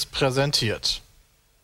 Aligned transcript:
Seriös 0.00 0.06
präsentiert. 0.06 1.02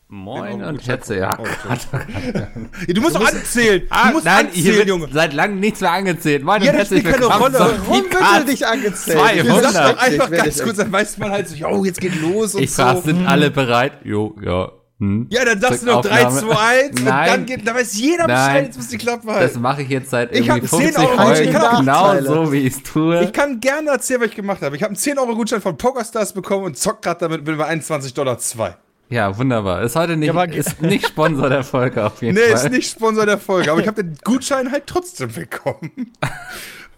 Moin 0.09 0.63
und 0.63 0.87
herzlich. 0.87 1.19
Ja, 2.87 2.93
du 2.93 3.01
musst 3.01 3.15
doch 3.15 3.27
anzählen. 3.27 3.81
Du 3.81 3.87
Ah, 3.89 4.11
musst 4.11 4.23
nein, 4.25 4.45
anzählen, 4.47 4.63
hier 4.63 4.75
wird 4.77 4.87
Junge. 4.87 5.07
seit 5.11 5.33
langem 5.33 5.59
nichts 5.59 5.81
mehr 5.81 5.91
angezählt. 5.91 6.43
Moin 6.43 6.61
Ja, 6.63 6.71
und 6.71 6.77
das 6.79 6.89
herzlich 6.91 6.99
spielt 7.01 7.15
keine 7.15 7.25
willkommen 7.25 7.55
Rolle. 7.55 7.77
Warum 7.87 8.03
wird 8.03 8.13
er 8.21 8.43
nicht 8.45 8.63
angezählt? 8.65 9.17
200. 9.17 9.35
Ich 9.35 9.43
bin 9.43 9.61
Sag 9.73 9.95
doch 9.95 10.01
einfach 10.01 10.31
ganz 10.31 10.57
ich- 10.57 10.63
kurz, 10.63 10.77
dann 10.77 10.91
weiß 10.93 11.17
man 11.17 11.31
halt 11.31 11.47
so, 11.49 11.65
oh, 11.67 11.83
jetzt 11.83 11.99
geht 11.99 12.15
los 12.21 12.55
und 12.55 12.63
Ich 12.63 12.73
so. 12.73 13.01
sind 13.01 13.25
alle 13.27 13.51
bereit? 13.51 13.93
Jo, 14.05 14.33
ja. 14.41 14.71
Hm. 14.99 15.27
Ja, 15.29 15.45
dann 15.45 15.61
sagst 15.61 15.83
du 15.83 15.85
noch 15.85 16.01
3, 16.01 16.25
Aufnahme. 16.25 16.51
2, 16.53 16.57
1 16.57 16.99
und 16.99 17.05
Nein. 17.05 17.27
dann 17.29 17.45
geht, 17.45 17.67
dann 17.67 17.75
weiß 17.75 17.93
jeder 17.99 18.25
Nein. 18.25 18.27
Bescheid, 18.47 18.65
jetzt 18.65 18.77
muss 18.77 18.87
die 18.87 18.97
Klappe 18.97 19.27
Das 19.27 19.35
halten. 19.35 19.61
mache 19.61 19.81
ich 19.83 19.89
jetzt 19.89 20.09
seit 20.09 20.31
Ich 20.31 20.47
irgendwie 20.47 20.61
hab 20.67 20.69
10 20.69 20.79
50 20.93 20.97
Euro 20.97 21.17
Folgen, 21.21 21.51
Nachteile. 21.53 22.19
genau 22.23 22.33
so, 22.45 22.51
wie 22.51 22.57
ich 22.61 22.73
es 22.77 22.83
tue. 22.83 23.23
Ich 23.23 23.31
kann 23.31 23.59
gerne 23.59 23.91
erzählen, 23.91 24.21
was 24.21 24.29
ich 24.29 24.35
gemacht 24.35 24.61
habe. 24.63 24.75
Ich 24.75 24.81
habe 24.81 24.89
einen 24.95 24.97
10-Euro-Gutschein 24.97 25.61
von 25.61 25.77
PokerStars 25.77 26.33
bekommen 26.33 26.63
und 26.65 26.77
zock 26.79 27.03
gerade 27.03 27.19
damit 27.19 27.45
bin 27.45 27.57
bei 27.57 27.65
21 27.65 28.13
Dollar 28.15 28.39
2. 28.39 28.75
ja, 29.09 29.37
wunderbar. 29.37 29.83
Ist 29.83 29.95
heute 29.95 30.17
nicht, 30.17 30.33
Ja, 30.33 30.43
ist 30.45 30.81
nicht 30.81 31.07
Sponsor 31.07 31.47
der 31.49 31.63
Folge 31.63 32.03
auf 32.03 32.19
jeden 32.23 32.33
Nee, 32.33 32.41
Fall. 32.53 32.65
ist 32.65 32.71
nicht 32.71 32.89
Sponsor 32.89 33.25
der 33.27 33.37
Folge, 33.37 33.71
aber 33.71 33.79
ich 33.79 33.87
habe 33.87 34.03
den 34.03 34.17
Gutschein 34.23 34.71
halt 34.71 34.87
trotzdem 34.87 35.31
bekommen. 35.31 35.91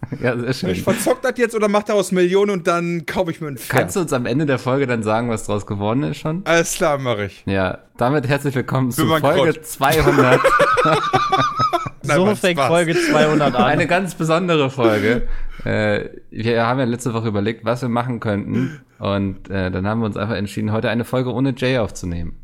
Ja, 0.20 0.36
sehr 0.38 0.52
schön. 0.54 0.70
Ich 0.70 0.82
verzockt 0.82 1.24
das 1.24 1.34
jetzt 1.36 1.54
oder 1.54 1.68
mach 1.68 1.82
daraus 1.82 2.10
Millionen 2.10 2.50
und 2.50 2.66
dann 2.66 3.06
kaufe 3.06 3.30
ich 3.30 3.40
mir 3.40 3.48
einen 3.48 3.58
Pferd. 3.58 3.78
Kannst 3.80 3.96
du 3.96 4.00
uns 4.00 4.12
am 4.12 4.26
Ende 4.26 4.46
der 4.46 4.58
Folge 4.58 4.86
dann 4.86 5.02
sagen, 5.02 5.28
was 5.28 5.44
draus 5.44 5.66
geworden 5.66 6.02
ist 6.04 6.18
schon? 6.18 6.42
Alles 6.46 6.74
klar, 6.74 6.98
mache 6.98 7.26
ich. 7.26 7.42
Ja, 7.46 7.78
damit 7.96 8.26
herzlich 8.26 8.54
willkommen 8.54 8.90
zu 8.90 9.06
Folge 9.06 9.52
Gott. 9.52 9.66
200. 9.66 10.40
Nein, 12.02 12.16
So 12.16 12.34
fängt 12.34 12.58
Spaß. 12.58 12.68
Folge 12.68 12.94
200 12.94 13.54
an. 13.54 13.62
Eine 13.62 13.86
ganz 13.86 14.14
besondere 14.14 14.70
Folge. 14.70 15.28
äh, 15.64 16.08
wir 16.30 16.66
haben 16.66 16.78
ja 16.78 16.86
letzte 16.86 17.12
Woche 17.12 17.28
überlegt, 17.28 17.64
was 17.64 17.82
wir 17.82 17.88
machen 17.90 18.20
könnten. 18.20 18.80
Und 18.98 19.50
äh, 19.50 19.70
dann 19.70 19.86
haben 19.86 20.00
wir 20.00 20.06
uns 20.06 20.16
einfach 20.16 20.34
entschieden, 20.36 20.72
heute 20.72 20.88
eine 20.88 21.04
Folge 21.04 21.32
ohne 21.32 21.54
Jay 21.56 21.78
aufzunehmen. 21.78 22.36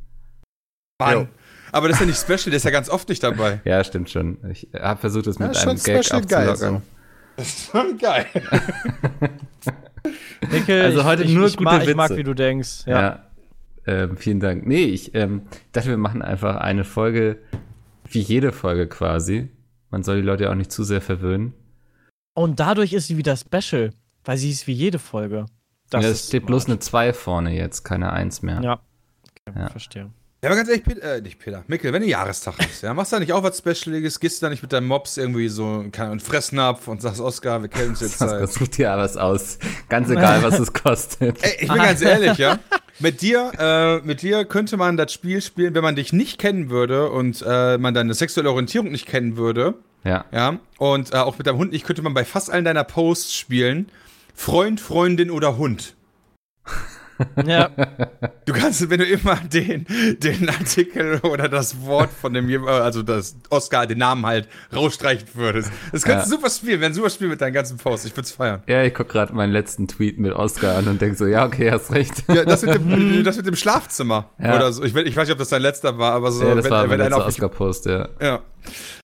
Mann. 1.00 1.28
Aber 1.72 1.88
das 1.88 1.96
ist 1.96 2.00
ja 2.00 2.06
nicht 2.06 2.18
special, 2.20 2.50
der 2.50 2.56
ist 2.58 2.64
ja 2.64 2.70
ganz 2.70 2.88
oft 2.88 3.08
nicht 3.08 3.22
dabei. 3.22 3.60
Ja, 3.64 3.82
stimmt 3.82 4.08
schon. 4.10 4.38
Ich 4.50 4.68
habe 4.78 5.00
versucht, 5.00 5.26
es 5.26 5.38
mit 5.38 5.54
Ja, 5.54 5.62
einem 5.62 5.82
Gag 5.82 6.12
abzulockern. 6.12 6.82
Das 7.36 7.46
ist 7.48 7.70
schon 7.70 7.98
geil. 7.98 8.26
Nickel, 10.50 10.82
Also 10.82 11.04
heute 11.04 11.24
ich, 11.24 11.32
nur 11.34 11.46
ich, 11.46 11.56
gute 11.56 11.64
mag, 11.64 11.86
ich 11.86 11.94
mag, 11.94 12.10
Witze. 12.10 12.18
wie 12.18 12.24
du 12.24 12.34
denkst. 12.34 12.86
Ja. 12.86 13.00
Ja. 13.00 13.22
Ähm, 13.86 14.16
vielen 14.16 14.40
Dank. 14.40 14.66
Nee, 14.66 14.84
ich 14.84 15.14
ähm, 15.14 15.42
dachte, 15.72 15.88
wir 15.90 15.96
machen 15.96 16.22
einfach 16.22 16.56
eine 16.56 16.84
Folge, 16.84 17.38
wie 18.10 18.20
jede 18.20 18.52
Folge 18.52 18.88
quasi. 18.88 19.48
Man 19.90 20.02
soll 20.02 20.16
die 20.16 20.26
Leute 20.26 20.44
ja 20.44 20.50
auch 20.50 20.54
nicht 20.56 20.72
zu 20.72 20.82
sehr 20.84 21.00
verwöhnen. 21.00 21.54
Und 22.34 22.60
dadurch 22.60 22.92
ist 22.92 23.06
sie 23.06 23.16
wieder 23.16 23.36
special, 23.36 23.92
weil 24.24 24.36
sie 24.36 24.50
ist 24.50 24.66
wie 24.66 24.72
jede 24.72 24.98
Folge. 24.98 25.46
Das 25.90 26.02
Das 26.02 26.10
es 26.12 26.26
steht 26.28 26.46
bloß 26.46 26.66
eine 26.66 26.80
2 26.80 27.12
vorne 27.12 27.54
jetzt, 27.54 27.84
keine 27.84 28.12
1 28.12 28.42
mehr. 28.42 28.60
Ja. 28.60 28.80
Okay, 29.48 29.58
Ja. 29.60 29.68
verstehe. 29.68 30.10
Ja, 30.42 30.50
aber 30.50 30.56
ganz 30.56 30.68
ehrlich, 30.68 30.84
Peter, 30.84 31.16
äh, 31.16 31.20
nicht 31.22 31.38
Peter, 31.38 31.64
Mikkel, 31.66 31.92
wenn 31.94 32.02
du 32.02 32.08
Jahrestag 32.08 32.56
hast, 32.58 32.82
ja, 32.82 32.92
machst 32.92 33.10
du 33.10 33.16
da 33.16 33.20
nicht 33.20 33.32
auch 33.32 33.42
was 33.42 33.56
Specialiges? 33.56 34.20
Gehst 34.20 34.40
du 34.40 34.46
da 34.46 34.50
nicht 34.50 34.60
mit 34.60 34.70
deinem 34.70 34.86
Mops 34.86 35.16
irgendwie 35.16 35.48
so 35.48 35.84
einen 35.98 36.20
Fressnapf 36.20 36.88
und 36.88 37.00
sagst, 37.00 37.20
Oscar, 37.20 37.62
wir 37.62 37.70
kennen 37.70 37.90
uns 37.90 38.00
jetzt 38.00 38.20
das 38.20 38.54
sucht 38.54 38.76
dir 38.76 38.90
was 38.96 39.16
aus. 39.16 39.58
Ganz 39.88 40.10
egal, 40.10 40.42
was 40.42 40.58
es 40.58 40.72
kostet. 40.74 41.42
Ey, 41.42 41.56
ich 41.60 41.68
bin 41.68 41.78
ganz 41.78 42.02
ehrlich, 42.02 42.36
ja. 42.36 42.58
Mit 42.98 43.22
dir, 43.22 43.50
äh, 43.58 44.06
mit 44.06 44.22
dir 44.22 44.44
könnte 44.44 44.76
man 44.76 44.98
das 44.98 45.12
Spiel 45.12 45.40
spielen, 45.40 45.74
wenn 45.74 45.82
man 45.82 45.96
dich 45.96 46.12
nicht 46.12 46.38
kennen 46.38 46.68
würde 46.68 47.10
und 47.10 47.42
äh, 47.46 47.78
man 47.78 47.94
deine 47.94 48.12
sexuelle 48.12 48.50
Orientierung 48.50 48.90
nicht 48.90 49.06
kennen 49.06 49.38
würde. 49.38 49.74
Ja. 50.04 50.26
Ja. 50.32 50.58
Und 50.78 51.12
äh, 51.12 51.16
auch 51.16 51.38
mit 51.38 51.46
deinem 51.46 51.58
Hund 51.58 51.72
nicht 51.72 51.86
könnte 51.86 52.02
man 52.02 52.14
bei 52.14 52.24
fast 52.24 52.50
allen 52.50 52.64
deiner 52.64 52.84
Posts 52.84 53.34
spielen. 53.34 53.90
Freund, 54.34 54.80
Freundin 54.80 55.30
oder 55.30 55.56
Hund. 55.56 55.94
Ja, 57.46 57.70
Du 58.44 58.52
kannst, 58.52 58.88
wenn 58.90 58.98
du 59.00 59.04
immer 59.06 59.36
den, 59.36 59.86
den 60.18 60.48
Artikel 60.48 61.18
oder 61.22 61.48
das 61.48 61.80
Wort 61.82 62.10
von 62.10 62.32
dem, 62.32 62.66
also 62.66 63.02
das 63.02 63.36
Oscar, 63.50 63.86
den 63.86 63.98
Namen 63.98 64.24
halt 64.24 64.48
rausstreichen 64.74 65.26
würdest. 65.34 65.72
Das 65.92 66.04
könntest 66.04 66.30
du 66.30 66.36
super 66.36 66.48
spielen, 66.50 66.80
wäre 66.80 66.90
ein 66.90 66.94
super 66.94 67.10
Spiel 67.10 67.28
mit 67.28 67.40
deinen 67.40 67.54
ganzen 67.54 67.76
Posts. 67.78 68.06
Ich 68.06 68.12
würde 68.12 68.22
es 68.22 68.30
feiern. 68.32 68.62
Ja, 68.68 68.82
ich 68.84 68.94
guck 68.94 69.08
gerade 69.08 69.32
meinen 69.34 69.52
letzten 69.52 69.88
Tweet 69.88 70.18
mit 70.18 70.32
Oscar 70.32 70.76
an 70.76 70.86
und 70.86 71.00
denk 71.00 71.16
so, 71.16 71.26
ja, 71.26 71.44
okay, 71.44 71.70
hast 71.72 71.90
recht. 71.92 72.22
Ja, 72.28 72.44
das 72.44 72.62
mit 72.62 72.74
dem, 72.74 73.24
das 73.24 73.36
mit 73.36 73.46
dem 73.46 73.56
Schlafzimmer. 73.56 74.30
Ja. 74.40 74.54
Oder 74.56 74.72
so. 74.72 74.84
Ich, 74.84 74.94
ich 74.94 75.16
weiß 75.16 75.26
nicht, 75.26 75.32
ob 75.32 75.38
das 75.38 75.48
dein 75.48 75.62
letzter 75.62 75.98
war, 75.98 76.12
aber 76.12 76.30
so, 76.30 76.46
ja, 76.46 76.54
das 76.54 76.64
wenn, 76.66 76.70
war 76.70 76.88
wenn 76.90 77.00
einer 77.00 77.16
auf 77.16 77.26
Oscar-Post, 77.26 77.86
ja. 77.86 78.08
ja. 78.20 78.40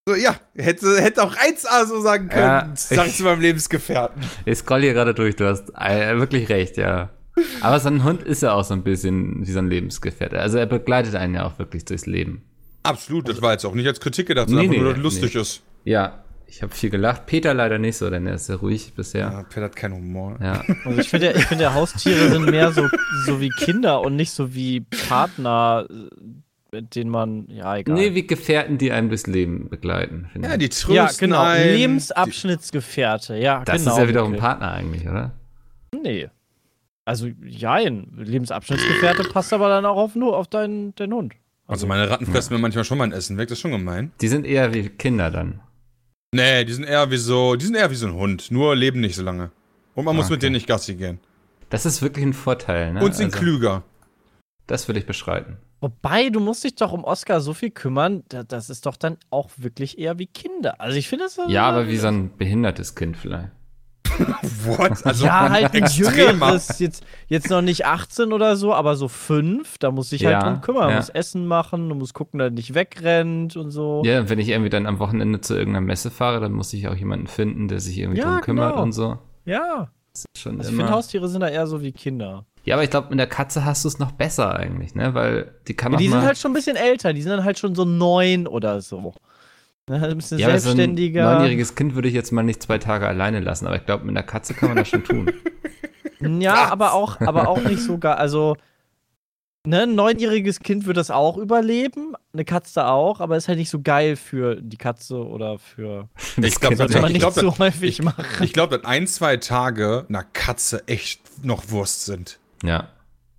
So, 0.08 0.14
ja, 0.14 0.34
hätte, 0.56 1.00
hätte 1.00 1.22
auch 1.22 1.34
1A 1.34 1.86
so 1.86 2.00
sagen 2.00 2.28
können, 2.28 2.42
Ja, 2.42 2.70
sag 2.74 3.06
ich 3.06 3.12
ich- 3.12 3.16
zu 3.18 3.24
meinem 3.24 3.40
Lebensgefährten. 3.40 4.22
Ich 4.44 4.58
scroll 4.58 4.82
hier 4.82 4.92
gerade 4.92 5.14
durch, 5.14 5.36
du 5.36 5.46
hast 5.48 5.70
äh, 5.78 6.16
wirklich 6.18 6.48
recht, 6.48 6.76
ja. 6.76 7.10
Aber 7.60 7.80
so 7.80 7.88
ein 7.88 8.04
Hund 8.04 8.22
ist 8.22 8.42
ja 8.42 8.52
auch 8.52 8.64
so 8.64 8.74
ein 8.74 8.82
bisschen 8.82 9.46
wie 9.46 9.52
so 9.52 9.58
ein 9.58 9.68
Lebensgefährte. 9.68 10.38
Also 10.38 10.58
er 10.58 10.66
begleitet 10.66 11.14
einen 11.14 11.34
ja 11.34 11.46
auch 11.46 11.58
wirklich 11.58 11.84
durchs 11.84 12.06
Leben. 12.06 12.42
Absolut, 12.82 13.28
das 13.28 13.40
war 13.40 13.52
jetzt 13.52 13.64
auch 13.64 13.74
nicht 13.74 13.86
als 13.86 14.00
Kritik 14.00 14.26
gedacht, 14.26 14.48
Nee, 14.48 14.54
sondern 14.54 14.70
einfach 14.70 14.76
nee, 14.76 14.82
nur, 14.82 14.90
dass 14.90 14.98
es 14.98 15.04
lustig 15.04 15.34
nee. 15.34 15.40
ist. 15.40 15.62
Ja, 15.84 16.24
ich 16.46 16.62
habe 16.62 16.74
viel 16.74 16.90
gelacht. 16.90 17.26
Peter 17.26 17.54
leider 17.54 17.78
nicht 17.78 17.96
so, 17.96 18.10
denn 18.10 18.26
er 18.26 18.34
ist 18.34 18.46
sehr 18.46 18.56
ruhig 18.56 18.92
bisher. 18.94 19.30
Ja, 19.32 19.42
Peter 19.44 19.62
hat 19.62 19.76
keinen 19.76 19.94
Humor. 19.94 20.36
Ja. 20.42 20.62
also 20.84 21.00
ich 21.00 21.08
finde, 21.08 21.32
ich 21.32 21.46
finde, 21.46 21.72
Haustiere 21.74 22.28
sind 22.30 22.50
mehr 22.50 22.72
so, 22.72 22.88
so 23.24 23.40
wie 23.40 23.48
Kinder 23.48 24.02
und 24.02 24.16
nicht 24.16 24.32
so 24.32 24.54
wie 24.54 24.80
Partner, 25.08 25.86
mit 26.70 26.94
denen 26.94 27.10
man, 27.10 27.46
ja, 27.48 27.76
egal. 27.76 27.94
Nee, 27.94 28.14
wie 28.14 28.26
Gefährten, 28.26 28.78
die 28.78 28.92
einen 28.92 29.08
durchs 29.08 29.26
Leben 29.26 29.70
begleiten. 29.70 30.28
Ja, 30.42 30.56
die 30.56 30.68
trösten 30.68 30.94
ja, 30.94 31.08
genau. 31.18 31.40
einen, 31.40 31.74
Lebensabschnittsgefährte, 31.74 33.36
ja, 33.36 33.62
das 33.64 33.82
genau. 33.82 33.92
ist 33.92 33.98
ja 33.98 34.08
wiederum 34.08 34.28
ein 34.28 34.32
Mikkel. 34.32 34.46
Partner 34.46 34.72
eigentlich, 34.72 35.08
oder? 35.08 35.32
Nee. 36.02 36.28
Also, 37.04 37.26
jein. 37.44 38.12
Lebensabschnittsgefährte 38.16 39.24
passt 39.24 39.52
aber 39.52 39.68
dann 39.68 39.84
auch 39.86 39.96
auf, 39.96 40.14
nur 40.14 40.36
auf 40.36 40.46
deinen, 40.48 40.94
deinen 40.94 41.12
Hund. 41.14 41.34
Also 41.66 41.86
meine 41.86 42.08
Ratten 42.10 42.26
fressen 42.26 42.52
mir 42.54 42.60
manchmal 42.60 42.84
schon 42.84 42.98
mein 42.98 43.12
Essen 43.12 43.38
weg, 43.38 43.48
das 43.48 43.58
ist 43.58 43.62
schon 43.62 43.70
gemein. 43.70 44.12
Die 44.20 44.28
sind 44.28 44.44
eher 44.46 44.74
wie 44.74 44.88
Kinder 44.88 45.30
dann. 45.30 45.60
Nee, 46.34 46.64
die 46.64 46.72
sind 46.72 46.84
eher 46.84 47.10
wie 47.10 47.16
so, 47.16 47.56
die 47.56 47.64
sind 47.64 47.74
eher 47.76 47.90
wie 47.90 47.94
so 47.94 48.06
ein 48.06 48.14
Hund, 48.14 48.50
nur 48.50 48.74
leben 48.76 49.00
nicht 49.00 49.16
so 49.16 49.22
lange. 49.22 49.50
Und 49.94 50.04
man 50.04 50.16
muss 50.16 50.26
Okay. 50.26 50.34
mit 50.34 50.42
denen 50.42 50.54
nicht 50.54 50.66
Gassi 50.66 50.94
gehen. 50.94 51.20
Das 51.70 51.86
ist 51.86 52.02
wirklich 52.02 52.24
ein 52.24 52.32
Vorteil, 52.34 52.92
ne? 52.92 53.02
Und 53.04 53.14
sind 53.14 53.26
Also, 53.32 53.38
klüger. 53.38 53.82
Das 54.66 54.88
würde 54.88 54.98
ich 55.00 55.06
beschreiten. 55.06 55.56
Wobei, 55.80 56.30
du 56.30 56.40
musst 56.40 56.62
dich 56.64 56.74
doch 56.76 56.92
um 56.92 57.04
Oscar 57.04 57.40
so 57.40 57.54
viel 57.54 57.70
kümmern, 57.70 58.22
da- 58.28 58.44
das 58.44 58.70
ist 58.70 58.86
doch 58.86 58.96
dann 58.96 59.16
auch 59.30 59.50
wirklich 59.56 59.98
eher 59.98 60.18
wie 60.18 60.26
Kinder. 60.26 60.80
Also 60.80 60.96
ich 60.96 61.08
finde 61.08 61.24
das 61.24 61.38
Ja, 61.48 61.64
aber 61.68 61.88
wie 61.88 61.96
so 61.96 62.06
ein 62.08 62.36
behindertes 62.36 62.94
Kind 62.94 63.16
vielleicht. 63.16 63.48
What? 64.64 65.06
Also 65.06 65.24
Ja, 65.26 65.48
halt 65.50 65.74
ein 65.74 65.86
jüngeres, 65.86 66.78
jetzt, 66.78 67.04
jetzt 67.28 67.50
noch 67.50 67.62
nicht 67.62 67.86
18 67.86 68.32
oder 68.32 68.56
so, 68.56 68.74
aber 68.74 68.96
so 68.96 69.08
5, 69.08 69.78
da 69.78 69.90
muss 69.90 70.12
ich 70.12 70.24
halt 70.24 70.32
Ja, 70.34 70.42
drum 70.42 70.60
kümmern. 70.60 70.90
ja. 70.90 70.96
Muss 70.96 71.08
Essen 71.08 71.46
machen, 71.46 71.88
du 71.88 71.94
musst 71.94 72.14
gucken, 72.14 72.38
dass 72.38 72.48
er 72.48 72.50
nicht 72.50 72.74
wegrennt 72.74 73.56
und 73.56 73.70
so. 73.70 74.02
Ja, 74.04 74.28
wenn 74.28 74.38
ich 74.38 74.48
irgendwie 74.48 74.70
dann 74.70 74.86
am 74.86 74.98
Wochenende 74.98 75.40
zu 75.40 75.54
irgendeiner 75.54 75.86
Messe 75.86 76.10
fahre, 76.10 76.40
dann 76.40 76.52
muss 76.52 76.72
ich 76.72 76.88
auch 76.88 76.94
jemanden 76.94 77.26
finden, 77.26 77.68
der 77.68 77.80
sich 77.80 77.98
irgendwie 77.98 78.20
Ja, 78.20 78.26
drum 78.32 78.40
kümmert 78.42 78.72
genau. 78.72 78.82
und 78.82 78.92
so. 78.92 79.18
Ja. 79.44 79.88
Schon 80.36 80.58
Also 80.58 80.70
ich 80.70 80.76
finde, 80.76 80.92
Haustiere 80.92 81.28
sind 81.28 81.40
da 81.40 81.48
eher 81.48 81.66
so 81.66 81.80
wie 81.80 81.92
Kinder. 81.92 82.44
Ja, 82.64 82.74
aber 82.76 82.84
ich 82.84 82.90
glaube, 82.90 83.08
mit 83.10 83.18
der 83.18 83.26
Katze 83.26 83.64
hast 83.64 83.84
du 83.84 83.88
es 83.88 83.98
noch 83.98 84.12
besser 84.12 84.54
eigentlich, 84.54 84.94
ne? 84.94 85.14
Weil 85.14 85.54
die 85.66 85.74
kann 85.74 85.92
Ja, 85.92 85.96
auch 85.96 86.00
die 86.00 86.08
mal. 86.08 86.18
sind 86.18 86.26
halt 86.26 86.38
schon 86.38 86.50
ein 86.50 86.54
bisschen 86.54 86.76
älter, 86.76 87.12
die 87.12 87.22
sind 87.22 87.32
dann 87.32 87.44
halt 87.44 87.58
schon 87.58 87.74
so 87.74 87.84
neun 87.84 88.46
oder 88.46 88.80
so. 88.82 89.14
Ne, 89.90 89.96
Ein 90.08 90.16
bisschen 90.16 90.38
ja, 90.38 90.48
aber 90.48 90.58
so 90.60 90.70
ein 90.70 90.76
selbstständiger. 90.76 91.34
neunjähriges 91.34 91.74
Kind 91.74 91.94
würde 91.96 92.08
ich 92.08 92.14
jetzt 92.14 92.30
mal 92.30 92.42
nicht 92.42 92.62
zwei 92.62 92.78
Tage 92.78 93.06
alleine 93.08 93.40
lassen, 93.40 93.66
aber 93.66 93.76
ich 93.76 93.84
glaube, 93.84 94.04
mit 94.04 94.16
einer 94.16 94.22
Katze 94.22 94.54
kann 94.54 94.68
man 94.68 94.76
das 94.78 94.88
schon 94.88 95.04
tun. 95.04 95.32
Ja, 96.38 96.70
aber 96.70 96.92
auch, 96.92 97.20
aber 97.20 97.48
auch 97.48 97.60
nicht 97.64 97.80
so 97.80 97.98
gar. 97.98 98.16
Also, 98.16 98.56
ne, 99.66 99.82
ein 99.82 99.96
neunjähriges 99.96 100.60
Kind 100.60 100.86
wird 100.86 100.96
das 100.96 101.10
auch 101.10 101.36
überleben, 101.36 102.14
eine 102.32 102.44
Katze 102.44 102.86
auch, 102.86 103.18
aber 103.18 103.36
ist 103.36 103.48
halt 103.48 103.58
nicht 103.58 103.70
so 103.70 103.80
geil 103.82 104.14
für 104.14 104.54
die 104.62 104.76
Katze 104.76 105.16
oder 105.16 105.58
für. 105.58 106.08
Ich 106.40 106.54
glaube, 106.60 106.76
Sollte 106.76 107.00
man 107.00 107.06
ich 107.10 107.14
nicht 107.14 107.22
glaub, 107.22 107.34
so 107.34 107.58
häufig 107.58 108.02
machen. 108.02 108.24
ich 108.44 108.52
glaub, 108.52 108.70
dass 108.70 108.84
ein, 108.84 109.08
zwei 109.08 109.36
Tage 109.38 110.06
einer 110.08 110.22
Katze 110.22 110.86
echt 110.86 111.22
noch 111.44 111.70
Wurst 111.70 112.04
sind. 112.04 112.38
Ja, 112.62 112.86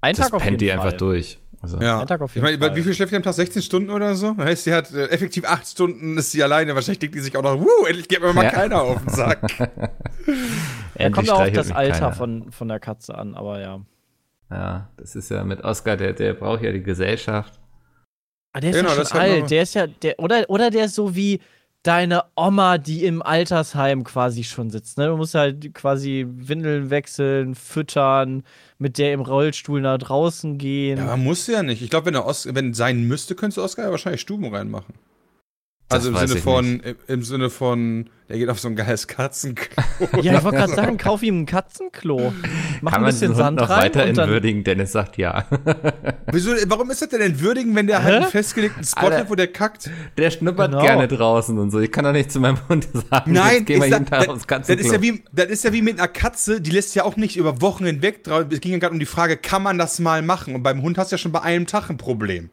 Ein 0.02 0.16
das 0.18 0.26
Tag 0.26 0.34
auf 0.34 0.42
pennt 0.42 0.60
jeden 0.62 0.70
die 0.74 0.78
Fall. 0.78 0.86
einfach 0.88 0.98
durch. 0.98 1.40
Also, 1.64 1.80
Ja. 1.80 2.02
Ein 2.02 2.08
Tag 2.08 2.20
auf 2.22 2.32
ich 2.32 2.36
jeden 2.36 2.46
meine, 2.46 2.58
Fall. 2.60 2.76
wie 2.76 2.84
viel 2.84 2.94
schläft 2.94 3.12
die 3.14 3.16
am 3.16 3.24
Tag? 3.24 3.34
16 3.34 3.62
Stunden 3.62 3.90
oder 3.90 4.14
so? 4.16 4.34
Das 4.34 4.46
heißt, 4.46 4.64
sie 4.66 4.74
hat 4.74 4.92
äh, 4.94 5.06
effektiv 5.08 5.46
8 5.46 5.66
Stunden, 5.66 6.18
ist 6.18 6.32
sie 6.32 6.44
alleine. 6.44 6.76
Wahrscheinlich 6.76 7.00
denkt 7.00 7.16
die 7.16 7.22
sich 7.22 7.36
auch 7.38 7.42
noch, 7.42 7.58
wuh, 7.60 7.86
endlich 7.88 8.08
geht 8.10 8.22
mir 8.22 8.34
mal 8.34 8.44
Ja. 8.44 8.52
keiner 8.52 8.82
auf 8.82 9.00
den 9.00 9.10
Sack. 9.10 9.42
Da 10.96 11.06
endlich 11.06 11.28
kommt 11.28 11.30
auch 11.32 11.42
auf 11.48 11.52
das 11.52 11.72
Alter 11.72 12.00
keiner. 12.00 12.14
von, 12.14 12.52
von 12.52 12.68
der 12.68 12.80
Katze 12.80 13.16
an, 13.18 13.34
aber 13.36 13.60
ja. 13.60 13.82
Ja, 14.52 14.90
das 14.98 15.16
ist 15.16 15.30
ja 15.32 15.44
mit 15.44 15.64
Oscar, 15.64 15.98
der, 15.98 16.14
der 16.14 16.34
braucht 16.36 16.62
ja 16.62 16.72
die 16.72 16.84
Gesellschaft. 16.84 17.60
Ah, 18.54 18.60
der 18.60 18.70
ist 18.70 18.76
Genau, 18.78 18.90
ja 18.94 19.06
schon 19.06 19.20
alt. 19.20 19.50
Der 19.50 19.64
ist 19.64 19.74
ja, 19.74 19.88
der, 19.88 20.20
oder, 20.20 20.44
oder 20.50 20.70
der 20.70 20.86
ist 20.86 20.94
so 20.96 21.16
wie 21.16 21.42
deine 21.84 22.24
Oma, 22.36 22.78
die 22.78 23.06
im 23.06 23.22
Altersheim 23.22 24.04
quasi 24.04 24.44
schon 24.44 24.70
sitzt. 24.70 24.98
Ne? 24.98 25.08
Du 25.08 25.18
musst 25.18 25.36
halt 25.36 25.74
quasi 25.74 26.26
Windeln 26.28 26.90
wechseln, 26.90 27.56
füttern, 27.56 28.44
mit 28.78 28.98
der 28.98 29.14
im 29.14 29.22
Rollstuhl 29.22 29.82
nach 29.82 29.98
draußen 29.98 30.58
gehen. 30.58 30.98
Ja, 30.98 31.06
man 31.06 31.24
muss 31.24 31.46
ja 31.48 31.62
nicht. 31.62 31.82
Ich 31.82 31.90
glaube, 31.90 32.08
wenn 32.08 32.16
er 32.16 32.26
wenn 32.26 32.74
sein 32.74 33.04
müsste, 33.04 33.36
könntest 33.36 33.58
du 33.58 33.64
Oscar 33.64 33.86
ja 33.86 33.92
wahrscheinlich 33.92 34.22
Stuben 34.22 34.54
reinmachen. 34.54 34.96
Also 35.94 36.10
im 36.10 36.18
Sinne 36.28 36.42
von, 36.42 36.80
im, 36.82 36.96
im 37.08 37.24
Sinne 37.24 37.50
von, 37.50 38.10
der 38.30 38.38
geht 38.38 38.50
auf 38.50 38.60
so 38.60 38.68
ein 38.68 38.76
geiles 38.76 39.08
Katzenklo. 39.08 39.84
Ja, 40.22 40.38
ich 40.38 40.44
wollte 40.44 40.58
gerade 40.58 40.74
sagen, 40.74 40.98
kauf 40.98 41.22
ihm 41.24 41.42
ein 41.42 41.46
Katzenklo. 41.46 42.34
Mach 42.82 42.92
Kann 42.92 43.02
ein 43.02 43.04
man 43.04 43.12
bisschen 43.12 43.32
diesen 43.32 43.36
Hund 43.36 43.38
Sand 43.38 43.60
noch 43.60 43.70
rein 43.70 43.84
weiter 43.84 44.06
und 44.06 44.18
dann, 44.18 44.24
entwürdigen? 44.26 44.64
Dennis 44.64 44.92
sagt 44.92 45.18
ja. 45.18 45.46
Wieso, 46.32 46.52
warum 46.68 46.90
ist 46.92 47.02
das 47.02 47.10
denn 47.10 47.22
entwürdigen, 47.22 47.76
wenn 47.76 47.88
der 47.88 48.04
halt 48.04 48.16
einen 48.16 48.26
festgelegten 48.32 48.84
Spot 48.84 49.02
Alter. 49.06 49.18
hat, 49.20 49.30
wo 49.30 49.36
der 49.36 49.48
kackt? 49.48 49.90
Der 50.18 50.32
schnuppert 50.32 50.72
Genau. 50.72 50.84
gerne 50.84 51.08
draußen 51.08 51.58
und 51.60 51.72
so. 51.72 51.80
Ich 51.80 51.92
kann 51.92 52.06
doch 52.06 52.12
nicht 52.14 52.32
zu 52.32 52.40
meinem 52.40 52.58
Hund 52.70 52.88
sagen, 53.10 53.32
Nein, 53.34 53.58
jetzt 53.58 53.66
geh 53.68 53.78
mal 53.78 53.90
jeden 53.90 54.06
Tag 54.06 54.20
das, 54.22 54.30
aufs 54.30 54.40
das, 54.40 54.48
Katzenklo. 54.48 54.86
ist 54.86 54.92
ja 54.94 55.02
wie, 55.02 55.24
das 55.32 55.46
ist 55.48 55.64
ja 55.64 55.74
wie 55.74 55.82
mit 55.82 56.00
einer 56.00 56.08
Katze, 56.08 56.62
die 56.62 56.72
lässt 56.72 56.96
ja 56.96 57.04
auch 57.04 57.18
nicht 57.18 57.36
über 57.38 57.62
Wochen 57.62 57.86
hinweg 57.86 58.24
drauf. 58.24 58.46
Es 58.50 58.62
ging 58.62 58.72
ja 58.72 58.80
gerade 58.80 58.94
um 58.94 59.00
die 59.00 59.06
Frage, 59.06 59.38
kann 59.38 59.62
man 59.64 59.78
das 59.78 60.00
mal 60.00 60.22
machen? 60.22 60.56
Und 60.56 60.64
beim 60.64 60.82
Hund 60.82 60.98
hast 60.98 61.12
du 61.12 61.16
ja 61.16 61.18
schon 61.18 61.32
bei 61.32 61.42
einem 61.42 61.68
Tag 61.68 61.90
ein 61.90 61.98
Problem. 61.98 62.50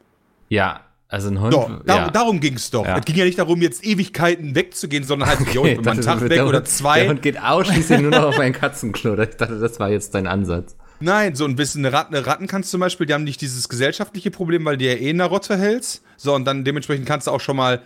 ja, 0.49 0.81
also 1.11 1.29
ein 1.29 1.41
Hund. 1.41 1.53
Doch, 1.53 1.83
dar 1.85 1.97
ja. 1.97 2.11
darum 2.11 2.39
ging 2.41 2.55
es 2.55 2.71
doch. 2.71 2.87
Ja. 2.87 2.97
Es 2.99 3.05
ging 3.05 3.17
ja 3.17 3.25
nicht 3.25 3.39
darum, 3.39 3.61
jetzt 3.61 3.85
Ewigkeiten 3.85 4.55
wegzugehen, 4.55 5.03
sondern 5.05 5.29
halt, 5.29 5.41
jo, 5.53 5.61
Okay, 5.63 5.71
ich 5.73 5.77
bin 5.77 5.85
mal 5.85 5.91
einen 5.93 6.03
Tag 6.03 6.21
weg 6.21 6.29
der 6.31 6.47
oder 6.47 6.59
Hund- 6.59 6.67
Der 6.67 6.73
zwei. 6.73 7.09
Hund 7.09 7.21
geht 7.23 7.43
ausschließlich 7.43 8.01
nur 8.01 8.13
noch 8.13 8.23
auf 8.25 8.39
ein 8.39 8.53
Katzenklo. 8.53 9.21
Ich 9.21 9.37
dachte, 9.37 9.59
das 9.59 9.81
war 9.81 9.91
jetzt 9.91 10.15
dein 10.15 10.27
Ansatz. 10.29 10.77
Nein, 11.01 11.35
so 11.35 11.47
ein 11.47 11.57
bisschen 11.57 11.85
eine 11.85 11.95
Ratten, 11.97 12.15
eine 12.15 12.27
Ratten 12.27 12.47
kannst 12.47 12.71
zum 12.71 12.81
Beispiel, 12.81 13.07
die 13.07 13.15
haben 13.15 13.25
nicht 13.25 13.41
dieses 13.41 13.69
gesellschaftliche 13.69 14.31
Problem, 14.31 14.65
weil 14.65 14.77
die 14.77 14.85
ja 14.85 14.93
eh 14.93 15.11
in 15.11 15.19
der 15.19 15.27
Rotte 15.29 15.57
hältst. 15.57 16.03
So, 16.17 16.35
und 16.35 16.45
dann 16.45 16.63
dementsprechend 16.63 17.07
kannst 17.07 17.27
du 17.27 17.31
auch 17.33 17.41
schon 17.41 17.57
mal, 17.57 17.81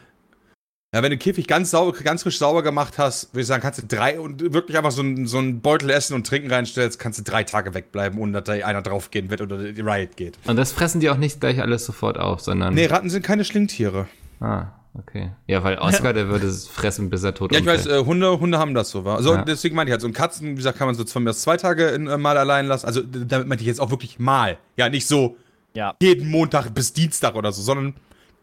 ja, 0.95 1.03
wenn 1.03 1.11
du 1.11 1.17
den 1.17 1.19
Käfig 1.19 1.49
ganz 1.49 1.73
sauber, 1.73 1.91
ganz 2.05 2.23
frisch 2.23 2.39
sauber 2.39 2.63
gemacht 2.63 2.99
hast, 2.99 3.35
würde 3.35 3.41
ich 3.41 3.49
sagen, 3.49 3.61
kannst 3.63 3.83
du 3.83 3.87
drei 3.89 4.21
und 4.21 4.53
wirklich 4.55 4.79
einfach 4.79 4.93
so 4.93 5.03
einen 5.03 5.27
so 5.27 5.39
einen 5.39 5.61
Beutel 5.61 5.91
Essen 5.91 6.15
und 6.15 6.25
Trinken 6.25 6.53
reinstellst, 6.53 7.01
kannst 7.01 7.19
du 7.19 7.25
drei 7.25 7.43
Tage 7.43 7.75
wegbleiben, 7.75 8.17
ohne 8.21 8.31
dass 8.41 8.45
da 8.45 8.53
einer 8.65 8.81
draufgehen 8.81 9.29
wird 9.29 9.41
oder 9.41 9.73
die 9.73 9.81
Riot 9.81 10.17
geht. 10.17 10.39
Und 10.47 10.55
das 10.55 10.71
fressen 10.71 11.01
die 11.01 11.11
auch 11.11 11.17
nicht 11.17 11.41
gleich 11.41 11.61
alles 11.61 11.85
sofort 11.85 12.17
auf, 12.17 12.41
sondern. 12.43 12.75
Nee, 12.75 12.87
Ratten 12.87 13.11
sind 13.11 13.25
keine 13.25 13.45
Schlingtiere. 13.45 14.07
Ah, 14.39 14.67
okay. 14.97 15.33
Ja, 15.49 15.65
weil 15.65 15.79
Oscar, 15.79 16.13
der 16.13 16.29
würde 16.29 16.47
es 16.47 16.69
fressen, 16.69 17.11
bis 17.11 17.25
er 17.25 17.35
tot 17.35 17.53
Ja, 17.53 17.59
ich 17.59 17.67
weiß, 17.67 17.87
umfällt. 17.87 18.03
äh, 18.03 18.07
Hunde, 18.07 18.39
Hunde 18.39 18.59
haben 18.61 18.75
das 18.75 18.91
so, 18.91 19.05
wa? 19.05 19.21
So, 19.21 19.35
Ja. 19.35 19.43
deswegen 19.43 19.75
meinte 19.75 19.89
ich 19.91 19.93
halt, 19.95 20.01
so 20.01 20.07
ein 20.07 20.13
Katzen, 20.13 20.53
wie 20.53 20.55
gesagt, 20.55 20.79
kann 20.79 20.87
man 20.87 20.95
so 20.95 21.05
von 21.05 21.25
mir 21.25 21.31
aus 21.31 21.41
zwei 21.41 21.57
Tage 21.57 21.89
in, 21.89 22.07
äh, 22.07 22.17
mal 22.19 22.39
allein 22.39 22.67
lassen. 22.67 22.87
Also, 22.87 23.03
damit 23.03 23.49
meinte 23.49 23.63
ich 23.63 23.67
jetzt 23.67 23.81
auch 23.81 23.91
wirklich 23.91 24.21
mal. 24.21 24.59
Ja, 24.77 24.89
nicht 24.89 25.09
so 25.09 25.37
ja. 25.75 25.95
jeden 26.01 26.31
Montag 26.31 26.73
bis 26.73 26.93
Dienstag 26.93 27.35
oder 27.35 27.51
so, 27.51 27.63
sondern 27.63 27.95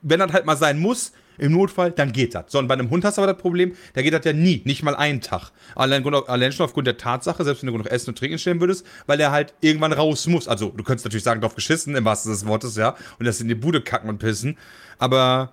wenn 0.02 0.20
das 0.20 0.34
halt 0.34 0.46
mal 0.46 0.58
sein 0.58 0.78
muss, 0.80 1.14
im 1.42 1.54
Notfall, 1.54 1.92
dann 1.92 2.12
geht 2.12 2.36
das. 2.36 2.46
So, 2.52 2.60
und 2.60 2.68
bei 2.68 2.76
einem 2.76 2.90
Hund 2.90 3.04
hast 3.04 3.18
du 3.18 3.24
aber 3.24 3.34
das 3.34 3.42
Problem, 3.42 3.74
da 3.94 4.02
geht 4.02 4.14
das 4.14 4.24
ja 4.24 4.32
nie, 4.32 4.62
nicht 4.66 4.84
mal 4.84 4.96
einen 4.96 5.22
Tag. 5.22 5.52
Allein, 5.76 6.06
allein 6.06 6.52
schon 6.52 6.66
aufgrund 6.66 6.88
der 6.88 6.98
Tatsache, 6.98 7.44
selbst 7.44 7.64
wenn 7.64 7.72
du 7.72 7.78
noch 7.78 7.88
Essen 7.88 8.12
und 8.12 8.18
Trinken 8.18 8.38
stellen 8.38 8.62
würdest, 8.62 8.86
weil 9.08 9.20
er 9.20 9.32
halt 9.32 9.56
irgendwann 9.60 9.92
raus 9.92 10.28
muss. 10.28 10.48
Also, 10.48 10.70
du 10.70 10.84
könntest 10.84 11.06
natürlich 11.06 11.24
sagen, 11.24 11.42
drauf 11.42 11.56
geschissen, 11.56 11.96
im 11.96 12.06
wahrsten 12.06 12.32
Sinne 12.32 12.42
des 12.42 12.48
Wortes, 12.48 12.76
ja, 12.76 12.96
und 13.18 13.26
das 13.26 13.42
in 13.42 13.48
die 13.48 13.56
Bude 13.56 13.82
kacken 13.82 14.10
und 14.10 14.20
pissen, 14.20 14.58
aber 15.00 15.52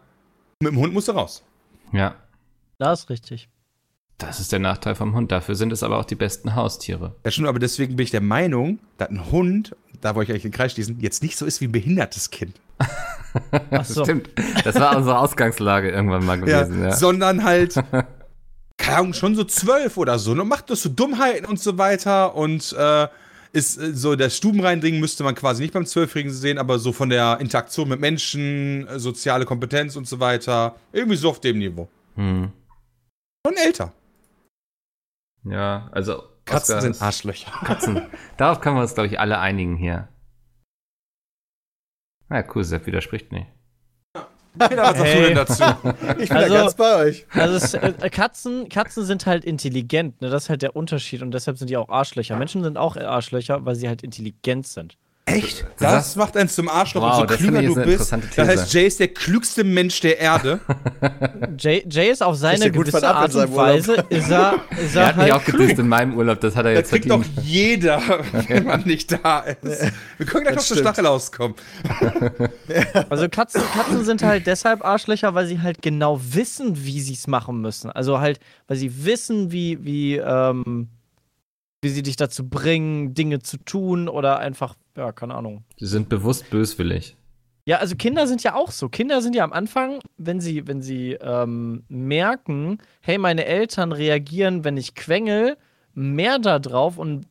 mit 0.61 0.73
dem 0.73 0.79
Hund 0.79 0.93
musst 0.93 1.09
du 1.09 1.13
raus. 1.13 1.43
Ja. 1.93 2.17
Das 2.79 3.01
ist 3.01 3.11
richtig. 3.11 3.49
Das 4.19 4.41
ist 4.41 4.53
der 4.53 4.59
Nachteil 4.59 4.95
vom 4.95 5.15
Hund. 5.15 5.33
Dafür 5.33 5.55
sind 5.55 5.73
es 5.73 5.83
aber 5.83 5.99
auch 5.99 6.05
die 6.05 6.17
besten 6.17 6.55
Haustiere. 6.55 7.15
Ja, 7.25 7.31
schon, 7.31 7.47
aber 7.47 7.61
deswegen 7.61 7.97
bin 7.97 8.05
ich 8.05 8.11
der 8.11 8.21
Meinung, 8.21 8.81
dass 8.99 9.09
ein 9.09 9.31
Hund, 9.31 9.75
da 10.01 10.15
wollte 10.15 10.31
ich 10.31 10.35
eigentlich 10.35 10.43
den 10.43 10.53
Kreis 10.53 10.73
schließen, 10.73 11.01
jetzt 11.01 11.23
nicht 11.23 11.39
so 11.39 11.47
ist 11.47 11.61
wie 11.61 11.67
ein 11.67 11.73
behindertes 11.73 12.31
Kind. 12.31 12.61
Achso. 13.71 14.05
Stimmt. 14.05 14.31
Das 14.65 14.75
war 14.77 14.97
unsere 14.97 15.19
Ausgangslage 15.19 15.91
irgendwann 15.91 16.25
mal 16.25 16.39
gewesen. 16.39 16.83
Ja, 16.83 16.93
Sondern 16.93 17.45
halt, 17.45 17.75
keine 18.79 18.99
Ahnung, 18.99 19.15
schon 19.15 19.35
so 19.35 19.45
zwölf 19.45 19.97
oder 19.97 20.19
so. 20.19 20.33
Und 20.33 20.49
macht 20.49 20.71
das 20.71 20.83
so 20.83 20.89
Dummheiten 20.89 21.47
und 21.47 21.61
so 21.61 21.79
weiter. 21.79 22.35
Und 22.35 22.73
äh, 22.73 23.09
ist 23.53 23.79
äh, 23.79 23.95
so, 23.95 24.17
das 24.17 24.37
Stubenreindringen 24.37 25.01
müsste 25.01 25.25
man 25.25 25.35
quasi 25.35 25.63
nicht 25.63 25.75
beim 25.75 25.87
Zwölfjährigen 25.87 26.33
sehen, 26.33 26.59
aber 26.59 26.79
so 26.79 26.93
von 26.93 27.09
der 27.09 27.39
Interaktion 27.41 27.89
mit 27.89 28.01
Menschen, 28.01 28.87
äh, 28.89 28.99
soziale 28.99 29.45
Kompetenz 29.45 29.97
und 29.97 30.07
so 30.07 30.21
weiter. 30.21 30.77
Irgendwie 30.93 31.17
so 31.17 31.31
auf 31.31 31.41
dem 31.41 31.59
Niveau. 31.59 31.89
Hm. 32.17 32.53
Schon 33.47 33.57
älter. 33.57 33.93
ja 35.45 35.89
also. 35.93 36.23
Katzen 36.45 36.77
Oscar 36.77 36.81
sind 36.81 37.03
Arschlöcher. 37.03 37.51
Katzen. 37.63 38.07
Darauf 38.39 38.63
können 38.63 38.77
wir 38.77 38.83
uns, 38.83 38.95
glaube 38.95 39.09
ich, 39.09 39.21
alle 39.21 39.39
einigen 39.39 39.77
hier. 39.77 40.09
Na 42.29 42.45
cool, 42.55 42.65
Sepp 42.65 42.87
widerspricht 42.87 43.33
nicht. 43.33 43.47
Peter, 44.59 44.83
was 44.83 44.99
sagst 44.99 45.01
du 45.01 45.19
Hey. 45.19 45.27
denn 45.27 45.35
dazu? 45.37 45.63
Ich 46.19 46.29
bin 46.29 46.37
Also- 46.39 46.55
da 46.55 46.61
ganz 46.63 46.75
bei 46.75 46.97
euch. 46.97 47.27
Also 47.33 47.55
es, 47.57 47.75
äh, 47.75 48.11
Katzen, 48.11 48.69
Katzen 48.69 49.05
sind 49.05 49.25
halt 49.27 49.45
intelligent, 49.45 50.21
ne? 50.21 50.31
Das 50.31 50.45
ist 50.45 50.51
halt 50.51 50.63
der 50.63 50.75
Unterschied 50.75 51.23
und 51.23 51.31
deshalb 51.33 51.59
sind 51.59 51.71
die 51.71 51.77
auch 51.77 51.89
Arschlöcher. 51.89 52.37
Menschen 52.37 52.65
sind 52.65 52.77
auch 52.77 52.97
Arschlöcher, 52.97 53.65
weil 53.65 53.77
sie 53.77 53.87
halt 53.89 54.03
intelligent 54.03 54.67
sind. 54.67 54.97
Echt? 55.29 55.67
Das 55.79 56.17
macht 56.17 56.37
einen 56.37 56.49
zum 56.49 56.69
Arschloch 56.69 57.03
Wow, 57.03 57.21
und 57.21 57.31
das 57.31 57.39
so 57.39 57.45
klüger 57.45 57.63
du 57.63 57.75
bist. 57.75 58.13
Das 58.37 58.49
heißt, 58.49 58.73
Jay 58.73 58.87
ist 58.87 58.99
der 59.01 59.09
klügste 59.09 59.63
Mensch 59.63 60.01
der 60.01 60.19
Erde. 60.19 60.61
Jay, 61.59 61.85
Jay 61.89 62.11
ist 62.11 62.23
auf 62.23 62.37
seine 62.37 62.71
gewisse 62.71 63.07
Art 63.07 63.35
und. 63.35 63.55
Weise, 63.55 63.95
ist 64.09 64.31
er, 64.31 64.55
ist 64.83 64.95
Er 64.95 65.03
er 65.03 65.07
hat 65.09 65.17
mich 65.17 65.25
halt 65.25 65.33
auch 65.33 65.45
gedisst 65.45 65.79
in 65.79 65.89
meinem 65.89 66.17
Urlaub, 66.17 66.41
das 66.41 66.57
hat 66.57 66.67
er 66.67 66.75
Das 66.75 66.81
jetzt 66.81 66.91
kriegt 66.91 67.11
doch 67.11 67.25
jeder, 67.43 68.01
wenn 68.49 68.65
man 68.65 68.83
nicht 68.83 69.13
da 69.13 69.41
ist. 69.41 69.93
Wir 70.17 70.27
können 70.27 70.45
gleich 70.45 70.57
noch 70.57 70.63
zur. 70.63 70.79
Stachel 70.79 71.07
auskommen. 71.07 71.57
Also 73.09 73.29
Katzen, 73.29 73.63
Katzen 73.75 74.05
sind 74.05 74.23
halt 74.23 74.47
deshalb 74.47 74.85
Arschlöcher, 74.85 75.35
weil 75.35 75.47
sie 75.47 75.61
halt 75.61 75.83
genau 75.83 76.21
wissen, 76.23 76.85
wie 76.85 77.01
sie 77.01 77.15
es 77.15 77.27
machen 77.27 77.61
müssen. 77.61 77.91
Also 77.91 78.21
halt, 78.21 78.41
weil 78.67 78.77
sie 78.77 79.05
wissen, 79.05 79.51
wie, 79.53 79.85
wie, 79.85 80.17
ähm, 80.17 80.89
wie 81.83 81.89
sie 81.91 82.03
dich 82.03 82.17
dazu 82.17 82.49
bringen, 82.49 83.15
Dinge 83.15 83.41
zu 83.41 83.57
tun 83.59 84.09
oder 84.09 84.39
einfach, 84.39 84.75
ja, 84.97 85.13
keine 85.13 85.35
Ahnung. 85.35 85.65
Sie 85.77 85.87
sind 85.87 86.09
bewusst 86.09 86.51
böswillig. 86.51 87.17
Ja, 87.67 87.79
also 87.79 87.97
Kinder 87.97 88.27
sind 88.27 88.43
ja 88.43 88.55
auch 88.55 88.71
so. 88.71 88.89
Kinder 88.89 89.21
sind 89.21 89.35
ja 89.37 89.45
am 89.45 89.53
Anfang, 89.53 90.01
wenn 90.17 90.41
sie, 90.41 90.67
wenn 90.67 90.81
sie 90.81 91.13
ähm, 91.21 91.85
merken, 91.89 92.79
hey, 93.03 93.19
meine 93.19 93.45
Eltern 93.45 93.93
reagieren, 93.93 94.65
wenn 94.65 94.77
ich 94.77 94.95
quengel, 94.95 95.57
mehr 95.93 96.39
da 96.39 96.59
drauf 96.59 96.97
und 96.99 97.27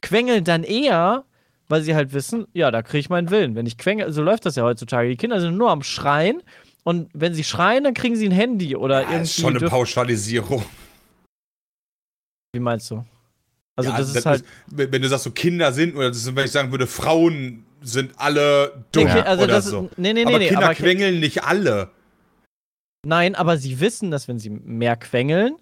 quengeln 0.00 0.44
dann 0.44 0.62
eher, 0.62 1.24
weil 1.68 1.82
sie 1.82 1.94
halt 1.94 2.12
wissen, 2.12 2.46
ja, 2.52 2.70
da 2.70 2.82
kriege 2.82 3.00
ich 3.00 3.10
meinen 3.10 3.30
Willen. 3.30 3.54
Wenn 3.54 3.66
ich 3.66 3.78
quengel, 3.78 4.12
so 4.12 4.22
läuft 4.22 4.46
das 4.46 4.56
ja 4.56 4.62
heutzutage. 4.62 5.08
Die 5.08 5.16
Kinder 5.16 5.40
sind 5.40 5.56
nur 5.56 5.70
am 5.70 5.82
Schreien 5.82 6.40
und 6.84 7.10
wenn 7.12 7.34
sie 7.34 7.44
schreien, 7.44 7.84
dann 7.84 7.94
kriegen 7.94 8.16
sie 8.16 8.26
ein 8.28 8.32
Handy 8.32 8.76
oder 8.76 9.00
Das 9.00 9.10
irgendwie. 9.10 9.22
ist 9.24 9.40
schon 9.40 9.56
eine 9.56 9.68
Pauschalisierung. 9.68 10.62
Wie 12.52 12.60
meinst 12.60 12.90
du? 12.90 13.04
Also 13.80 13.90
Ja, 13.90 13.98
das 13.98 14.14
ist 14.14 14.26
halt. 14.26 14.44
wenn 14.68 14.92
wenn 14.92 15.02
du 15.02 15.08
sagst, 15.08 15.24
so 15.24 15.30
Kinder 15.30 15.72
sind, 15.72 15.96
oder 15.96 16.08
das 16.08 16.18
ist, 16.18 16.34
wenn 16.36 16.44
ich 16.44 16.50
sagen 16.52 16.70
würde, 16.70 16.86
Frauen 16.86 17.64
sind 17.82 18.12
alle 18.16 18.84
dumm 18.92 19.04
Nee, 19.04 19.10
also 19.10 19.44
oder 19.44 19.52
das, 19.54 19.66
so. 19.66 19.90
nee, 19.96 20.12
nee, 20.12 20.24
nee, 20.24 20.24
aber 20.26 20.38
nee, 20.38 20.48
Kinder 20.48 20.64
aber, 20.66 20.74
quengeln 20.74 21.18
nicht 21.20 21.44
alle. 21.44 21.88
nein, 23.06 23.34
aber 23.34 23.56
sie 23.56 23.80
wissen, 23.80 24.10
dass 24.10 24.28
wenn 24.28 24.38
sie 24.38 24.50
mehr 24.50 24.96
quengeln, 24.96 25.56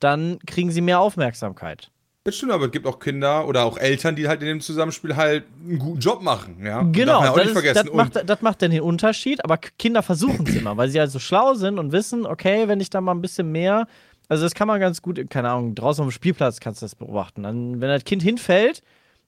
dann 0.00 0.38
kriegen 0.46 0.70
sie 0.72 0.80
mehr 0.80 1.00
Aufmerksamkeit. 1.00 1.90
Das 2.24 2.36
stimmt, 2.36 2.52
aber 2.52 2.66
es 2.66 2.70
gibt 2.70 2.86
auch 2.86 2.98
Kinder 2.98 3.48
oder 3.48 3.64
auch 3.64 3.78
Eltern, 3.78 4.14
die 4.14 4.28
halt 4.28 4.42
in 4.42 4.46
dem 4.48 4.60
Zusammenspiel 4.60 5.16
halt 5.16 5.44
einen 5.64 5.78
guten 5.78 6.00
Job 6.00 6.20
machen. 6.20 6.56
Ja? 6.62 6.82
Genau, 6.82 7.22
das, 7.22 7.36
nicht 7.36 7.46
ist, 7.46 7.52
vergessen. 7.52 7.86
das, 7.86 7.94
macht, 7.94 8.28
das 8.28 8.42
macht 8.42 8.60
dann 8.60 8.70
den 8.72 8.82
Unterschied, 8.82 9.42
aber 9.42 9.56
Kinder 9.56 10.02
versuchen 10.02 10.46
es 10.46 10.54
immer, 10.56 10.76
weil 10.76 10.90
sie 10.90 11.00
halt 11.00 11.10
so 11.10 11.18
schlau 11.18 11.54
sind 11.54 11.78
und 11.78 11.92
wissen, 11.92 12.26
okay, 12.26 12.68
wenn 12.68 12.78
ich 12.80 12.90
da 12.90 13.00
mal 13.00 13.12
ein 13.12 13.22
bisschen 13.22 13.50
mehr, 13.50 13.86
also 14.30 14.44
das 14.44 14.54
kann 14.54 14.68
man 14.68 14.78
ganz 14.78 15.02
gut, 15.02 15.28
keine 15.28 15.50
Ahnung, 15.50 15.74
draußen 15.74 16.02
auf 16.04 16.08
dem 16.08 16.14
Spielplatz 16.14 16.60
kannst 16.60 16.80
du 16.80 16.84
das 16.84 16.94
beobachten. 16.94 17.42
Dann, 17.42 17.80
wenn 17.80 17.88
das 17.88 18.04
Kind 18.04 18.22
hinfällt 18.22 18.80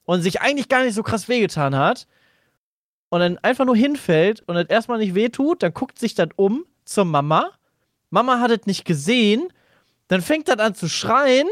und 0.05 0.23
sich 0.23 0.41
eigentlich 0.41 0.69
gar 0.69 0.85
nicht 0.85 0.95
so 0.95 1.03
krass 1.03 1.29
wehgetan 1.29 1.77
hat 1.77 2.07
und 3.09 3.19
dann 3.19 3.37
einfach 3.39 3.65
nur 3.65 3.75
hinfällt 3.75 4.45
und 4.47 4.55
das 4.55 4.67
erstmal 4.67 4.99
nicht 4.99 5.17
wehtut, 5.17 5.65
dann 5.65 5.75
guckt 5.75 5.99
sich 5.99 6.15
das 6.15 6.29
um 6.37 6.65
zur 6.85 7.05
Mama. 7.05 7.51
Mama 8.11 8.39
hat 8.39 8.53
es 8.53 8.67
nicht 8.67 8.85
gesehen, 8.85 9.49
dann 10.07 10.23
fängt 10.23 10.47
das 10.47 10.61
an 10.61 10.77
zu 10.77 10.89
schreien. 10.89 11.49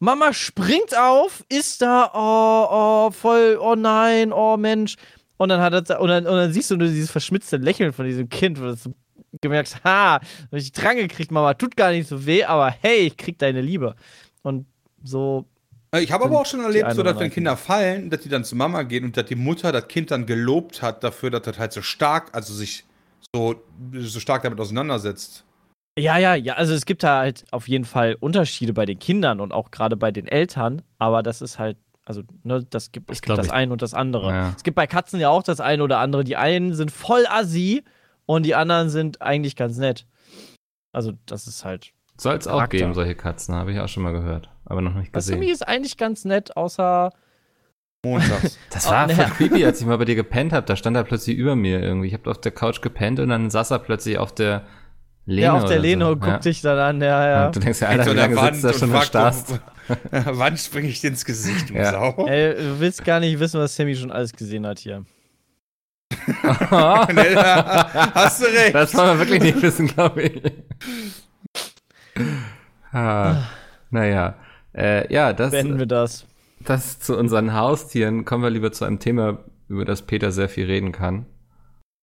Mama 0.00 0.32
springt 0.32 0.98
auf, 0.98 1.44
ist 1.48 1.82
da, 1.82 2.10
oh, 2.12 2.66
oh, 2.72 3.10
voll, 3.12 3.56
oh 3.62 3.76
nein, 3.76 4.32
oh 4.32 4.56
Mensch. 4.56 4.96
Und 5.36 5.50
dann 5.50 5.60
hat 5.60 5.90
er, 5.90 6.00
und 6.00 6.08
dann, 6.08 6.26
und 6.26 6.34
dann 6.34 6.52
siehst 6.52 6.72
du 6.72 6.76
nur 6.76 6.88
dieses 6.88 7.12
verschmitzte 7.12 7.58
Lächeln 7.58 7.92
von 7.92 8.04
diesem 8.04 8.28
Kind, 8.28 8.60
wo 8.60 8.64
du 8.64 8.74
so 8.74 8.94
gemerkt 9.40 9.80
ha, 9.84 10.14
hab 10.14 10.22
ich 10.52 10.72
dran 10.72 10.96
gekriegt, 10.96 11.30
Mama, 11.30 11.54
tut 11.54 11.76
gar 11.76 11.90
nicht 11.92 12.08
so 12.08 12.26
weh, 12.26 12.44
aber 12.44 12.70
hey, 12.80 13.06
ich 13.06 13.16
krieg 13.16 13.38
deine 13.38 13.60
Liebe. 13.60 13.94
Und 14.42 14.66
so, 15.02 15.46
Äh, 15.94 16.02
Ich 16.02 16.12
habe 16.12 16.24
aber 16.24 16.40
auch 16.40 16.46
schon 16.46 16.60
erlebt, 16.60 16.92
so, 16.92 17.02
dass 17.02 17.18
wenn. 17.18 17.30
Kinder 17.30 17.56
fallen, 17.56 18.10
dass 18.10 18.20
die 18.20 18.28
dann 18.28 18.44
zu 18.44 18.56
Mama 18.56 18.82
gehen 18.82 19.04
und 19.04 19.16
dass 19.16 19.26
die 19.26 19.34
Mutter 19.36 19.72
das 19.72 19.88
Kind 19.88 20.10
dann 20.10 20.26
gelobt 20.26 20.82
hat 20.82 21.02
dafür, 21.04 21.30
dass 21.30 21.42
das 21.42 21.58
halt 21.58 21.72
so 21.72 21.82
stark, 21.82 22.30
also 22.32 22.52
sich 22.54 22.84
so, 23.34 23.54
so 23.92 24.20
stark 24.20 24.42
damit 24.42 24.60
auseinandersetzt. 24.60 25.44
ja, 25.98 26.18
ja, 26.18 26.34
ja, 26.34 26.54
also 26.54 26.74
es 26.74 26.86
gibt 26.86 27.02
da 27.02 27.18
halt 27.18 27.44
auf 27.50 27.68
jeden 27.68 27.84
Fall 27.84 28.16
Unterschiede 28.20 28.72
bei 28.72 28.86
den 28.86 28.98
Kindern 28.98 29.40
und 29.40 29.52
auch 29.52 29.70
gerade 29.70 29.96
bei 29.96 30.10
den 30.10 30.26
Eltern, 30.26 30.82
aber 30.98 31.22
das 31.22 31.42
ist 31.42 31.58
halt, 31.58 31.76
also, 32.04 32.22
ne, 32.42 32.64
das 32.70 32.90
gibt, 32.92 33.10
es 33.10 33.20
gibt 33.22 33.38
das 33.38 33.46
ich. 33.46 33.52
eine 33.52 33.72
und 33.72 33.82
das 33.82 33.94
andere. 33.94 34.30
Ja. 34.30 34.54
Es 34.56 34.64
gibt 34.64 34.74
bei 34.74 34.86
Katzen 34.86 35.20
ja 35.20 35.28
auch 35.28 35.42
das 35.42 35.60
eine 35.60 35.82
oder 35.84 35.98
andere. 35.98 36.24
Die 36.24 36.36
einen 36.36 36.74
sind 36.74 36.90
voll 36.90 37.24
assi 37.28 37.84
und 38.34 38.44
die 38.44 38.54
anderen 38.54 38.90
sind 38.90 39.20
eigentlich 39.22 39.56
ganz 39.56 39.76
nett. 39.78 40.06
Also, 40.92 41.12
das 41.26 41.46
ist 41.46 41.64
halt. 41.64 41.92
Soll 42.16 42.36
es 42.36 42.46
auch 42.46 42.68
geben, 42.68 42.94
solche 42.94 43.14
Katzen, 43.14 43.54
habe 43.54 43.72
ich 43.72 43.80
auch 43.80 43.88
schon 43.88 44.02
mal 44.02 44.12
gehört. 44.12 44.50
Aber 44.64 44.82
noch 44.82 44.94
nicht 44.94 45.12
gesehen. 45.12 45.42
ist 45.42 45.66
eigentlich 45.66 45.96
ganz 45.96 46.24
nett, 46.24 46.56
außer. 46.56 47.10
Montags. 48.04 48.58
Das 48.70 48.86
Oh, 48.86 48.90
war 48.90 49.06
ne. 49.06 49.14
voll 49.14 49.26
creepy, 49.26 49.64
als 49.64 49.80
ich 49.80 49.86
mal 49.86 49.98
bei 49.98 50.04
dir 50.06 50.14
gepennt 50.14 50.52
habe. 50.52 50.64
Da 50.66 50.74
stand 50.76 50.96
er 50.96 51.04
plötzlich 51.04 51.36
über 51.36 51.54
mir 51.56 51.80
irgendwie. 51.82 52.08
Ich 52.08 52.14
habe 52.14 52.30
auf 52.30 52.40
der 52.40 52.52
Couch 52.52 52.80
gepennt 52.82 53.20
und 53.20 53.28
dann 53.28 53.50
saß 53.50 53.70
er 53.72 53.78
plötzlich 53.78 54.16
auf 54.18 54.34
der 54.34 54.64
Leno 55.26 55.42
ja, 55.42 55.52
auf 55.62 55.64
der 55.66 55.78
Leno, 55.78 56.08
so. 56.10 56.16
guck 56.16 56.26
ja. 56.28 56.38
dich 56.38 56.62
dann 56.62 56.78
an, 56.78 57.00
ja, 57.02 57.28
ja. 57.28 57.46
Und 57.46 57.56
du 57.56 57.60
denkst 57.60 57.80
ja, 57.82 57.88
Alter, 57.88 58.12
wie 58.12 58.16
lange 58.16 58.36
sitzt 58.40 58.64
da 58.64 58.72
schon 58.72 58.82
und 58.88 58.94
und 58.94 58.96
fragt, 58.96 59.06
starrst? 59.08 59.50
wo- 59.52 59.58
Wann 60.10 60.56
springe 60.56 60.88
ich 60.88 61.00
dir 61.00 61.08
ins 61.10 61.24
Gesicht, 61.24 61.70
du 61.70 61.74
Ja. 61.74 61.90
Sau? 61.92 62.26
Ey, 62.26 62.54
du 62.54 62.80
willst 62.80 63.04
gar 63.04 63.20
nicht 63.20 63.38
wissen, 63.38 63.60
was 63.60 63.76
Sammy 63.76 63.94
schon 63.96 64.10
alles 64.10 64.32
gesehen 64.32 64.66
hat 64.66 64.78
hier. 64.78 65.04
Hast 66.70 68.42
du 68.42 68.46
recht. 68.46 68.74
Das 68.74 68.94
wollen 68.94 69.18
wir 69.18 69.28
wirklich 69.28 69.42
nicht 69.42 69.62
wissen, 69.62 69.86
glaube 69.86 70.22
ich. 70.22 70.42
ah, 72.92 73.42
naja. 73.90 74.34
Äh, 74.74 75.12
ja, 75.12 75.32
das, 75.32 75.50
Beenden 75.50 75.78
wir 75.78 75.86
das. 75.86 76.26
das 76.60 77.00
zu 77.00 77.16
unseren 77.16 77.54
Haustieren. 77.54 78.24
Kommen 78.24 78.42
wir 78.42 78.50
lieber 78.50 78.72
zu 78.72 78.84
einem 78.84 78.98
Thema, 78.98 79.38
über 79.68 79.84
das 79.84 80.02
Peter 80.02 80.32
sehr 80.32 80.48
viel 80.48 80.66
reden 80.66 80.92
kann. 80.92 81.26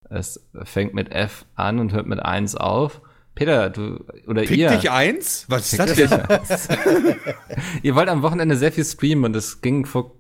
Es 0.10 0.48
fängt 0.64 0.94
mit 0.94 1.12
F 1.12 1.46
an 1.56 1.80
und 1.80 1.94
hört 1.94 2.08
mit 2.08 2.20
1 2.20 2.56
auf. 2.56 3.02
Peter, 3.36 3.70
du 3.70 4.04
oder 4.26 4.42
Pick 4.42 4.58
ihr. 4.58 4.70
dich 4.72 4.90
eins? 4.90 5.46
Was 5.48 5.72
ist 5.74 5.80
das 5.80 5.94
denn? 5.94 6.10
ihr 7.84 7.94
wollt 7.94 8.10
am 8.10 8.24
Wochenende 8.24 8.56
sehr 8.56 8.72
viel 8.72 8.86
streamen 8.86 9.26
und 9.26 9.36
es 9.36 9.62
ging 9.62 9.86
vor 9.86 10.16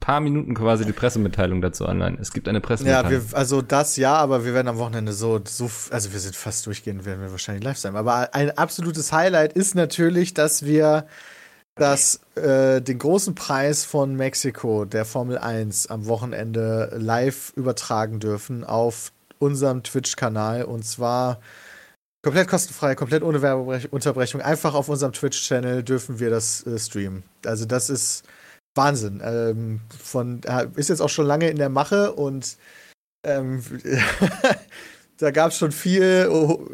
paar 0.00 0.20
Minuten 0.20 0.54
quasi 0.54 0.84
die 0.84 0.92
Pressemitteilung 0.92 1.60
dazu 1.60 1.86
online. 1.86 2.18
Es 2.20 2.32
gibt 2.32 2.48
eine 2.48 2.58
Ja, 2.58 2.62
Pressemitteilung. 2.62 3.30
wir, 3.30 3.36
also 3.36 3.62
das 3.62 3.96
ja, 3.96 4.14
aber 4.16 4.44
wir 4.44 4.54
werden 4.54 4.68
am 4.68 4.78
Wochenende 4.78 5.12
so, 5.12 5.40
so, 5.44 5.70
also 5.90 6.12
wir 6.12 6.20
sind 6.20 6.34
fast 6.34 6.66
durchgehend, 6.66 7.04
werden 7.04 7.20
wir 7.20 7.30
wahrscheinlich 7.30 7.64
live 7.64 7.78
sein. 7.78 7.96
Aber 7.96 8.34
ein 8.34 8.56
absolutes 8.56 9.12
Highlight 9.12 9.52
ist 9.52 9.74
natürlich, 9.74 10.34
dass 10.34 10.64
wir 10.64 11.06
das, 11.76 12.20
äh, 12.34 12.80
den 12.82 12.98
großen 12.98 13.34
Preis 13.34 13.84
von 13.84 14.14
Mexiko, 14.16 14.84
der 14.84 15.04
Formel 15.04 15.38
1, 15.38 15.86
am 15.88 16.06
Wochenende 16.06 16.92
live 16.98 17.52
übertragen 17.56 18.20
dürfen 18.20 18.64
auf 18.64 19.12
unserem 19.38 19.82
Twitch-Kanal 19.82 20.64
und 20.64 20.84
zwar 20.84 21.40
komplett 22.22 22.48
kostenfrei, 22.48 22.94
komplett 22.94 23.22
ohne 23.22 23.40
Werbeunterbrechung. 23.40 24.42
Einfach 24.42 24.74
auf 24.74 24.88
unserem 24.90 25.12
Twitch-Channel 25.12 25.82
dürfen 25.82 26.20
wir 26.20 26.28
das 26.28 26.66
äh, 26.66 26.78
streamen. 26.78 27.22
Also 27.46 27.64
das 27.64 27.88
ist 27.88 28.24
Wahnsinn. 28.74 29.20
Ähm, 29.24 29.80
von, 29.96 30.42
äh, 30.44 30.68
ist 30.76 30.88
jetzt 30.88 31.00
auch 31.00 31.08
schon 31.08 31.26
lange 31.26 31.48
in 31.48 31.56
der 31.56 31.68
Mache 31.68 32.12
und 32.12 32.56
ähm, 33.24 33.62
da 35.18 35.30
gab 35.30 35.50
es 35.50 35.58
schon 35.58 35.72
viel 35.72 36.28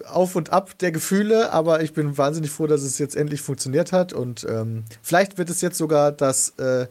Auf 0.06 0.36
und 0.36 0.50
Ab 0.50 0.78
der 0.78 0.92
Gefühle, 0.92 1.52
aber 1.52 1.82
ich 1.82 1.92
bin 1.92 2.16
wahnsinnig 2.16 2.50
froh, 2.50 2.66
dass 2.66 2.82
es 2.82 2.98
jetzt 2.98 3.16
endlich 3.16 3.42
funktioniert 3.42 3.92
hat 3.92 4.12
und 4.12 4.46
ähm, 4.48 4.84
vielleicht 5.02 5.38
wird 5.38 5.50
es 5.50 5.60
jetzt 5.60 5.78
sogar 5.78 6.12
das, 6.12 6.50
äh, 6.58 6.86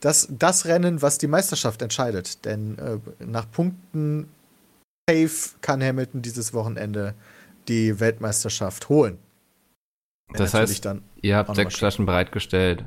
das, 0.00 0.28
das 0.30 0.66
Rennen, 0.66 1.02
was 1.02 1.18
die 1.18 1.26
Meisterschaft 1.28 1.82
entscheidet. 1.82 2.44
Denn 2.44 2.78
äh, 2.78 2.98
nach 3.24 3.50
Punkten 3.50 4.28
safe 5.08 5.56
kann 5.60 5.82
Hamilton 5.82 6.22
dieses 6.22 6.52
Wochenende 6.52 7.14
die 7.68 8.00
Weltmeisterschaft 8.00 8.88
holen. 8.88 9.18
Das 10.34 10.54
heißt, 10.54 10.84
dann 10.84 11.02
ihr 11.20 11.36
habt 11.36 11.54
sechs 11.54 11.76
Flaschen 11.76 12.06
bereitgestellt. 12.06 12.84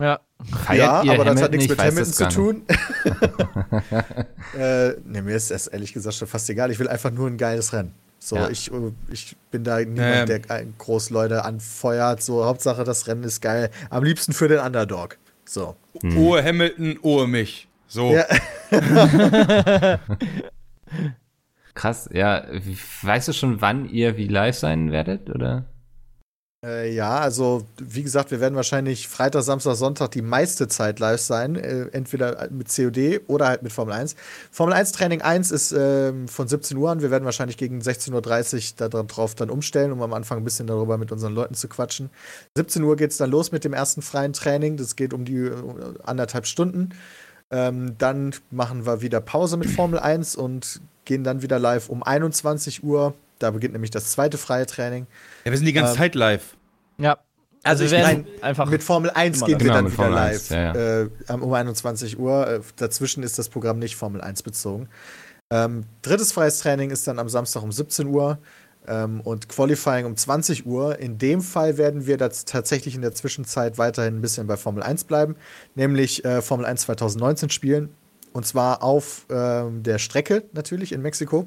Ja. 0.00 0.20
Feiert 0.50 0.78
ja, 0.78 1.02
ihr 1.02 1.12
aber 1.12 1.24
das 1.24 1.40
hat 1.42 1.50
nichts 1.52 1.64
Ich 1.64 1.70
mit 1.70 1.78
Hamilton 1.78 2.12
zu 2.12 2.28
tun. 2.28 2.62
äh, 4.58 4.92
ne, 5.04 5.22
mir 5.22 5.36
ist 5.36 5.50
das 5.50 5.66
ehrlich 5.68 5.92
gesagt 5.92 6.16
schon 6.16 6.28
fast 6.28 6.48
egal. 6.50 6.70
Ich 6.70 6.78
will 6.78 6.88
einfach 6.88 7.10
nur 7.10 7.28
ein 7.28 7.36
geiles 7.36 7.72
Rennen. 7.72 7.94
So, 8.18 8.36
Ja. 8.36 8.48
ich, 8.50 8.70
äh, 8.70 8.92
ich 9.10 9.36
bin 9.50 9.64
da 9.64 9.78
niemand, 9.78 10.00
Ähm. 10.00 10.26
der 10.26 10.50
äh, 10.60 10.66
groß 10.78 11.10
Leute 11.10 11.44
anfeuert. 11.44 12.22
So, 12.22 12.44
Hauptsache 12.44 12.84
das 12.84 13.06
Rennen 13.06 13.24
ist 13.24 13.40
geil. 13.40 13.70
Am 13.90 14.04
liebsten 14.04 14.32
für 14.32 14.48
den 14.48 14.60
Underdog. 14.60 15.18
So. 15.44 15.76
Hm. 16.00 16.16
Ohe 16.16 16.42
Hamilton, 16.42 16.98
ohe 17.02 17.26
mich. 17.26 17.68
So. 17.88 18.14
Ja. 18.14 18.24
Krass, 21.74 22.08
ja. 22.12 22.44
Weißt 23.02 23.28
du 23.28 23.32
schon, 23.32 23.60
wann 23.60 23.88
ihr 23.88 24.16
wie 24.16 24.28
live 24.28 24.56
sein 24.56 24.92
werdet, 24.92 25.30
oder? 25.30 25.64
Äh, 26.64 26.94
ja, 26.94 27.18
also 27.18 27.66
wie 27.80 28.04
gesagt, 28.04 28.30
wir 28.30 28.38
werden 28.38 28.54
wahrscheinlich 28.54 29.08
Freitag, 29.08 29.42
Samstag, 29.42 29.74
Sonntag 29.74 30.12
die 30.12 30.22
meiste 30.22 30.68
Zeit 30.68 31.00
live 31.00 31.20
sein. 31.20 31.56
Äh, 31.56 31.86
entweder 31.90 32.48
mit 32.52 32.68
COD 32.74 33.22
oder 33.26 33.48
halt 33.48 33.64
mit 33.64 33.72
Formel 33.72 33.94
1. 33.94 34.14
Formel 34.52 34.72
1 34.74 34.92
Training 34.92 35.22
1 35.22 35.50
ist 35.50 35.72
ähm, 35.72 36.28
von 36.28 36.46
17 36.46 36.76
Uhr 36.76 36.90
an. 36.92 37.02
Wir 37.02 37.10
werden 37.10 37.24
wahrscheinlich 37.24 37.56
gegen 37.56 37.80
16.30 37.80 38.80
Uhr 38.80 38.88
darauf 38.88 39.34
dann 39.34 39.50
umstellen, 39.50 39.90
um 39.90 40.02
am 40.02 40.12
Anfang 40.12 40.38
ein 40.38 40.44
bisschen 40.44 40.68
darüber 40.68 40.98
mit 40.98 41.10
unseren 41.10 41.34
Leuten 41.34 41.54
zu 41.54 41.66
quatschen. 41.66 42.10
17 42.56 42.84
Uhr 42.84 42.94
geht 42.94 43.10
es 43.10 43.16
dann 43.16 43.30
los 43.30 43.50
mit 43.50 43.64
dem 43.64 43.72
ersten 43.72 44.00
freien 44.00 44.32
Training. 44.32 44.76
Das 44.76 44.94
geht 44.94 45.12
um 45.12 45.24
die 45.24 45.38
äh, 45.38 45.54
anderthalb 46.04 46.46
Stunden. 46.46 46.90
Ähm, 47.50 47.96
dann 47.98 48.36
machen 48.52 48.86
wir 48.86 49.02
wieder 49.02 49.20
Pause 49.20 49.56
mit 49.56 49.68
Formel 49.68 49.98
1 49.98 50.36
und 50.36 50.80
gehen 51.04 51.24
dann 51.24 51.42
wieder 51.42 51.58
live 51.58 51.88
um 51.88 52.04
21 52.04 52.84
Uhr. 52.84 53.14
Da 53.42 53.50
beginnt 53.50 53.72
nämlich 53.72 53.90
das 53.90 54.10
zweite 54.12 54.38
freie 54.38 54.66
Training. 54.66 55.06
Ja, 55.44 55.50
wir 55.50 55.58
sind 55.58 55.66
die 55.66 55.72
ganze 55.72 55.92
Ähm, 55.92 55.98
Zeit 55.98 56.14
live. 56.14 56.56
Ja. 56.98 57.18
Also, 57.64 57.84
ich 57.84 57.90
wir 57.92 57.98
werden 57.98 58.26
mein, 58.32 58.42
einfach. 58.42 58.68
Mit 58.68 58.82
Formel 58.82 59.10
1 59.10 59.38
Immer 59.38 59.46
gehen 59.46 59.60
wir 59.60 59.64
Genau, 59.66 59.74
dann 59.74 59.84
wieder 59.86 59.94
Formel 59.96 60.14
live 60.14 60.32
1, 60.34 60.48
ja, 60.50 60.74
Äh, 61.02 61.08
am- 61.28 61.42
um 61.42 61.52
21 61.52 62.18
Uhr. 62.18 62.46
Äh, 62.48 62.60
dazwischen 62.76 63.22
ist 63.22 63.38
das 63.38 63.48
Programm 63.48 63.78
nicht 63.78 63.94
Formel 63.96 64.20
1 64.20 64.42
bezogen. 64.42 64.88
Ähm, 65.50 65.84
drittes 66.02 66.32
freies 66.32 66.58
Training 66.60 66.90
ist 66.90 67.06
dann 67.06 67.18
am 67.18 67.28
Samstag 67.28 67.62
um 67.62 67.70
17 67.70 68.06
Uhr 68.08 68.38
ähm, 68.88 69.20
und 69.20 69.48
Qualifying 69.48 70.06
um 70.06 70.16
20 70.16 70.66
Uhr. 70.66 70.98
In 70.98 71.18
dem 71.18 71.40
Fall 71.40 71.76
werden 71.78 72.06
wir 72.06 72.16
das 72.16 72.46
tatsächlich 72.46 72.94
in 72.96 73.02
der 73.02 73.12
Zwischenzeit 73.14 73.78
weiterhin 73.78 74.16
ein 74.16 74.20
bisschen 74.22 74.46
bei 74.46 74.56
Formel 74.56 74.82
1 74.82 75.04
bleiben, 75.04 75.36
nämlich 75.74 76.24
äh, 76.24 76.42
Formel 76.42 76.66
1 76.66 76.82
2019 76.82 77.50
spielen. 77.50 77.90
Und 78.32 78.46
zwar 78.46 78.82
auf 78.82 79.26
ähm, 79.30 79.82
der 79.82 79.98
Strecke 79.98 80.44
natürlich 80.52 80.90
in 80.92 81.02
Mexiko. 81.02 81.46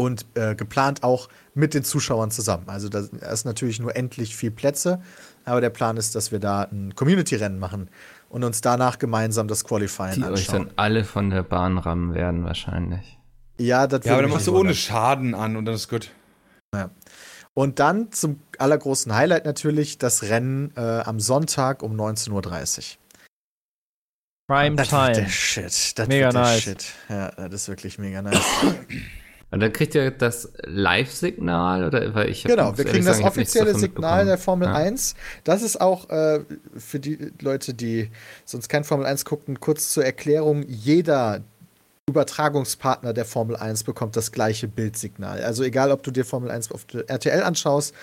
Und 0.00 0.24
äh, 0.34 0.54
geplant 0.54 1.02
auch 1.02 1.28
mit 1.52 1.74
den 1.74 1.84
Zuschauern 1.84 2.30
zusammen. 2.30 2.64
Also 2.68 2.88
da 2.88 3.00
ist 3.00 3.44
natürlich 3.44 3.80
nur 3.80 3.94
endlich 3.94 4.34
viel 4.34 4.50
Plätze, 4.50 5.02
aber 5.44 5.60
der 5.60 5.68
Plan 5.68 5.98
ist, 5.98 6.14
dass 6.14 6.32
wir 6.32 6.38
da 6.38 6.62
ein 6.62 6.94
Community-Rennen 6.94 7.58
machen 7.58 7.90
und 8.30 8.42
uns 8.42 8.62
danach 8.62 8.98
gemeinsam 8.98 9.46
das 9.46 9.62
Qualifying 9.64 10.14
Die 10.14 10.22
euch 10.22 10.48
anschauen. 10.48 10.68
dann 10.68 10.74
alle 10.76 11.04
von 11.04 11.28
der 11.28 11.42
Bahn 11.42 11.76
rammen 11.76 12.14
werden, 12.14 12.44
wahrscheinlich. 12.44 13.18
Ja, 13.58 13.86
das 13.86 14.06
Ja, 14.06 14.14
aber 14.14 14.22
dann 14.22 14.30
machst 14.30 14.46
du 14.46 14.56
ohne. 14.56 14.74
Schaden 14.74 15.34
an 15.34 15.56
und 15.56 15.66
dann 15.66 15.74
ist 15.74 15.90
gut. 15.90 16.10
Und 17.52 17.78
dann 17.78 18.10
zum 18.10 18.40
allergroßen 18.56 19.14
Highlight 19.14 19.44
natürlich 19.44 19.98
das 19.98 20.22
Rennen 20.22 20.72
äh, 20.76 20.80
am 20.80 21.20
Sonntag 21.20 21.82
um 21.82 21.92
19.30 21.94 22.78
Uhr. 22.78 22.98
Prime 24.48 24.76
Das 24.76 24.90
wird 24.90 25.08
der 25.08 25.14
Time. 25.14 25.28
Shit. 25.28 25.98
Das 25.98 26.08
Mega 26.08 26.26
wird 26.26 26.34
der 26.34 26.40
nice. 26.40 26.62
Shit. 26.62 26.86
Ja, 27.10 27.30
das 27.32 27.54
ist 27.54 27.68
wirklich 27.68 27.98
mega 27.98 28.22
nice. 28.22 28.40
Und 29.50 29.60
dann 29.60 29.72
kriegt 29.72 29.94
ihr 29.94 30.10
das 30.12 30.52
Live-Signal 30.64 31.84
oder 31.84 32.14
weil 32.14 32.28
ich 32.30 32.44
Genau, 32.44 32.76
wir 32.78 32.84
kriegen 32.84 33.04
das 33.04 33.16
sagen, 33.18 33.26
nichts 33.36 33.56
offizielle 33.56 33.74
Signal 33.74 34.24
der 34.24 34.38
Formel 34.38 34.68
Ja. 34.68 34.74
1. 34.74 35.14
Das 35.42 35.62
ist 35.62 35.80
auch 35.80 36.08
äh, 36.08 36.40
für 36.76 37.00
die 37.00 37.32
Leute, 37.40 37.74
die 37.74 38.10
sonst 38.44 38.68
kein 38.68 38.84
Formel 38.84 39.06
1 39.06 39.24
gucken, 39.24 39.58
kurz 39.58 39.92
zur 39.92 40.04
Erklärung, 40.04 40.64
jeder 40.68 41.42
Übertragungspartner 42.10 43.12
der 43.12 43.24
Formel 43.24 43.56
1 43.56 43.84
bekommt 43.84 44.16
das 44.16 44.32
gleiche 44.32 44.68
Bildsignal. 44.68 45.42
Also 45.42 45.62
egal, 45.62 45.90
ob 45.90 46.02
du 46.02 46.10
dir 46.10 46.24
Formel 46.24 46.50
1 46.50 46.70
auf 46.72 46.86
RTL 47.06 47.42
anschaust, 47.42 47.94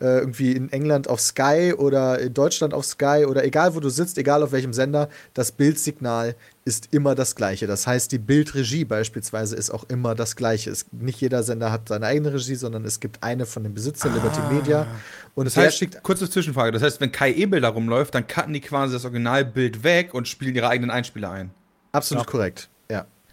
äh, 0.00 0.18
irgendwie 0.18 0.52
in 0.52 0.70
England 0.72 1.08
auf 1.08 1.20
Sky 1.20 1.72
oder 1.76 2.18
in 2.18 2.34
Deutschland 2.34 2.74
auf 2.74 2.84
Sky 2.84 3.24
oder 3.26 3.44
egal, 3.44 3.74
wo 3.74 3.80
du 3.80 3.88
sitzt, 3.88 4.18
egal 4.18 4.42
auf 4.42 4.52
welchem 4.52 4.72
Sender, 4.72 5.08
das 5.34 5.52
Bildsignal 5.52 6.34
ist 6.64 6.88
immer 6.92 7.14
das 7.14 7.34
gleiche. 7.34 7.66
Das 7.66 7.86
heißt, 7.86 8.12
die 8.12 8.18
Bildregie 8.18 8.84
beispielsweise 8.84 9.56
ist 9.56 9.70
auch 9.70 9.84
immer 9.88 10.14
das 10.14 10.36
gleiche. 10.36 10.70
Es, 10.70 10.86
nicht 10.92 11.20
jeder 11.20 11.42
Sender 11.42 11.72
hat 11.72 11.88
seine 11.88 12.06
eigene 12.06 12.34
Regie, 12.34 12.56
sondern 12.56 12.84
es 12.84 13.00
gibt 13.00 13.22
eine 13.22 13.46
von 13.46 13.62
den 13.62 13.72
Besitzern, 13.72 14.14
Liberty 14.14 14.40
Media. 14.52 14.86
Und 15.34 15.46
Das 15.46 15.54
der 15.54 15.64
heißt, 15.64 15.78
schickt 15.78 16.02
kurze 16.02 16.28
Zwischenfrage. 16.28 16.72
Das 16.72 16.82
heißt, 16.82 17.00
wenn 17.00 17.12
Kai 17.12 17.32
Ebel 17.32 17.60
da 17.60 17.68
rumläuft, 17.68 18.14
dann 18.14 18.26
cutten 18.26 18.52
die 18.52 18.60
quasi 18.60 18.92
das 18.94 19.04
Originalbild 19.04 19.82
weg 19.84 20.12
und 20.12 20.28
spielen 20.28 20.54
ihre 20.54 20.68
eigenen 20.68 20.90
Einspieler 20.90 21.30
ein. 21.30 21.50
absolut 21.92 22.26
korrekt. 22.26 22.68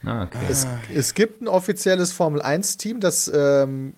Ah, 0.05 0.23
okay. 0.23 0.45
Es, 0.49 0.67
es 0.93 1.13
gibt 1.13 1.41
ein 1.41 1.47
offizielles 1.47 2.11
Formel 2.11 2.41
1-Team, 2.41 2.99
das 2.99 3.31
ähm, 3.33 3.93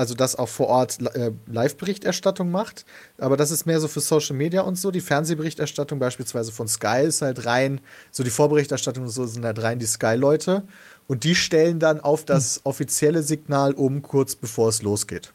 also 0.00 0.14
das 0.14 0.34
auch 0.34 0.48
vor 0.48 0.68
Ort 0.68 0.98
äh, 1.14 1.30
Live-Berichterstattung 1.46 2.50
macht. 2.50 2.86
Aber 3.18 3.36
das 3.36 3.50
ist 3.50 3.66
mehr 3.66 3.80
so 3.80 3.86
für 3.86 4.00
Social 4.00 4.34
Media 4.34 4.62
und 4.62 4.76
so. 4.76 4.90
Die 4.90 5.02
Fernsehberichterstattung 5.02 5.98
beispielsweise 5.98 6.52
von 6.52 6.68
Sky 6.68 7.02
ist 7.04 7.20
halt 7.20 7.44
rein, 7.44 7.82
so 8.10 8.24
die 8.24 8.30
Vorberichterstattung 8.30 9.04
und 9.04 9.10
so 9.10 9.26
sind 9.26 9.44
halt 9.44 9.62
rein 9.62 9.78
die 9.78 9.84
Sky-Leute. 9.84 10.62
Und 11.06 11.24
die 11.24 11.34
stellen 11.34 11.80
dann 11.80 12.00
auf 12.00 12.24
das 12.24 12.62
offizielle 12.64 13.22
Signal 13.22 13.74
um, 13.74 14.00
kurz 14.00 14.36
bevor 14.36 14.70
es 14.70 14.80
losgeht. 14.80 15.34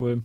Cool. 0.00 0.22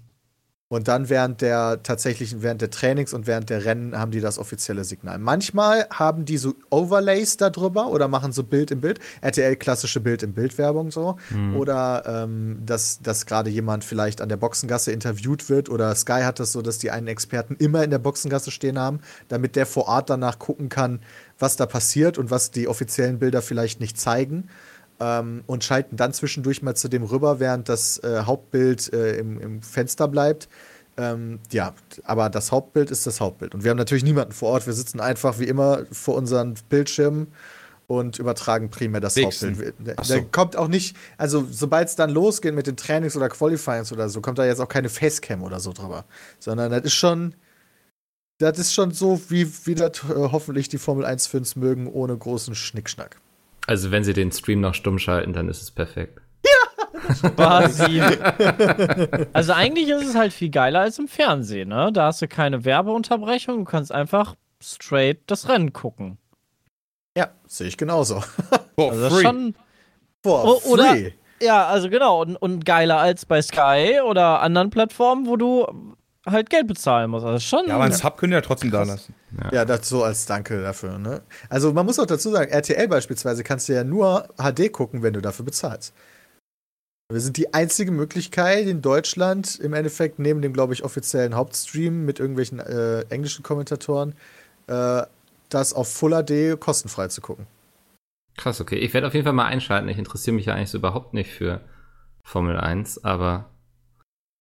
Und 0.67 0.87
dann 0.87 1.09
während 1.09 1.41
der 1.41 1.83
tatsächlichen, 1.83 2.41
während 2.41 2.59
der 2.59 2.71
Trainings 2.71 3.13
und 3.13 3.27
während 3.27 3.51
der 3.51 3.65
Rennen 3.65 3.95
haben 3.95 4.09
die 4.09 4.19
das 4.19 4.39
offizielle 4.39 4.83
Signal. 4.83 5.19
Manchmal 5.19 5.85
haben 5.91 6.25
die 6.25 6.37
so 6.37 6.55
Overlays 6.71 7.37
darüber 7.37 7.89
oder 7.89 8.07
machen 8.07 8.31
so 8.31 8.43
Bild 8.43 8.71
im 8.71 8.81
Bild, 8.81 8.99
RTL 9.21 9.57
klassische 9.57 9.99
Bild 9.99 10.23
im 10.23 10.33
Bild 10.33 10.57
Werbung 10.57 10.89
so. 10.89 11.17
Oder 11.55 12.03
ähm, 12.07 12.63
dass, 12.65 12.99
dass 12.99 13.27
gerade 13.27 13.51
jemand 13.51 13.83
vielleicht 13.83 14.21
an 14.21 14.29
der 14.29 14.37
Boxengasse 14.37 14.91
interviewt 14.91 15.49
wird 15.49 15.69
oder 15.69 15.93
Sky 15.93 16.21
hat 16.23 16.39
das 16.39 16.51
so, 16.51 16.63
dass 16.63 16.79
die 16.79 16.89
einen 16.89 17.07
Experten 17.07 17.55
immer 17.57 17.83
in 17.83 17.91
der 17.91 17.99
Boxengasse 17.99 18.49
stehen 18.49 18.79
haben, 18.79 19.01
damit 19.27 19.55
der 19.55 19.67
vor 19.67 19.87
Ort 19.87 20.09
danach 20.09 20.39
gucken 20.39 20.69
kann, 20.69 20.99
was 21.37 21.57
da 21.57 21.67
passiert 21.67 22.17
und 22.17 22.31
was 22.31 22.49
die 22.49 22.67
offiziellen 22.67 23.19
Bilder 23.19 23.43
vielleicht 23.43 23.79
nicht 23.79 23.99
zeigen. 23.99 24.49
Ähm, 24.99 25.43
und 25.47 25.63
schalten 25.63 25.97
dann 25.97 26.13
zwischendurch 26.13 26.61
mal 26.61 26.75
zu 26.75 26.87
dem 26.87 27.03
rüber, 27.03 27.39
während 27.39 27.69
das 27.69 27.97
äh, 27.99 28.23
Hauptbild 28.23 28.93
äh, 28.93 29.17
im, 29.17 29.39
im 29.39 29.61
Fenster 29.61 30.07
bleibt. 30.07 30.47
Ähm, 30.97 31.39
ja, 31.51 31.73
aber 32.03 32.29
das 32.29 32.51
Hauptbild 32.51 32.89
ist 32.89 33.05
das 33.05 33.19
Hauptbild. 33.19 33.53
Und 33.53 33.63
wir 33.63 33.71
haben 33.71 33.77
natürlich 33.77 34.03
niemanden 34.03 34.31
vor 34.31 34.49
Ort. 34.49 34.65
Wir 34.65 34.73
sitzen 34.73 34.99
einfach 34.99 35.39
wie 35.39 35.45
immer 35.45 35.85
vor 35.91 36.15
unseren 36.15 36.55
Bildschirmen 36.69 37.27
und 37.87 38.17
übertragen 38.17 38.69
primär 38.69 39.01
das 39.01 39.15
Wichsen. 39.15 39.49
Hauptbild. 39.49 39.75
Da, 39.97 40.03
so. 40.03 40.21
kommt 40.31 40.55
auch 40.55 40.69
nicht, 40.69 40.95
also 41.17 41.45
sobald 41.49 41.89
es 41.89 41.95
dann 41.95 42.09
losgeht 42.09 42.55
mit 42.55 42.67
den 42.67 42.77
Trainings 42.77 43.17
oder 43.17 43.29
Qualifyings 43.29 43.91
oder 43.91 44.07
so, 44.09 44.21
kommt 44.21 44.37
da 44.37 44.45
jetzt 44.45 44.59
auch 44.59 44.69
keine 44.69 44.89
Facecam 44.89 45.43
oder 45.43 45.59
so 45.59 45.73
drüber. 45.73 46.05
Sondern 46.39 46.71
das 46.71 46.83
ist 46.85 46.95
schon, 46.95 47.35
das 48.37 48.57
ist 48.57 48.73
schon 48.73 48.91
so, 48.91 49.21
wie, 49.29 49.51
wie 49.65 49.75
das 49.75 49.97
äh, 50.09 50.13
hoffentlich 50.15 50.69
die 50.69 50.77
Formel 50.77 51.05
1-Fans 51.05 51.57
mögen, 51.57 51.87
ohne 51.87 52.17
großen 52.17 52.55
Schnickschnack. 52.55 53.17
Also 53.67 53.91
wenn 53.91 54.03
sie 54.03 54.13
den 54.13 54.31
Stream 54.31 54.61
noch 54.61 54.73
stumm 54.73 54.99
schalten, 54.99 55.33
dann 55.33 55.49
ist 55.49 55.61
es 55.61 55.71
perfekt. 55.71 56.19
Quasi. 57.35 58.01
also 59.33 59.53
eigentlich 59.53 59.89
ist 59.89 60.07
es 60.07 60.15
halt 60.15 60.33
viel 60.33 60.49
geiler 60.49 60.81
als 60.81 60.97
im 60.97 61.07
Fernsehen, 61.07 61.69
ne? 61.69 61.91
Da 61.93 62.07
hast 62.07 62.21
du 62.21 62.27
keine 62.27 62.65
Werbeunterbrechung, 62.65 63.59
du 63.59 63.63
kannst 63.65 63.91
einfach 63.91 64.35
straight 64.61 65.19
das 65.27 65.47
Rennen 65.49 65.73
gucken. 65.73 66.17
Ja, 67.17 67.29
sehe 67.47 67.67
ich 67.67 67.77
genauso. 67.77 68.21
For 68.75 68.89
Also 68.91 69.01
das 69.03 69.13
free. 69.13 69.17
ist 69.21 69.27
schon. 69.27 69.55
For 70.23 70.45
O- 70.45 70.61
oder- 70.71 70.85
free. 70.89 71.11
Ja, 71.41 71.67
also 71.67 71.89
genau. 71.89 72.21
Und, 72.21 72.37
und 72.37 72.65
geiler 72.65 72.97
als 72.97 73.25
bei 73.25 73.41
Sky 73.41 73.99
oder 74.03 74.41
anderen 74.41 74.69
Plattformen, 74.69 75.27
wo 75.27 75.35
du 75.35 75.67
halt 76.25 76.49
Geld 76.49 76.67
bezahlen 76.67 77.11
musst. 77.11 77.25
Also 77.25 77.39
schon. 77.39 77.67
ja, 77.67 77.75
aber 77.75 77.85
einen 77.85 77.93
Sub 77.93 78.17
können 78.17 78.31
wir 78.31 78.39
ja 78.39 78.41
trotzdem 78.41 78.71
da 78.71 78.83
lassen. 78.83 79.13
Ja, 79.51 79.65
das 79.65 79.87
so 79.87 80.03
als 80.03 80.25
Danke 80.25 80.61
dafür. 80.61 80.97
Ne? 80.97 81.21
Also 81.49 81.73
man 81.73 81.85
muss 81.85 81.99
auch 81.99 82.05
dazu 82.05 82.31
sagen, 82.31 82.51
RTL 82.51 82.87
beispielsweise 82.87 83.43
kannst 83.43 83.69
du 83.69 83.73
ja 83.73 83.83
nur 83.83 84.27
HD 84.37 84.71
gucken, 84.71 85.03
wenn 85.03 85.13
du 85.13 85.21
dafür 85.21 85.45
bezahlst. 85.45 85.93
Wir 87.11 87.21
sind 87.21 87.37
die 87.37 87.53
einzige 87.53 87.91
Möglichkeit 87.91 88.65
in 88.65 88.81
Deutschland, 88.81 89.59
im 89.59 89.73
Endeffekt 89.73 90.17
neben 90.17 90.41
dem, 90.41 90.53
glaube 90.53 90.73
ich, 90.73 90.83
offiziellen 90.83 91.35
Hauptstream 91.35 92.03
mit 92.03 92.19
irgendwelchen 92.19 92.59
äh, 92.59 93.01
englischen 93.09 93.43
Kommentatoren, 93.43 94.15
äh, 94.65 95.03
das 95.49 95.73
auf 95.73 95.91
Full 95.93 96.23
HD 96.23 96.59
kostenfrei 96.59 97.07
zu 97.09 97.21
gucken. 97.21 97.45
Krass, 98.37 98.59
okay. 98.59 98.77
Ich 98.77 98.93
werde 98.95 99.05
auf 99.05 99.13
jeden 99.13 99.23
Fall 99.23 99.33
mal 99.33 99.45
einschalten. 99.45 99.87
Ich 99.87 99.99
interessiere 99.99 100.35
mich 100.35 100.47
ja 100.47 100.55
eigentlich 100.55 100.71
so 100.71 100.79
überhaupt 100.79 101.13
nicht 101.13 101.31
für 101.31 101.61
Formel 102.23 102.59
1, 102.59 103.03
aber 103.03 103.49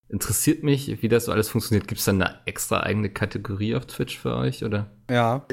interessiert 0.08 0.62
mich, 0.62 1.02
wie 1.02 1.08
das 1.08 1.25
so 1.26 1.32
alles 1.32 1.49
funktioniert. 1.49 1.88
Gibt 1.88 1.99
es 1.99 2.04
dann 2.04 2.20
eine 2.23 2.38
extra 2.46 2.80
eigene 2.82 3.11
Kategorie 3.11 3.75
auf 3.75 3.87
Twitch 3.87 4.18
für 4.18 4.34
euch, 4.37 4.64
oder? 4.64 4.87
Ja. 5.11 5.44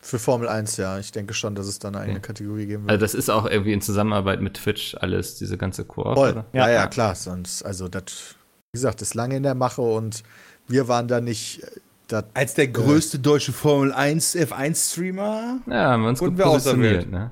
Für 0.00 0.18
Formel 0.18 0.48
1, 0.48 0.76
ja. 0.78 0.98
Ich 0.98 1.12
denke 1.12 1.32
schon, 1.32 1.54
dass 1.54 1.66
es 1.66 1.78
da 1.78 1.88
eine 1.88 2.00
eigene 2.00 2.18
Okay. 2.18 2.26
Kategorie 2.26 2.66
geben 2.66 2.82
wird. 2.84 2.90
Also 2.90 3.00
das 3.02 3.14
ist 3.14 3.30
auch 3.30 3.46
irgendwie 3.46 3.72
in 3.72 3.80
Zusammenarbeit 3.80 4.40
mit 4.40 4.54
Twitch 4.54 4.96
alles, 5.00 5.36
diese 5.38 5.56
ganze 5.56 5.84
Koop, 5.84 6.16
Voll. 6.16 6.30
oder? 6.32 6.44
Ja, 6.52 6.68
ja, 6.68 6.74
Ja. 6.74 6.86
klar. 6.88 7.14
Sonst, 7.14 7.62
also 7.62 7.88
das, 7.88 8.34
wie 8.72 8.78
gesagt, 8.78 9.00
ist 9.02 9.14
lange 9.14 9.36
in 9.36 9.44
der 9.44 9.54
Mache 9.54 9.82
und 9.82 10.22
wir 10.68 10.88
waren 10.88 11.06
da 11.08 11.20
nicht. 11.20 11.62
äh, 11.62 11.66
Das, 12.08 12.24
Als 12.34 12.54
der 12.54 12.66
größte 12.68 13.20
deutsche 13.20 13.52
Formel 13.52 13.92
1 13.92 14.34
F1-Streamer. 14.36 15.60
Ja, 15.68 15.90
haben 15.92 16.02
wir 16.02 16.08
uns 16.10 16.18
gut 16.18 16.36
wir 16.36 16.44
positioniert, 16.44 17.08
ne? 17.10 17.30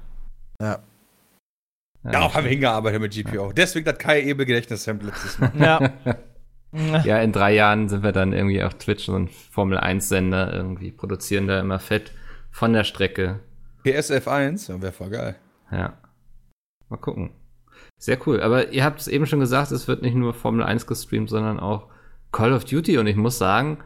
ja. 0.63 0.79
Ja, 2.03 2.21
auch 2.21 2.35
haben 2.35 2.45
wir 2.45 2.51
hingearbeitet 2.51 3.01
mit 3.03 3.13
GPO. 3.13 3.53
Deswegen 3.53 3.85
das 3.85 3.99
Kai 3.99 4.23
Ebel 4.23 4.47
Gedächtnissample 4.47 5.09
letztes 5.09 5.39
Mal. 5.39 5.53
Ja. 5.59 5.93
Ja, 7.05 7.19
in 7.19 7.33
drei 7.33 7.55
Jahren 7.55 7.89
sind 7.89 8.03
wir 8.03 8.13
dann 8.13 8.33
irgendwie 8.33 8.63
auf 8.63 8.75
Twitch 8.75 9.07
so 9.07 9.17
ein 9.17 9.29
Formel 9.29 9.79
1-Sender 9.79 10.53
irgendwie, 10.55 10.93
produzieren 10.93 11.47
da 11.47 11.59
immer 11.61 11.79
fett 11.79 12.13
von 12.51 12.73
der 12.73 12.85
Strecke. 12.85 13.41
PS 13.83 14.11
F1, 14.11 14.71
ja, 14.71 14.81
wäre 14.81 14.93
voll 14.93 15.11
geil. 15.11 15.37
Ja. 15.71 15.95
Mal 16.89 16.99
gucken. 16.99 17.31
Sehr 17.99 18.19
cool. 18.27 18.41
Aber 18.41 18.73
ihr 18.73 18.85
habt 18.85 19.01
es 19.01 19.09
eben 19.09 19.27
schon 19.27 19.41
gesagt, 19.41 19.73
es 19.73 19.89
wird 19.89 20.03
nicht 20.03 20.15
nur 20.15 20.35
Formel 20.35 20.65
1 20.65 20.87
gestreamt, 20.87 21.31
sondern 21.31 21.61
auch 21.61 21.89
Call 22.33 22.53
of 22.53 22.65
Duty. 22.65 22.99
Und 22.99 23.07
ich 23.07 23.17
muss 23.17 23.39
sagen, 23.39 23.79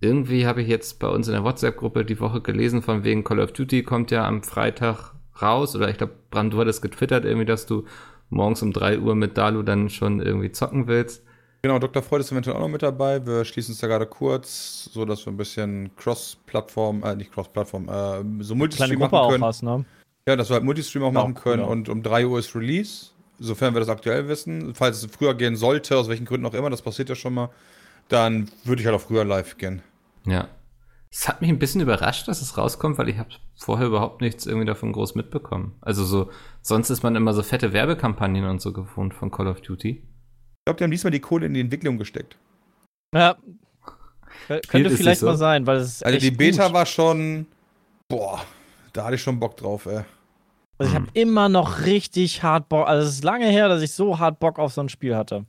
irgendwie 0.00 0.46
habe 0.46 0.62
ich 0.62 0.68
jetzt 0.68 0.98
bei 0.98 1.08
uns 1.08 1.28
in 1.28 1.34
der 1.34 1.44
WhatsApp-Gruppe 1.44 2.04
die 2.04 2.20
Woche 2.20 2.40
gelesen, 2.40 2.82
von 2.82 3.04
wegen 3.04 3.24
Call 3.24 3.40
of 3.40 3.52
Duty 3.52 3.82
kommt 3.82 4.10
ja 4.10 4.26
am 4.26 4.42
Freitag 4.42 5.12
raus. 5.40 5.76
Oder 5.76 5.88
ich 5.88 5.98
glaube, 5.98 6.14
Brand, 6.30 6.52
du 6.52 6.58
hattest 6.58 6.82
getwittert 6.82 7.24
irgendwie, 7.24 7.46
dass 7.46 7.66
du 7.66 7.84
morgens 8.28 8.62
um 8.62 8.72
3 8.72 8.98
Uhr 8.98 9.14
mit 9.14 9.36
Dalu 9.38 9.62
dann 9.62 9.88
schon 9.88 10.20
irgendwie 10.20 10.52
zocken 10.52 10.86
willst. 10.86 11.24
Genau, 11.64 11.78
Dr. 11.78 12.02
Freud 12.02 12.20
ist 12.20 12.32
eventuell 12.32 12.56
auch 12.56 12.60
noch 12.60 12.68
mit 12.68 12.82
dabei. 12.82 13.24
Wir 13.24 13.44
schließen 13.44 13.72
uns 13.72 13.80
da 13.80 13.86
gerade 13.86 14.06
kurz, 14.06 14.90
so 14.92 15.04
dass 15.04 15.24
wir 15.24 15.32
ein 15.32 15.36
bisschen 15.36 15.94
Cross-Plattform, 15.96 17.04
äh, 17.04 17.14
nicht 17.14 17.32
Cross-Plattform, 17.32 17.88
äh, 17.88 18.42
so 18.42 18.56
Multistream 18.56 18.98
machen 18.98 19.14
auch 19.14 19.30
können. 19.30 19.44
hast, 19.44 19.62
ne? 19.62 19.84
Ja, 20.26 20.34
dass 20.34 20.50
wir 20.50 20.54
halt 20.54 20.64
Multistream 20.64 21.04
auch 21.04 21.08
Auch 21.08 21.12
machen 21.12 21.34
können 21.34 21.62
ja. 21.62 21.68
und 21.68 21.88
um 21.88 22.02
3 22.02 22.26
Uhr 22.26 22.40
ist 22.40 22.56
Release, 22.56 23.10
sofern 23.38 23.74
wir 23.74 23.80
das 23.80 23.88
aktuell 23.88 24.26
wissen. 24.26 24.74
Falls 24.74 25.04
es 25.04 25.10
früher 25.10 25.34
gehen 25.34 25.54
sollte, 25.54 25.96
aus 25.96 26.08
welchen 26.08 26.24
Gründen 26.24 26.46
auch 26.46 26.54
immer, 26.54 26.68
das 26.68 26.82
passiert 26.82 27.08
ja 27.08 27.14
schon 27.14 27.34
mal, 27.34 27.50
dann 28.08 28.50
würde 28.64 28.82
ich 28.82 28.86
halt 28.86 28.96
auch 28.96 29.00
früher 29.00 29.24
live 29.24 29.56
gehen. 29.56 29.82
Ja. 30.26 30.48
Es 31.12 31.28
hat 31.28 31.42
mich 31.42 31.50
ein 31.50 31.60
bisschen 31.60 31.80
überrascht, 31.80 32.26
dass 32.26 32.42
es 32.42 32.58
rauskommt, 32.58 32.98
weil 32.98 33.08
ich 33.08 33.18
habe 33.18 33.30
vorher 33.54 33.86
überhaupt 33.86 34.20
nichts 34.20 34.46
irgendwie 34.46 34.66
davon 34.66 34.92
groß 34.92 35.14
mitbekommen. 35.14 35.76
Also 35.80 36.04
so, 36.04 36.30
sonst 36.60 36.90
ist 36.90 37.04
man 37.04 37.14
immer 37.14 37.34
so 37.34 37.44
fette 37.44 37.72
Werbekampagnen 37.72 38.46
und 38.46 38.60
so 38.60 38.72
gewohnt 38.72 39.14
von 39.14 39.30
Call 39.30 39.46
of 39.46 39.60
Duty. 39.60 40.02
Ich 40.62 40.66
glaube, 40.66 40.78
die 40.78 40.84
haben 40.84 40.90
diesmal 40.92 41.10
die 41.10 41.18
Kohle 41.20 41.46
in 41.46 41.54
die 41.54 41.60
Entwicklung 41.60 41.98
gesteckt. 41.98 42.36
Ja. 43.12 43.36
Kö- 44.48 44.66
Könnte 44.68 44.90
vielleicht 44.90 45.20
so? 45.20 45.26
mal 45.26 45.36
sein, 45.36 45.66
weil 45.66 45.78
es 45.78 45.88
ist 45.88 46.06
Also 46.06 46.16
echt 46.16 46.24
die 46.24 46.30
Beta 46.30 46.66
gut. 46.66 46.74
war 46.74 46.86
schon, 46.86 47.46
boah, 48.08 48.44
da 48.92 49.04
hatte 49.04 49.16
ich 49.16 49.22
schon 49.22 49.40
Bock 49.40 49.56
drauf, 49.56 49.86
ey. 49.86 50.04
Also 50.78 50.90
ich 50.92 50.94
habe 50.94 51.08
immer 51.14 51.48
noch 51.48 51.80
richtig 51.84 52.42
hart 52.44 52.68
Bock. 52.68 52.86
Also 52.86 53.08
es 53.08 53.14
ist 53.16 53.24
lange 53.24 53.46
her, 53.46 53.68
dass 53.68 53.82
ich 53.82 53.92
so 53.92 54.18
hart 54.20 54.38
Bock 54.38 54.58
auf 54.60 54.72
so 54.72 54.80
ein 54.82 54.88
Spiel 54.88 55.16
hatte. 55.16 55.44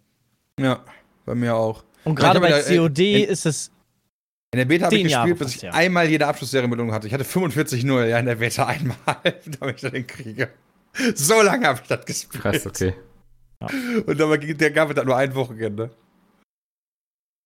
Ja, 0.60 0.80
bei 1.26 1.36
mir 1.36 1.56
auch. 1.56 1.84
Und 2.06 2.15
gerade 2.15 2.39
bei 2.39 2.49
da, 2.49 2.58
äh, 2.60 2.76
COD 2.78 2.99
in- 3.23 3.30
ist 3.30 3.45
es. 3.45 3.71
In 4.52 4.58
der 4.58 4.65
Beta 4.65 4.86
habe 4.86 4.95
ich 4.95 5.04
gespielt, 5.04 5.38
bis 5.39 5.56
ich 5.56 5.62
ja. 5.62 5.71
einmal 5.73 6.08
jede 6.10 6.28
Abschlussserie 6.28 6.67
hatte. 6.91 7.08
Ich 7.08 7.13
hatte 7.13 7.23
45-0, 7.23 8.06
ja, 8.08 8.17
in 8.19 8.26
der 8.26 8.36
Beta 8.36 8.65
einmal, 8.65 8.97
damit 9.60 9.76
ich 9.76 9.82
das 9.82 9.91
hinkriege. 9.91 10.49
So 11.15 11.41
lange 11.41 11.67
habe 11.67 11.80
ich 11.82 11.88
das 11.88 12.04
gespielt. 12.06 12.41
Krass, 12.43 12.65
okay. 12.65 12.93
Und 14.06 14.19
dabei 14.19 14.38
ging 14.38 14.58
der 14.58 14.71
gab 14.71 14.89
es 14.89 14.95
dann 14.95 15.06
nur 15.06 15.15
ein 15.15 15.34
Wochenende. 15.36 15.91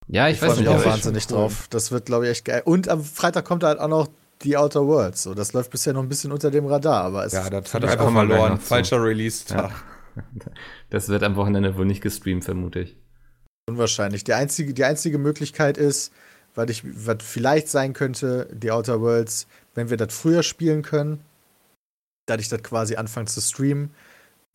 Ja, 0.07 0.27
ich, 0.29 0.37
Ich 0.37 0.41
weiß 0.41 0.53
freue 0.53 0.63
mich 0.63 0.69
nicht. 0.69 0.79
auch 0.79 0.85
wahnsinnig 0.85 1.27
drauf. 1.27 1.67
Das 1.69 1.91
wird, 1.91 2.05
glaube 2.05 2.25
ich, 2.25 2.31
echt 2.31 2.45
geil. 2.45 2.61
Und 2.65 2.87
am 2.89 3.03
Freitag 3.03 3.45
kommt 3.45 3.63
halt 3.63 3.79
auch 3.79 3.89
noch 3.89 4.07
die 4.43 4.55
Outer 4.55 4.85
Worlds. 4.87 5.23
So, 5.23 5.33
das 5.33 5.53
läuft 5.53 5.71
bisher 5.71 5.93
noch 5.93 6.01
ein 6.03 6.09
bisschen 6.09 6.31
unter 6.31 6.49
dem 6.51 6.65
Radar, 6.65 7.03
aber 7.03 7.25
es 7.25 7.33
Ja, 7.33 7.49
das 7.49 7.73
hat 7.73 7.83
er 7.83 7.91
einfach 7.91 8.11
verloren. 8.11 8.59
Falscher 8.59 9.03
Release-Tag. 9.03 9.71
Das 10.89 11.09
wird 11.09 11.21
am 11.21 11.35
Wochenende 11.35 11.77
wohl 11.77 11.85
nicht 11.85 12.01
gestreamt, 12.01 12.43
vermute 12.43 12.79
ich. 12.79 12.97
unwahrscheinlich. 13.69 14.23
Die 14.23 14.33
einzige, 14.33 14.73
die 14.73 14.83
einzige 14.83 15.19
Möglichkeit 15.19 15.77
ist, 15.77 16.11
was, 16.55 16.67
ich, 16.71 16.81
was 16.83 17.17
vielleicht 17.21 17.67
sein 17.69 17.93
könnte, 17.93 18.49
die 18.51 18.71
Outer 18.71 18.99
Worlds, 18.99 19.45
wenn 19.75 19.91
wir 19.91 19.97
das 19.97 20.11
früher 20.15 20.41
spielen 20.41 20.81
können, 20.81 21.21
dass 22.25 22.41
ich 22.41 22.49
das 22.49 22.63
quasi 22.63 22.95
anfange 22.95 23.27
zu 23.27 23.41
streamen, 23.41 23.93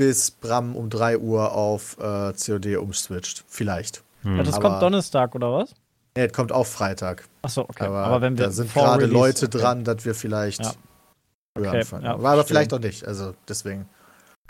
bis 0.06 0.30
Bram 0.32 0.74
um 0.74 0.90
3 0.90 1.18
Uhr 1.18 1.52
auf 1.52 1.96
äh, 2.00 2.32
COD 2.32 2.76
umswitcht. 2.76 3.44
Vielleicht. 3.46 4.02
Hm. 4.22 4.36
Ja, 4.38 4.42
das 4.42 4.54
Aber- 4.54 4.68
kommt 4.70 4.82
Donnerstag 4.82 5.34
oder 5.34 5.52
was? 5.52 5.74
Nee, 6.16 6.24
es 6.26 6.32
kommt 6.32 6.52
auch 6.52 6.66
Freitag. 6.66 7.24
Achso, 7.42 7.62
okay. 7.62 7.84
Aber, 7.84 8.04
Aber, 8.04 8.20
wenn 8.20 8.36
wir 8.36 8.46
da 8.46 8.50
sind 8.50 8.72
gerade 8.74 9.06
Leute 9.06 9.46
okay. 9.46 9.58
dran, 9.58 9.84
dass 9.84 10.04
wir 10.04 10.14
vielleicht 10.14 10.60
Ja. 10.62 10.72
Okay, 11.56 11.78
anfangen. 11.78 12.04
ja, 12.04 12.14
aber, 12.14 12.22
verstehe. 12.22 12.44
vielleicht 12.46 12.74
auch 12.74 12.80
nicht. 12.80 13.06
Also 13.06 13.34
deswegen. 13.48 13.88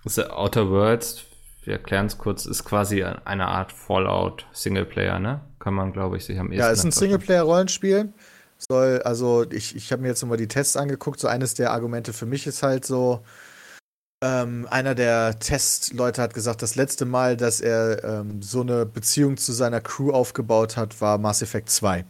Das 0.02 0.18
ist 0.18 0.30
Outer 0.30 0.70
Worlds, 0.70 1.22
wir 1.64 1.74
erklären 1.74 2.06
es 2.06 2.18
kurz, 2.18 2.46
ist 2.46 2.64
quasi 2.64 3.04
eine 3.04 3.46
Art 3.46 3.70
Fallout 3.72 4.46
Singleplayer, 4.52 5.18
ne? 5.20 5.40
Kann 5.60 5.74
man, 5.74 5.92
glaube 5.92 6.16
ich, 6.16 6.24
sich 6.24 6.38
am 6.38 6.46
ehesten 6.50 6.60
Ja, 6.60 6.70
ist 6.70 6.84
ein. 6.84 6.90
Singleplayer-Rollenspiel. 6.90 8.12
Soll, 8.58 9.02
also 9.04 9.44
ich, 9.50 9.76
ich 9.76 9.92
habe 9.92 10.02
mir 10.02 10.08
jetzt 10.08 10.22
nochmal 10.22 10.38
die 10.38 10.48
Tests 10.48 10.76
angeguckt. 10.76 11.20
So 11.20 11.28
eines 11.28 11.54
der 11.54 11.70
Argumente 11.72 12.12
für 12.12 12.26
mich 12.26 12.46
ist 12.48 12.62
halt 12.64 12.84
so, 12.84 13.22
ähm, 14.22 14.66
einer 14.70 14.94
der 14.94 15.38
Testleute 15.38 16.22
hat 16.22 16.32
gesagt, 16.32 16.62
das 16.62 16.76
letzte 16.76 17.04
Mal, 17.04 17.36
dass 17.36 17.60
er 17.60 18.02
ähm, 18.04 18.40
so 18.40 18.60
eine 18.62 18.86
Beziehung 18.86 19.36
zu 19.36 19.52
seiner 19.52 19.80
Crew 19.80 20.10
aufgebaut 20.12 20.76
hat, 20.76 21.00
war 21.00 21.18
Mass 21.18 21.42
Effect 21.42 21.68
2. 21.68 22.04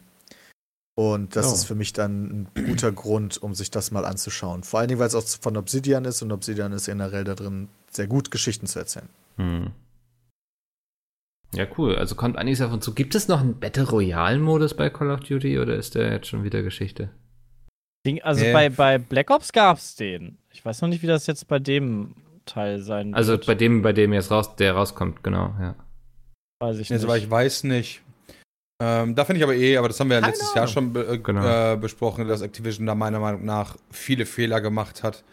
Und 0.95 1.35
das 1.35 1.47
Oh. 1.47 1.53
ist 1.55 1.65
für 1.65 1.73
mich 1.75 1.91
dann 1.91 2.47
ein 2.55 2.65
guter 2.67 2.91
Grund, 2.91 3.41
um 3.41 3.55
sich 3.55 3.71
das 3.71 3.89
mal 3.89 4.05
anzuschauen. 4.05 4.61
Vor 4.63 4.79
allen 4.79 4.89
Dingen, 4.89 4.99
weil 4.99 5.07
es 5.07 5.15
auch 5.15 5.25
von 5.41 5.57
Obsidian 5.57 6.05
ist 6.05 6.21
und 6.21 6.31
Obsidian 6.31 6.71
ist 6.71 6.85
generell 6.85 7.23
da 7.23 7.33
drin, 7.33 7.67
sehr 7.89 8.05
gut 8.05 8.29
Geschichten 8.29 8.67
zu 8.67 8.77
erzählen. 8.77 9.09
Hm. 9.37 9.71
Ja, 11.55 11.65
cool. 11.77 11.95
Also 11.95 12.13
kommt 12.15 12.37
einiges 12.37 12.59
davon 12.59 12.81
zu. 12.81 12.93
Gibt 12.93 13.15
es 13.15 13.27
noch 13.27 13.39
einen 13.41 13.59
Battle 13.59 13.87
Royale-Modus 13.89 14.75
bei 14.75 14.89
Call 14.91 15.09
of 15.11 15.21
Duty 15.21 15.59
oder 15.59 15.75
ist 15.75 15.95
der 15.95 16.11
jetzt 16.11 16.27
schon 16.27 16.43
wieder 16.43 16.61
Geschichte? 16.63 17.09
Ding, 18.05 18.21
also 18.21 18.43
Nee. 18.43 18.51
bei, 18.53 18.69
bei 18.69 18.97
Black 18.97 19.29
Ops 19.29 19.51
gab's 19.51 19.95
den. 19.95 20.37
Ich 20.51 20.63
weiß 20.65 20.81
noch 20.81 20.89
nicht, 20.89 21.01
wie 21.03 21.07
das 21.07 21.25
jetzt 21.27 21.47
bei 21.47 21.59
dem 21.59 22.15
Teil 22.45 22.81
sein 22.81 23.13
Also 23.13 23.31
wird. 23.33 23.45
bei 23.45 23.55
dem, 23.55 23.81
bei 23.81 23.93
dem 23.93 24.11
jetzt 24.13 24.29
raus, 24.31 24.55
der 24.57 24.73
rauskommt, 24.73 25.23
genau, 25.23 25.53
ja. 25.59 25.75
weiß 26.59 26.77
ich 26.79 26.89
nicht. 26.89 26.99
soweit 27.01 27.21
ich 27.23 27.29
weiß 27.31 27.63
nicht. 27.63 28.01
Ähm, 28.81 29.15
da 29.15 29.23
finde 29.23 29.37
ich 29.37 29.43
aber 29.43 29.55
eh, 29.55 29.77
aber 29.77 29.87
das 29.87 29.99
haben 29.99 30.09
wir 30.09 30.19
ja 30.19 30.25
letztes 30.25 30.53
Jahr 30.53 30.67
schon 30.67 30.91
be 30.91 31.05
äh, 31.07 31.17
Genau. 31.19 31.73
äh, 31.73 31.77
besprochen, 31.77 32.27
dass 32.27 32.41
Activision 32.41 32.85
da 32.85 32.95
meiner 32.95 33.19
Meinung 33.19 33.45
nach 33.45 33.77
viele 33.91 34.25
Fehler 34.25 34.59
gemacht 34.59 35.03
hat. 35.03 35.23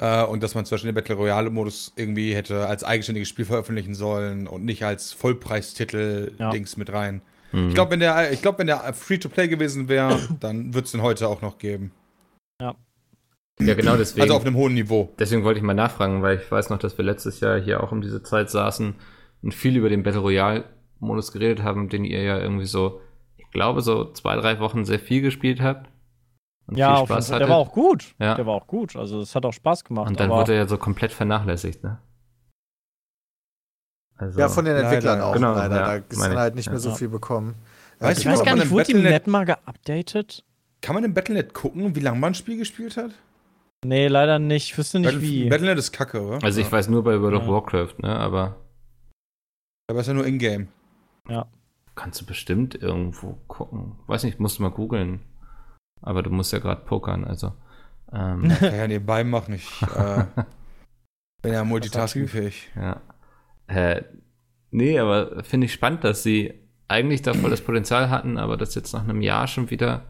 Äh, 0.00 0.24
und 0.24 0.42
dass 0.42 0.54
man 0.56 0.64
zum 0.64 0.74
Beispiel 0.76 0.90
den 0.90 0.94
Battle 0.96 1.14
Royale-Modus 1.14 1.92
irgendwie 1.96 2.34
hätte 2.34 2.66
als 2.66 2.82
eigenständiges 2.82 3.28
Spiel 3.28 3.44
veröffentlichen 3.44 3.94
sollen 3.94 4.46
und 4.48 4.64
nicht 4.64 4.84
als 4.84 5.12
Vollpreistitel-Dings 5.12 6.76
mit 6.76 6.92
rein. 6.92 7.20
Mhm. 7.52 7.68
Ich 7.68 7.74
glaube, 7.74 7.92
wenn 7.92 8.00
der, 8.00 8.32
ich 8.32 8.42
glaub, 8.42 8.58
wenn 8.58 8.66
der 8.66 8.92
Free-to-Play 8.94 9.48
gewesen 9.48 9.88
wäre, 9.88 10.18
dann 10.40 10.74
wird 10.74 10.86
es 10.86 10.92
den 10.92 11.02
heute 11.02 11.28
auch 11.28 11.42
noch 11.42 11.58
geben. 11.58 11.92
Ja, 12.60 13.74
genau 13.74 13.96
deswegen. 13.96 14.22
Also 14.22 14.34
auf 14.34 14.44
einem 14.46 14.54
hohen 14.56 14.74
Niveau. 14.74 15.12
Deswegen 15.18 15.42
wollte 15.44 15.58
ich 15.58 15.64
mal 15.64 15.74
nachfragen, 15.74 16.22
weil 16.22 16.38
ich 16.38 16.50
weiß 16.50 16.70
noch, 16.70 16.78
dass 16.78 16.96
wir 16.96 17.04
letztes 17.04 17.40
Jahr 17.40 17.58
hier 17.60 17.82
auch 17.82 17.90
um 17.92 18.00
diese 18.00 18.22
Zeit 18.22 18.50
saßen 18.50 18.94
und 19.42 19.54
viel 19.54 19.76
über 19.76 19.88
den 19.88 20.02
Battle 20.04 20.20
Royale-Modus 20.20 21.32
geredet 21.32 21.62
haben, 21.64 21.88
den 21.88 22.04
ihr 22.04 22.22
ja 22.22 22.38
irgendwie 22.38 22.66
so, 22.66 23.00
ich 23.36 23.50
glaube, 23.50 23.80
so 23.82 24.12
zwei, 24.12 24.36
drei 24.36 24.60
Wochen 24.60 24.84
sehr 24.84 24.98
viel 25.00 25.22
gespielt 25.22 25.60
habt. 25.60 25.90
Und 26.66 26.76
Ja, 26.76 26.96
viel 26.98 27.06
Spaß 27.06 27.28
hattet. 27.30 27.42
der 27.42 27.48
war 27.48 27.56
auch 27.56 27.72
gut. 27.72 28.14
Ja. 28.20 28.34
Der 28.34 28.46
war 28.46 28.54
auch 28.54 28.66
gut. 28.66 28.94
Also 28.94 29.20
es 29.20 29.34
hat 29.34 29.44
auch 29.44 29.52
Spaß 29.52 29.84
gemacht. 29.84 30.08
Und 30.08 30.20
dann 30.20 30.30
aber 30.30 30.40
wurde 30.42 30.52
er 30.52 30.58
ja 30.58 30.68
so 30.68 30.78
komplett 30.78 31.12
vernachlässigt, 31.12 31.82
ne? 31.82 31.98
Also, 34.16 34.38
Ja, 34.38 34.48
von 34.48 34.64
den 34.64 34.74
Leider, 34.74 34.88
Entwicklern 34.88 35.20
auch 35.20 35.32
genau, 35.32 35.54
leider. 35.54 35.76
ja, 35.76 35.86
da 35.86 35.94
ist 35.96 36.20
dann 36.20 36.32
ich. 36.32 36.38
halt 36.38 36.54
nicht 36.56 36.66
mehr 36.66 36.74
Ja. 36.74 36.80
so 36.80 36.94
viel 36.94 37.08
bekommen. 37.08 37.54
Weißt 38.00 38.18
ich 38.18 38.24
du, 38.24 38.30
weiß 38.30 38.40
ob 38.40 38.46
gar 38.46 38.54
nicht, 38.56 38.70
wurde 38.70 38.84
die 38.84 38.94
Map 38.94 39.26
mal 39.26 39.44
geupdatet? 39.44 40.44
Kann 40.80 40.94
man 40.94 41.04
im 41.04 41.14
Battle.net 41.14 41.54
gucken, 41.54 41.94
wie 41.96 42.00
lange 42.00 42.18
man 42.18 42.30
ein 42.32 42.34
Spiel 42.34 42.56
gespielt 42.56 42.96
hat? 42.96 43.10
Nee, 43.84 44.08
leider 44.08 44.38
nicht. 44.38 44.70
Ich 44.70 44.78
wüsste 44.78 44.98
nicht 45.00 45.06
Battle- 45.08 45.22
wie. 45.22 45.48
Battle.net 45.48 45.78
ist 45.78 45.92
kacke, 45.92 46.22
oder? 46.22 46.42
also 46.42 46.60
ich 46.60 46.70
weiß 46.70 46.88
nur 46.88 47.04
bei 47.04 47.20
World 47.20 47.36
of 47.36 47.42
Ja. 47.44 47.48
Warcraft, 47.48 47.94
ne? 48.02 48.16
Aber 48.16 48.56
Aber 49.90 50.00
ist 50.00 50.06
ja 50.06 50.14
nur 50.14 50.26
in-game. 50.26 50.68
kannst 51.94 52.20
du 52.20 52.26
bestimmt 52.26 52.74
irgendwo 52.80 53.38
gucken. 53.48 53.96
Weiß 54.06 54.22
nicht, 54.24 54.38
musst 54.40 54.58
du 54.58 54.62
mal 54.62 54.70
googeln. 54.70 55.20
Aber 56.00 56.22
du 56.22 56.30
musst 56.30 56.52
ja 56.52 56.60
gerade 56.60 56.82
pokern, 56.84 57.24
also. 57.24 57.52
Ähm, 58.12 58.48
Kann 58.48 58.74
ja 58.76 58.86
nebenbei 58.86 59.24
machen. 59.24 59.54
Ich 59.54 59.68
äh, 59.96 60.24
bin 61.42 61.52
ja 61.52 61.64
multitaskingfähig. 61.64 62.70
Ja. 62.76 63.00
Äh, 63.66 64.02
nee, 64.70 64.98
aber 64.98 65.42
finde 65.42 65.64
ich 65.66 65.72
spannend, 65.72 66.04
dass 66.04 66.22
sie 66.22 66.54
eigentlich 66.86 67.22
da 67.22 67.34
voll 67.34 67.50
das 67.50 67.60
Potenzial 67.60 68.10
hatten, 68.10 68.38
aber 68.38 68.56
das 68.56 68.74
jetzt 68.76 68.92
nach 68.92 69.02
einem 69.02 69.20
Jahr 69.20 69.46
schon 69.48 69.70
wieder 69.70 70.04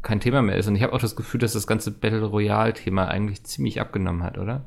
kein 0.00 0.20
Thema 0.20 0.42
mehr 0.42 0.56
ist. 0.56 0.66
Und 0.68 0.76
ich 0.76 0.82
habe 0.82 0.92
auch 0.92 1.00
das 1.00 1.14
Gefühl, 1.16 1.40
dass 1.40 1.52
das 1.52 1.66
ganze 1.66 1.90
Battle 1.90 2.24
Royale-Thema 2.24 3.08
eigentlich 3.08 3.44
ziemlich 3.44 3.80
abgenommen 3.80 4.22
hat, 4.22 4.38
oder? 4.38 4.64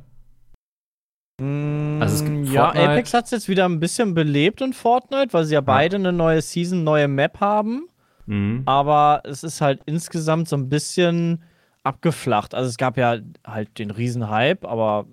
Mm, 1.41 2.01
Also 2.01 2.15
es 2.15 2.23
gibt 2.25 2.49
ja, 2.49 2.71
Fortnite- 2.71 2.89
Apex 2.89 3.13
hat 3.13 3.25
es 3.25 3.31
jetzt 3.31 3.49
wieder 3.49 3.65
ein 3.65 3.79
bisschen 3.79 4.13
belebt 4.13 4.61
in 4.61 4.73
Fortnite, 4.73 5.33
weil 5.33 5.45
sie 5.45 5.55
ja 5.55 5.61
beide 5.61 5.97
eine 5.97 6.13
neue 6.13 6.41
Season, 6.41 6.83
neue 6.83 7.07
Map 7.07 7.39
haben. 7.41 7.88
Mhm. 8.27 8.63
Aber 8.65 9.21
es 9.25 9.43
ist 9.43 9.61
halt 9.61 9.81
insgesamt 9.85 10.47
so 10.47 10.55
ein 10.55 10.69
bisschen 10.69 11.43
abgeflacht. 11.83 12.55
Also 12.55 12.69
es 12.69 12.77
gab 12.77 12.97
ja 12.97 13.17
halt 13.45 13.77
den 13.77 13.91
riesen 13.91 14.29
Hype, 14.29 14.65
aber 14.65 15.05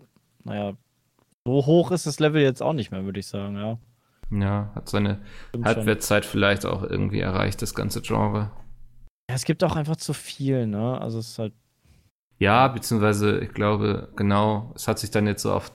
naja, 0.44 0.72
so 1.44 1.66
hoch 1.66 1.90
ist 1.90 2.06
das 2.06 2.20
Level 2.20 2.40
jetzt 2.40 2.62
auch 2.62 2.72
nicht 2.72 2.90
mehr, 2.92 3.04
würde 3.04 3.20
ich 3.20 3.26
sagen, 3.26 3.56
ja. 3.56 3.78
Ja, 4.30 4.70
hat 4.74 4.88
seine. 4.88 5.18
Halbwertszeit 5.62 6.24
vielleicht 6.24 6.64
auch 6.64 6.82
irgendwie 6.84 7.20
erreicht, 7.20 7.60
das 7.60 7.74
ganze 7.74 8.00
Genre. 8.00 8.50
Ja, 9.28 9.36
es 9.36 9.44
gibt 9.44 9.62
auch 9.64 9.76
einfach 9.76 9.96
zu 9.96 10.12
viel, 10.12 10.66
ne? 10.66 11.00
Also 11.00 11.18
es 11.18 11.28
ist 11.30 11.38
halt. 11.38 11.54
Ja, 12.38 12.68
beziehungsweise 12.68 13.38
ich 13.38 13.52
glaube, 13.52 14.12
genau, 14.16 14.72
es 14.74 14.88
hat 14.88 14.98
sich 14.98 15.10
dann 15.10 15.26
jetzt 15.26 15.42
so 15.42 15.52
auf 15.52 15.70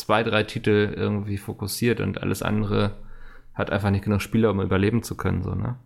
zwei, 0.00 0.22
drei 0.22 0.42
Titel 0.42 0.92
irgendwie 0.96 1.36
fokussiert 1.36 2.00
und 2.00 2.22
alles 2.22 2.42
andere 2.42 2.96
hat 3.54 3.70
einfach 3.70 3.90
nicht 3.90 4.04
genug 4.04 4.22
Spieler, 4.22 4.50
um 4.50 4.60
überleben 4.60 5.02
zu 5.02 5.16
können, 5.16 5.42
so, 5.42 5.54
ne? 5.54 5.78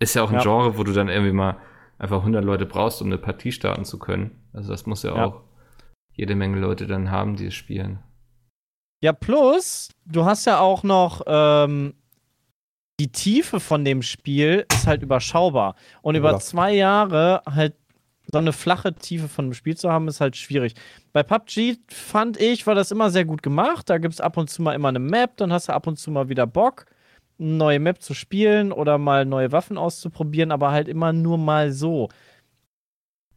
Ist 0.00 0.14
ja 0.14 0.22
auch 0.22 0.30
ein 0.30 0.36
Ja. 0.36 0.42
Genre, 0.42 0.76
wo 0.76 0.84
du 0.84 0.92
dann 0.92 1.08
irgendwie 1.08 1.32
mal 1.32 1.56
einfach 1.98 2.22
100 2.22 2.44
Leute 2.44 2.66
brauchst, 2.66 3.00
um 3.02 3.08
eine 3.08 3.18
Partie 3.18 3.52
starten 3.52 3.84
zu 3.84 3.98
können. 3.98 4.48
Also 4.52 4.70
das 4.70 4.86
muss 4.86 5.02
ja, 5.02 5.14
Ja. 5.14 5.24
auch 5.26 5.42
jede 6.12 6.34
Menge 6.34 6.58
Leute 6.58 6.86
dann 6.86 7.10
haben, 7.10 7.36
die 7.36 7.46
es 7.46 7.54
spielen. 7.54 8.00
Ja, 9.02 9.12
plus, 9.12 9.90
du 10.06 10.24
hast 10.24 10.44
ja 10.46 10.58
auch 10.58 10.82
noch 10.82 11.22
ähm, 11.26 11.94
die 13.00 13.08
Tiefe 13.10 13.60
von 13.60 13.82
dem 13.84 14.02
Spiel 14.02 14.66
ist 14.70 14.86
halt 14.86 15.02
überschaubar. 15.02 15.74
Und 16.02 16.16
über 16.16 16.32
Ja. 16.32 16.38
zwei 16.38 16.74
Jahre 16.74 17.40
halt 17.46 17.74
so 18.30 18.38
eine 18.38 18.52
flache 18.52 18.94
Tiefe 18.94 19.26
von 19.26 19.46
dem 19.46 19.54
Spiel 19.54 19.76
zu 19.76 19.90
haben, 19.90 20.06
ist 20.06 20.20
halt 20.20 20.36
schwierig. 20.36 20.74
Bei 21.12 21.22
PUBG 21.22 21.78
fand 21.88 22.38
ich, 22.38 22.66
war 22.66 22.74
das 22.74 22.90
immer 22.90 23.10
sehr 23.10 23.24
gut 23.24 23.42
gemacht. 23.42 23.88
Da 23.88 23.96
gibt 23.98 24.12
es 24.14 24.20
ab 24.20 24.36
und 24.36 24.50
zu 24.50 24.60
mal 24.62 24.74
immer 24.74 24.88
eine 24.88 24.98
Map, 24.98 25.36
dann 25.38 25.50
hast 25.52 25.68
du 25.68 25.72
ab 25.72 25.86
und 25.86 25.98
zu 25.98 26.10
mal 26.10 26.28
wieder 26.28 26.46
Bock, 26.46 26.84
eine 27.38 27.48
neue 27.48 27.80
Map 27.80 28.02
zu 28.02 28.12
spielen 28.14 28.70
oder 28.70 28.98
mal 28.98 29.24
neue 29.24 29.50
Waffen 29.50 29.78
auszuprobieren, 29.78 30.52
aber 30.52 30.70
halt 30.70 30.86
immer 30.86 31.12
nur 31.14 31.38
mal 31.38 31.72
so. 31.72 32.08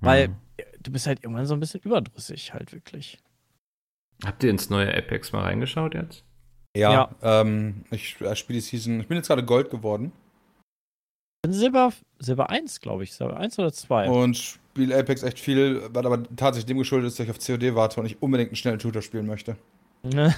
Weil 0.01 0.27
Mhm. 0.27 0.35
du 0.81 0.91
bist 0.91 1.07
halt 1.07 1.23
irgendwann 1.23 1.45
so 1.45 1.53
ein 1.53 1.59
bisschen 1.61 1.79
überdrüssig, 1.81 2.53
halt 2.53 2.73
wirklich. 2.73 3.17
Habt 4.25 4.43
ihr 4.43 4.49
ins 4.51 4.69
neue 4.69 4.93
Apex 4.95 5.31
mal 5.31 5.43
reingeschaut 5.43 5.95
jetzt? 5.95 6.23
Ja, 6.75 7.11
Ähm, 7.21 7.85
ich 7.91 8.19
äh, 8.21 8.35
spiele 8.35 8.57
die 8.57 8.65
Season. 8.65 8.99
Ich 8.99 9.07
bin 9.07 9.17
jetzt 9.17 9.27
gerade 9.27 9.45
Gold 9.45 9.69
geworden 9.69 10.11
bin 11.43 11.53
Silber, 11.53 11.91
Silber 12.19 12.49
1, 12.49 12.79
glaube 12.79 13.03
ich. 13.03 13.13
Silber 13.13 13.37
1 13.37 13.59
oder 13.59 13.71
2. 13.71 14.09
und 14.09 14.37
spiele 14.37 14.97
Apex 14.97 15.23
echt 15.23 15.39
viel, 15.39 15.83
was 15.91 16.05
aber 16.05 16.23
tatsächlich 16.35 16.67
dem 16.67 16.77
geschuldet 16.79 17.09
ist, 17.09 17.19
dass 17.19 17.25
ich 17.25 17.31
auf 17.31 17.39
COD 17.39 17.75
warte 17.75 17.99
und 17.99 18.05
ich 18.05 18.21
unbedingt 18.21 18.49
einen 18.49 18.55
schnellen 18.55 18.79
Shooter 18.79 19.01
spielen 19.01 19.27
möchte. 19.27 19.57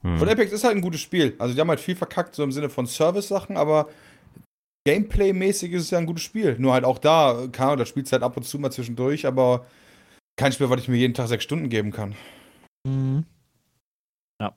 Hm. 0.00 0.22
Und 0.22 0.28
Apex 0.28 0.52
ist 0.52 0.62
halt 0.62 0.76
ein 0.76 0.80
gutes 0.80 1.00
Spiel. 1.00 1.34
Also 1.40 1.52
die 1.52 1.60
haben 1.60 1.70
halt 1.70 1.80
viel 1.80 1.96
verkackt, 1.96 2.32
so 2.36 2.44
im 2.44 2.52
Sinne 2.52 2.70
von 2.70 2.86
Service-Sachen, 2.86 3.56
aber 3.56 3.88
Gameplay-mäßig 4.86 5.72
ist 5.72 5.82
es 5.82 5.90
ja 5.90 5.98
ein 5.98 6.06
gutes 6.06 6.22
Spiel. 6.22 6.54
Nur 6.56 6.72
halt 6.72 6.84
auch 6.84 6.98
da, 6.98 7.48
keine 7.50 7.76
da 7.78 7.84
spielt 7.84 8.12
halt 8.12 8.22
ab 8.22 8.36
und 8.36 8.44
zu 8.44 8.60
mal 8.60 8.70
zwischendurch, 8.70 9.26
aber 9.26 9.66
kein 10.36 10.52
Spiel, 10.52 10.70
was 10.70 10.80
ich 10.80 10.86
mir 10.86 10.98
jeden 10.98 11.14
Tag 11.14 11.26
sechs 11.26 11.42
Stunden 11.42 11.68
geben 11.68 11.90
kann. 11.90 12.14
Mhm. 12.86 13.24
Ja. 14.40 14.54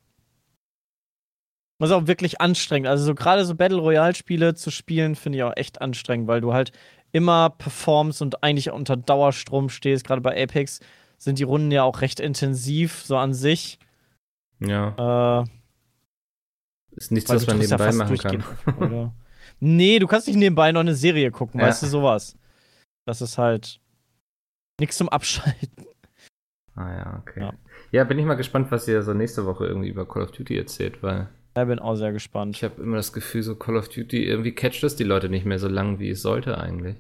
Das 1.82 1.90
ist 1.90 1.96
auch 1.96 2.08
wirklich 2.08 2.40
anstrengend. 2.42 2.88
Also 2.88 3.04
so 3.04 3.16
gerade 3.16 3.44
so 3.44 3.56
Battle 3.56 3.80
Royale 3.80 4.16
Spiele 4.16 4.54
zu 4.56 4.70
spielen, 4.72 5.16
finde 5.16 5.38
ich 5.40 5.44
auch 5.44 5.54
echt 5.56 5.82
anstrengend, 5.82 6.28
weil 6.28 6.40
du 6.42 6.54
halt 6.54 6.72
immer 7.12 7.50
performst 7.50 8.22
und 8.22 8.44
eigentlich 8.44 8.72
unter 8.72 8.96
Dauerstrom 8.96 9.70
stehst. 9.70 10.06
Gerade 10.06 10.22
bei 10.22 10.42
Apex 10.42 10.80
sind 11.18 11.40
die 11.40 11.44
Runden 11.44 11.72
ja 11.72 11.84
auch 11.84 12.02
recht 12.02 12.20
intensiv, 12.20 13.02
so 13.04 13.18
an 13.18 13.34
sich. 13.34 13.80
Ja, 14.60 15.42
Äh, 15.42 15.46
ist 16.96 17.12
nichts, 17.12 17.30
was 17.30 17.48
man 17.48 17.58
ja 17.58 17.64
nebenbei 17.64 17.86
fast 17.86 17.98
machen 17.98 18.18
kann. 18.18 18.44
Oder? 18.78 19.14
nee, 19.60 19.98
du 20.00 20.08
kannst 20.08 20.28
nicht 20.28 20.38
nebenbei 20.38 20.72
noch 20.72 20.82
eine 20.82 20.96
Serie 20.96 21.32
gucken, 21.32 21.60
Ja. 21.60 21.68
weißt 21.68 21.84
du, 21.84 21.88
sowas. 21.88 22.36
Das 23.06 23.22
ist 23.22 23.38
halt 23.38 23.80
nichts 24.80 24.98
zum 24.98 25.10
Abschalten. 25.10 25.86
Ah 26.76 26.92
ja, 26.92 27.20
okay. 27.22 27.40
Ja. 27.42 27.54
Ja. 27.92 28.04
bin 28.04 28.20
ich 28.20 28.26
mal 28.26 28.36
gespannt, 28.36 28.72
was 28.72 28.88
ihr 28.88 29.02
so 29.04 29.14
nächste 29.14 29.46
Woche 29.46 29.66
irgendwie 29.66 29.90
über 29.90 30.08
Call 30.08 30.24
of 30.24 30.32
Duty 30.32 30.58
erzählt, 30.58 31.02
weil 31.04 31.28
Da 31.54 31.66
bin 31.66 31.80
auch 31.80 31.96
sehr 31.96 32.14
gespannt. 32.14 32.56
ich 32.56 32.64
habe 32.64 32.82
immer 32.82 32.96
das 32.98 33.12
Gefühl, 33.14 33.44
so 33.44 33.56
Call 33.56 33.76
of 33.76 33.90
Duty, 33.90 34.24
irgendwie 34.24 34.54
catcht 34.54 34.84
das 34.84 34.96
die 34.96 35.04
Leute 35.04 35.28
nicht 35.30 35.46
mehr 35.46 35.60
so 35.60 35.68
lang, 35.68 36.00
wie 36.00 36.10
es 36.10 36.22
sollte 36.22 36.58
eigentlich. 36.58 36.96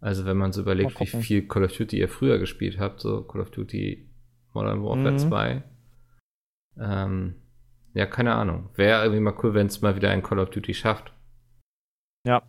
Also 0.00 0.24
wenn 0.24 0.36
man 0.36 0.52
so 0.52 0.62
überlegt, 0.62 0.98
wie 0.98 1.06
viel 1.06 1.46
Call 1.46 1.62
of 1.64 1.76
Duty 1.76 1.98
ihr 1.98 2.08
früher 2.08 2.38
gespielt 2.38 2.78
habt, 2.80 3.00
so 3.00 3.22
Call 3.22 3.40
of 3.40 3.50
Duty 3.52 4.08
Modern 4.52 4.82
Warfare 4.82 5.12
Mhm. 5.12 5.18
2. 5.18 5.62
Ähm, 6.78 7.34
ja, 7.94 8.06
keine 8.06 8.34
Ahnung. 8.34 8.70
Wäre 8.74 9.02
irgendwie 9.02 9.20
mal 9.20 9.34
cool, 9.42 9.54
wenn 9.54 9.66
es 9.68 9.80
mal 9.82 9.94
wieder 9.94 10.10
ein 10.10 10.22
Call 10.22 10.38
of 10.40 10.50
Duty 10.50 10.74
schafft. 10.74 11.12
Ja, 12.26 12.42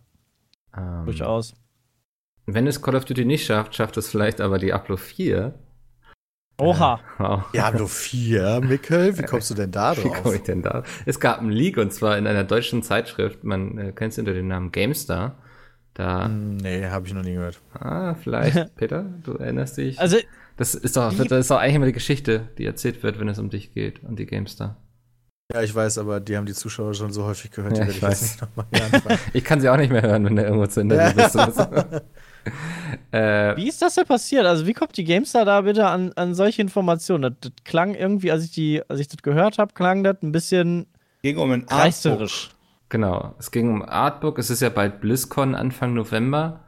Ähm, 0.76 1.04
durchaus. 1.04 1.54
Wenn 2.46 2.66
es 2.66 2.82
Call 2.82 2.96
of 2.96 3.04
Duty 3.04 3.24
nicht 3.24 3.46
schafft, 3.46 3.74
schafft 3.76 3.96
es 3.96 4.10
vielleicht 4.10 4.40
aber 4.40 4.58
Diablo 4.58 4.96
4. 4.96 5.54
Oha. 6.58 7.00
Wow. 7.18 7.42
Diablo 7.52 7.86
4, 7.88 8.60
Mikkel, 8.60 9.18
wie 9.18 9.22
kommst 9.22 9.50
du 9.50 9.54
denn 9.54 9.72
da 9.72 9.96
Wie 9.96 10.02
komme 10.02 10.20
drauf? 10.22 10.34
ich 10.34 10.42
denn 10.42 10.62
da? 10.62 10.84
Es 11.04 11.18
gab 11.18 11.40
einen 11.40 11.50
Leak 11.50 11.76
und 11.78 11.92
zwar 11.92 12.16
in 12.16 12.26
einer 12.28 12.44
deutschen 12.44 12.82
Zeitschrift, 12.82 13.42
man 13.42 13.76
äh, 13.78 13.92
kennt 13.92 14.12
es 14.12 14.18
unter 14.18 14.32
dem 14.34 14.46
Namen 14.48 14.70
GameStar. 14.70 15.38
Da, 15.94 16.26
Hm, 16.26 16.56
Nee, 16.58 16.86
habe 16.86 17.06
ich 17.06 17.14
noch 17.14 17.22
nie 17.22 17.34
gehört. 17.34 17.60
ah, 17.78 18.14
vielleicht, 18.14 18.74
Peter, 18.76 19.04
du 19.24 19.32
erinnerst 19.34 19.76
dich. 19.78 19.98
Also, 19.98 20.16
das 20.56 20.74
ist 20.76 20.96
doch, 20.96 21.12
das 21.12 21.30
ist 21.40 21.50
doch 21.50 21.58
eigentlich 21.58 21.74
immer 21.74 21.86
die 21.86 21.92
Geschichte, 21.92 22.48
die 22.58 22.66
erzählt 22.66 23.02
wird, 23.02 23.18
wenn 23.18 23.28
es 23.28 23.38
um 23.40 23.50
dich 23.50 23.72
geht 23.74 24.02
und 24.04 24.18
die 24.18 24.26
GameStar. 24.26 24.76
Ja, 25.52 25.60
ich 25.62 25.74
weiß, 25.74 25.98
aber 25.98 26.20
die 26.20 26.36
haben 26.36 26.46
die 26.46 26.54
Zuschauer 26.54 26.94
schon 26.94 27.12
so 27.12 27.24
häufig 27.24 27.50
gehört, 27.50 27.76
die 27.76 27.80
Ja, 27.80 27.86
werde 27.86 27.90
ich 27.92 27.96
ich 27.98 28.02
weiß. 28.02 28.20
jetzt 28.20 28.32
nicht 28.32 28.42
nochmal 28.42 28.66
hier 28.72 28.84
anfangen. 28.84 29.18
Ich 29.34 29.44
kann 29.44 29.60
sie 29.60 29.68
auch 29.68 29.76
nicht 29.76 29.90
mehr 29.92 30.02
hören, 30.02 30.24
wenn 30.24 30.36
du 30.36 30.42
irgendwo 30.42 30.66
zu 30.66 30.80
Interview 30.80 31.14
bist. 31.22 31.36
äh, 33.12 33.56
Wie 33.56 33.68
ist 33.68 33.80
das 33.82 33.94
denn 33.94 34.06
passiert? 34.06 34.44
Also, 34.46 34.66
wie 34.66 34.72
kommt 34.72 34.96
die 34.96 35.04
GameStar 35.04 35.44
da 35.44 35.60
bitte 35.62 35.86
an, 35.86 36.12
an 36.14 36.34
solche 36.34 36.62
Informationen? 36.62 37.22
Das, 37.22 37.32
das 37.40 37.52
klang 37.64 37.94
irgendwie, 37.94 38.30
als 38.30 38.44
ich, 38.44 38.50
die, 38.52 38.82
als 38.88 39.00
ich 39.00 39.08
das 39.08 39.22
gehört 39.22 39.58
habe, 39.58 39.72
klang 39.74 40.04
das 40.04 40.16
ein 40.22 40.32
bisschen 40.32 40.86
Ging 41.22 41.38
um 41.38 41.50
ein 41.50 41.62
Artbook. 41.62 41.78
reißerisch. 41.78 42.50
Genau, 42.90 43.34
es 43.38 43.50
ging 43.50 43.70
um 43.70 43.82
Artbook. 43.82 44.38
Es 44.38 44.50
ist 44.50 44.60
ja 44.60 44.68
bald 44.68 45.00
BlizzCon 45.00 45.54
Anfang 45.54 45.94
November. 45.94 46.64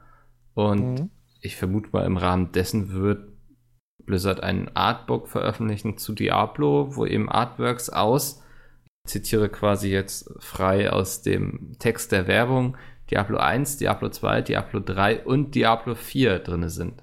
Und 0.55 1.01
Mhm. 1.01 1.11
ich 1.41 1.57
vermute 1.57 1.91
mal, 1.93 2.05
im 2.07 2.17
Rahmen 2.17 2.53
dessen 2.53 2.93
wird 2.93 3.29
Blizzard 4.05 4.43
ein 4.43 4.75
Artbook 4.75 5.29
veröffentlichen 5.29 5.99
zu 5.99 6.15
Diablo, 6.15 6.97
wo 6.97 7.05
eben 7.07 7.29
Artworks 7.29 7.91
aus, 7.91 8.43
ich 9.05 9.11
zitiere 9.11 9.49
quasi 9.49 9.91
jetzt 9.91 10.31
frei 10.39 10.91
aus 10.91 11.23
dem 11.23 11.77
Text 11.79 12.13
der 12.13 12.27
Werbung, 12.27 12.77
Diablo 13.11 13.39
1, 13.39 13.77
Diablo 13.79 14.09
2, 14.11 14.43
Diablo 14.43 14.81
3 14.81 15.25
und 15.25 15.55
Diablo 15.55 15.95
4 15.95 16.39
drin 16.41 16.69
sind. 16.69 17.03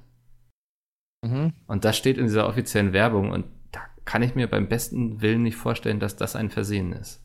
Mhm. 1.26 1.54
Und 1.68 1.86
das 1.86 1.98
steht 1.98 2.18
in 2.18 2.26
dieser 2.26 2.48
offiziellen 2.48 2.92
Werbung 2.94 3.32
und 3.32 3.46
da 3.72 3.82
kann 4.06 4.22
ich 4.24 4.36
mir 4.36 4.48
beim 4.50 4.68
besten 4.68 5.22
Willen 5.22 5.44
nicht 5.44 5.56
vorstellen, 5.56 6.00
dass 6.02 6.16
das 6.18 6.36
ein 6.36 6.50
Versehen 6.50 6.92
ist. 6.94 7.22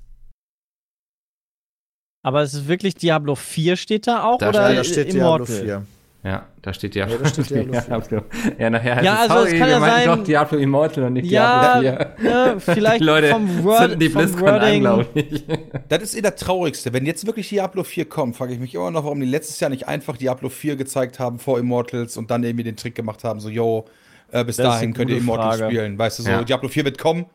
Aber 2.24 2.42
es 2.42 2.54
ist 2.54 2.68
wirklich 2.68 2.94
Diablo 2.94 3.34
4 3.34 3.76
steht 3.76 4.06
da 4.06 4.24
auch 4.24 4.38
Da 4.38 4.50
oder 4.50 4.64
steht- 4.66 4.78
da 4.78 4.84
steht 4.84 5.12
Diablo 5.14 5.44
Immortal? 5.44 5.64
4. 5.64 5.86
Ja, 6.24 6.46
da 6.62 6.74
steht 6.74 6.96
Diablo, 6.96 7.14
Ja, 7.14 7.22
da 7.22 7.28
steht 7.28 7.50
Diablo 7.50 7.80
Diablo. 7.80 8.22
Ja, 8.58 8.70
nachher 8.70 8.96
heißt 8.96 9.04
Ja, 9.04 9.14
es, 9.14 9.30
also 9.30 9.34
es 9.34 9.50
sorry, 9.50 9.58
kann 9.60 9.68
wir 9.68 9.74
ja 9.74 9.80
sein- 9.80 10.06
doch 10.18 10.24
Diablo 10.24 10.58
Immortal 10.58 11.04
und 11.04 11.12
nicht 11.12 11.30
Ja, 11.30 11.80
Diablo 11.80 12.06
4. 12.18 12.30
ne, 12.30 12.56
vielleicht 12.60 13.00
Die 13.00 13.04
Leute 13.04 13.28
vom 13.28 13.64
Word, 13.64 14.02
die 14.02 14.08
vom 14.10 14.22
BlizzCon 14.22 14.48
an, 14.48 14.80
glaube 14.80 15.06
ich. 15.14 15.44
Das 15.88 16.02
ist 16.02 16.16
eh 16.16 16.20
das 16.20 16.34
Traurigste. 16.34 16.92
Wenn 16.92 17.06
jetzt 17.06 17.24
wirklich 17.24 17.48
Diablo 17.48 17.84
4 17.84 18.06
kommt, 18.08 18.36
frage 18.36 18.52
ich 18.52 18.58
mich 18.58 18.74
immer 18.74 18.90
noch, 18.90 19.04
warum 19.04 19.20
die 19.20 19.26
letztes 19.26 19.60
Jahr 19.60 19.70
nicht 19.70 19.86
einfach 19.86 20.16
Diablo 20.16 20.48
4 20.48 20.74
gezeigt 20.74 21.20
haben 21.20 21.38
vor 21.38 21.58
Immortals 21.60 22.16
und 22.16 22.30
dann 22.32 22.42
irgendwie 22.42 22.64
den 22.64 22.76
Trick 22.76 22.96
gemacht 22.96 23.22
haben, 23.22 23.38
so, 23.38 23.48
yo, 23.48 23.84
äh, 24.32 24.44
bis 24.44 24.56
Das 24.56 24.66
dahin 24.66 24.94
könnt 24.94 25.10
ihr 25.10 25.18
Immortals 25.18 25.58
Frage. 25.58 25.70
spielen. 25.72 25.98
Weißt 25.98 26.18
du, 26.18 26.24
so, 26.24 26.30
Ja. 26.30 26.42
Diablo 26.42 26.68
4 26.68 26.84
wird 26.84 26.98
kommen, 26.98 27.26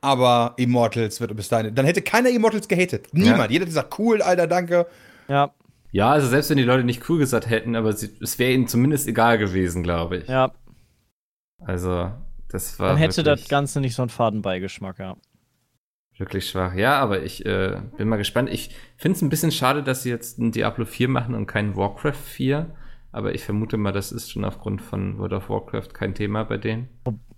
aber 0.00 0.54
Immortals 0.56 1.20
wird 1.20 1.36
bis 1.36 1.50
dahin. 1.50 1.74
Dann 1.74 1.84
hätte 1.84 2.00
keiner 2.00 2.30
Immortals 2.30 2.66
gehatet. 2.66 3.08
Niemand. 3.12 3.44
Ja. 3.44 3.50
Jeder 3.50 3.62
hat 3.64 3.68
gesagt, 3.68 3.98
cool, 3.98 4.22
Alter, 4.22 4.46
danke. 4.46 4.86
Ja, 5.28 5.50
Ja, 5.92 6.10
also 6.10 6.26
selbst 6.28 6.50
wenn 6.50 6.56
die 6.56 6.64
Leute 6.64 6.84
nicht 6.84 7.08
cool 7.08 7.18
gesagt 7.18 7.48
hätten, 7.50 7.76
aber 7.76 7.92
sie, 7.92 8.10
es 8.20 8.38
wäre 8.38 8.52
ihnen 8.52 8.66
zumindest 8.68 9.06
egal 9.08 9.38
gewesen, 9.38 9.82
glaube 9.82 10.18
ich. 10.18 10.28
ja. 10.28 10.52
Also, 11.60 12.10
das 12.48 12.78
war 12.78 12.88
Dann 12.90 12.96
hätte 12.98 13.22
das 13.22 13.48
Ganze 13.48 13.80
nicht 13.80 13.94
so 13.94 14.02
einen 14.02 14.08
Fadenbeigeschmack, 14.10 14.98
ja. 14.98 15.16
wirklich 16.18 16.48
schwach. 16.48 16.74
Ja, 16.74 16.98
aber 17.00 17.22
ich 17.22 17.44
äh, 17.46 17.80
bin 17.96 18.08
mal 18.08 18.16
gespannt. 18.16 18.48
Ich 18.50 18.74
finde 18.96 19.16
es 19.16 19.22
ein 19.22 19.28
bisschen 19.28 19.50
schade, 19.52 19.82
dass 19.82 20.02
sie 20.02 20.10
jetzt 20.10 20.38
ein 20.38 20.52
Diablo 20.52 20.84
4 20.84 21.08
machen 21.08 21.34
und 21.34 21.46
kein 21.46 21.76
Warcraft 21.76 22.14
4. 22.14 22.74
Aber 23.12 23.34
ich 23.34 23.44
vermute 23.44 23.76
mal, 23.76 23.92
das 23.92 24.12
ist 24.12 24.30
schon 24.30 24.44
aufgrund 24.44 24.82
von 24.82 25.18
World 25.18 25.32
of 25.34 25.50
Warcraft 25.50 25.88
kein 25.92 26.14
Thema 26.14 26.44
bei 26.44 26.58
denen. 26.58 26.88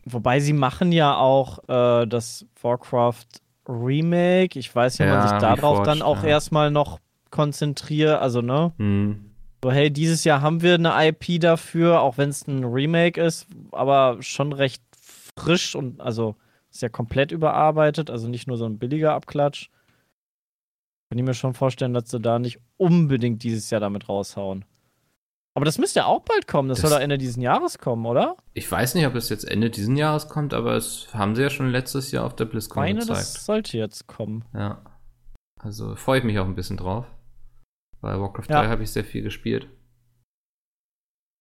Wobei 0.05 0.41
sie 0.41 0.53
machen 0.53 0.93
ja 0.93 1.17
auch 1.17 1.59
äh, 1.69 2.07
das 2.07 2.47
Warcraft 2.61 3.27
Remake. 3.69 4.59
Ich 4.59 4.75
weiß 4.75 4.99
nicht, 4.99 5.09
ob 5.09 5.15
man 5.15 5.23
Ja, 5.23 5.29
sich 5.29 5.39
darauf 5.39 5.81
Reforged, 5.81 5.87
dann 5.87 6.03
auch 6.03 6.23
ja. 6.23 6.29
erstmal 6.31 6.71
noch 6.71 7.01
konzentriert. 7.35 8.21
Also, 8.21 8.41
ne? 8.41 8.73
Hm. 8.79 9.31
So, 9.63 9.73
hey, 9.73 9.91
dieses 9.91 10.25
Jahr 10.25 10.41
haben 10.41 10.63
wir 10.63 10.75
eine 10.75 10.93
IP 11.09 11.41
dafür, 11.41 12.01
auch 12.01 12.17
wenn 12.19 12.29
es 12.31 12.47
ein 12.47 12.65
Remake 12.65 13.21
ist, 13.21 13.47
aber 13.73 14.19
schon 14.23 14.53
recht 14.53 14.83
frisch 15.37 15.75
und 15.75 16.01
also 16.01 16.37
ist 16.71 16.83
ja 16.83 16.89
komplett 16.89 17.33
überarbeitet, 17.33 18.11
also 18.11 18.29
nicht 18.29 18.47
nur 18.47 18.57
so 18.57 18.67
ein 18.67 18.79
billiger 18.79 19.15
Abklatsch. 19.15 19.69
Kann 21.11 21.19
ich 21.19 21.25
mir 21.25 21.35
schon 21.35 21.55
vorstellen, 21.55 21.95
dass 21.95 22.11
sie 22.11 22.21
da 22.21 22.39
nicht 22.39 22.59
unbedingt 22.77 23.43
dieses 23.43 23.71
Jahr 23.71 23.81
damit 23.81 24.09
raushauen. 24.09 24.65
Aber 25.57 25.65
das 25.65 25.79
müsste 25.79 26.01
ja 26.01 26.07
auch 26.07 26.23
bald 26.23 26.49
kommen. 26.49 26.69
Das, 26.69 26.81
Das- 26.81 26.91
soll 26.91 26.99
doch 26.99 27.03
Ende 27.03 27.17
dieses 27.17 27.37
Jahres 27.37 27.79
kommen, 27.79 28.05
oder? 28.07 28.37
Ich 28.55 28.71
weiß 28.71 28.97
nicht, 28.97 29.07
ob 29.07 29.15
es 29.15 29.29
jetzt 29.29 29.45
Ende 29.49 29.71
diesen 29.71 29.97
Jahres 29.97 30.29
kommt, 30.29 30.53
aber 30.53 30.75
es 30.75 31.09
haben 31.15 31.37
sie 31.37 31.43
ja 31.43 31.51
schon 31.51 31.71
letztes 31.71 32.11
Jahr 32.11 32.25
auf 32.27 32.35
der 32.35 32.47
Ich 32.47 32.51
BlizzCon 32.53 32.83
meine, 32.83 32.99
gezeigt. 33.01 33.19
das 33.21 33.45
sollte 33.47 33.79
jetzt 33.79 34.07
kommen. 34.09 34.45
Ja. 34.53 34.83
Also 35.61 35.95
freue 35.95 36.19
ich 36.19 36.25
mich 36.25 36.39
auch 36.41 36.45
ein 36.47 36.57
bisschen 36.57 36.77
drauf. 36.77 37.07
Bei 38.05 38.21
Warcraft 38.21 38.51
Ja. 38.51 38.61
3 38.63 38.69
habe 38.69 38.83
ich 38.83 38.91
sehr 38.91 39.03
viel 39.05 39.23
gespielt. 39.23 39.67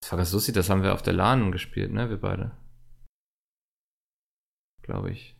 Das 0.01 0.11
war 0.13 0.17
ganz 0.17 0.31
lustig, 0.31 0.55
das 0.55 0.69
haben 0.69 0.81
wir 0.81 0.93
auf 0.93 1.01
der 1.01 1.11
LAN 1.13 1.51
gespielt, 1.51 1.91
ne, 1.91 2.09
wir 2.09 2.17
beide. 2.17 2.51
Glaube 4.81 5.11
ich. 5.11 5.35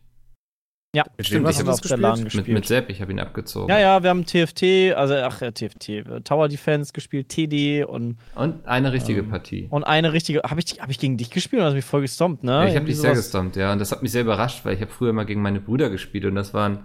Ja, 0.94 1.04
Stimmt, 1.18 1.46
das 1.46 1.56
ich 1.56 1.60
haben 1.60 1.66
hab 1.68 1.74
wir 1.76 1.76
das 1.76 1.82
auf 1.82 1.88
der 1.88 1.96
LAN 1.96 2.12
gespielt. 2.12 2.24
Mit, 2.24 2.32
gespielt. 2.34 2.54
mit 2.56 2.66
Sepp, 2.66 2.90
ich 2.90 3.00
habe 3.00 3.10
ihn 3.10 3.20
abgezogen. 3.20 3.68
ja, 3.70 3.80
ja, 3.80 4.02
wir 4.02 4.10
haben 4.10 4.24
TFT, 4.26 4.94
also 4.94 5.14
ach 5.14 5.40
ja, 5.40 5.50
TFT, 5.50 5.88
äh, 5.88 6.20
Tower 6.20 6.48
Defense 6.48 6.92
gespielt, 6.92 7.30
TD 7.30 7.84
und, 7.84 8.18
Und 8.34 8.64
eine 8.66 8.92
richtige 8.92 9.20
Ähm, 9.20 9.30
Partie. 9.30 9.66
und 9.70 9.82
eine 9.84 10.12
richtige. 10.12 10.42
Habe 10.42 10.60
ich, 10.60 10.78
hab 10.80 10.90
ich 10.90 10.98
gegen 10.98 11.16
dich 11.16 11.30
gespielt 11.30 11.60
oder 11.60 11.66
hast 11.66 11.72
du 11.72 11.76
mich 11.76 11.84
voll 11.86 12.02
gestompt, 12.02 12.44
ne? 12.44 12.52
Ja, 12.52 12.68
ich 12.68 12.76
habe 12.76 12.84
dich 12.86 12.98
sehr 12.98 13.14
gestompt, 13.14 13.56
ja. 13.56 13.72
Und 13.72 13.78
das 13.80 13.92
hat 13.92 14.02
mich 14.02 14.12
sehr 14.12 14.22
überrascht, 14.22 14.64
weil 14.66 14.74
ich 14.74 14.80
habe 14.82 14.92
früher 14.92 15.12
mal 15.14 15.24
gegen 15.24 15.40
meine 15.42 15.60
Brüder 15.60 15.88
gespielt 15.88 16.26
und 16.26 16.34
das 16.36 16.52
waren, 16.54 16.84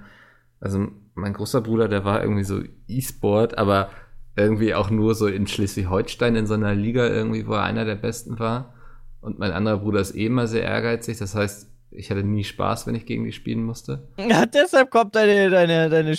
also 0.62 0.88
mein 1.14 1.34
großer 1.34 1.62
Bruder, 1.62 1.88
der 1.90 2.04
war 2.06 2.22
irgendwie 2.24 2.44
so 2.46 2.64
E-Sport, 2.88 3.58
aber 3.58 3.92
irgendwie 4.40 4.74
auch 4.74 4.90
nur 4.90 5.16
so 5.16 5.28
in 5.28 5.48
Schleswig-Holstein 5.48 6.36
in 6.36 6.48
so 6.48 6.54
einer 6.54 6.74
Liga 6.74 7.08
irgendwie, 7.08 7.46
wo 7.48 7.54
er 7.54 7.64
einer 7.64 7.86
der 7.86 7.96
Besten 7.96 8.40
war. 8.40 8.74
Und 9.22 9.38
mein 9.40 9.52
anderer 9.52 9.78
Bruder 9.80 10.00
ist 10.00 10.16
eh 10.16 10.26
immer 10.26 10.48
sehr 10.48 10.64
ehrgeizig, 10.64 11.18
das 11.18 11.36
heißt, 11.36 11.70
ich 11.92 12.12
hatte 12.12 12.24
nie 12.24 12.44
Spaß, 12.44 12.88
wenn 12.88 12.96
ich 12.96 13.06
gegen 13.06 13.26
die 13.26 13.32
spielen 13.32 13.64
musste. 13.64 14.08
Ja, 14.18 14.46
deshalb 14.46 14.92
kommt 14.92 15.16
deine, 15.16 15.50
deine, 15.50 15.90
deine 15.90 16.16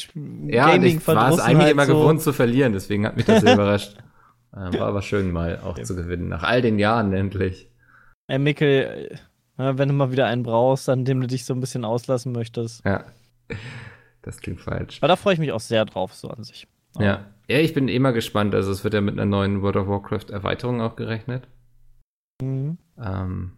Ja, 0.49 0.73
und 0.73 0.83
ich 0.83 1.07
war 1.07 1.33
es 1.33 1.39
eigentlich 1.41 1.71
immer 1.71 1.87
so. 1.87 1.95
gewohnt 1.95 2.21
zu 2.21 2.33
verlieren, 2.33 2.73
deswegen 2.73 3.07
hat 3.07 3.17
mich 3.17 3.25
das 3.27 3.41
sehr 3.43 3.55
überrascht. 3.55 3.97
Ähm, 4.55 4.75
War 4.75 4.89
aber 4.89 5.01
schön 5.03 5.31
mal 5.31 5.61
auch 5.63 5.79
zu 5.81 5.95
gewinnen, 5.95 6.29
nach 6.29 6.43
all 6.43 6.61
den 6.61 6.79
Jahren 6.81 7.13
endlich. 7.13 7.71
Ey, 8.27 8.39
Mikkel, 8.41 9.17
äh, 9.59 9.73
wenn 9.77 9.89
du 9.89 9.95
mal 9.95 10.11
wieder 10.11 10.27
einen 10.27 10.43
brauchst, 10.43 10.89
an 10.89 11.05
dem 11.05 11.21
du 11.21 11.29
dich 11.29 11.45
so 11.45 11.55
ein 11.55 11.61
bisschen 11.61 11.85
auslassen 11.85 12.33
möchtest. 12.33 12.85
Ja, 12.85 13.05
das 14.23 14.41
klingt 14.41 14.61
falsch. 14.61 14.99
Aber 15.01 15.09
da 15.09 15.17
freue 15.17 15.35
ich 15.35 15.41
mich 15.41 15.53
auch 15.53 15.61
sehr 15.61 15.85
drauf, 15.85 16.15
so 16.15 16.29
an 16.29 16.43
sich. 16.43 16.67
Ja. 16.99 17.27
Ja, 17.51 17.59
ich 17.59 17.75
bin 17.75 17.87
mal 18.03 18.13
gespannt. 18.13 18.55
Also 18.55 18.71
es 18.71 18.85
wird 18.85 18.95
ja 18.95 19.01
mit 19.01 19.15
einer 19.15 19.27
neuen 19.27 19.63
World 19.63 19.77
of 19.77 19.89
Warcraft 19.89 20.31
Erweiterung 20.31 20.81
auch 20.81 20.97
gerechnet. 20.97 21.49
Mhm. 22.43 22.79
Ähm, 23.03 23.53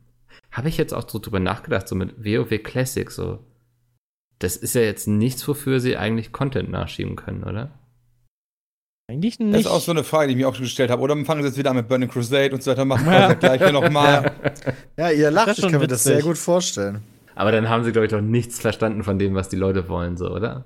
Habe 0.50 0.68
ich 0.68 0.76
jetzt 0.78 0.94
auch 0.94 1.08
so 1.08 1.18
drüber 1.18 1.40
nachgedacht, 1.40 1.86
so 1.88 1.94
mit 1.94 2.24
WoW 2.24 2.62
Classic, 2.62 3.10
so. 3.10 3.40
Das 4.38 4.56
ist 4.56 4.74
ja 4.74 4.80
jetzt 4.82 5.06
nichts, 5.06 5.46
wofür 5.46 5.78
sie 5.78 5.96
eigentlich 5.96 6.32
Content 6.32 6.70
nachschieben 6.70 7.14
können, 7.16 7.44
oder? 7.44 7.70
Eigentlich 9.10 9.38
nicht. 9.38 9.54
Das 9.54 9.60
ist 9.62 9.66
auch 9.66 9.80
so 9.80 9.92
eine 9.92 10.04
Frage, 10.04 10.28
die 10.28 10.32
ich 10.32 10.38
mir 10.38 10.48
auch 10.48 10.54
schon 10.54 10.64
gestellt 10.64 10.90
habe. 10.90 11.02
Oder 11.02 11.14
fangen 11.24 11.42
sie 11.42 11.48
jetzt 11.48 11.58
wieder 11.58 11.70
an 11.70 11.76
mit 11.76 11.86
Burning 11.88 12.08
Crusade 12.08 12.52
und 12.54 12.62
so 12.62 12.70
weiter, 12.70 12.84
machen 12.84 13.06
wir 13.06 13.12
Ja. 13.12 13.28
das 13.34 13.38
gleiche 13.38 13.72
nochmal. 13.72 14.32
Ja, 14.96 15.10
ihr 15.10 15.30
lacht, 15.30 15.48
ich 15.50 15.56
schon 15.58 15.70
kann 15.70 15.80
mir 15.80 15.86
das 15.86 16.04
witzig. 16.04 16.14
sehr 16.16 16.22
gut 16.22 16.38
vorstellen. 16.38 17.02
Aber 17.34 17.50
dann 17.52 17.68
haben 17.68 17.84
sie, 17.84 17.92
glaube 17.92 18.06
ich, 18.06 18.10
doch 18.12 18.20
nichts 18.20 18.60
verstanden 18.60 19.02
von 19.04 19.18
dem, 19.18 19.34
was 19.34 19.48
die 19.48 19.56
Leute 19.56 19.88
wollen, 19.88 20.16
so, 20.16 20.30
oder? 20.30 20.64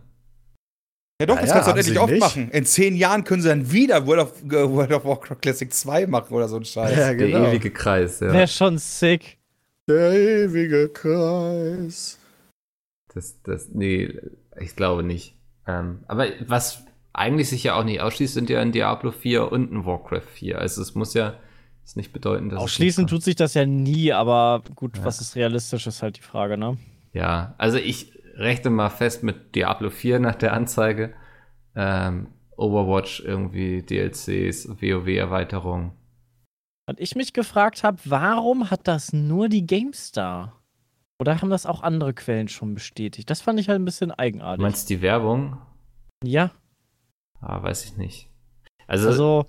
Ja 1.21 1.27
doch, 1.27 1.37
das 1.41 1.49
Ja, 1.49 1.55
kannst 1.55 1.69
du 1.69 1.73
halt 1.73 1.79
endlich 1.79 1.95
sie 1.95 1.99
oft 1.99 2.13
nicht. 2.13 2.21
machen. 2.21 2.51
In 2.51 2.67
zehn 2.67 2.95
Jahren 2.95 3.25
können 3.25 3.41
sie 3.41 3.49
dann 3.49 3.73
wieder 3.73 4.07
World 4.07 4.21
of, 4.23 4.43
äh, 4.45 4.69
World 4.71 4.93
of 4.93 5.05
Warcraft 5.07 5.37
Classic 5.41 5.73
2 5.73 6.07
machen 6.07 6.35
oder 6.35 6.47
so 6.49 6.57
ein 6.57 6.65
Scheiß. 6.65 6.97
Ja, 6.97 7.13
genau. 7.15 7.41
Der 7.41 7.49
ewige 7.53 7.71
Kreis, 7.71 8.21
ja. 8.21 8.33
Wäre 8.33 8.49
schon 8.49 8.77
sick. 8.79 9.39
Der 9.89 10.13
ewige 10.13 10.89
Kreis. 10.91 12.19
Das, 13.15 13.41
das, 13.43 13.69
nee, 13.73 14.15
ich 14.61 14.77
glaube 14.77 15.03
nicht. 15.03 15.37
Ähm, 15.67 16.01
aber 16.07 16.27
was 16.47 16.85
eigentlich 17.15 17.49
sich 17.49 17.65
ja 17.65 17.79
auch 17.79 17.85
nicht 17.85 18.01
ausschließt, 18.03 18.35
sind 18.35 18.51
ja 18.51 18.61
ein 18.61 18.73
Diablo 18.73 19.11
4 19.11 19.51
und 19.51 19.73
ein 19.73 19.87
Warcraft 19.87 20.21
4. 20.35 20.59
Also 20.59 20.83
es 20.83 20.95
muss 20.95 21.15
ja 21.15 21.35
ist 21.83 21.97
nicht 21.97 22.13
bedeuten, 22.13 22.49
dass 22.51 22.59
es 22.59 22.65
Ausschließend 22.65 23.09
kommt. 23.09 23.21
tut 23.23 23.25
sich 23.25 23.37
das 23.37 23.55
ja 23.55 23.65
nie, 23.65 24.13
aber 24.13 24.63
gut, 24.75 24.99
Ja. 24.99 25.05
was 25.05 25.21
ist 25.21 25.35
realistisch, 25.37 25.87
ist 25.87 26.03
halt 26.03 26.17
die 26.19 26.23
Frage, 26.23 26.59
ne? 26.59 26.77
Ja, 27.13 27.55
also 27.59 27.79
ich 27.79 28.13
rechne 28.37 28.71
mal 28.71 28.91
fest 28.91 29.23
mit 29.23 29.55
Diablo 29.55 29.91
4 29.91 30.19
nach 30.21 30.35
der 30.37 30.53
Anzeige. 30.53 31.15
Ähm, 31.75 32.29
Overwatch 32.57 33.21
irgendwie, 33.21 33.83
DLCs, 33.83 34.69
WoW-Erweiterung. 34.81 35.93
Was 36.87 36.97
ich 36.99 37.17
mich 37.17 37.33
gefragt 37.33 37.83
habe, 37.85 37.99
warum 38.05 38.71
hat 38.71 38.87
das 38.89 39.13
nur 39.13 39.49
die 39.49 39.67
GameStar? 39.67 40.63
Oder 41.19 41.41
haben 41.41 41.51
das 41.51 41.67
auch 41.67 41.83
andere 41.83 42.15
Quellen 42.15 42.49
schon 42.49 42.75
bestätigt? 42.75 43.29
Das 43.29 43.41
fand 43.43 43.59
ich 43.61 43.69
halt 43.69 43.81
ein 43.81 43.85
bisschen 43.85 44.09
Du 44.11 44.19
eigenartig. 44.19 44.63
meinst 44.63 44.89
die 44.91 45.03
Werbung? 45.03 45.59
ja, 46.25 46.51
Ah, 47.41 47.63
weiß 47.63 47.85
ich 47.85 47.97
nicht. 47.99 48.31
Also, 48.87 49.09
also, 49.09 49.47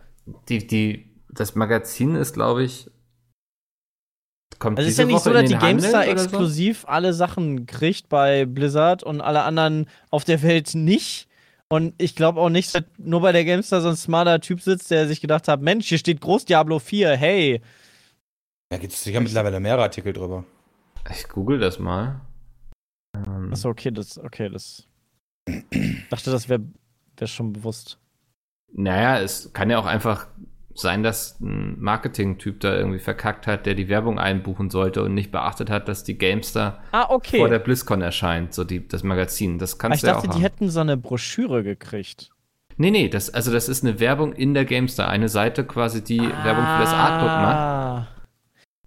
die, 0.49 0.67
die, 0.67 1.15
das 1.29 1.55
Magazin 1.55 2.15
ist, 2.15 2.33
glaube 2.33 2.63
ich, 2.63 2.91
kommt 4.59 4.77
also 4.79 4.87
es 4.87 4.93
ist 4.93 4.99
ja 4.99 5.05
nicht 5.05 5.15
Woche 5.15 5.23
so, 5.23 5.33
dass 5.33 5.49
die 5.49 5.57
GameStar 5.57 6.05
so? 6.05 6.11
exklusiv 6.11 6.85
alle 6.87 7.13
Sachen 7.13 7.65
kriegt 7.65 8.09
bei 8.09 8.45
Blizzard 8.45 9.03
und 9.03 9.21
alle 9.21 9.43
anderen 9.43 9.87
auf 10.09 10.23
der 10.23 10.41
Welt 10.41 10.73
nicht. 10.73 11.27
Und 11.69 11.93
ich 11.97 12.15
glaube 12.15 12.39
auch 12.39 12.49
nicht, 12.49 12.73
dass 12.73 12.83
nur 12.97 13.21
bei 13.21 13.31
der 13.31 13.43
GameStar 13.43 13.81
so 13.81 13.89
ein 13.89 13.97
smarter 13.97 14.39
Typ 14.39 14.61
sitzt, 14.61 14.89
der 14.89 15.07
sich 15.07 15.19
gedacht 15.19 15.47
hat, 15.47 15.61
Mensch, 15.61 15.87
hier 15.87 15.97
steht 15.97 16.21
Groß 16.21 16.45
Diablo 16.45 16.79
4, 16.79 17.15
hey. 17.17 17.61
Da 18.69 18.77
gibt 18.77 18.93
es 18.93 19.03
sicher 19.03 19.19
mittlerweile 19.19 19.59
mehrere 19.59 19.83
Artikel 19.83 20.13
drüber. 20.13 20.45
Ich 21.11 21.27
google 21.27 21.59
das 21.59 21.79
mal. 21.79 22.21
Ähm, 23.15 23.51
Achso, 23.51 23.69
okay, 23.69 23.91
das, 23.91 24.17
okay, 24.17 24.49
das. 24.49 24.87
dachte, 26.09 26.31
das 26.31 26.49
wäre 26.49 26.61
wär 27.17 27.27
schon 27.27 27.53
bewusst. 27.53 27.97
Naja, 28.73 29.19
es 29.19 29.51
kann 29.53 29.69
ja 29.69 29.79
auch 29.79 29.85
einfach 29.85 30.27
sein, 30.79 31.03
dass 31.03 31.39
ein 31.39 31.79
Marketing-Typ 31.79 32.59
da 32.59 32.75
irgendwie 32.75 32.99
verkackt 32.99 33.47
hat, 33.47 33.65
der 33.65 33.73
die 33.73 33.89
Werbung 33.89 34.19
einbuchen 34.19 34.69
sollte 34.69 35.03
und 35.03 35.13
nicht 35.13 35.31
beachtet 35.31 35.69
hat, 35.69 35.87
dass 35.87 36.03
die 36.03 36.17
Gamestar 36.17 36.83
Ah, 36.91 37.07
okay. 37.09 37.37
vor 37.39 37.49
der 37.49 37.59
BlizzCon 37.59 38.01
erscheint, 38.01 38.53
so 38.53 38.63
die, 38.63 38.87
das 38.87 39.03
Magazin. 39.03 39.57
Das 39.59 39.73
Ah, 39.75 39.77
kannst 39.79 39.95
ich 39.97 40.01
du 40.01 40.07
ja 40.07 40.13
dachte, 40.13 40.27
auch 40.29 40.31
die 40.33 40.35
haben. 40.37 40.41
hätten 40.43 40.69
so 40.69 40.79
eine 40.79 40.97
Broschüre 40.97 41.63
gekriegt. 41.63 42.29
Nee, 42.77 42.91
nee, 42.91 43.09
das, 43.09 43.31
also 43.33 43.51
das 43.51 43.69
ist 43.69 43.83
eine 43.83 43.99
Werbung 43.99 44.33
in 44.33 44.53
der 44.53 44.65
Gamestar. 44.65 45.09
Eine 45.09 45.29
Seite 45.29 45.63
quasi, 45.65 46.03
die 46.03 46.19
Werbung 46.19 46.63
für 46.65 46.81
das 46.83 46.93
Artbook 46.93 47.27
macht. 47.27 47.55
Ah. 47.55 48.07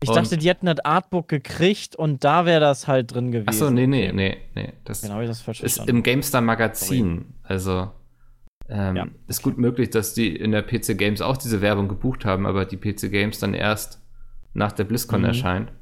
Ich 0.03 0.09
Und- 0.09 0.17
dachte, 0.17 0.39
die 0.39 0.49
hätten 0.49 0.67
das 0.67 0.79
Artbook 0.85 1.29
gekriegt 1.29 1.95
und 1.97 2.25
da 2.25 2.47
wäre 2.47 2.61
das 2.61 2.89
halt 2.89 3.13
drin 3.13 3.33
gewesen. 3.33 3.49
Achso, 3.49 3.69
nee, 3.71 3.87
nee, 3.87 4.13
nee, 4.13 4.39
nee. 4.55 4.73
Das 4.85 5.03
Genau, 5.03 5.21
ich 5.21 5.29
das 5.29 5.43
falsch 5.43 5.61
ist 5.61 5.75
verstanden. 5.75 5.97
im 5.99 6.03
Gamestar 6.05 6.41
Magazin. 6.41 7.35
Also 7.43 7.91
ähm, 8.71 8.97
Ja, 8.97 9.07
ist 9.29 9.43
gut 9.43 9.59
möglich, 9.59 9.91
dass 9.91 10.15
die 10.15 10.35
in 10.35 10.53
der 10.53 10.63
PC 10.63 10.97
Games 10.97 11.21
auch 11.21 11.37
diese 11.37 11.61
Werbung 11.61 11.89
gebucht 11.89 12.25
haben, 12.25 12.47
aber 12.47 12.65
die 12.65 12.77
PC 12.79 13.11
Games 13.11 13.39
dann 13.39 13.55
erst 13.55 14.01
nach 14.55 14.73
der 14.73 14.85
BlizzCon 14.85 15.21
Mhm. 15.21 15.27
erscheint. 15.27 15.73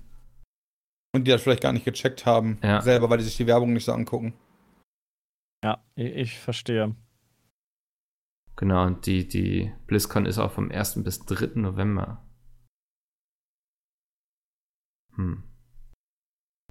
Und 1.15 1.25
die 1.27 1.31
das 1.31 1.43
vielleicht 1.43 1.63
gar 1.63 1.73
nicht 1.73 1.85
gecheckt 1.85 2.27
haben, 2.27 2.59
Ja. 2.63 2.81
selber, 2.83 3.09
weil 3.11 3.19
die 3.19 3.25
sich 3.25 3.37
die 3.37 3.47
Werbung 3.47 3.73
nicht 3.73 3.85
so 3.85 3.93
angucken. 3.93 4.35
Ja, 5.65 5.83
ich, 5.97 6.15
ich 6.15 6.39
verstehe. 6.39 6.95
Genau, 8.57 8.85
und 8.87 9.07
die, 9.07 9.27
die 9.29 9.73
BlizzCon 9.87 10.27
ist 10.27 10.39
auch 10.39 10.51
vom 10.53 10.71
1. 10.71 11.03
bis 11.05 11.21
3. 11.25 11.61
November. 11.61 12.25
Hm. 15.17 15.43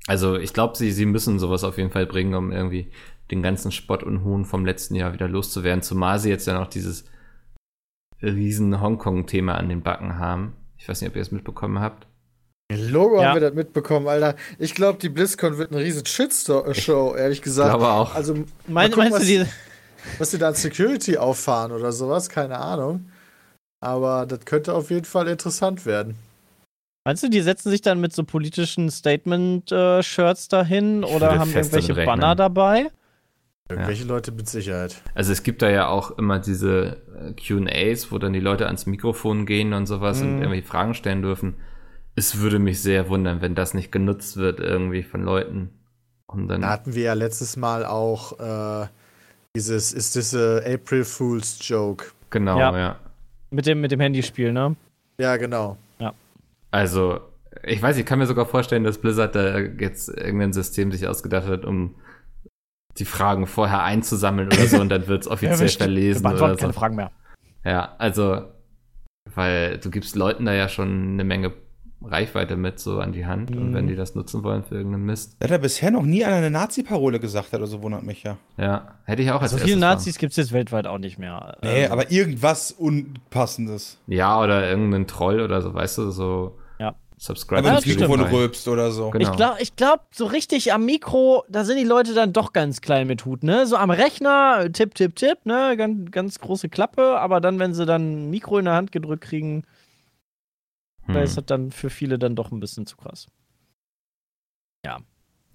Also, 0.05 0.37
ich 0.37 0.53
glaube, 0.53 0.77
sie, 0.77 0.91
sie 0.91 1.05
müssen 1.05 1.39
sowas 1.39 1.63
auf 1.63 1.77
jeden 1.77 1.91
Fall 1.91 2.05
bringen, 2.05 2.33
um 2.33 2.51
irgendwie 2.51 2.91
den 3.31 3.41
ganzen 3.41 3.71
Spott 3.71 4.03
und 4.03 4.23
Hohn 4.23 4.45
vom 4.45 4.65
letzten 4.65 4.95
Jahr 4.95 5.13
wieder 5.13 5.27
loszuwerden. 5.27 5.81
Zumal 5.81 6.19
sie 6.19 6.29
jetzt 6.29 6.47
ja 6.47 6.53
noch 6.53 6.67
dieses 6.67 7.05
riesen 8.21 8.81
Hongkong-Thema 8.81 9.55
an 9.55 9.69
den 9.69 9.81
Backen 9.83 10.17
haben. 10.17 10.55
Ich 10.77 10.87
weiß 10.87 11.01
nicht, 11.01 11.09
ob 11.09 11.15
ihr 11.15 11.21
es 11.21 11.31
mitbekommen 11.31 11.79
habt. 11.79 12.07
Logo 12.71 13.21
Ja. 13.21 13.29
haben 13.29 13.35
wir 13.35 13.41
das 13.41 13.53
mitbekommen, 13.53 14.07
Alter. 14.07 14.35
Ich 14.59 14.75
glaube, 14.75 14.99
die 14.99 15.09
BlizzCon 15.09 15.57
wird 15.57 15.71
eine 15.71 15.81
riesen 15.81 16.05
Shitshow, 16.05 17.15
ehrlich 17.15 17.39
Ich 17.39 17.43
gesagt. 17.43 17.69
glaube 17.69 17.87
auch. 17.87 18.13
Also, 18.15 18.33
Mein, 18.67 18.91
gucken, 18.91 19.09
meinst 19.09 19.17
du 19.17 19.21
was- 19.21 19.27
diese. 19.27 19.47
was 20.17 20.31
sie 20.31 20.37
da 20.37 20.49
an 20.49 20.55
Security 20.55 21.17
auffahren 21.17 21.71
oder 21.71 21.91
sowas, 21.91 22.29
keine 22.29 22.57
Ahnung. 22.57 23.09
Aber 23.79 24.25
das 24.25 24.39
könnte 24.45 24.73
auf 24.73 24.89
jeden 24.89 25.05
Fall 25.05 25.27
interessant 25.27 25.85
werden. 25.85 26.15
Meinst 27.05 27.23
du, 27.23 27.29
die 27.29 27.41
setzen 27.41 27.69
sich 27.69 27.81
dann 27.81 28.01
mit 28.01 28.11
so 28.13 28.23
politischen 28.25 28.89
Statement-Shirts 28.89 30.49
dahin 30.49 31.03
Ich 31.03 31.09
oder 31.13 31.39
haben 31.39 31.53
irgendwelche. 31.53 31.93
Banner 31.93 32.35
dabei? 32.35 32.91
Irgendwelche 33.69 34.05
Leute 34.05 34.31
mit 34.31 34.47
Sicherheit. 34.47 35.01
Also 35.13 35.31
es 35.33 35.43
gibt 35.43 35.61
da 35.61 35.69
ja 35.69 35.87
auch 35.87 36.17
immer 36.17 36.39
diese 36.39 37.01
äh, 37.19 37.33
QAs, 37.33 38.11
wo 38.11 38.17
dann 38.17 38.31
die 38.33 38.39
Leute 38.39 38.65
ans 38.67 38.85
Mikrofon 38.85 39.45
gehen 39.45 39.73
und 39.73 39.85
sowas 39.87 40.21
und 40.21 40.35
Mhm. 40.37 40.41
irgendwie 40.41 40.61
Fragen 40.61 40.93
stellen 40.93 41.21
dürfen. 41.21 41.55
Es 42.15 42.39
würde 42.39 42.59
mich 42.59 42.81
sehr 42.81 43.09
wundern, 43.09 43.41
wenn 43.41 43.55
das 43.55 43.73
nicht 43.73 43.91
genutzt 43.91 44.37
wird 44.37 44.59
irgendwie 44.59 45.03
von 45.03 45.21
Leuten. 45.23 45.69
Um 46.27 46.47
dann, 46.47 46.61
Da 46.61 46.69
hatten 46.69 46.95
wir 46.95 47.03
ja 47.03 47.13
letztes 47.13 47.57
Mal 47.57 47.85
auch 47.85 48.39
äh, 48.39 48.87
dieses, 49.55 49.91
ist 49.93 50.15
das 50.15 50.33
April 50.33 51.03
Fool's 51.03 51.57
Joke? 51.61 52.05
genau, 52.29 52.57
Ja. 52.59 52.77
ja. 52.77 52.99
Mit 53.49 53.65
dem, 53.65 53.79
mit 53.81 53.91
dem 53.91 53.99
Handyspiel, 53.99 54.51
ne? 54.51 54.75
Ja, 55.19 55.37
genau. 55.37 55.77
Also, 56.69 57.21
ich 57.63 57.81
weiß, 57.81 57.97
ich 57.97 58.05
kann 58.05 58.19
mir 58.19 58.27
sogar 58.27 58.45
vorstellen, 58.45 58.83
dass 58.83 58.97
Blizzard 58.97 59.35
da 59.35 59.57
jetzt 59.59 60.09
irgendein 60.09 60.51
System 60.53 60.91
sich 60.91 61.07
ausgedacht 61.07 61.47
hat, 61.47 61.63
um 61.65 61.95
die 62.99 63.05
Fragen 63.05 63.47
vorher 63.47 63.83
einzusammeln 63.83 64.47
oder 64.47 64.65
so 64.67 64.79
und 64.81 64.89
dann 64.89 65.07
wird 65.07 65.21
es 65.23 65.27
offiziell 65.31 65.59
wir 65.59 65.69
verlesen 65.69 66.19
oder 66.25 66.29
beantworten 66.35 66.55
so. 66.55 66.61
keine 66.61 66.73
Fragen 66.73 66.95
mehr. 66.95 67.11
Ja, 67.65 67.95
also, 67.97 68.43
weil 69.35 69.77
du 69.79 69.89
gibst 69.89 70.15
Leuten 70.15 70.45
da 70.45 70.53
ja 70.53 70.69
schon 70.69 71.13
eine 71.13 71.23
Menge 71.23 71.53
Reichweite 72.03 72.57
mit 72.57 72.79
so 72.79 72.99
an 72.99 73.11
die 73.11 73.25
Hand 73.25 73.49
und 73.55 73.71
Mhm. 73.71 73.73
wenn 73.73 73.87
die 73.87 73.95
das 73.95 74.13
nutzen 74.13 74.43
wollen 74.43 74.63
für 74.63 74.75
irgendeinen 74.75 75.05
Mist, 75.05 75.35
hat 75.41 75.49
ja 75.49 75.57
bisher 75.57 75.89
noch 75.89 76.03
nie 76.03 76.23
einer 76.23 76.35
eine 76.35 76.51
Nazi-Parole 76.51 77.19
gesagt 77.19 77.51
hat, 77.53 77.59
oder 77.59 77.67
so 77.67 77.81
wundert 77.81 78.03
mich 78.03 78.21
ja. 78.21 78.37
ja, 78.57 78.99
hätte 79.05 79.23
ich 79.23 79.31
auch 79.31 79.41
als 79.41 79.51
So 79.51 79.57
viele 79.57 79.77
Nazis 79.77 80.17
gibt 80.19 80.29
es 80.31 80.37
jetzt 80.37 80.51
weltweit 80.51 80.85
auch 80.85 80.99
nicht 80.99 81.17
mehr. 81.17 81.57
Nee, 81.63 81.85
Ähm, 81.85 81.91
aber 81.91 82.11
irgendwas 82.11 82.71
Unpassendes. 82.71 83.97
Ja, 84.07 84.39
oder 84.41 84.69
irgendeinen 84.69 85.07
Troll 85.07 85.41
oder 85.41 85.61
so, 85.61 85.73
weißt 85.73 85.97
du, 85.97 86.11
so. 86.11 86.57
Subscribe. 87.19 87.59
Aber 87.59 87.69
Ja, 87.69 87.75
ins 87.75 87.85
das 87.85 87.95
Mikrofon 87.95 88.21
rülpst 88.21 88.67
oder 88.67 88.91
so. 88.91 89.09
Genau. 89.09 89.23
Ich 89.31 89.35
glaube, 89.35 89.61
ich 89.61 89.75
glaub, 89.75 90.01
so 90.13 90.25
richtig 90.27 90.71
am 90.73 90.85
Mikro, 90.85 91.43
da 91.49 91.63
sind 91.65 91.77
die 91.77 91.83
Leute 91.83 92.13
dann 92.13 92.31
doch 92.31 92.53
ganz 92.53 92.81
klein 92.81 93.07
mit 93.07 93.25
Hut, 93.25 93.43
ne? 93.43 93.65
So 93.65 93.75
am 93.75 93.89
Rechner, 93.89 94.71
tipp, 94.71 94.93
tipp, 94.93 95.15
tipp, 95.15 95.39
ne? 95.45 95.75
Ganz, 95.77 96.11
ganz 96.11 96.39
große 96.39 96.69
Klappe, 96.69 97.19
aber 97.19 97.41
dann, 97.41 97.57
wenn 97.59 97.73
sie 97.73 97.85
dann 97.87 98.27
ein 98.27 98.29
Mikro 98.29 98.59
in 98.59 98.65
der 98.65 98.75
Hand 98.75 98.91
gedrückt 98.91 99.23
kriegen, 99.23 99.63
da 101.07 101.15
Hm. 101.15 101.23
ist 101.23 101.37
das 101.37 101.45
dann 101.45 101.71
für 101.71 101.89
viele 101.89 102.19
dann 102.19 102.35
doch 102.35 102.51
ein 102.51 102.59
bisschen 102.59 102.85
zu 102.85 102.97
krass. 102.97 103.27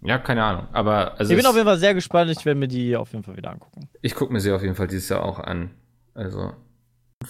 Ja, 0.05 0.19
keine 0.19 0.43
Ahnung. 0.43 0.67
Aber 0.73 1.17
also 1.19 1.33
ich 1.33 1.37
bin 1.39 1.47
auf 1.47 1.55
jeden 1.55 1.67
Fall 1.67 1.79
sehr 1.79 1.95
gespannt, 1.95 2.31
ich 2.31 2.45
werde 2.45 2.59
mir 2.59 2.67
die 2.67 2.97
auf 2.97 3.13
jeden 3.13 3.23
Fall 3.23 3.37
wieder 3.37 3.51
angucken. 3.51 3.89
ich 4.01 4.15
gucke 4.17 4.33
mir 4.33 4.41
sie 4.41 4.51
auf 4.53 4.63
jeden 4.63 4.75
Fall 4.75 4.89
dieses 4.89 5.09
Jahr 5.09 5.25
auch 5.25 5.39
an. 5.39 5.71
Also, 6.15 6.53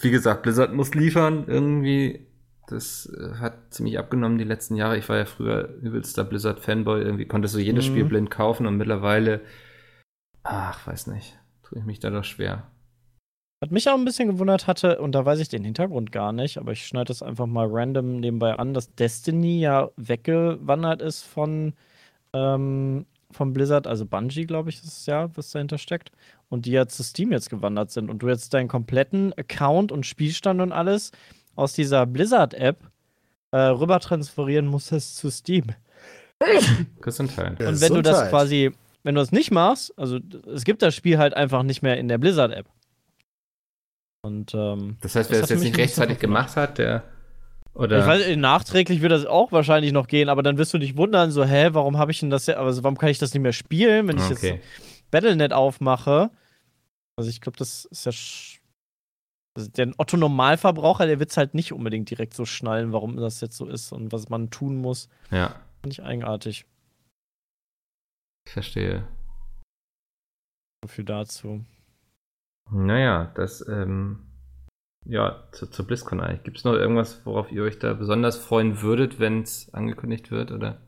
wie 0.01 0.09
gesagt, 0.09 0.41
Blizzard 0.41 0.73
muss 0.73 0.95
liefern 0.95 1.45
irgendwie. 1.47 2.25
Das 2.73 3.05
äh, 3.05 3.35
hat 3.39 3.73
ziemlich 3.73 3.99
abgenommen 3.99 4.37
die 4.37 4.43
letzten 4.43 4.75
Jahre. 4.75 4.97
Ich 4.97 5.07
war 5.07 5.17
ja 5.17 5.25
früher 5.25 5.69
übelster 5.81 6.23
Blizzard-Fanboy. 6.23 7.01
Irgendwie 7.01 7.25
konntest 7.25 7.55
du 7.55 7.59
jedes 7.59 7.85
Mhm. 7.85 7.91
Spiel 7.91 8.05
blind 8.05 8.31
kaufen 8.31 8.65
und 8.65 8.77
mittlerweile, 8.77 9.41
ach, 10.43 10.85
weiß 10.87 11.07
nicht, 11.07 11.37
tue 11.63 11.79
ich 11.79 11.85
mich 11.85 11.99
da 11.99 12.09
doch 12.09 12.23
schwer. 12.23 12.63
Was 13.61 13.69
mich 13.69 13.87
auch 13.87 13.93
ein 13.95 14.03
bisschen 14.03 14.27
gewundert 14.27 14.67
hatte, 14.67 14.99
und 14.99 15.13
da 15.13 15.25
weiß 15.25 15.39
ich 15.39 15.47
den 15.47 15.63
Hintergrund 15.63 16.11
gar 16.11 16.33
nicht, 16.33 16.57
aber 16.57 16.73
ich 16.73 16.85
schneide 16.85 17.05
das 17.05 17.23
einfach 17.23 17.45
mal 17.45 17.67
random 17.69 18.19
nebenbei 18.19 18.55
an, 18.55 18.73
dass 18.73 18.93
Destiny 18.95 19.61
ja 19.61 19.89
weggewandert 19.95 21.01
ist 21.01 21.21
von, 21.21 21.73
ähm, 22.33 23.05
von 23.31 23.53
Blizzard, 23.53 23.87
also 23.87 24.05
Bungie, 24.05 24.45
glaube 24.45 24.69
ich, 24.69 24.77
ist 24.77 24.85
es 24.99 25.05
ja, 25.05 25.29
was 25.37 25.51
dahinter 25.51 25.77
steckt. 25.77 26.11
Und 26.49 26.65
die 26.65 26.71
ja 26.71 26.87
zu 26.87 27.03
Steam 27.03 27.31
jetzt 27.31 27.49
gewandert 27.49 27.89
sind 27.91 28.09
und 28.09 28.19
du 28.19 28.27
jetzt 28.27 28.53
deinen 28.53 28.67
kompletten 28.67 29.31
Account 29.37 29.91
und 29.91 30.05
Spielstand 30.05 30.59
und 30.59 30.71
alles 30.71 31.11
aus 31.55 31.73
dieser 31.73 32.05
Blizzard-App 32.05 32.77
äh, 33.51 33.57
rüber 33.57 33.99
transferieren 33.99 34.65
musstest 34.67 35.17
zu 35.17 35.29
Steam. 35.29 35.65
Gesundheit. 37.01 37.61
Und 37.61 37.81
wenn 37.81 37.93
du 37.93 38.01
das 38.01 38.29
quasi, 38.29 38.71
wenn 39.03 39.15
du 39.15 39.21
das 39.21 39.31
nicht 39.31 39.51
machst, 39.51 39.97
also 39.97 40.19
es 40.53 40.63
gibt 40.63 40.81
das 40.81 40.95
Spiel 40.95 41.17
halt 41.17 41.33
einfach 41.35 41.63
nicht 41.63 41.81
mehr 41.81 41.97
in 41.97 42.07
der 42.07 42.17
Blizzard-App. 42.17 42.65
Und 44.23 44.53
ähm, 44.53 44.97
Das 45.01 45.15
heißt, 45.15 45.29
Das 45.29 45.31
wer 45.31 45.37
hat 45.37 45.43
das 45.43 45.49
jetzt 45.51 45.63
nicht 45.63 45.77
rechtzeitig 45.77 46.19
gemacht 46.19 46.55
hat, 46.55 46.77
der. 46.77 47.03
Oder. 47.75 47.99
Ich 47.99 48.05
weiß, 48.05 48.37
nachträglich 48.37 49.01
wird 49.01 49.11
das 49.11 49.25
auch 49.25 49.51
wahrscheinlich 49.51 49.91
noch 49.91 50.07
gehen, 50.07 50.29
aber 50.29 50.43
dann 50.43 50.57
wirst 50.59 50.73
du 50.73 50.77
dich 50.77 50.95
wundern, 50.95 51.31
so, 51.31 51.43
hä, 51.43 51.69
warum 51.71 51.97
habe 51.97 52.11
ich 52.11 52.19
denn 52.19 52.29
das, 52.29 52.45
ja- 52.45 52.57
also 52.57 52.83
warum 52.83 52.97
kann 52.97 53.09
ich 53.09 53.17
das 53.17 53.33
nicht 53.33 53.41
mehr 53.41 53.51
spielen, 53.53 54.07
wenn 54.07 54.17
ich 54.17 54.23
okay. 54.29 54.47
jetzt 54.55 54.63
Battlenet 55.09 55.53
aufmache? 55.53 56.29
Also 57.15 57.29
ich 57.31 57.41
glaube, 57.41 57.57
das 57.57 57.85
ist 57.85 58.05
ja 58.05 58.11
also 59.55 59.69
der 59.69 59.91
Otto 59.97 60.17
Normalverbraucher, 60.17 61.05
der 61.05 61.19
wird 61.19 61.29
es 61.29 61.37
halt 61.37 61.53
nicht 61.53 61.73
unbedingt 61.73 62.09
direkt 62.09 62.33
so 62.33 62.45
schnallen, 62.45 62.91
warum 62.91 63.17
das 63.17 63.41
jetzt 63.41 63.57
so 63.57 63.67
ist 63.67 63.91
und 63.91 64.11
was 64.11 64.29
man 64.29 64.49
tun 64.49 64.77
muss. 64.77 65.09
Ja, 65.31 65.55
Finde 65.81 65.93
ich 65.93 66.03
eigenartig. 66.03 66.65
ich 68.45 68.51
verstehe. 68.53 69.07
So 70.83 70.87
viel 70.87 71.05
dazu. 71.05 71.65
Naja, 72.71 73.31
das, 73.35 73.67
ähm, 73.67 74.25
ja, 75.05 75.47
zu, 75.51 75.67
zur 75.67 75.85
BlizzCon 75.85 76.21
eigentlich. 76.21 76.43
Gibt 76.43 76.57
es 76.57 76.63
noch 76.63 76.73
irgendwas, 76.73 77.25
worauf 77.25 77.51
ihr 77.51 77.63
euch 77.63 77.79
da 77.79 77.93
besonders 77.93 78.37
freuen 78.37 78.81
würdet, 78.81 79.19
wenn 79.19 79.43
es 79.43 79.73
angekündigt 79.73 80.31
wird, 80.31 80.51
oder? 80.51 80.81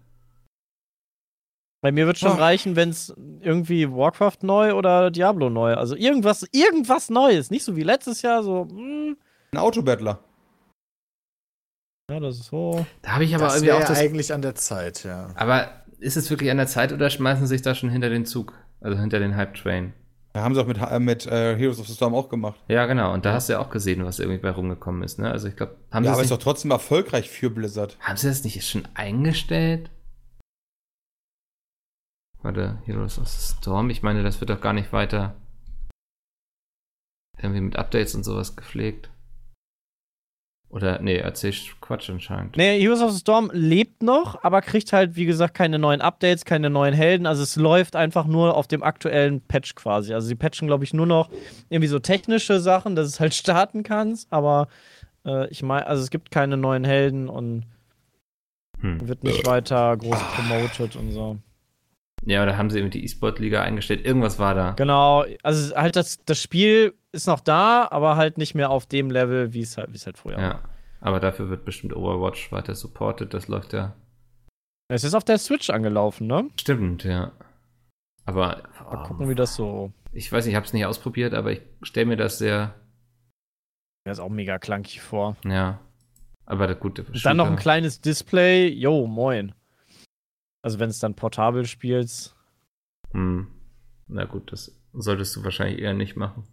Bei 1.85 1.91
mir 1.91 2.07
wird 2.07 2.17
schon 2.17 2.31
Ah. 2.31 2.37
reichen, 2.37 2.75
wenn 2.75 2.89
es 2.89 3.13
irgendwie 3.41 3.87
Warcraft 3.91 4.39
neu 4.41 4.73
oder 4.73 5.11
Diablo 5.11 5.51
neu, 5.51 5.75
also 5.75 5.95
irgendwas, 5.95 6.43
irgendwas 6.51 7.11
Neues, 7.11 7.51
nicht 7.51 7.63
so 7.63 7.75
wie 7.75 7.83
letztes 7.83 8.23
Jahr, 8.23 8.41
so, 8.41 8.67
hm, 8.67 9.15
Ein 9.51 9.57
Autobattler. 9.59 10.17
ja, 12.09 12.19
das 12.19 12.37
ist 12.39 12.45
so. 12.47 12.87
Da 13.03 13.11
habe 13.11 13.23
ich 13.25 13.35
aber 13.35 13.43
das 13.45 13.57
irgendwie 13.57 13.73
auch 13.73 13.79
das. 13.87 13.99
eigentlich 13.99 14.33
an 14.33 14.41
der 14.41 14.55
Zeit, 14.55 15.03
ja. 15.03 15.29
Aber 15.35 15.67
ist 15.99 16.17
es 16.17 16.27
wirklich 16.31 16.49
an 16.49 16.57
der 16.57 16.65
Zeit 16.65 16.91
oder 16.91 17.07
schmeißen 17.11 17.45
sie 17.45 17.53
sich 17.53 17.61
da 17.61 17.75
schon 17.75 17.91
hinter 17.91 18.09
den 18.09 18.25
Zug? 18.25 18.53
Also 18.81 18.97
hinter 18.97 19.19
den 19.19 19.35
Hype-Train? 19.35 19.93
Ja, 20.35 20.41
haben 20.41 20.55
sie 20.55 20.61
auch 20.61 20.65
mit, 20.67 20.79
äh, 20.81 20.99
mit 20.99 21.27
äh, 21.27 21.55
Heroes 21.55 21.79
of 21.79 21.85
the 21.87 21.93
Storm 21.93 22.15
auch 22.15 22.29
gemacht. 22.29 22.59
Ja, 22.67 22.87
genau. 22.87 23.13
Und 23.13 23.25
da 23.25 23.33
hast 23.33 23.47
du 23.47 23.53
ja 23.53 23.59
auch 23.59 23.69
gesehen, 23.69 24.03
was 24.05 24.17
irgendwie 24.17 24.39
bei 24.39 24.49
rumgekommen 24.49 25.03
ist, 25.03 25.19
ne? 25.19 25.29
Also 25.29 25.47
ich 25.47 25.55
glaube, 25.55 25.75
haben, 25.91 26.03
ja, 26.03 26.09
sie 26.09 26.13
aber 26.15 26.23
ist 26.23 26.31
doch 26.31 26.39
trotzdem 26.39 26.71
erfolgreich 26.71 27.29
für 27.29 27.51
Blizzard. 27.51 27.95
haben 27.99 28.17
sie 28.17 28.27
das 28.27 28.43
nicht 28.43 28.67
schon 28.67 28.87
eingestellt? 28.95 29.91
Warte, 32.45 32.77
Heroes 32.85 33.17
of 33.17 33.27
the 33.27 33.55
Storm? 33.55 33.89
Ich 33.89 34.03
meine, 34.03 34.21
das 34.21 34.39
wird 34.39 34.51
doch 34.51 34.61
gar 34.61 34.73
nicht 34.73 34.93
weiter 34.93 35.33
irgendwie 37.39 37.61
mit 37.61 37.75
Updates 37.75 38.13
und 38.13 38.23
sowas 38.23 38.55
gepflegt. 38.55 39.09
Oder, 40.69 41.01
nee, 41.01 41.15
erzählst 41.17 41.81
Quatsch 41.81 42.07
anscheinend. 42.07 42.55
Nee, 42.55 42.79
Heroes 42.79 43.01
of 43.01 43.11
the 43.13 43.19
Storm 43.19 43.49
lebt 43.51 44.03
noch, 44.03 44.43
aber 44.43 44.61
kriegt 44.61 44.93
halt, 44.93 45.15
wie 45.15 45.25
gesagt, 45.25 45.55
keine 45.55 45.79
neuen 45.79 46.01
Updates, 46.01 46.45
keine 46.45 46.69
neuen 46.69 46.93
Helden. 46.93 47.25
Also 47.25 47.41
es 47.41 47.55
läuft 47.55 47.95
einfach 47.95 48.25
nur 48.27 48.55
auf 48.55 48.67
dem 48.67 48.83
aktuellen 48.83 49.41
Patch 49.41 49.73
quasi. 49.73 50.13
Also 50.13 50.27
sie 50.27 50.35
patchen, 50.35 50.67
glaube 50.67 50.83
ich, 50.83 50.93
nur 50.93 51.07
noch 51.07 51.31
irgendwie 51.69 51.87
so 51.87 51.97
technische 51.97 52.59
Sachen, 52.59 52.95
dass 52.95 53.07
es 53.07 53.19
halt 53.19 53.33
starten 53.33 53.81
kannst, 53.81 54.31
aber 54.31 54.67
äh, 55.25 55.49
ich 55.49 55.63
meine, 55.63 55.87
also 55.87 56.03
es 56.03 56.11
gibt 56.11 56.29
keine 56.29 56.57
neuen 56.57 56.83
Helden 56.83 57.27
und 57.27 57.65
Hm. 58.81 59.07
wird 59.07 59.23
nicht 59.23 59.47
weiter 59.47 59.97
groß 59.97 60.19
promoted 60.35 60.95
und 60.95 61.11
so. 61.11 61.39
Ja, 62.25 62.41
oder 62.43 62.57
haben 62.57 62.69
sie 62.69 62.79
irgendwie 62.79 62.99
die 62.99 63.05
E-Sport-Liga 63.05 63.61
eingestellt? 63.61 64.03
Irgendwas 64.03 64.39
war 64.39 64.55
da. 64.55 64.71
Genau, 64.71 65.25
also 65.43 65.75
halt 65.75 65.95
das, 65.95 66.23
das 66.25 66.41
Spiel 66.41 66.93
ist 67.11 67.27
noch 67.27 67.39
da, 67.39 67.87
aber 67.91 68.17
halt 68.17 68.37
nicht 68.37 68.55
mehr 68.55 68.71
auf 68.71 68.87
dem 68.87 69.11
Level, 69.11 69.53
wie 69.53 69.61
es 69.61 69.77
halt, 69.77 69.91
wie 69.91 69.97
es 69.97 70.05
halt 70.05 70.17
früher 70.17 70.37
war. 70.37 70.43
Ja. 70.43 70.63
Aber 71.01 71.19
dafür 71.19 71.49
wird 71.49 71.65
bestimmt 71.65 71.95
Overwatch 71.95 72.51
weiter 72.51 72.73
supported. 72.73 73.33
Das 73.33 73.47
läuft 73.47 73.73
ja. 73.73 73.95
Es 74.87 75.03
ist 75.03 75.13
auf 75.13 75.23
der 75.23 75.37
Switch 75.37 75.69
angelaufen, 75.69 76.25
ne? 76.25 76.49
Stimmt, 76.59 77.03
ja. 77.03 77.31
Aber 78.25 78.63
Mal 78.89 79.03
oh, 79.03 79.03
gucken, 79.03 79.29
wie 79.29 79.35
das 79.35 79.55
so. 79.55 79.91
ich 80.13 80.31
weiß 80.31 80.45
nicht, 80.45 80.53
ich 80.53 80.55
habe 80.55 80.65
es 80.65 80.73
nicht 80.73 80.85
ausprobiert, 80.85 81.35
aber 81.35 81.51
ich 81.51 81.61
stelle 81.83 82.07
mir 82.07 82.17
das 82.17 82.39
sehr, 82.39 82.73
Der 84.05 84.13
ist 84.13 84.19
auch 84.19 84.29
mega 84.29 84.57
clunky 84.57 84.99
vor. 84.99 85.37
ja. 85.45 85.79
Aber 86.47 86.67
der 86.67 86.75
gute 86.75 87.03
Und 87.03 87.25
dann 87.25 87.37
noch 87.37 87.47
ein 87.47 87.55
kleines 87.55 88.01
Display. 88.01 88.67
Jo, 88.67 89.07
moin. 89.07 89.55
Also 90.65 90.79
wenn 90.79 90.89
es 90.89 90.97
dann 90.97 91.13
portabel 91.13 91.67
spielst. 91.67 92.35
Hm. 93.11 93.45
Na 94.07 94.25
gut, 94.25 94.51
das 94.51 94.75
solltest 94.93 95.35
du 95.35 95.43
wahrscheinlich 95.43 95.79
eher 95.79 95.93
nicht 95.93 96.15
machen. 96.15 96.47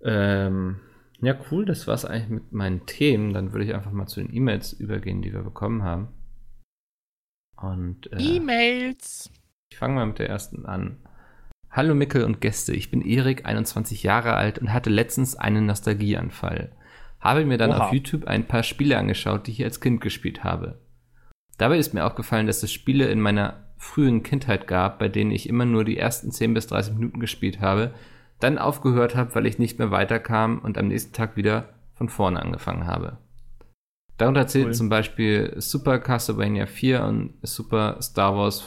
Ähm, 0.00 0.80
ja, 1.20 1.38
cool, 1.50 1.66
das 1.66 1.86
war's 1.86 2.06
eigentlich 2.06 2.30
mit 2.30 2.52
meinen 2.52 2.86
Themen. 2.86 3.34
Dann 3.34 3.52
würde 3.52 3.66
ich 3.66 3.74
einfach 3.74 3.90
mal 3.90 4.06
zu 4.06 4.22
den 4.22 4.34
E-Mails 4.34 4.72
übergehen, 4.72 5.20
die 5.20 5.34
wir 5.34 5.42
bekommen 5.42 5.82
haben. 5.82 6.08
Und 7.60 8.10
äh, 8.14 8.22
E-Mails. 8.22 9.30
ich 9.70 9.76
fange 9.76 9.96
mal 9.96 10.06
mit 10.06 10.18
der 10.18 10.30
ersten 10.30 10.64
an. 10.64 10.96
Hallo 11.70 11.94
Mickel 11.94 12.24
und 12.24 12.40
Gäste, 12.40 12.72
ich 12.72 12.90
bin 12.90 13.02
Erik, 13.02 13.44
21 13.44 14.02
Jahre 14.04 14.36
alt 14.36 14.58
und 14.58 14.72
hatte 14.72 14.88
letztens 14.88 15.36
einen 15.36 15.66
Nostalgieanfall. 15.66 16.72
Habe 17.20 17.44
mir 17.44 17.58
dann 17.58 17.72
Oha. 17.72 17.88
auf 17.88 17.92
YouTube 17.92 18.24
ein 18.24 18.48
paar 18.48 18.62
Spiele 18.62 18.96
angeschaut, 18.96 19.48
die 19.48 19.50
ich 19.50 19.64
als 19.64 19.82
Kind 19.82 20.00
gespielt 20.00 20.44
habe. 20.44 20.80
Dabei 21.58 21.78
ist 21.78 21.94
mir 21.94 22.04
aufgefallen, 22.04 22.46
dass 22.46 22.62
es 22.62 22.72
Spiele 22.72 23.06
in 23.06 23.20
meiner 23.20 23.64
frühen 23.76 24.22
Kindheit 24.22 24.66
gab, 24.66 24.98
bei 24.98 25.08
denen 25.08 25.30
ich 25.30 25.48
immer 25.48 25.64
nur 25.64 25.84
die 25.84 25.98
ersten 25.98 26.30
10 26.30 26.54
bis 26.54 26.66
30 26.66 26.94
Minuten 26.94 27.20
gespielt 27.20 27.60
habe, 27.60 27.92
dann 28.40 28.58
aufgehört 28.58 29.14
habe, 29.14 29.34
weil 29.34 29.46
ich 29.46 29.58
nicht 29.58 29.78
mehr 29.78 29.90
weiterkam 29.90 30.58
und 30.58 30.78
am 30.78 30.88
nächsten 30.88 31.12
Tag 31.12 31.36
wieder 31.36 31.68
von 31.94 32.08
vorne 32.08 32.40
angefangen 32.40 32.86
habe. 32.86 33.18
Darunter 34.16 34.46
zählten 34.46 34.70
Cool. 34.70 34.74
zum 34.74 34.88
Beispiel 34.88 35.54
Super 35.58 35.98
Castlevania 35.98 36.66
4 36.66 37.04
und 37.04 37.34
Super 37.42 37.98
Star 38.00 38.36
Wars 38.36 38.64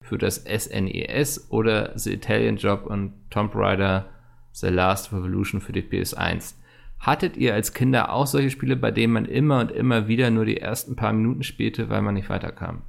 für 0.00 0.18
das 0.18 0.44
SNES 0.44 1.50
oder 1.50 1.96
The 1.96 2.12
Italian 2.12 2.56
Job 2.56 2.86
und 2.86 3.12
Tomb 3.30 3.54
Raider 3.54 4.06
The 4.52 4.68
Last 4.68 5.12
Revolution 5.12 5.60
für 5.60 5.72
die 5.72 5.82
PS1. 5.82 6.54
Hattet 7.00 7.36
ihr 7.36 7.54
als 7.54 7.72
Kinder 7.72 8.12
auch 8.12 8.26
solche 8.26 8.50
Spiele, 8.50 8.76
bei 8.76 8.90
denen 8.90 9.12
man 9.12 9.24
immer 9.24 9.60
und 9.60 9.70
immer 9.70 10.08
wieder 10.08 10.30
nur 10.30 10.44
die 10.44 10.58
ersten 10.58 10.96
paar 10.96 11.12
Minuten 11.12 11.42
spielte, 11.42 11.88
weil 11.88 12.02
man 12.02 12.14
nicht 12.14 12.28
weiterkam? 12.28 12.82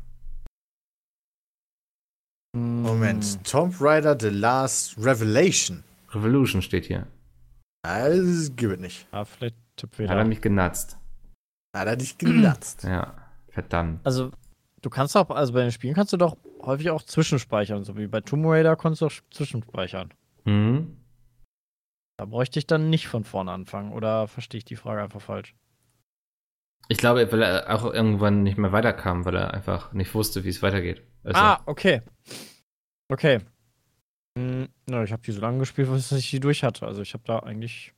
Moment. 2.56 3.44
Tomb 3.46 3.76
Raider 3.80 4.18
The 4.20 4.30
Last 4.30 4.98
Revelation. 4.98 5.84
Revolution 6.12 6.62
steht 6.62 6.86
hier. 6.86 7.08
Das 7.84 8.56
gibt 8.56 8.74
es 8.74 8.80
nicht. 8.80 9.08
Ja, 9.14 9.26
vielleicht 9.26 9.56
Tipp 9.76 9.92
Hat 10.00 10.18
er 10.18 10.26
mich 10.26 10.42
genatzt. 10.42 10.98
Hat 11.76 11.88
er 11.88 11.96
dich 11.96 12.18
genatzt. 12.18 12.84
Ja, 12.84 13.14
verdammt. 13.50 14.02
Also, 14.04 14.32
du 14.82 14.90
kannst 14.90 15.16
auch, 15.16 15.30
also 15.30 15.54
bei 15.54 15.62
den 15.62 15.72
Spielen 15.72 15.94
kannst 15.94 16.12
du 16.12 16.18
doch 16.18 16.36
häufig 16.62 16.90
auch 16.90 17.04
zwischenspeichern. 17.04 17.84
So 17.84 17.96
wie 17.96 18.08
bei 18.08 18.22
Tomb 18.22 18.46
Raider 18.46 18.76
kannst 18.76 19.02
du 19.02 19.06
auch 19.06 19.12
zwischenspeichern. 19.32 20.10
Mhm. 20.46 20.98
Da 22.20 22.26
bräuchte 22.26 22.60
ich 22.60 22.68
dann 22.68 22.90
nicht 22.90 23.08
von 23.08 23.24
vorne 23.24 23.54
anfangen. 23.54 23.94
Oder 23.94 24.28
verstehe 24.28 24.58
ich 24.58 24.66
die 24.66 24.76
Frage 24.76 25.02
einfach 25.02 25.22
falsch? 25.22 25.56
Ich 26.90 26.98
glaube, 26.98 27.32
weil 27.32 27.42
er 27.42 27.74
auch 27.74 27.86
irgendwann 27.86 28.44
nicht 28.44 28.58
mehr 28.58 28.74
weiterkam, 28.74 29.24
weil 29.24 29.38
er 29.38 29.54
einfach 29.54 29.94
nicht 29.94 30.14
wusste, 30.14 30.44
wie 30.44 30.50
es 30.50 30.62
weitergeht. 30.62 31.02
Also, 31.24 31.40
Ah, 31.40 31.62
okay. 31.66 32.02
Okay. 33.08 33.40
Hm, 34.38 34.68
na, 34.86 35.02
ich 35.06 35.14
habe 35.14 35.22
die 35.22 35.32
so 35.32 35.40
lange 35.40 35.60
gespielt, 35.60 35.90
bis 35.90 36.12
ich 36.12 36.30
die 36.30 36.42
durch 36.42 36.66
hatte. 36.66 36.86
Also 36.86 37.02
ich 37.02 37.14
habe 37.14 37.24
da 37.26 37.40
eigentlich 37.40 37.94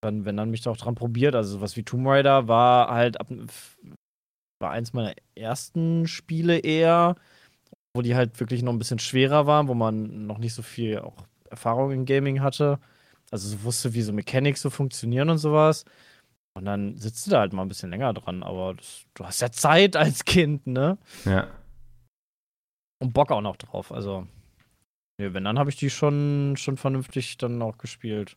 dann, 0.00 0.24
wenn 0.24 0.38
dann 0.38 0.50
mich 0.50 0.62
da 0.62 0.70
auch 0.70 0.78
dran 0.78 0.94
probiert. 0.94 1.34
Also 1.34 1.58
sowas 1.58 1.76
wie 1.76 1.82
Tomb 1.82 2.06
Raider 2.06 2.48
war 2.48 2.88
halt 2.88 3.20
ab, 3.20 3.28
war 4.58 4.70
eins 4.70 4.94
meiner 4.94 5.12
ersten 5.34 6.06
Spiele 6.06 6.60
eher, 6.60 7.16
wo 7.94 8.00
die 8.00 8.16
halt 8.16 8.40
wirklich 8.40 8.62
noch 8.62 8.72
ein 8.72 8.78
bisschen 8.78 9.00
schwerer 9.00 9.46
waren, 9.46 9.68
wo 9.68 9.74
man 9.74 10.26
noch 10.26 10.38
nicht 10.38 10.54
so 10.54 10.62
viel 10.62 11.00
auch 11.00 11.27
Erfahrung 11.50 11.90
in 11.92 12.04
Gaming 12.04 12.40
hatte. 12.40 12.78
Also 13.30 13.48
so 13.48 13.62
wusste, 13.62 13.94
wie 13.94 14.02
so 14.02 14.12
Mechanics 14.12 14.62
so 14.62 14.70
funktionieren 14.70 15.30
und 15.30 15.38
sowas. 15.38 15.84
Und 16.54 16.64
dann 16.64 16.96
sitzt 16.96 17.26
du 17.26 17.30
da 17.30 17.40
halt 17.40 17.52
mal 17.52 17.62
ein 17.62 17.68
bisschen 17.68 17.90
länger 17.90 18.12
dran, 18.14 18.42
aber 18.42 18.74
das, 18.74 19.04
du 19.14 19.24
hast 19.24 19.40
ja 19.40 19.50
Zeit 19.50 19.96
als 19.96 20.24
Kind, 20.24 20.66
ne? 20.66 20.98
ja. 21.24 21.48
Und 23.00 23.12
Bock 23.12 23.30
auch 23.30 23.42
noch 23.42 23.56
drauf. 23.56 23.92
Also, 23.92 24.26
nee, 25.18 25.32
wenn, 25.32 25.44
dann 25.44 25.58
habe 25.58 25.70
ich 25.70 25.76
die 25.76 25.88
schon, 25.88 26.56
schon 26.56 26.76
vernünftig 26.76 27.38
dann 27.38 27.62
auch 27.62 27.78
gespielt. 27.78 28.36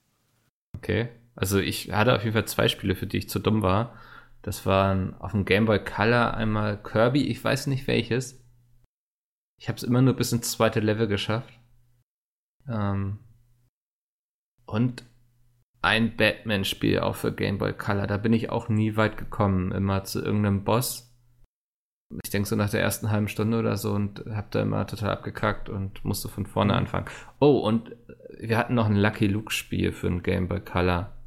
Okay. 0.77 1.09
Also 1.35 1.59
ich 1.59 1.91
hatte 1.91 2.15
auf 2.15 2.23
jeden 2.23 2.33
Fall 2.33 2.45
zwei 2.45 2.67
Spiele, 2.67 2.95
für 2.95 3.07
die 3.07 3.17
ich 3.17 3.29
zu 3.29 3.39
dumm 3.39 3.61
war. 3.61 3.97
Das 4.41 4.65
waren 4.65 5.15
auf 5.15 5.31
dem 5.31 5.45
Game 5.45 5.65
Boy 5.65 5.83
Color 5.83 6.33
einmal 6.35 6.81
Kirby, 6.81 7.27
ich 7.27 7.43
weiß 7.43 7.67
nicht 7.67 7.87
welches. 7.87 8.43
Ich 9.59 9.67
habe 9.67 9.77
es 9.77 9.83
immer 9.83 10.01
nur 10.01 10.15
bis 10.15 10.31
ins 10.31 10.51
zweite 10.51 10.79
Level 10.79 11.07
geschafft. 11.07 11.53
Ähm, 12.67 13.19
und 14.65 15.03
ein 15.81 16.15
Batman-Spiel 16.15 16.99
auch 16.99 17.15
für 17.15 17.33
Game 17.33 17.57
Boy 17.57 17.73
Color. 17.73 18.07
Da 18.07 18.17
bin 18.17 18.33
ich 18.33 18.49
auch 18.49 18.69
nie 18.69 18.95
weit 18.95 19.17
gekommen. 19.17 19.71
Immer 19.71 20.03
zu 20.03 20.23
irgendeinem 20.23 20.63
Boss. 20.63 21.07
Ich 22.23 22.29
denke 22.29 22.47
so 22.47 22.55
nach 22.55 22.69
der 22.69 22.81
ersten 22.81 23.09
halben 23.09 23.29
Stunde 23.29 23.57
oder 23.57 23.77
so 23.77 23.93
und 23.93 24.23
hab 24.31 24.51
da 24.51 24.61
immer 24.61 24.85
total 24.85 25.11
abgekackt 25.11 25.69
und 25.69 26.03
musste 26.03 26.27
von 26.29 26.45
vorne 26.45 26.73
anfangen. 26.73 27.05
Oh, 27.39 27.59
und 27.59 27.95
wir 28.37 28.57
hatten 28.57 28.75
noch 28.75 28.85
ein 28.85 28.97
Lucky 28.97 29.27
Luke-Spiel 29.27 29.91
für 29.91 30.07
ein 30.07 30.21
Game 30.21 30.47
Boy 30.47 30.59
Color. 30.59 31.17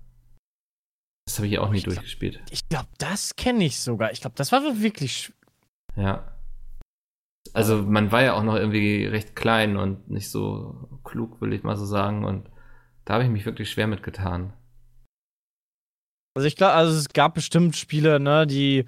Das 1.27 1.39
habe 1.39 1.49
ich 1.49 1.59
auch 1.59 1.71
nie 1.71 1.79
ich 1.79 1.85
glaub- 1.85 1.95
durchgespielt. 1.95 2.43
Ich 2.51 2.69
glaube, 2.69 2.89
das 2.99 3.35
kenne 3.35 3.65
ich 3.65 3.81
sogar. 3.81 4.13
Ich 4.13 4.21
glaube, 4.21 4.37
das 4.37 4.53
war 4.53 4.61
wirklich. 4.81 5.33
Ja. 5.97 6.34
Also 7.53 7.83
man 7.83 8.11
war 8.11 8.23
ja 8.23 8.35
auch 8.35 8.43
noch 8.43 8.57
irgendwie 8.57 9.05
recht 9.07 9.37
klein 9.37 9.77
und 9.77 10.11
nicht 10.11 10.31
so 10.31 10.89
klug, 11.05 11.41
will 11.41 11.53
ich 11.53 11.63
mal 11.63 11.77
so 11.77 11.85
sagen. 11.85 12.25
Und 12.25 12.49
da 13.05 13.15
habe 13.15 13.25
ich 13.25 13.31
mich 13.31 13.47
wirklich 13.47 13.71
schwer 13.71 13.87
mitgetan. 13.87 14.53
Also, 16.37 16.49
ich 16.49 16.57
glaube, 16.57 16.73
also 16.73 16.97
es 16.99 17.09
gab 17.11 17.35
bestimmt 17.35 17.77
Spiele, 17.77 18.19
ne, 18.19 18.47
die, 18.47 18.87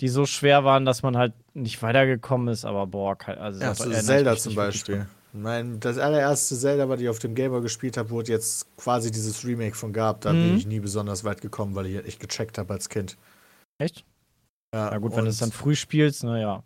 die 0.00 0.08
so 0.08 0.26
schwer 0.26 0.64
waren, 0.64 0.84
dass 0.84 1.02
man 1.02 1.16
halt 1.16 1.34
nicht 1.54 1.82
weitergekommen 1.82 2.48
ist, 2.48 2.64
aber 2.64 2.86
boah, 2.86 3.16
also 3.26 3.60
Ja, 3.60 3.68
da 3.68 3.74
so 3.74 3.84
erinnere 3.84 4.00
ich 4.00 4.06
Zelda 4.06 4.36
zum 4.36 4.54
Beispiel. 4.54 5.06
Mein, 5.32 5.80
das 5.80 5.98
allererste 5.98 6.56
Zelda, 6.56 6.88
was 6.88 7.00
ich 7.00 7.08
auf 7.08 7.18
dem 7.18 7.34
Gamer 7.34 7.60
gespielt 7.60 7.96
habe, 7.96 8.20
es 8.20 8.28
jetzt 8.28 8.76
quasi 8.76 9.10
dieses 9.10 9.44
Remake 9.44 9.74
von 9.74 9.92
gab, 9.92 10.20
da 10.20 10.32
bin 10.32 10.50
Mhm. 10.52 10.56
ich 10.56 10.66
nie 10.66 10.78
besonders 10.78 11.24
weit 11.24 11.40
gekommen, 11.40 11.74
weil 11.74 11.86
ich 11.86 12.04
echt 12.06 12.20
gecheckt 12.20 12.58
habe 12.58 12.72
als 12.72 12.88
Kind. 12.88 13.16
Echt? 13.78 14.04
Ja, 14.72 14.90
Na 14.92 14.98
gut, 14.98 15.16
wenn 15.16 15.24
du 15.24 15.30
es 15.30 15.38
dann 15.38 15.50
früh 15.50 15.74
spielst, 15.74 16.22
naja. 16.22 16.62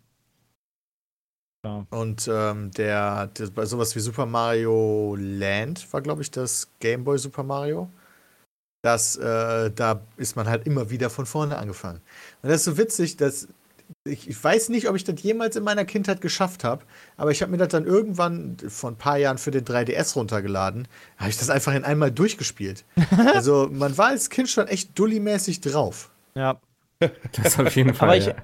Und 1.89 2.29
ähm, 2.31 2.71
der, 2.71 3.27
der, 3.27 3.47
bei 3.47 3.65
sowas 3.65 3.95
wie 3.95 3.99
Super 3.99 4.25
Mario 4.25 5.15
Land 5.19 5.91
war, 5.91 6.01
glaube 6.01 6.21
ich, 6.21 6.31
das 6.31 6.69
Game 6.79 7.03
Boy 7.03 7.17
Super 7.17 7.43
Mario. 7.43 7.89
Das, 8.81 9.17
äh, 9.17 9.69
da 9.71 10.01
ist 10.15 10.37
man 10.37 10.47
halt 10.47 10.65
immer 10.65 10.89
wieder 10.89 11.09
von 11.09 11.25
vorne 11.25 11.57
angefangen. 11.57 11.99
Und 12.41 12.49
das 12.49 12.59
ist 12.61 12.65
so 12.65 12.77
witzig, 12.77 13.17
dass 13.17 13.49
ich, 14.05 14.29
ich 14.29 14.41
weiß 14.41 14.69
nicht, 14.69 14.87
ob 14.87 14.95
ich 14.95 15.03
das 15.03 15.21
jemals 15.21 15.55
in 15.57 15.63
meiner 15.63 15.83
Kindheit 15.83 16.21
geschafft 16.21 16.63
habe, 16.63 16.85
aber 17.17 17.31
ich 17.31 17.41
habe 17.41 17.51
mir 17.51 17.57
das 17.57 17.69
dann 17.69 17.85
irgendwann 17.85 18.55
vor 18.69 18.91
ein 18.91 18.95
paar 18.95 19.17
Jahren 19.17 19.37
für 19.37 19.51
den 19.51 19.65
3DS 19.65 20.13
runtergeladen. 20.15 20.87
Habe 21.17 21.29
ich 21.31 21.37
das 21.37 21.49
einfach 21.49 21.73
in 21.73 21.83
einmal 21.83 22.11
durchgespielt. 22.11 22.85
also 23.33 23.67
man 23.69 23.97
war 23.97 24.07
als 24.07 24.29
Kind 24.29 24.47
schon 24.47 24.67
echt 24.67 24.97
dullimäßig 24.97 25.59
drauf. 25.59 26.11
Ja. 26.35 26.61
Das 27.33 27.59
auf 27.59 27.75
jeden 27.75 27.93
Fall. 27.93 28.07
Aber 28.09 28.17
ich- 28.17 28.27
ja. 28.27 28.35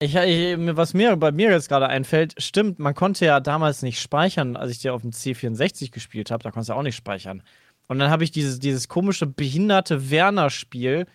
Ich, 0.00 0.14
ich, 0.16 0.56
was 0.76 0.92
mir 0.92 1.16
bei 1.16 1.32
mir 1.32 1.50
jetzt 1.50 1.68
gerade 1.68 1.86
einfällt, 1.88 2.34
stimmt, 2.38 2.78
man 2.78 2.94
konnte 2.94 3.24
ja 3.24 3.40
damals 3.40 3.82
nicht 3.82 4.00
speichern, 4.00 4.56
als 4.56 4.72
ich 4.72 4.78
die 4.80 4.90
auf 4.90 5.02
dem 5.02 5.12
C64 5.12 5.92
gespielt 5.92 6.30
habe, 6.30 6.42
da 6.42 6.50
konntest 6.50 6.70
du 6.70 6.74
auch 6.74 6.82
nicht 6.82 6.96
speichern. 6.96 7.42
Und 7.86 7.98
dann 7.98 8.10
habe 8.10 8.24
ich 8.24 8.30
dieses, 8.30 8.58
dieses 8.58 8.88
komische, 8.88 9.26
behinderte 9.26 10.10
Werner-Spiel 10.10 11.06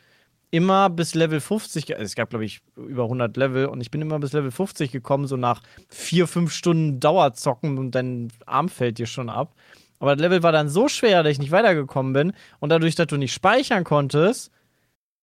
immer 0.52 0.90
bis 0.90 1.14
Level 1.14 1.40
50, 1.40 1.88
ge- 1.88 1.96
also 1.96 2.06
es 2.06 2.16
gab, 2.16 2.30
glaube 2.30 2.46
ich, 2.46 2.62
über 2.76 3.04
100 3.04 3.36
Level 3.38 3.66
und 3.68 3.82
ich 3.82 3.92
bin 3.92 4.02
immer 4.02 4.18
bis 4.20 4.34
Level 4.34 4.50
50 4.50 4.92
gekommen, 4.92 5.28
so 5.28 5.38
nach 5.38 5.62
vier, 5.90 6.28
fünf 6.28 6.52
Stunden 6.54 7.00
Dauerzocken 7.00 7.78
und 7.78 7.94
dein 7.94 8.30
Arm 8.46 8.70
fällt 8.70 8.98
dir 8.98 9.06
schon 9.08 9.30
ab. 9.30 9.54
Aber 10.00 10.16
das 10.16 10.22
Level 10.22 10.42
war 10.42 10.52
dann 10.52 10.70
so 10.70 10.88
schwer, 10.88 11.22
dass 11.22 11.34
ich 11.34 11.40
nicht 11.40 11.52
weitergekommen 11.52 12.14
bin 12.14 12.34
und 12.60 12.70
dadurch, 12.70 12.96
dass 12.96 13.08
du 13.08 13.18
nicht 13.18 13.34
speichern 13.34 13.84
konntest, 13.84 14.52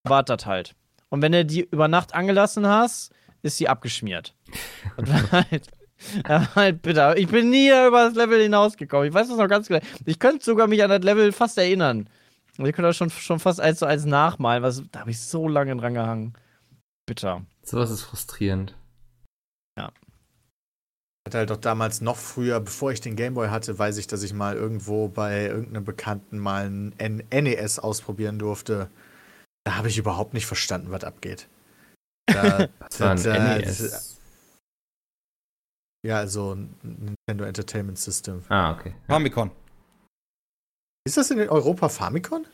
war 0.04 0.22
das 0.22 0.46
halt. 0.46 0.74
Und 1.08 1.22
wenn 1.22 1.32
du 1.32 1.44
die 1.44 1.62
über 1.62 1.88
Nacht 1.88 2.14
angelassen 2.14 2.66
hast, 2.66 3.12
ist 3.46 3.56
sie 3.56 3.68
abgeschmiert. 3.68 4.34
Das 4.96 5.32
war 5.32 5.46
halt, 5.50 5.66
war 6.26 6.54
halt 6.54 6.82
bitter. 6.82 7.16
Ich 7.16 7.28
bin 7.28 7.50
nie 7.50 7.68
über 7.68 8.06
das 8.06 8.14
Level 8.14 8.40
hinausgekommen. 8.40 9.08
Ich 9.08 9.14
weiß 9.14 9.28
das 9.28 9.38
noch 9.38 9.48
ganz 9.48 9.68
genau. 9.68 9.80
Ich 10.04 10.18
könnte 10.18 10.44
sogar 10.44 10.66
mich 10.66 10.82
an 10.82 10.90
das 10.90 11.02
Level 11.02 11.32
fast 11.32 11.56
erinnern. 11.58 12.08
Und 12.58 12.66
ich 12.66 12.74
könnte 12.74 12.88
das 12.88 12.96
schon, 12.96 13.10
schon 13.10 13.38
fast 13.38 13.60
eins 13.60 13.78
zu 13.78 13.86
eins 13.86 14.04
nachmalen. 14.04 14.62
Was, 14.62 14.82
da 14.90 15.00
habe 15.00 15.10
ich 15.10 15.20
so 15.20 15.48
lange 15.48 15.76
dran 15.76 15.94
gehangen. 15.94 16.34
Bitter. 17.06 17.44
Sowas 17.62 17.90
ist 17.90 18.02
frustrierend. 18.02 18.74
hatte 21.26 21.38
halt 21.38 21.52
auch 21.52 21.56
damals 21.56 22.00
noch 22.00 22.16
früher, 22.16 22.60
bevor 22.60 22.92
ich 22.92 23.00
den 23.00 23.16
Gameboy 23.16 23.48
hatte, 23.48 23.78
weiß 23.78 23.98
ich, 23.98 24.06
dass 24.06 24.22
ich 24.22 24.32
mal 24.32 24.56
irgendwo 24.56 25.08
bei 25.08 25.46
irgendeinem 25.46 25.84
Bekannten 25.84 26.38
mal 26.38 26.66
ein 26.66 27.22
NES 27.30 27.78
ausprobieren 27.78 28.38
durfte. 28.38 28.90
Da 29.64 29.76
habe 29.76 29.88
ich 29.88 29.98
überhaupt 29.98 30.34
nicht 30.34 30.46
verstanden, 30.46 30.92
was 30.92 31.04
abgeht. 31.04 31.48
Da, 32.26 32.66
Das 32.78 33.00
war 33.00 33.10
ein 33.10 33.16
Das, 33.16 33.26
äh, 33.26 33.58
NES. 33.60 34.18
ja, 36.06 36.18
also 36.18 36.54
ein 36.54 36.74
Nintendo 36.82 37.44
Entertainment 37.44 37.98
System. 37.98 38.42
Ah, 38.48 38.72
okay. 38.72 38.94
Famicom. 39.06 39.50
Ist 41.06 41.16
das 41.16 41.30
in 41.30 41.40
Europa 41.40 41.88
Famicom? 41.88 42.44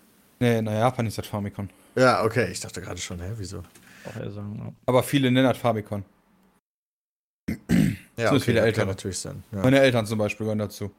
Nee, 0.41 0.59
in 0.59 0.67
Japan 0.67 1.07
ist 1.07 1.19
das 1.19 1.27
Famicom. 1.27 1.69
Ja, 1.95 2.25
okay. 2.25 2.51
Ich 2.51 2.61
dachte 2.61 2.81
gerade 2.83 3.01
schon, 3.01 3.21
hä, 3.21 3.33
wieso? 3.37 3.63
Aber 4.87 5.03
viele 5.03 5.31
nennen 5.31 5.49
das 5.49 5.59
Famicom. 5.59 6.05
Ja, 8.15 8.29
So 8.31 8.39
viele. 8.39 8.71
Kann 8.73 8.89
natürlich 8.89 9.19
sein. 9.19 9.43
Ja. 9.53 9.63
Meine 9.63 9.81
Eltern 9.81 10.05
zum 10.05 10.19
Beispiel 10.19 10.45
gehören 10.45 10.59
dazu. 10.59 10.91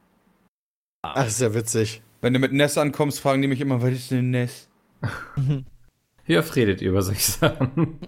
Ach, 1.04 1.28
ist 1.28 1.40
ja 1.42 1.54
witzig. 1.54 2.02
Wenn 2.22 2.34
du 2.34 2.40
mit 2.40 2.54
Ness 2.54 2.76
ankommst, 2.78 3.20
fragen 3.20 3.42
die 3.44 3.48
mich 3.48 3.62
immer, 3.62 3.84
was 3.84 3.92
ist 3.92 4.10
denn 4.12 4.32
Ness? 4.32 4.68
Wie 6.26 6.38
oft 6.38 6.56
redet 6.56 6.82
ihr 6.82 6.90
über 6.90 7.04
solche 7.04 7.32
Sachen? 7.32 8.00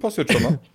Passiert 0.00 0.32
schon 0.32 0.42
mal. 0.42 0.58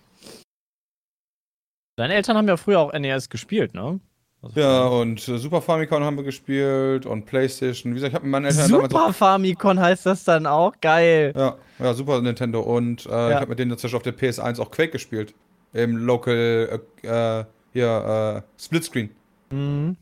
Deine 1.97 2.13
Eltern 2.15 2.37
haben 2.37 2.47
ja 2.47 2.57
früher 2.57 2.79
auch 2.79 2.93
NES 2.93 3.29
gespielt, 3.29 3.73
ne? 3.73 3.99
Also- 4.41 4.59
ja, 4.59 4.87
und 4.87 5.27
äh, 5.27 5.37
Super 5.37 5.61
Famicom 5.61 6.03
haben 6.03 6.15
wir 6.17 6.23
gespielt 6.23 7.05
und 7.05 7.25
Playstation. 7.25 7.91
Wie 7.91 7.95
gesagt, 7.95 8.09
ich 8.11 8.15
habe 8.15 8.25
mit 8.25 8.31
meinen 8.31 8.45
Eltern 8.45 8.71
damals 8.71 8.91
Super 8.91 9.13
Famicom 9.13 9.79
heißt 9.79 10.05
das 10.07 10.23
dann 10.23 10.47
auch? 10.47 10.73
Geil. 10.81 11.31
Ja, 11.35 11.57
ja, 11.77 11.93
Super 11.93 12.21
Nintendo. 12.21 12.61
Und 12.61 13.05
äh, 13.05 13.29
ich 13.29 13.35
habe 13.35 13.47
mit 13.47 13.59
denen 13.59 13.69
dazwischen 13.69 13.97
auf 13.97 14.01
der 14.01 14.17
PS1 14.17 14.59
auch 14.59 14.71
Quake 14.71 14.91
gespielt. 14.93 15.35
Im 15.73 15.95
Local, 15.97 16.81
äh, 17.03 17.07
äh, 17.41 17.45
hier, 17.73 18.43
äh, 18.43 18.61
Splitscreen. 18.61 19.11
Mhm. 19.51 19.95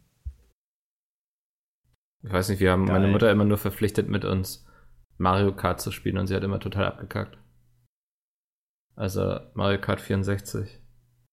Ich 2.24 2.32
weiß 2.32 2.50
nicht, 2.50 2.60
wir 2.62 2.72
haben 2.72 2.86
meine 2.86 3.04
Geil. 3.06 3.12
Mutter 3.12 3.32
immer 3.32 3.46
nur 3.46 3.58
verpflichtet, 3.58 4.08
mit 4.08 4.24
uns 4.24 4.66
Mario 5.18 5.54
Kart 5.54 5.82
zu 5.82 5.92
spielen 5.92 6.18
und 6.18 6.28
sie 6.28 6.36
hat 6.36 6.44
immer 6.44 6.60
total 6.60 6.86
abgekackt. 6.86 7.38
Also 9.00 9.40
Mario 9.54 9.80
Kart 9.80 10.02
64. 10.02 10.78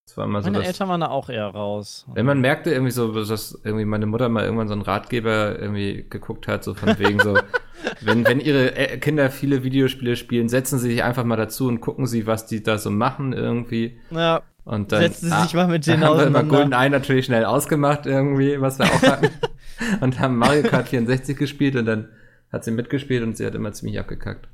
Das 0.06 0.16
war 0.16 0.24
immer 0.24 0.40
so 0.40 0.46
Meine 0.46 0.58
das. 0.58 0.68
Eltern 0.68 0.88
waren 0.88 1.00
da 1.00 1.08
auch 1.08 1.28
eher 1.28 1.48
raus. 1.48 2.06
Wenn 2.14 2.24
man 2.24 2.40
merkte 2.40 2.70
irgendwie 2.70 2.92
so, 2.92 3.12
dass 3.24 3.60
irgendwie 3.64 3.84
meine 3.84 4.06
Mutter 4.06 4.28
mal 4.28 4.44
irgendwann 4.44 4.68
so 4.68 4.74
einen 4.74 4.82
Ratgeber 4.82 5.58
irgendwie 5.58 6.06
geguckt 6.08 6.46
hat, 6.46 6.62
so 6.62 6.74
von 6.74 6.96
wegen 7.00 7.18
so, 7.18 7.36
wenn, 8.02 8.24
wenn 8.24 8.38
ihre 8.38 8.76
äh, 8.76 8.98
Kinder 8.98 9.30
viele 9.30 9.64
Videospiele 9.64 10.14
spielen, 10.14 10.48
setzen 10.48 10.78
sie 10.78 10.90
sich 10.90 11.02
einfach 11.02 11.24
mal 11.24 11.34
dazu 11.34 11.66
und 11.66 11.80
gucken 11.80 12.06
sie, 12.06 12.28
was 12.28 12.46
die 12.46 12.62
da 12.62 12.78
so 12.78 12.92
machen 12.92 13.32
irgendwie. 13.32 13.98
Ja, 14.12 14.42
Und 14.62 14.92
dann 14.92 15.00
setzen 15.00 15.30
sie 15.30 15.42
sich 15.42 15.54
mal 15.54 15.66
mit 15.66 15.88
denen 15.88 16.04
haben 16.04 16.18
wir 16.18 16.26
immer. 16.28 16.44
GoldenEye 16.44 16.88
natürlich 16.88 17.26
schnell 17.26 17.44
ausgemacht 17.44 18.06
irgendwie, 18.06 18.60
was 18.60 18.78
wir 18.78 18.86
auch 18.86 19.02
hatten. 19.02 19.30
und 20.00 20.20
haben 20.20 20.36
Mario 20.36 20.62
Kart 20.62 20.88
64 20.88 21.36
gespielt 21.36 21.74
und 21.74 21.86
dann 21.86 22.10
hat 22.52 22.62
sie 22.62 22.70
mitgespielt 22.70 23.24
und 23.24 23.36
sie 23.36 23.44
hat 23.44 23.56
immer 23.56 23.72
ziemlich 23.72 23.98
abgekackt. 23.98 24.46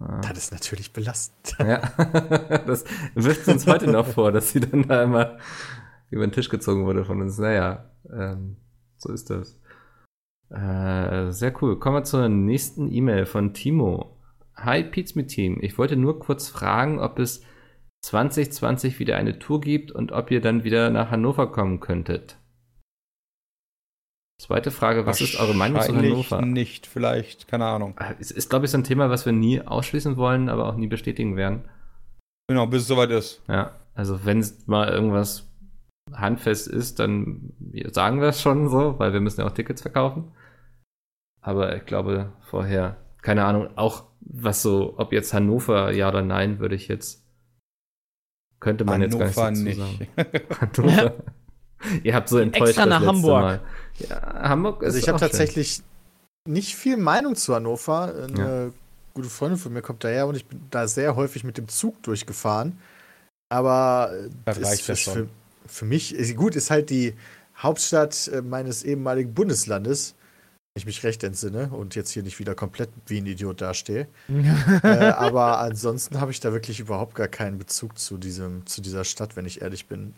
Ah. 0.00 0.20
Das 0.20 0.38
ist 0.38 0.52
natürlich 0.52 0.92
belastend. 0.92 1.56
Ja, 1.66 1.78
das 2.66 2.84
wirft 3.14 3.48
uns 3.48 3.66
heute 3.66 3.90
noch 3.90 4.06
vor, 4.06 4.32
dass 4.32 4.50
sie 4.50 4.60
dann 4.60 4.86
da 4.86 5.02
immer 5.02 5.38
über 6.10 6.26
den 6.26 6.32
Tisch 6.32 6.48
gezogen 6.48 6.84
wurde 6.86 7.04
von 7.04 7.20
uns. 7.20 7.38
Naja, 7.38 7.90
ähm, 8.10 8.56
so 8.96 9.12
ist 9.12 9.30
das. 9.30 9.60
Äh, 10.50 11.30
sehr 11.32 11.54
cool. 11.62 11.78
Kommen 11.78 11.96
wir 11.96 12.04
zur 12.04 12.28
nächsten 12.28 12.90
E-Mail 12.90 13.26
von 13.26 13.54
Timo. 13.54 14.16
Hi 14.56 14.82
Pizza 14.82 15.26
Team. 15.26 15.58
Ich 15.60 15.78
wollte 15.78 15.96
nur 15.96 16.18
kurz 16.20 16.48
fragen, 16.48 16.98
ob 16.98 17.18
es 17.18 17.42
2020 18.02 18.98
wieder 18.98 19.16
eine 19.16 19.38
Tour 19.38 19.60
gibt 19.60 19.92
und 19.92 20.12
ob 20.12 20.30
ihr 20.30 20.40
dann 20.40 20.64
wieder 20.64 20.90
nach 20.90 21.10
Hannover 21.10 21.50
kommen 21.52 21.80
könntet. 21.80 22.38
Zweite 24.40 24.70
Frage, 24.70 25.04
was 25.04 25.20
ist 25.20 25.34
eure 25.36 25.54
Meinung 25.54 25.80
zu 25.82 25.96
Hannover? 25.96 26.42
nicht, 26.42 26.86
vielleicht, 26.86 27.48
keine 27.48 27.66
Ahnung. 27.66 27.96
Es 28.20 28.30
ist, 28.30 28.48
glaube 28.48 28.66
ich, 28.66 28.70
so 28.70 28.78
ein 28.78 28.84
Thema, 28.84 29.10
was 29.10 29.26
wir 29.26 29.32
nie 29.32 29.60
ausschließen 29.60 30.16
wollen, 30.16 30.48
aber 30.48 30.66
auch 30.66 30.76
nie 30.76 30.86
bestätigen 30.86 31.36
werden. 31.36 31.68
Genau, 32.48 32.66
bis 32.66 32.82
es 32.82 32.88
soweit 32.88 33.10
ist. 33.10 33.42
Ja, 33.48 33.72
also 33.94 34.24
wenn 34.24 34.38
es 34.38 34.66
mal 34.68 34.88
irgendwas 34.88 35.48
handfest 36.12 36.68
ist, 36.68 37.00
dann 37.00 37.52
sagen 37.90 38.20
wir 38.20 38.28
es 38.28 38.40
schon 38.40 38.68
so, 38.68 38.98
weil 38.98 39.12
wir 39.12 39.20
müssen 39.20 39.40
ja 39.40 39.46
auch 39.46 39.52
Tickets 39.52 39.82
verkaufen. 39.82 40.32
Aber 41.40 41.74
ich 41.76 41.84
glaube 41.84 42.32
vorher, 42.42 42.96
keine 43.22 43.44
Ahnung, 43.44 43.70
auch 43.76 44.04
was 44.20 44.62
so, 44.62 44.94
ob 44.98 45.12
jetzt 45.12 45.34
Hannover 45.34 45.92
ja 45.92 46.08
oder 46.08 46.22
nein, 46.22 46.60
würde 46.60 46.76
ich 46.76 46.86
jetzt, 46.88 47.26
könnte 48.60 48.84
man 48.84 49.02
jetzt 49.02 49.18
gar 49.18 49.34
Hannover 49.34 49.50
nicht 49.50 49.78
dazu 49.78 49.92
nicht. 49.96 50.16
sagen. 50.16 50.70
Hannover. 50.76 51.14
Ihr 52.02 52.14
habt 52.14 52.28
so 52.28 52.38
enttäuscht 52.38 52.70
Extra 52.70 52.86
nach 52.86 53.04
Hamburg. 53.04 53.42
Mal. 53.42 53.60
Ja, 54.08 54.20
Hamburg 54.48 54.82
ist 54.82 54.86
Also 54.86 54.98
ich 54.98 55.08
habe 55.08 55.18
schön. 55.18 55.28
tatsächlich 55.28 55.82
nicht 56.46 56.76
viel 56.76 56.96
Meinung 56.96 57.36
zu 57.36 57.54
Hannover. 57.54 58.14
Eine 58.14 58.64
Ja. 58.66 58.70
gute 59.14 59.28
Freundin 59.28 59.58
von 59.58 59.72
mir 59.72 59.82
kommt 59.82 60.04
daher 60.04 60.26
und 60.26 60.36
ich 60.36 60.46
bin 60.46 60.60
da 60.70 60.86
sehr 60.88 61.16
häufig 61.16 61.44
mit 61.44 61.58
dem 61.58 61.68
Zug 61.68 62.02
durchgefahren. 62.02 62.78
Aber 63.50 64.12
äh, 64.12 64.28
Da 64.44 64.54
das 64.54 64.84
das 64.86 65.00
für, 65.00 65.28
für 65.66 65.84
mich, 65.84 66.14
gut, 66.36 66.56
ist 66.56 66.70
halt 66.70 66.90
die 66.90 67.14
Hauptstadt 67.56 68.28
äh, 68.28 68.42
meines 68.42 68.82
ehemaligen 68.84 69.34
Bundeslandes, 69.34 70.14
wenn 70.74 70.80
ich 70.80 70.86
mich 70.86 71.02
recht 71.02 71.24
entsinne 71.24 71.70
und 71.70 71.94
jetzt 71.94 72.10
hier 72.10 72.22
nicht 72.22 72.38
wieder 72.38 72.54
komplett 72.54 72.90
wie 73.06 73.20
ein 73.20 73.26
Idiot 73.26 73.60
dastehe. 73.60 74.06
äh, 74.82 74.88
aber 74.88 75.58
ansonsten 75.58 76.20
habe 76.20 76.30
ich 76.30 76.40
da 76.40 76.52
wirklich 76.52 76.78
überhaupt 76.78 77.14
gar 77.14 77.28
keinen 77.28 77.58
Bezug 77.58 77.98
zu, 77.98 78.18
diesem, 78.18 78.66
zu 78.66 78.80
dieser 78.80 79.04
Stadt, 79.04 79.34
wenn 79.34 79.46
ich 79.46 79.62
ehrlich 79.62 79.86
bin. 79.86 80.14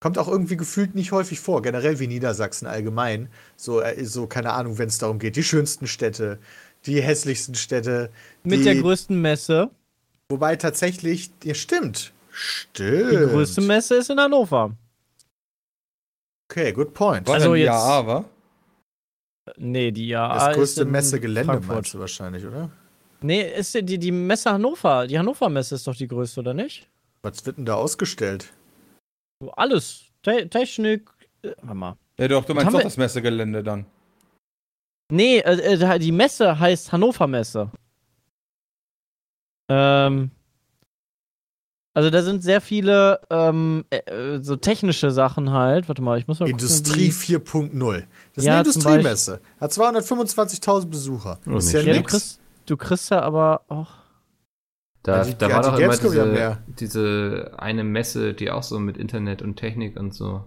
Kommt 0.00 0.18
auch 0.18 0.28
irgendwie 0.28 0.56
gefühlt 0.56 0.94
nicht 0.94 1.12
häufig 1.12 1.40
vor, 1.40 1.62
generell 1.62 1.98
wie 1.98 2.06
Niedersachsen 2.06 2.66
allgemein. 2.66 3.28
So, 3.56 3.80
äh, 3.80 4.04
so 4.04 4.26
keine 4.26 4.52
Ahnung, 4.52 4.78
wenn 4.78 4.88
es 4.88 4.98
darum 4.98 5.18
geht, 5.18 5.36
die 5.36 5.42
schönsten 5.42 5.86
Städte, 5.86 6.38
die 6.84 7.00
hässlichsten 7.00 7.54
Städte. 7.54 8.10
Mit 8.44 8.60
die, 8.60 8.64
der 8.64 8.74
größten 8.76 9.20
Messe. 9.20 9.70
Wobei 10.28 10.56
tatsächlich, 10.56 11.30
ja, 11.44 11.54
stimmt. 11.54 12.12
Stimmt. 12.30 13.12
Die 13.12 13.16
größte 13.16 13.62
Messe 13.62 13.94
ist 13.96 14.10
in 14.10 14.20
Hannover. 14.20 14.76
Okay, 16.50 16.72
good 16.72 16.92
point. 16.92 17.28
Also 17.28 17.54
jetzt- 17.54 17.66
Ja, 17.66 18.06
war? 18.06 18.24
Nee, 19.56 19.92
die 19.92 20.08
IAA 20.08 20.46
Das 20.48 20.56
größte 20.56 20.84
Messegelände 20.84 21.52
Frankfurt. 21.52 21.74
meinst 21.74 21.94
du 21.94 21.98
wahrscheinlich, 22.00 22.44
oder? 22.44 22.70
Nee, 23.22 23.50
ist 23.54 23.74
die, 23.74 23.82
die, 23.82 23.98
die 23.98 24.12
Messe 24.12 24.50
Hannover. 24.52 25.06
Die 25.06 25.18
Hannover 25.18 25.48
Messe 25.48 25.76
ist 25.76 25.86
doch 25.86 25.96
die 25.96 26.08
größte, 26.08 26.40
oder 26.40 26.52
nicht? 26.52 26.88
Was 27.22 27.46
wird 27.46 27.56
denn 27.56 27.64
da 27.64 27.74
ausgestellt? 27.74 28.52
Alles. 29.56 30.04
Te 30.22 30.48
Technik. 30.48 31.10
Äh, 31.42 31.52
warte 31.62 31.74
mal. 31.74 31.96
Ja, 32.18 32.28
doch, 32.28 32.44
du 32.44 32.54
meinst 32.54 32.72
doch 32.72 32.82
das 32.82 32.96
Messegelände 32.96 33.62
dann. 33.62 33.86
Nee, 35.12 35.38
äh, 35.38 35.74
äh, 35.74 35.98
die 35.98 36.12
Messe 36.12 36.58
heißt 36.58 36.92
Hannover 36.92 37.26
Messe. 37.26 37.70
Ähm. 39.70 40.30
Also 41.94 42.10
da 42.10 42.22
sind 42.22 42.42
sehr 42.42 42.60
viele 42.60 43.20
ähm, 43.30 43.86
äh, 43.88 43.96
äh, 44.10 44.42
so 44.42 44.56
technische 44.56 45.10
Sachen 45.10 45.50
halt. 45.52 45.88
Warte 45.88 46.02
mal, 46.02 46.18
ich 46.18 46.26
muss 46.26 46.40
mal 46.40 46.48
Industrie 46.48 47.10
gucken, 47.10 47.70
4.0. 47.72 47.94
Das 48.00 48.06
ist 48.36 48.44
Ja, 48.44 48.56
eine 48.56 48.64
zum 48.64 48.82
Industriemesse. 48.82 49.40
Hat 49.58 49.70
225.000 49.72 50.86
Besucher. 50.88 51.38
Oh, 51.46 51.56
ist 51.56 51.72
ja 51.72 51.80
ja, 51.80 51.92
du, 51.94 51.98
nix. 51.98 52.12
kriegst, 52.12 52.40
du 52.66 52.76
kriegst 52.76 53.10
ja 53.10 53.22
aber 53.22 53.62
auch. 53.68 53.94
Da, 55.06 55.24
die- 55.24 55.34
da 55.38 55.48
ja, 55.48 55.54
war 55.56 55.62
die 55.62 55.68
doch 55.70 55.78
immer 55.78 55.96
diese, 55.96 56.58
diese 56.80 57.54
eine 57.58 57.84
Messe, 57.84 58.34
die 58.34 58.50
auch 58.50 58.62
so 58.62 58.78
mit 58.80 58.96
Internet 58.96 59.40
und 59.42 59.56
Technik 59.56 59.96
und 59.98 60.12
so, 60.14 60.44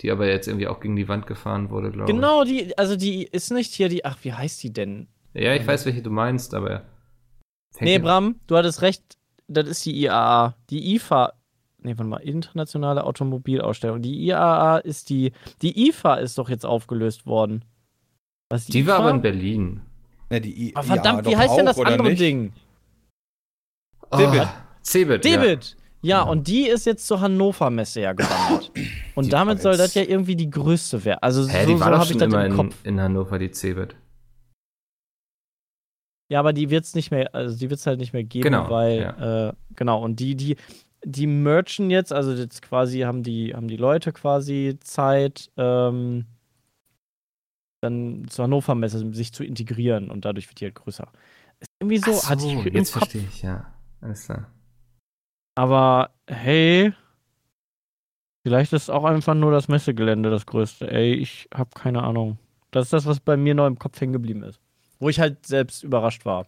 die 0.00 0.10
aber 0.10 0.26
jetzt 0.28 0.46
irgendwie 0.48 0.66
auch 0.68 0.80
gegen 0.80 0.96
die 0.96 1.08
Wand 1.08 1.26
gefahren 1.26 1.70
wurde, 1.70 1.90
glaube 1.90 2.12
Genau, 2.12 2.44
die, 2.44 2.76
also 2.76 2.94
die 2.96 3.24
ist 3.24 3.50
nicht 3.50 3.72
hier 3.74 3.88
die. 3.88 4.04
Ach, 4.04 4.18
wie 4.22 4.32
heißt 4.32 4.62
die 4.62 4.72
denn? 4.72 5.08
ich. 5.34 5.42
Ja, 5.42 5.54
ich 5.54 5.66
weiß, 5.66 5.86
welche 5.86 6.02
du 6.02 6.10
meinst, 6.10 6.54
aber. 6.54 6.82
Nee, 7.80 7.98
Bram, 7.98 8.36
du 8.46 8.56
hattest 8.56 8.82
recht. 8.82 9.16
Das 9.46 9.66
ist 9.66 9.84
die 9.86 9.98
IAA. 10.02 10.54
Die 10.70 10.94
IFA. 10.94 11.32
Nee, 11.80 11.96
warte 11.96 12.04
mal, 12.10 12.16
internationale 12.18 13.04
Automobilausstellung. 13.04 14.02
Die 14.02 14.26
IAA 14.26 14.78
ist 14.78 15.08
die. 15.10 15.32
Die 15.62 15.88
IFA 15.88 16.16
ist 16.16 16.36
doch 16.36 16.50
jetzt 16.50 16.66
aufgelöst 16.66 17.24
worden. 17.26 17.64
Was 18.50 18.66
Die 18.66 18.86
war 18.86 18.96
IFA? 18.96 19.02
aber 19.04 19.10
in 19.14 19.22
Berlin. 19.22 19.80
Ja, 20.30 20.40
die 20.40 20.68
I 20.68 20.72
Ah, 20.74 20.82
verdammt, 20.82 21.26
wie 21.26 21.36
heißt 21.36 21.56
denn 21.56 21.66
auch, 21.66 21.70
das 21.72 21.78
oder 21.78 21.92
andere 21.92 22.08
nicht? 22.10 22.20
Ding? 22.20 22.52
Cebit. 24.14 24.42
Oh, 24.42 24.48
Cebit. 24.82 25.24
ja. 25.24 25.36
Debit. 25.40 25.76
Ja. 26.00 26.22
und 26.22 26.46
die 26.46 26.68
ist 26.68 26.86
jetzt 26.86 27.06
zur 27.06 27.20
Hannover 27.20 27.70
Messe 27.70 28.00
ja 28.02 28.12
gewandert. 28.12 28.70
Und 29.16 29.24
Die 29.26 29.30
damit 29.30 29.60
soll 29.60 29.76
das 29.76 29.94
ja 29.94 30.02
irgendwie 30.02 30.36
die 30.36 30.48
größte 30.48 31.04
werden. 31.04 31.18
Also 31.22 31.48
Hä, 31.48 31.66
so, 31.66 31.76
so 31.76 31.84
habe 31.84 32.04
ich 32.04 32.12
das 32.16 32.22
immer 32.22 32.44
im 32.46 32.52
in, 32.52 32.56
Kopf. 32.56 32.76
in 32.84 33.00
Hannover, 33.00 33.38
die 33.40 33.50
Cebit. 33.50 33.96
Ja, 36.30 36.38
aber 36.40 36.52
die 36.52 36.70
wird's 36.70 36.94
nicht 36.94 37.10
mehr, 37.10 37.34
also 37.34 37.56
die 37.58 37.68
wird's 37.68 37.84
halt 37.86 37.98
nicht 37.98 38.12
mehr 38.12 38.22
geben, 38.22 38.44
Genau, 38.44 38.70
weil 38.70 39.00
ja. 39.00 39.48
äh, 39.48 39.52
genau 39.74 40.02
und 40.04 40.20
die 40.20 40.36
die 40.36 40.56
die 41.04 41.26
merchen 41.26 41.90
jetzt, 41.90 42.12
also 42.12 42.32
jetzt 42.32 42.60
quasi 42.62 43.00
haben 43.00 43.22
die 43.22 43.54
haben 43.54 43.66
die 43.66 43.76
Leute 43.76 44.12
quasi 44.12 44.76
Zeit 44.80 45.50
ähm, 45.56 46.26
dann 47.80 48.26
zur 48.28 48.44
Hannover 48.44 48.74
Messe 48.74 49.12
sich 49.14 49.32
zu 49.32 49.42
integrieren 49.42 50.10
und 50.10 50.24
dadurch 50.24 50.48
wird 50.48 50.60
die 50.60 50.64
halt 50.66 50.74
größer. 50.74 51.08
Ist 51.60 51.70
irgendwie 51.80 51.98
so, 51.98 52.12
Ach 52.22 52.30
hatte 52.30 52.46
ich 52.46 52.64
jetzt 52.74 52.92
Kopf. 52.92 53.02
verstehe 53.02 53.24
ich, 53.28 53.42
ja. 53.42 53.66
Alles 54.00 54.24
klar. 54.24 54.50
Aber 55.54 56.10
hey, 56.28 56.92
vielleicht 58.44 58.72
ist 58.72 58.90
auch 58.90 59.04
einfach 59.04 59.34
nur 59.34 59.50
das 59.50 59.68
Messegelände 59.68 60.30
das 60.30 60.46
größte. 60.46 60.90
Ey, 60.90 61.14
ich 61.14 61.48
habe 61.52 61.70
keine 61.74 62.02
Ahnung. 62.02 62.38
Das 62.70 62.84
ist 62.84 62.92
das, 62.92 63.06
was 63.06 63.20
bei 63.20 63.36
mir 63.36 63.54
noch 63.54 63.66
im 63.66 63.78
Kopf 63.78 64.00
hängen 64.00 64.12
geblieben 64.12 64.42
ist. 64.42 64.60
Wo 65.00 65.08
ich 65.08 65.20
halt 65.20 65.46
selbst 65.46 65.82
überrascht 65.82 66.24
war. 66.24 66.46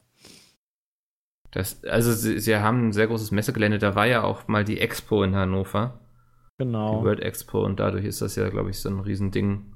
Das, 1.51 1.83
also 1.85 2.13
sie, 2.13 2.39
sie 2.39 2.57
haben 2.57 2.89
ein 2.89 2.93
sehr 2.93 3.09
großes 3.09 3.33
Messegelände, 3.33 3.79
da 3.79 3.97
war 3.97 4.07
ja 4.07 4.23
auch 4.23 4.47
mal 4.47 4.65
die 4.65 4.81
Expo 4.81 5.25
in 5.25 5.35
Hannover. 5.35 5.99
Genau. 6.59 6.99
Die 6.99 7.05
World 7.05 7.21
Expo 7.21 7.65
und 7.65 7.81
dadurch 7.81 8.05
ist 8.05 8.23
das 8.23 8.37
ja, 8.37 8.49
glaube 8.49 8.71
ich, 8.71 8.79
so 8.79 8.89
ein 8.89 9.01
Riesending. 9.01 9.75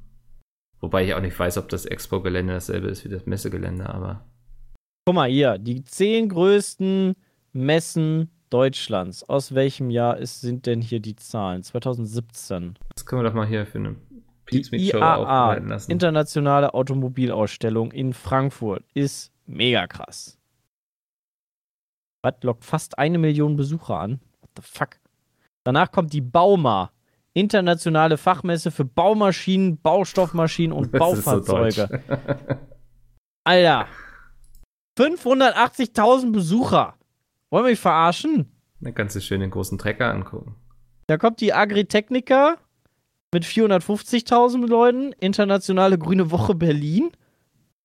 Wobei 0.81 1.05
ich 1.05 1.14
auch 1.14 1.20
nicht 1.20 1.39
weiß, 1.39 1.59
ob 1.59 1.68
das 1.70 1.87
Expo-Gelände 1.87 2.53
dasselbe 2.53 2.89
ist 2.89 3.05
wie 3.05 3.09
das 3.09 3.25
Messegelände, 3.27 3.89
aber 3.89 4.27
Guck 5.07 5.14
mal 5.16 5.29
hier, 5.29 5.59
die 5.59 5.83
zehn 5.85 6.29
größten 6.29 7.14
Messen 7.55 8.30
Deutschlands. 8.50 9.28
Aus 9.28 9.55
welchem 9.55 9.90
Jahr 9.90 10.18
ist, 10.18 10.40
sind 10.40 10.66
denn 10.66 10.82
hier 10.82 11.00
die 11.00 11.16
Zahlen? 11.16 11.62
2017. 11.62 12.74
Das 12.94 13.07
können 13.07 13.22
wir 13.22 13.28
doch 13.28 13.34
mal 13.34 13.46
hier 13.46 13.64
für 13.66 13.78
eine 13.78 13.96
Die 14.52 14.62
IAA, 14.90 15.55
lassen. 15.55 15.90
Internationale 15.90 16.74
Automobilausstellung 16.74 17.90
in 17.92 18.12
Frankfurt, 18.12 18.84
ist 18.92 19.32
mega 19.46 19.86
krass. 19.86 20.38
Was 22.22 22.34
lockt 22.42 22.64
fast 22.64 22.98
eine 22.98 23.18
Million 23.18 23.57
Besucher 23.57 23.98
an? 24.00 24.20
What 24.40 24.50
the 24.57 24.62
fuck? 24.62 24.88
Danach 25.62 25.90
kommt 25.92 26.12
die 26.12 26.20
Bauma, 26.20 26.90
internationale 27.32 28.16
Fachmesse 28.16 28.70
für 28.70 28.84
Baumaschinen, 28.84 29.78
Baustoffmaschinen 29.80 30.76
und 30.76 30.86
Das 30.92 30.92
so 30.92 30.98
Baufahrzeuge. 30.98 31.88
deutsch. 31.88 32.18
Alter. 33.44 33.86
580.000 34.98 36.32
Besucher. 36.32 36.94
Wollen 37.55 37.66
wir 37.66 37.70
mich 37.70 37.78
verarschen? 37.78 38.50
Dann 38.80 38.96
kannst 38.96 39.14
du 39.14 39.20
schön 39.20 39.38
den 39.38 39.52
großen 39.52 39.78
Trecker 39.78 40.11
angucken. 40.11 40.57
Da 41.07 41.18
kommt 41.18 41.40
die 41.40 41.52
Agritechnica 41.52 42.57
mit 43.32 43.44
450.000 43.44 44.66
Leuten, 44.66 45.12
Internationale 45.20 45.96
Grüne 45.96 46.32
Woche 46.32 46.57
Berlin, 46.57 47.12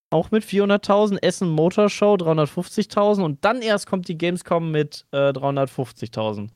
auch 0.09 0.31
mit 0.31 0.43
400.000, 0.43 1.21
Essen 1.21 1.49
Motor 1.49 1.91
Show 1.91 2.15
350.000 2.15 3.23
und 3.23 3.45
dann 3.45 3.61
erst 3.61 3.85
kommt 3.85 4.07
die 4.07 4.17
Gamescom 4.17 4.71
mit 4.71 5.05
äh, 5.11 5.29
350.000. 5.29 6.49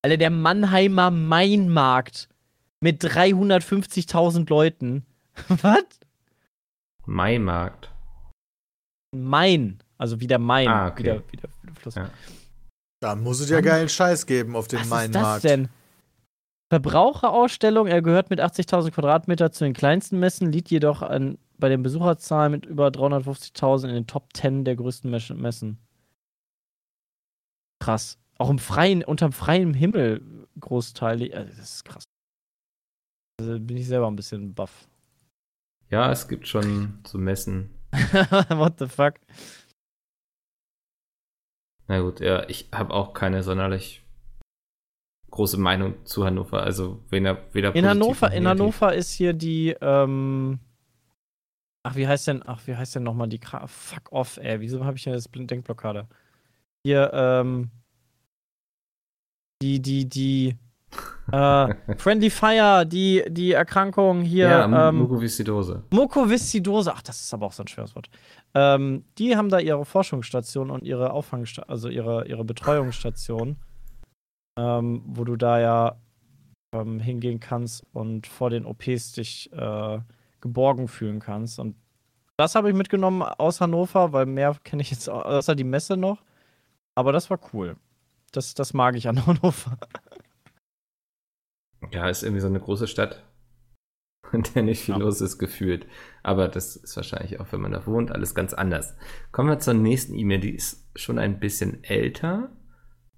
Alter, 0.00 0.16
der 0.16 0.30
Mannheimer 0.30 1.10
Mainmarkt 1.10 2.30
mit 2.80 3.04
350.000 3.04 4.48
Leuten. 4.48 5.04
Was? 5.48 5.84
Maimarkt. 7.04 7.92
Main, 9.14 9.82
also 9.98 10.20
wie 10.20 10.26
der 10.26 10.38
Main. 10.38 10.68
Ah, 10.68 10.88
okay. 10.88 10.98
wie 10.98 11.02
der, 11.04 11.22
wie 11.32 11.36
der, 11.36 11.50
wie 11.62 11.66
der 11.68 11.76
Fluss. 11.76 11.94
Ja. 11.94 12.10
Da 13.00 13.14
muss 13.14 13.40
es 13.40 13.50
ja 13.50 13.60
geilen 13.60 13.88
Scheiß 13.88 14.26
geben 14.26 14.56
auf 14.56 14.68
dem 14.68 14.78
Was 14.78 14.84
ist 14.86 14.90
das 14.90 15.12
Mainmarkt. 15.12 15.44
denn? 15.44 15.68
Verbraucherausstellung, 16.70 17.86
er 17.86 18.02
gehört 18.02 18.30
mit 18.30 18.40
80.000 18.40 18.90
Quadratmeter 18.90 19.52
zu 19.52 19.64
den 19.64 19.72
kleinsten 19.74 20.18
Messen, 20.18 20.50
liegt 20.50 20.70
jedoch 20.70 21.02
an, 21.02 21.38
bei 21.58 21.68
den 21.68 21.82
Besucherzahlen 21.82 22.50
mit 22.52 22.66
über 22.66 22.88
350.000 22.88 23.88
in 23.88 23.94
den 23.94 24.06
Top 24.06 24.30
10 24.34 24.64
der 24.64 24.74
größten 24.76 25.10
Mes- 25.10 25.32
Messen. 25.34 25.78
Krass. 27.80 28.18
Auch 28.38 28.50
im 28.50 28.58
freien, 28.58 29.04
unterm 29.04 29.32
freien 29.32 29.74
Himmel 29.74 30.22
großteilig. 30.60 31.34
Also 31.36 31.50
das 31.56 31.74
ist 31.74 31.84
krass. 31.84 32.04
Also 33.40 33.58
bin 33.60 33.76
ich 33.76 33.86
selber 33.86 34.08
ein 34.08 34.16
bisschen 34.16 34.54
baff. 34.54 34.88
Ja, 35.90 36.10
es 36.10 36.26
gibt 36.26 36.48
schon 36.48 36.98
so 37.06 37.16
Messen. 37.18 37.70
What 38.48 38.78
the 38.78 38.88
fuck? 38.88 39.14
Na 41.88 42.00
gut, 42.00 42.20
ja, 42.20 42.48
ich 42.48 42.68
habe 42.72 42.92
auch 42.92 43.14
keine 43.14 43.42
sonderlich 43.42 44.02
große 45.30 45.58
Meinung 45.58 46.04
zu 46.04 46.24
Hannover. 46.24 46.62
Also 46.62 47.04
weder, 47.10 47.52
weder 47.54 47.74
In 47.74 47.86
Hannover, 47.86 48.32
in. 48.32 48.46
Hannover 48.48 48.94
ist 48.94 49.12
hier 49.12 49.32
die, 49.32 49.76
ähm, 49.80 50.58
ach, 51.84 51.94
wie 51.94 52.08
heißt 52.08 52.26
denn, 52.28 52.42
ach, 52.46 52.66
wie 52.66 52.74
heißt 52.74 52.96
denn 52.96 53.02
nochmal 53.02 53.28
die 53.28 53.38
Kra 53.38 53.66
Fuck 53.66 54.12
off, 54.12 54.38
ey. 54.38 54.60
Wieso 54.60 54.84
habe 54.84 54.96
ich 54.96 55.04
denn 55.04 55.20
Blind- 55.30 55.50
Denkblockade? 55.50 56.08
Hier, 56.84 57.10
ähm, 57.12 57.70
die, 59.62 59.80
die, 59.80 60.08
die, 60.08 60.56
äh, 61.32 61.74
Friendly 61.96 62.30
Fire, 62.30 62.84
die, 62.86 63.24
die 63.28 63.52
Erkrankung 63.52 64.22
hier, 64.22 64.48
ja, 64.48 64.88
ähm, 64.88 64.96
Mukoviszidose. 64.98 65.82
Mukoviszidose, 65.90 66.92
ach, 66.94 67.02
das 67.02 67.20
ist 67.20 67.34
aber 67.34 67.46
auch 67.46 67.52
so 67.52 67.62
ein 67.64 67.68
schweres 67.68 67.94
Wort. 67.94 68.08
Ähm, 68.54 69.04
die 69.18 69.36
haben 69.36 69.48
da 69.48 69.58
ihre 69.58 69.84
Forschungsstation 69.84 70.70
und 70.70 70.84
ihre 70.84 71.10
Auffangstation, 71.12 71.68
also 71.68 71.88
ihre, 71.88 72.26
ihre 72.28 72.44
Betreuungsstation, 72.44 73.56
ähm, 74.58 75.02
wo 75.06 75.24
du 75.24 75.36
da 75.36 75.60
ja 75.60 75.96
ähm, 76.74 77.00
hingehen 77.00 77.40
kannst 77.40 77.84
und 77.92 78.26
vor 78.26 78.50
den 78.50 78.64
OPs 78.64 79.12
dich 79.12 79.52
äh, 79.52 79.98
geborgen 80.40 80.88
fühlen 80.88 81.20
kannst. 81.20 81.58
Und 81.58 81.76
das 82.36 82.54
habe 82.54 82.68
ich 82.70 82.74
mitgenommen 82.76 83.22
aus 83.22 83.60
Hannover, 83.60 84.12
weil 84.12 84.26
mehr 84.26 84.56
kenne 84.62 84.82
ich 84.82 84.90
jetzt 84.90 85.08
au- 85.08 85.22
außer 85.22 85.54
die 85.54 85.64
Messe 85.64 85.96
noch. 85.96 86.22
Aber 86.94 87.12
das 87.12 87.30
war 87.30 87.38
cool. 87.52 87.76
Das, 88.32 88.54
das 88.54 88.74
mag 88.74 88.96
ich 88.96 89.08
an 89.08 89.24
Hannover. 89.26 89.76
Ja, 91.92 92.08
ist 92.08 92.22
irgendwie 92.22 92.40
so 92.40 92.46
eine 92.48 92.60
große 92.60 92.86
Stadt, 92.86 93.24
in 94.32 94.42
der 94.54 94.62
nicht 94.62 94.82
viel 94.84 94.94
Ja. 94.94 95.00
los 95.00 95.20
ist, 95.20 95.38
gefühlt. 95.38 95.86
Aber 96.22 96.48
das 96.48 96.76
ist 96.76 96.96
wahrscheinlich 96.96 97.38
auch, 97.40 97.46
wenn 97.52 97.60
man 97.60 97.72
da 97.72 97.86
wohnt, 97.86 98.10
alles 98.12 98.34
ganz 98.34 98.52
anders. 98.54 98.96
Kommen 99.32 99.48
wir 99.48 99.58
zur 99.58 99.74
nächsten 99.74 100.14
E-Mail, 100.14 100.40
die 100.40 100.54
ist 100.54 100.88
schon 100.96 101.18
ein 101.18 101.38
bisschen 101.38 101.84
älter 101.84 102.50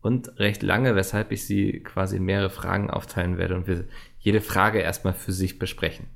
und 0.00 0.38
recht 0.38 0.62
lange, 0.62 0.94
weshalb 0.94 1.32
ich 1.32 1.46
sie 1.46 1.80
quasi 1.82 2.16
in 2.16 2.24
mehrere 2.24 2.50
Fragen 2.50 2.90
aufteilen 2.90 3.38
werde 3.38 3.56
und 3.56 3.66
wir 3.66 3.86
jede 4.18 4.40
Frage 4.40 4.78
erstmal 4.80 5.14
für 5.14 5.32
sich 5.32 5.58
besprechen. 5.58 6.06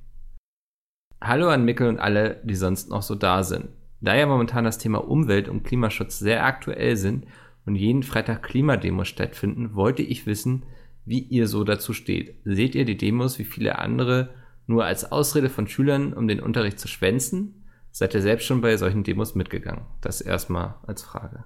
Hallo 1.21 1.49
an 1.49 1.65
Mickel 1.65 1.89
und 1.89 1.99
alle, 1.99 2.41
die 2.45 2.55
sonst 2.57 2.91
noch 2.91 3.03
so 3.03 3.15
da 3.15 3.45
sind. 3.45 3.69
Da 4.01 4.17
ja 4.17 4.27
momentan 4.27 4.65
das 4.65 4.79
Thema 4.79 4.99
Umwelt 5.07 5.49
und 5.49 5.63
Klimaschutz 5.63 6.19
sehr 6.19 6.45
aktuell 6.45 6.97
sind 6.97 7.27
und 7.65 7.77
jeden 7.77 8.03
Freitag 8.03 8.43
Klimademos 8.43 9.07
stattfinden, 9.07 9.75
wollte 9.77 10.03
ich 10.03 10.27
wissen, 10.27 10.65
wie 11.05 11.21
ihr 11.21 11.49
so 11.49 11.65
dazu 11.65 11.93
steht. 11.93 12.37
Seht 12.45 12.75
ihr 12.75 12.85
die 12.85 12.97
Demos 12.97 13.39
wie 13.39 13.45
viele 13.45 13.79
andere 13.79 14.35
nur 14.67 14.85
als 14.85 15.11
Ausrede 15.11 15.51
von 15.51 15.67
Schülern, 15.67 16.13
um 16.13 16.29
den 16.29 16.41
Unterricht 16.41 16.79
zu 16.79 16.89
schwänzen? 16.89 17.65
Seid 17.91 18.15
ihr 18.15 18.23
selbst 18.23 18.47
schon 18.47 18.61
bei 18.61 18.77
solchen 18.77 19.03
Demos 19.05 19.35
mitgegangen? 19.35 19.85
Das 20.01 20.21
erstmal 20.21 20.77
als 20.87 21.03
Frage. 21.03 21.45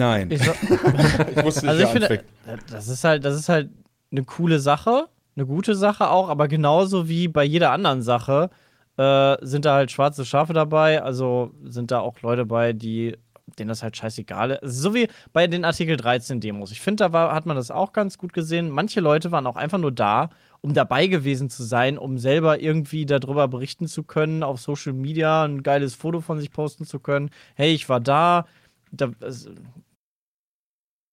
Nein. 0.00 0.30
Ich 0.30 0.42
so, 0.42 0.52
Ich 0.62 1.44
wusste 1.44 1.66
nicht, 1.66 1.68
Also 1.68 1.82
ich 1.82 1.88
finde, 1.90 2.08
anfängt. 2.10 2.24
das 2.70 2.88
ist 2.88 3.04
halt, 3.04 3.24
das 3.24 3.36
ist 3.36 3.48
halt 3.48 3.70
eine 4.10 4.24
coole 4.24 4.58
Sache, 4.58 5.08
eine 5.36 5.46
gute 5.46 5.74
Sache 5.74 6.08
auch, 6.10 6.28
aber 6.28 6.48
genauso 6.48 7.08
wie 7.08 7.28
bei 7.28 7.44
jeder 7.44 7.70
anderen 7.70 8.02
Sache 8.02 8.50
äh, 8.96 9.36
sind 9.42 9.66
da 9.66 9.74
halt 9.74 9.90
schwarze 9.90 10.24
Schafe 10.24 10.52
dabei. 10.54 11.02
Also 11.02 11.52
sind 11.64 11.90
da 11.90 12.00
auch 12.00 12.20
Leute 12.22 12.46
bei, 12.46 12.72
die 12.72 13.16
denen 13.60 13.68
das 13.68 13.82
halt 13.82 13.96
scheißegal 13.96 14.50
ist. 14.62 14.78
So 14.78 14.94
wie 14.94 15.06
bei 15.32 15.46
den 15.46 15.64
Artikel 15.64 15.96
13 15.96 16.40
Demos. 16.40 16.72
Ich 16.72 16.80
finde, 16.80 17.04
da 17.04 17.12
war, 17.12 17.32
hat 17.34 17.46
man 17.46 17.56
das 17.56 17.70
auch 17.70 17.92
ganz 17.92 18.18
gut 18.18 18.32
gesehen. 18.32 18.70
Manche 18.70 19.00
Leute 19.00 19.30
waren 19.30 19.46
auch 19.46 19.56
einfach 19.56 19.78
nur 19.78 19.92
da, 19.92 20.30
um 20.62 20.74
dabei 20.74 21.06
gewesen 21.06 21.48
zu 21.50 21.62
sein, 21.62 21.96
um 21.98 22.18
selber 22.18 22.60
irgendwie 22.60 23.06
darüber 23.06 23.46
berichten 23.46 23.86
zu 23.86 24.02
können, 24.02 24.42
auf 24.42 24.60
Social 24.60 24.92
Media 24.92 25.44
ein 25.44 25.62
geiles 25.62 25.94
Foto 25.94 26.20
von 26.20 26.38
sich 26.40 26.50
posten 26.50 26.84
zu 26.84 26.98
können. 26.98 27.30
Hey, 27.54 27.72
ich 27.72 27.88
war 27.88 28.00
da. 28.00 28.46
da 28.90 29.10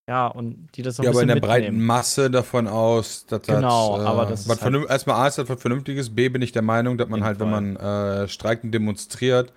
ja, 0.10 0.28
und 0.28 0.70
die 0.76 0.84
das 0.84 0.96
so 0.96 1.02
ein 1.02 1.06
Ja, 1.06 1.12
aber 1.12 1.22
in 1.22 1.28
der 1.28 1.36
breiten 1.36 1.66
mitnehmen. 1.66 1.86
Masse 1.86 2.32
davon 2.32 2.68
aus, 2.68 3.26
dass 3.26 3.42
Genau, 3.42 3.98
das, 3.98 4.06
äh, 4.06 4.08
aber 4.08 4.26
das 4.26 4.46
ist 4.46 4.62
halt- 4.64 4.90
erstmal 4.90 5.18
A 5.18 5.28
ist 5.28 5.38
das 5.38 5.50
was 5.50 5.62
Vernünftiges, 5.62 6.16
B 6.16 6.30
bin 6.30 6.42
ich 6.42 6.54
der 6.54 6.62
Meinung, 6.62 6.98
dass 6.98 7.10
man 7.10 7.26
halt, 7.26 7.42
wenn 7.42 7.50
man 7.50 7.76
äh, 7.76 8.28
streikt 8.30 8.64
und 8.64 8.72
demonstriert, 8.72 9.52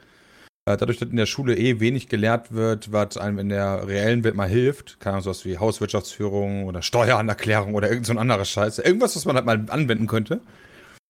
dadurch, 0.64 0.98
dass 0.98 1.08
in 1.08 1.16
der 1.16 1.26
Schule 1.26 1.56
eh 1.56 1.80
wenig 1.80 2.08
gelehrt 2.08 2.52
wird, 2.52 2.92
was 2.92 3.16
einem 3.16 3.38
in 3.38 3.48
der 3.48 3.86
reellen 3.86 4.24
Welt 4.24 4.34
mal 4.34 4.48
hilft, 4.48 5.00
keine 5.00 5.14
Ahnung, 5.14 5.24
sowas 5.24 5.44
wie 5.44 5.58
Hauswirtschaftsführung 5.58 6.66
oder 6.66 6.82
Steueranerklärung 6.82 7.74
oder 7.74 7.88
irgend 7.88 8.06
so 8.06 8.12
ein 8.12 8.18
anderer 8.18 8.44
Scheiß, 8.44 8.78
irgendwas, 8.78 9.16
was 9.16 9.24
man 9.24 9.36
halt 9.36 9.46
mal 9.46 9.64
anwenden 9.68 10.06
könnte, 10.06 10.40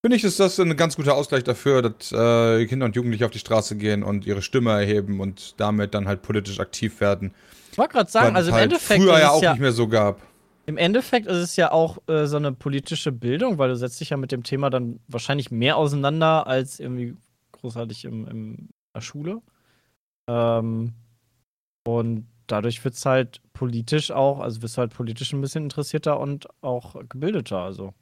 finde 0.02 0.16
ich, 0.16 0.24
ist 0.24 0.40
das 0.40 0.58
ein 0.58 0.76
ganz 0.76 0.96
guter 0.96 1.14
Ausgleich 1.14 1.44
dafür, 1.44 1.82
dass 1.82 2.12
äh, 2.12 2.66
Kinder 2.66 2.86
und 2.86 2.96
Jugendliche 2.96 3.26
auf 3.26 3.30
die 3.30 3.38
Straße 3.38 3.76
gehen 3.76 4.02
und 4.02 4.26
ihre 4.26 4.42
Stimme 4.42 4.70
erheben 4.70 5.20
und 5.20 5.60
damit 5.60 5.94
dann 5.94 6.08
halt 6.08 6.22
politisch 6.22 6.60
aktiv 6.60 7.00
werden. 7.00 7.34
Ich 7.72 7.78
wollte 7.78 7.92
gerade 7.92 8.10
sagen, 8.10 8.36
also 8.36 8.50
im 8.50 8.54
halt 8.54 8.64
Endeffekt, 8.64 9.02
früher 9.02 9.14
ist 9.14 9.20
ja 9.20 9.30
auch 9.30 9.42
ja, 9.42 9.52
nicht 9.52 9.60
mehr 9.60 9.72
so 9.72 9.88
gab. 9.88 10.20
im 10.66 10.76
Endeffekt 10.76 11.26
ist 11.26 11.36
es 11.36 11.56
ja 11.56 11.70
auch 11.70 11.98
äh, 12.08 12.26
so 12.26 12.36
eine 12.36 12.52
politische 12.52 13.12
Bildung, 13.12 13.58
weil 13.58 13.68
du 13.68 13.76
setzt 13.76 14.00
dich 14.00 14.10
ja 14.10 14.16
mit 14.16 14.32
dem 14.32 14.42
Thema 14.42 14.70
dann 14.70 15.00
wahrscheinlich 15.08 15.50
mehr 15.50 15.76
auseinander 15.76 16.46
als 16.46 16.80
irgendwie 16.80 17.16
großartig 17.52 18.06
im, 18.06 18.26
im, 18.26 18.68
in 18.92 18.98
der 18.98 19.00
Schule. 19.00 19.42
Ähm, 20.28 20.94
und 21.86 22.26
dadurch 22.46 22.84
wird 22.84 22.94
es 22.94 23.06
halt 23.06 23.40
politisch 23.52 24.10
auch, 24.10 24.40
also 24.40 24.62
wirst 24.62 24.76
du 24.76 24.80
halt 24.80 24.94
politisch 24.94 25.32
ein 25.32 25.40
bisschen 25.40 25.64
interessierter 25.64 26.18
und 26.18 26.48
auch 26.62 26.96
gebildeter. 27.08 27.58
Also 27.58 27.94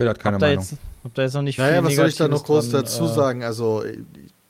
Wer 0.00 0.10
hat 0.10 0.18
keine 0.18 0.34
hab 0.34 0.40
da, 0.40 0.46
Meinung. 0.46 0.64
jetzt, 0.64 0.76
hab 1.04 1.14
da 1.14 1.22
jetzt 1.22 1.34
noch 1.34 1.42
nicht 1.42 1.58
Naja, 1.58 1.78
viel 1.78 1.84
was 1.84 1.94
soll 1.94 2.08
ich 2.08 2.16
da 2.16 2.28
noch 2.28 2.44
groß 2.44 2.70
dran, 2.70 2.82
dazu 2.82 3.04
äh, 3.04 3.08
sagen? 3.08 3.44
Also, 3.44 3.84
ich 3.84 4.00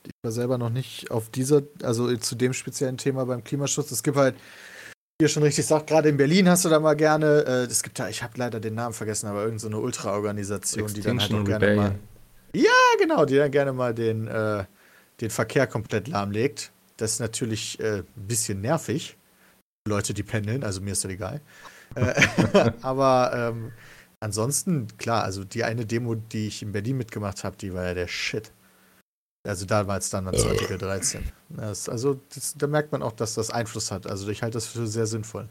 ich 0.04 0.12
war 0.22 0.32
selber 0.32 0.58
noch 0.58 0.70
nicht 0.70 1.10
auf 1.10 1.30
dieser, 1.30 1.62
also 1.82 2.16
zu 2.16 2.34
dem 2.34 2.52
speziellen 2.52 2.96
Thema 2.96 3.24
beim 3.26 3.44
Klimaschutz. 3.44 3.90
Es 3.90 4.02
gibt 4.02 4.16
halt, 4.16 4.34
wie 5.18 5.24
ihr 5.24 5.28
schon 5.28 5.42
richtig 5.42 5.66
sagt, 5.66 5.86
gerade 5.88 6.08
in 6.08 6.16
Berlin 6.16 6.48
hast 6.48 6.64
du 6.64 6.68
da 6.68 6.80
mal 6.80 6.94
gerne, 6.94 7.44
äh, 7.46 7.64
es 7.64 7.82
gibt 7.82 7.98
da, 7.98 8.08
ich 8.08 8.22
habe 8.22 8.34
leider 8.36 8.60
den 8.60 8.74
Namen 8.74 8.94
vergessen, 8.94 9.28
aber 9.28 9.44
irgendeine 9.44 9.60
so 9.60 9.66
eine 9.68 9.78
Ultra-Organisation, 9.78 10.92
die 10.94 11.02
dann 11.02 11.20
halt 11.20 11.32
auch 11.32 11.44
gerne 11.44 11.76
mal. 11.76 11.94
Ja 12.54 12.70
genau, 12.98 13.24
die 13.24 13.36
dann 13.36 13.50
gerne 13.50 13.72
mal 13.72 13.94
den, 13.94 14.26
äh, 14.28 14.64
den 15.20 15.30
Verkehr 15.30 15.66
komplett 15.66 16.08
lahmlegt. 16.08 16.72
Das 16.96 17.14
ist 17.14 17.20
natürlich 17.20 17.80
äh, 17.80 17.98
ein 17.98 18.26
bisschen 18.26 18.60
nervig. 18.60 19.16
Leute, 19.88 20.14
die 20.14 20.22
pendeln, 20.22 20.62
also 20.62 20.80
mir 20.80 20.92
ist 20.92 21.04
das 21.04 21.10
egal. 21.10 21.40
äh, 21.96 22.72
aber 22.82 23.32
ähm, 23.34 23.72
ansonsten, 24.20 24.86
klar, 24.96 25.24
also 25.24 25.44
die 25.44 25.64
eine 25.64 25.86
Demo, 25.86 26.14
die 26.14 26.46
ich 26.46 26.62
in 26.62 26.72
Berlin 26.72 26.98
mitgemacht 26.98 27.42
habe, 27.42 27.56
die 27.56 27.74
war 27.74 27.84
ja 27.84 27.94
der 27.94 28.08
Shit. 28.08 28.52
Also 29.44 29.66
da 29.66 29.88
war 29.88 29.98
es 29.98 30.08
dann 30.10 30.32
zu 30.36 30.48
Artikel 30.48 30.78
13. 30.78 31.24
Das, 31.48 31.88
also 31.88 32.20
das, 32.32 32.54
da 32.56 32.68
merkt 32.68 32.92
man 32.92 33.02
auch, 33.02 33.12
dass 33.12 33.34
das 33.34 33.50
Einfluss 33.50 33.90
hat. 33.90 34.06
Also 34.06 34.28
ich 34.28 34.42
halte 34.42 34.54
das 34.54 34.68
für 34.68 34.86
sehr 34.86 35.06
sinnvoll. 35.06 35.48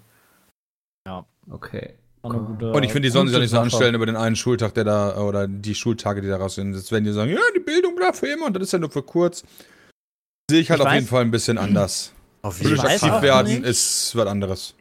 Okay. 1.50 1.96
War 2.24 2.32
eine 2.34 2.44
gute- 2.44 2.72
Und 2.72 2.84
ich 2.84 2.92
finde, 2.92 3.08
die 3.08 3.12
sollen 3.12 3.28
sich 3.28 3.36
ja 3.36 3.42
nicht 3.42 3.50
so 3.52 3.60
anstellen 3.60 3.96
über 3.96 4.06
den 4.06 4.16
einen 4.16 4.36
Schultag, 4.36 4.74
der 4.76 4.84
da, 4.84 5.18
oder 5.18 5.48
die 5.48 5.74
Schultage, 5.76 6.22
die 6.22 6.28
da 6.28 6.38
raus 6.38 6.56
sind. 6.56 6.74
Jetzt 6.76 6.92
werden 6.92 7.04
die 7.04 7.12
sagen, 7.14 7.32
ja, 7.32 7.40
die 7.56 7.60
Bildung 7.60 7.96
bleibt 7.96 8.18
für 8.18 8.28
immer 8.28 8.46
und 8.48 8.54
das 8.54 8.64
ist 8.64 8.74
ja 8.74 8.80
nur 8.80 8.92
für 8.92 9.04
kurz. 9.04 9.44
Sehe 10.50 10.60
ich 10.62 10.70
halt 10.70 10.80
Ich 10.80 10.86
auf 10.86 10.92
weiß- 10.92 10.96
jeden 10.96 11.08
Fall 11.08 11.22
ein 11.24 11.32
bisschen 11.32 11.58
anders. 11.58 12.14
Auf 12.44 12.60
Politisch 12.60 12.84
weiß 12.84 13.04
aktiv 13.04 13.22
werden 13.22 13.48
nicht. 13.60 13.66
ist 13.66 14.16
was 14.16 14.26
anderes. 14.28 14.74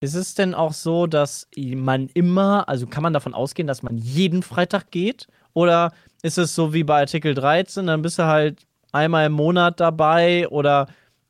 Ist 0.00 0.14
es 0.14 0.34
denn 0.34 0.54
auch 0.54 0.72
so, 0.72 1.06
dass 1.08 1.48
man 1.56 2.08
immer, 2.14 2.68
also 2.68 2.86
kann 2.86 3.02
man 3.02 3.12
davon 3.12 3.34
ausgehen, 3.34 3.66
dass 3.66 3.82
man 3.82 3.98
jeden 3.98 4.42
Freitag 4.44 4.90
geht? 4.92 5.26
Oder 5.54 5.92
ist 6.22 6.38
es 6.38 6.54
so 6.54 6.72
wie 6.72 6.84
bei 6.84 7.00
Artikel 7.00 7.34
13, 7.34 7.86
dann 7.88 8.02
bist 8.02 8.18
du 8.18 8.24
halt 8.26 8.62
einmal 8.92 9.26
im 9.26 9.32
Monat 9.32 9.80
dabei 9.80 10.48
oder 10.48 10.86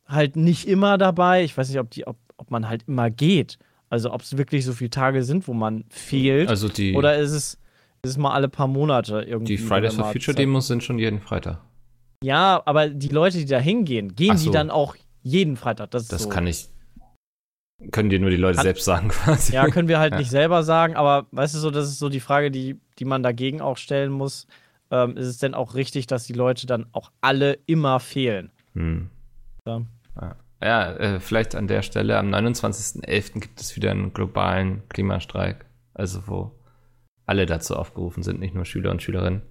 halt 0.06 0.36
nicht 0.36 0.68
immer 0.68 0.98
dabei? 0.98 1.44
Ich 1.44 1.56
weiß 1.56 1.68
nicht, 1.70 1.78
ob, 1.80 1.90
die, 1.90 2.06
ob, 2.06 2.16
ob 2.36 2.50
man 2.50 2.68
halt 2.68 2.84
immer 2.86 3.08
geht. 3.10 3.58
Also 3.92 4.10
ob 4.10 4.22
es 4.22 4.38
wirklich 4.38 4.64
so 4.64 4.72
viele 4.72 4.88
Tage 4.88 5.22
sind, 5.22 5.46
wo 5.46 5.52
man 5.52 5.84
fehlt. 5.90 6.48
Also 6.48 6.68
die, 6.68 6.94
oder 6.94 7.18
ist 7.18 7.32
es, 7.32 7.54
ist 8.02 8.10
es 8.12 8.16
mal 8.16 8.32
alle 8.32 8.48
paar 8.48 8.66
Monate 8.66 9.20
irgendwie? 9.20 9.56
die 9.56 9.62
Fridays 9.62 9.94
for 9.96 10.06
Future 10.12 10.34
Demos 10.34 10.66
sind 10.66 10.82
schon 10.82 10.98
jeden 10.98 11.20
Freitag. 11.20 11.60
Ja, 12.24 12.62
aber 12.64 12.88
die 12.88 13.08
Leute, 13.08 13.36
die 13.36 13.44
da 13.44 13.58
hingehen, 13.58 14.14
gehen 14.14 14.30
Ach 14.32 14.36
die 14.38 14.44
so. 14.44 14.50
dann 14.50 14.70
auch 14.70 14.96
jeden 15.22 15.56
Freitag? 15.58 15.90
Das, 15.90 16.08
Das 16.08 16.22
so. 16.22 16.28
kann 16.30 16.46
ich. 16.46 16.68
Können 17.90 18.08
dir 18.08 18.18
nur 18.18 18.30
die 18.30 18.36
Leute 18.36 18.56
Kann- 18.56 18.62
selbst 18.64 18.84
sagen, 18.86 19.08
quasi. 19.08 19.52
Ja, 19.52 19.66
können 19.68 19.88
wir 19.88 19.98
halt 19.98 20.12
Ja. 20.14 20.18
nicht 20.20 20.30
selber 20.30 20.62
sagen, 20.62 20.94
aber 20.96 21.26
weißt 21.32 21.54
du 21.54 21.58
so, 21.58 21.70
das 21.70 21.86
ist 21.88 21.98
so 21.98 22.08
die 22.08 22.20
Frage, 22.20 22.50
die, 22.50 22.80
die 22.98 23.04
man 23.04 23.22
dagegen 23.22 23.60
auch 23.60 23.76
stellen 23.76 24.10
muss. 24.12 24.46
Ähm, 24.90 25.16
ist 25.18 25.26
es 25.26 25.36
denn 25.38 25.52
auch 25.54 25.74
richtig, 25.74 26.06
dass 26.06 26.24
die 26.24 26.32
Leute 26.32 26.66
dann 26.66 26.86
auch 26.92 27.10
alle 27.20 27.58
immer 27.66 27.98
fehlen? 28.00 28.50
Hm. 28.74 29.10
Ja. 29.66 29.82
Ja, 30.20 30.36
ja 30.64 30.92
äh, 30.92 31.20
vielleicht 31.20 31.54
an 31.54 31.66
der 31.66 31.82
Stelle, 31.82 32.18
am 32.18 32.32
29.11. 32.32 33.40
gibt 33.40 33.60
es 33.60 33.76
wieder 33.76 33.90
einen 33.90 34.12
globalen 34.12 34.88
Klimastreik. 34.88 35.66
Also 35.94 36.26
wo 36.26 36.52
alle 37.26 37.46
dazu 37.46 37.76
aufgerufen 37.76 38.22
sind, 38.22 38.40
nicht 38.40 38.54
nur 38.54 38.64
Schüler 38.64 38.90
und 38.90 39.02
Schülerinnen. 39.02 39.42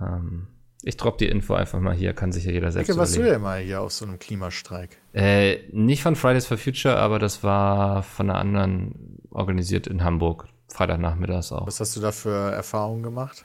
Ähm, 0.00 0.48
ich 0.82 0.96
droppe 0.96 1.18
die 1.18 1.28
Info 1.28 1.54
einfach 1.54 1.78
mal 1.80 1.94
hier, 1.94 2.14
kann 2.14 2.32
sich 2.32 2.44
ja 2.44 2.52
jeder 2.52 2.72
selbst 2.72 2.88
Ecke, 2.88 2.98
warst 2.98 3.16
du 3.16 3.22
denn 3.22 3.42
mal 3.42 3.60
hier 3.60 3.82
auf 3.82 3.92
so 3.92 4.06
einem 4.06 4.18
Klimastreik? 4.18 4.96
Äh, 5.12 5.58
nicht 5.72 6.02
von 6.02 6.16
Fridays 6.16 6.46
for 6.46 6.56
Future, 6.56 6.96
aber 6.96 7.18
das 7.18 7.44
war 7.44 8.02
von 8.02 8.30
einer 8.30 8.38
anderen 8.38 9.18
organisiert 9.30 9.86
in 9.86 10.02
Hamburg. 10.02 10.48
Freitagnachmittags 10.68 11.52
auch. 11.52 11.66
Was 11.66 11.80
hast 11.80 11.96
du 11.96 12.00
da 12.00 12.12
für 12.12 12.52
Erfahrungen 12.52 13.02
gemacht? 13.02 13.44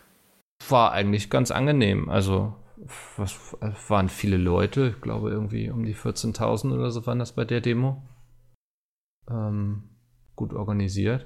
War 0.70 0.92
eigentlich 0.92 1.30
ganz 1.30 1.52
angenehm. 1.52 2.08
Also, 2.10 2.56
was, 3.18 3.56
es 3.62 3.90
waren 3.90 4.10
viele 4.10 4.38
Leute, 4.38 4.94
ich 4.96 5.02
glaube 5.02 5.30
irgendwie 5.30 5.70
um 5.70 5.86
die 5.86 5.96
14.000 5.96 6.74
oder 6.74 6.92
so 6.92 7.06
waren 7.06 7.20
das 7.20 7.34
bei 7.34 7.46
der 7.46 7.62
Demo. 7.62 8.04
Ähm, 9.30 9.90
gut 10.36 10.54
organisiert. 10.54 11.26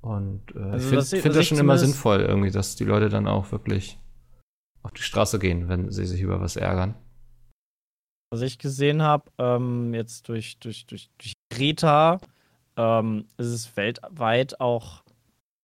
Und 0.00 0.54
äh, 0.54 0.60
Also, 0.60 0.98
ich 0.98 1.06
finde 1.08 1.22
find 1.22 1.36
das 1.36 1.46
schon 1.46 1.58
immer 1.58 1.78
sinnvoll, 1.78 2.20
irgendwie, 2.20 2.50
dass 2.50 2.76
die 2.76 2.84
Leute 2.84 3.08
dann 3.08 3.26
auch 3.26 3.52
wirklich 3.52 3.98
auf 4.82 4.92
die 4.92 5.02
Straße 5.02 5.38
gehen, 5.38 5.68
wenn 5.68 5.90
sie 5.90 6.06
sich 6.06 6.20
über 6.20 6.40
was 6.40 6.56
ärgern. 6.56 6.94
Was 8.30 8.42
ich 8.42 8.58
gesehen 8.58 9.02
habe, 9.02 9.30
ähm, 9.38 9.94
jetzt 9.94 10.28
durch, 10.28 10.58
durch, 10.58 10.86
durch, 10.86 11.10
durch 11.18 11.32
Greta, 11.50 12.20
ähm, 12.76 13.26
ist 13.36 13.46
es 13.46 13.76
weltweit 13.76 14.60
auch, 14.60 15.02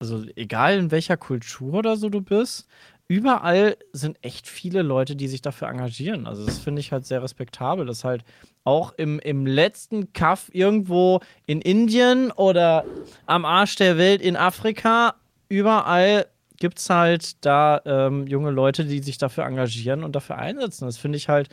also 0.01 0.25
egal 0.35 0.79
in 0.79 0.91
welcher 0.91 1.17
Kultur 1.17 1.75
oder 1.75 1.97
so 1.97 2.09
du 2.09 2.21
bist, 2.21 2.69
überall 3.13 3.77
sind 3.93 4.17
echt 4.23 4.49
viele 4.49 4.81
Leute, 4.81 5.17
die 5.17 5.29
sich 5.29 5.43
dafür 5.43 5.69
engagieren. 5.69 6.27
Also 6.27 6.47
das 6.47 6.59
finde 6.59 6.81
ich 6.81 6.93
halt 6.93 7.05
sehr 7.05 7.23
respektabel, 7.23 7.85
dass 7.85 8.05
halt 8.05 8.25
auch 8.65 8.95
im, 8.97 9.19
im 9.19 9.45
letzten 9.45 10.15
Kaff 10.15 10.49
irgendwo 10.55 11.21
in 11.45 11.61
Indien 11.61 12.31
oder 12.31 12.87
am 13.27 13.45
Arsch 13.45 13.77
der 13.77 13.99
Welt 13.99 14.23
in 14.23 14.35
Afrika, 14.35 15.17
überall 15.51 16.25
gibt 16.57 16.79
es 16.79 16.89
halt 16.89 17.45
da 17.45 17.83
ähm, 17.85 18.27
junge 18.27 18.51
Leute, 18.51 18.87
die 18.87 19.01
sich 19.01 19.19
dafür 19.19 19.45
engagieren 19.45 20.05
und 20.05 20.17
dafür 20.17 20.39
einsetzen. 20.39 20.87
Das 20.87 20.97
finde 20.97 21.19
ich 21.19 21.29
halt 21.29 21.51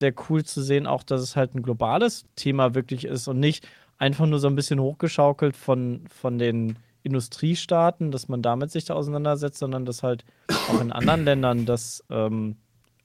sehr 0.00 0.14
cool 0.28 0.44
zu 0.44 0.62
sehen, 0.62 0.86
auch 0.86 1.02
dass 1.02 1.20
es 1.20 1.34
halt 1.34 1.56
ein 1.56 1.62
globales 1.62 2.26
Thema 2.36 2.76
wirklich 2.76 3.06
ist 3.06 3.26
und 3.26 3.40
nicht 3.40 3.66
einfach 3.98 4.26
nur 4.26 4.38
so 4.38 4.46
ein 4.46 4.54
bisschen 4.54 4.78
hochgeschaukelt 4.78 5.56
von, 5.56 6.04
von 6.06 6.38
den 6.38 6.76
Industriestaaten, 7.02 8.10
dass 8.10 8.28
man 8.28 8.42
damit 8.42 8.70
sich 8.70 8.84
da 8.84 8.94
auseinandersetzt, 8.94 9.58
sondern 9.58 9.84
dass 9.84 10.02
halt 10.02 10.24
auch 10.48 10.80
in 10.80 10.92
anderen 10.92 11.24
Ländern 11.24 11.66
das 11.66 12.04
ähm, 12.10 12.56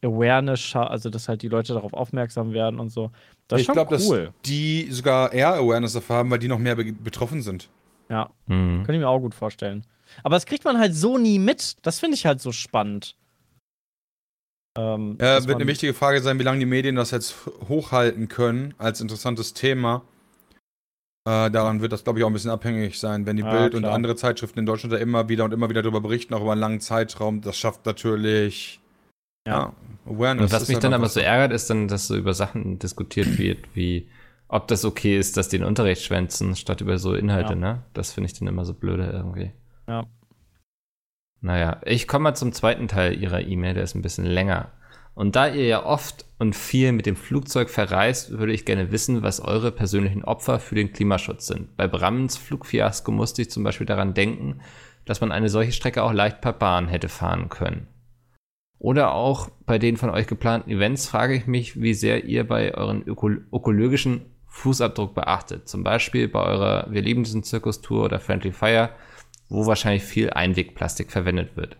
Awareness, 0.04 0.76
also 0.76 1.10
dass 1.10 1.28
halt 1.28 1.41
die 1.41 1.48
Leute 1.48 1.74
darauf 1.74 1.93
aufmerksam 1.93 2.54
werden 2.54 2.80
und 2.80 2.89
so. 2.89 3.12
Das 3.48 3.58
ist 3.58 3.62
ich 3.62 3.66
schon 3.66 3.74
glaube, 3.74 3.95
dass 3.95 4.08
cool. 4.08 4.32
die 4.45 4.88
sogar 4.91 5.34
eher 5.34 5.56
Awareness 5.56 5.93
dafür 5.93 6.18
haben, 6.18 6.30
weil 6.30 6.39
die 6.39 6.48
noch 6.48 6.60
mehr 6.60 6.76
be 6.76 6.91
betroffen 6.93 7.41
sind. 7.41 7.70
Ja, 8.10 8.30
Mhm. 8.45 8.84
kann 8.86 8.93
ich 8.95 9.02
mir 9.02 9.08
auch 9.10 9.20
gut 9.20 9.34
vorstellen. 9.34 9.86
Aber 10.24 10.36
das 10.36 10.45
kriegt 10.45 10.64
man 10.64 10.78
halt 10.78 10.95
so 10.95 11.18
nie 11.18 11.39
mit. 11.39 11.76
Das 11.82 12.00
finde 12.00 12.16
ich 12.16 12.26
halt 12.26 12.39
so 12.39 12.52
spannend. 12.52 13.16
Ähm, 14.78 15.18
Ja, 15.20 15.36
dass 15.36 15.48
wird 15.48 15.58
eine 15.58 15.68
wichtige 15.68 15.93
Frage 15.93 16.22
sein, 16.22 16.39
wie 16.39 16.43
lange 16.43 16.60
die 16.60 16.66
Medien 16.66 16.95
das 16.95 17.12
jetzt 17.12 17.36
hochhalten 17.68 18.28
können 18.28 18.74
als 18.78 19.02
interessantes 19.02 19.54
Thema. 19.54 20.04
Äh, 21.28 21.51
daran 21.51 21.82
wird 21.82 21.91
das, 21.91 22.05
glaube 22.05 22.19
ich, 22.19 22.23
auch 22.23 22.30
ein 22.30 22.34
bisschen 22.34 22.51
abhängig 22.51 22.97
sein, 22.99 23.25
wenn 23.25 23.36
die 23.36 23.43
Ja, 23.43 23.51
Bild 23.51 23.75
und 23.75 23.82
klar. 23.82 23.93
andere 23.93 24.15
Zeitschriften 24.15 24.59
in 24.59 24.65
Deutschland 24.65 24.93
da 24.93 24.97
immer 24.97 25.28
wieder 25.28 25.43
und 25.43 25.51
immer 25.53 25.69
wieder 25.69 25.82
darüber 25.82 25.99
berichten, 25.99 26.34
auch 26.34 26.41
über 26.41 26.53
einen 26.53 26.61
langen 26.61 26.80
Zeitraum. 26.80 27.41
Das 27.41 27.57
schafft 27.57 27.86
natürlich 27.86 28.80
Ja. 29.45 29.73
Awareness. 30.05 30.53
Und 30.53 30.61
was 30.61 30.69
mich 30.69 30.80
dann 30.80 30.93
aber 30.93 31.09
so 31.09 31.19
ärgert, 31.19 31.51
ist 31.51 31.69
dann, 31.69 31.89
dass 31.89 32.07
so 32.07 32.15
über 32.15 32.34
Sachen 32.34 32.80
diskutiert 32.80 33.38
wird, 33.38 33.59
wie 33.75 34.07
ob 34.47 34.69
das 34.69 34.86
okay 34.86 35.17
ist, 35.19 35.36
dass 35.36 35.49
die 35.49 35.57
den 35.57 35.67
Unterricht 35.67 36.01
schwänzen, 36.03 36.55
statt 36.55 36.80
über 36.80 36.97
so 36.97 37.13
Inhalte, 37.13 37.53
Ja. 37.53 37.59
ne? 37.59 37.84
Das 37.93 38.13
finde 38.13 38.28
ich 38.32 38.39
dann 38.39 38.47
immer 38.47 38.63
so 38.63 38.73
blöde 38.73 39.09
irgendwie. 39.11 39.51
Ja. 39.89 40.05
Naja, 41.41 41.82
ich 41.86 42.07
komme 42.07 42.23
mal 42.23 42.36
zum 42.36 42.53
zweiten 42.53 42.88
Teil 42.88 43.21
Ihrer 43.21 43.41
E-Mail, 43.41 43.73
der 43.73 43.84
ist 43.84 43.95
ein 43.95 44.01
bisschen 44.01 44.25
länger. 44.25 44.71
Und 45.18 45.36
da 45.36 45.47
ihr 45.47 45.65
ja 45.65 45.84
oft 45.84 46.26
und 46.38 46.55
viel 46.55 46.91
mit 46.91 47.07
dem 47.07 47.15
Flugzeug 47.15 47.72
verreist, 47.72 48.38
würde 48.38 48.53
ich 48.53 48.65
gerne 48.65 48.91
wissen, 48.91 49.24
was 49.24 49.39
eure 49.39 49.72
persönlichen 49.72 50.24
Opfer 50.24 50.59
für 50.59 50.76
den 50.76 50.93
Klimaschutz 50.93 51.47
sind. 51.47 51.76
Bei 51.76 51.88
Brammens 51.88 52.38
Flugfiasko 52.38 53.11
musste 53.11 53.41
ich 53.41 53.49
zum 53.49 53.63
Beispiel 53.63 53.88
daran 53.88 54.13
denken, 54.13 54.59
dass 55.05 55.20
man 55.20 55.32
eine 55.32 55.49
solche 55.49 55.72
Strecke 55.72 56.03
auch 56.03 56.13
leicht 56.13 56.39
per 56.39 56.53
Bahn 56.53 56.88
hätte 56.88 57.09
fahren 57.09 57.49
können. 57.49 57.88
Oder 58.78 59.15
auch 59.15 59.49
bei 59.65 59.80
den 59.80 59.97
von 59.97 60.11
euch 60.11 60.28
geplanten 60.28 60.70
Events 60.70 61.07
frage 61.07 61.34
ich 61.34 61.47
mich, 61.47 61.82
wie 61.82 61.95
sehr 61.95 62.26
ihr 62.26 62.47
bei 62.47 62.76
euren 62.76 63.01
öko 63.01 63.30
ökologischen 63.51 64.22
Fußabdruck 64.45 65.15
beachtet. 65.15 65.68
Zum 65.68 65.84
Beispiel 65.84 66.28
bei 66.28 66.43
eurer 66.43 66.91
Wir 66.91 67.01
lieben 67.01 67.24
diesen 67.24 67.41
Zirkus-Tour 67.41 68.05
oder 68.05 68.20
Friendly 68.20 68.51
Fire, 68.51 68.91
wo 69.49 69.65
wahrscheinlich 69.65 70.03
viel 70.03 70.30
Einwegplastik 70.30 71.11
verwendet 71.11 71.57
wird. 71.57 71.76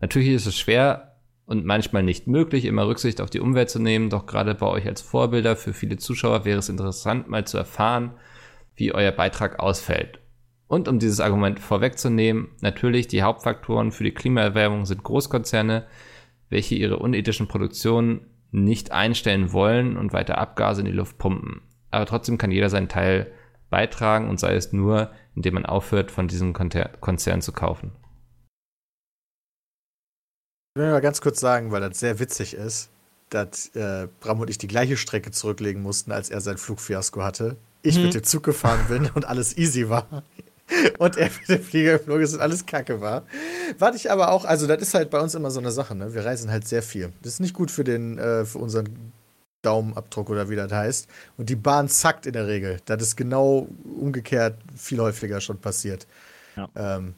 Natürlich 0.00 0.30
ist 0.30 0.46
es 0.46 0.58
schwer 0.58 1.09
und 1.50 1.66
manchmal 1.66 2.04
nicht 2.04 2.28
möglich, 2.28 2.64
immer 2.64 2.86
Rücksicht 2.86 3.20
auf 3.20 3.28
die 3.28 3.40
Umwelt 3.40 3.70
zu 3.70 3.80
nehmen, 3.80 4.08
doch 4.08 4.26
gerade 4.26 4.54
bei 4.54 4.66
euch 4.68 4.86
als 4.86 5.02
Vorbilder 5.02 5.56
für 5.56 5.72
viele 5.72 5.96
Zuschauer 5.96 6.44
wäre 6.44 6.60
es 6.60 6.68
interessant, 6.68 7.28
mal 7.28 7.44
zu 7.44 7.58
erfahren, 7.58 8.12
wie 8.76 8.94
euer 8.94 9.10
Beitrag 9.10 9.58
ausfällt. 9.58 10.20
Und 10.68 10.86
um 10.86 11.00
dieses 11.00 11.18
Argument 11.18 11.58
vorwegzunehmen, 11.58 12.50
natürlich 12.60 13.08
die 13.08 13.24
Hauptfaktoren 13.24 13.90
für 13.90 14.04
die 14.04 14.14
Klimaerwärmung 14.14 14.86
sind 14.86 15.02
Großkonzerne, 15.02 15.86
welche 16.50 16.76
ihre 16.76 17.00
unethischen 17.00 17.48
Produktionen 17.48 18.28
nicht 18.52 18.92
einstellen 18.92 19.52
wollen 19.52 19.96
und 19.96 20.12
weiter 20.12 20.38
Abgase 20.38 20.82
in 20.82 20.86
die 20.86 20.92
Luft 20.92 21.18
pumpen. 21.18 21.62
Aber 21.90 22.06
trotzdem 22.06 22.38
kann 22.38 22.52
jeder 22.52 22.70
seinen 22.70 22.88
Teil 22.88 23.32
beitragen 23.70 24.28
und 24.28 24.38
sei 24.38 24.54
es 24.54 24.72
nur, 24.72 25.10
indem 25.34 25.54
man 25.54 25.66
aufhört, 25.66 26.12
von 26.12 26.28
diesem 26.28 26.52
Konzern 26.52 27.42
zu 27.42 27.50
kaufen. 27.50 27.90
Ich 30.74 30.80
will 30.80 30.90
mal 30.92 31.00
ganz 31.00 31.20
kurz 31.20 31.40
sagen, 31.40 31.72
weil 31.72 31.80
das 31.80 31.98
sehr 31.98 32.20
witzig 32.20 32.54
ist, 32.54 32.90
dass 33.28 33.74
äh, 33.74 34.06
Bram 34.20 34.38
und 34.38 34.50
ich 34.50 34.58
die 34.58 34.68
gleiche 34.68 34.96
Strecke 34.96 35.32
zurücklegen 35.32 35.82
mussten, 35.82 36.12
als 36.12 36.30
er 36.30 36.40
sein 36.40 36.58
Flugfiasko 36.58 37.22
hatte. 37.22 37.56
Ich 37.82 37.96
Mhm. 37.96 38.04
mit 38.04 38.14
dem 38.14 38.22
Zug 38.22 38.44
gefahren 38.44 38.86
bin 38.88 39.10
und 39.14 39.24
alles 39.26 39.56
easy 39.58 39.88
war. 39.88 40.06
Und 41.00 41.16
er 41.16 41.28
mit 41.28 41.48
dem 41.48 41.64
Flieger 41.64 41.98
geflogen 41.98 42.22
ist 42.22 42.32
und 42.32 42.40
alles 42.40 42.64
kacke 42.64 43.00
war. 43.00 43.24
Warte 43.80 43.96
ich 43.96 44.08
aber 44.08 44.30
auch, 44.30 44.44
also 44.44 44.68
das 44.68 44.80
ist 44.80 44.94
halt 44.94 45.10
bei 45.10 45.18
uns 45.18 45.34
immer 45.34 45.50
so 45.50 45.58
eine 45.58 45.72
Sache, 45.72 45.96
ne? 45.96 46.14
Wir 46.14 46.24
reisen 46.24 46.48
halt 46.48 46.68
sehr 46.68 46.84
viel. 46.84 47.12
Das 47.22 47.32
ist 47.32 47.40
nicht 47.40 47.54
gut 47.54 47.72
für 47.72 47.82
den, 47.82 48.18
äh, 48.18 48.44
für 48.44 48.58
unseren 48.58 49.10
Daumenabdruck 49.62 50.30
oder 50.30 50.48
wie 50.48 50.54
das 50.54 50.70
heißt. 50.70 51.08
Und 51.36 51.48
die 51.48 51.56
Bahn 51.56 51.88
zackt 51.88 52.24
in 52.26 52.34
der 52.34 52.46
Regel. 52.46 52.78
Das 52.84 53.02
ist 53.02 53.16
genau 53.16 53.66
umgekehrt 53.98 54.58
viel 54.76 55.00
häufiger 55.00 55.40
schon 55.40 55.58
passiert. 55.58 56.06
Ja. 56.54 56.68
Ähm, 56.76 57.14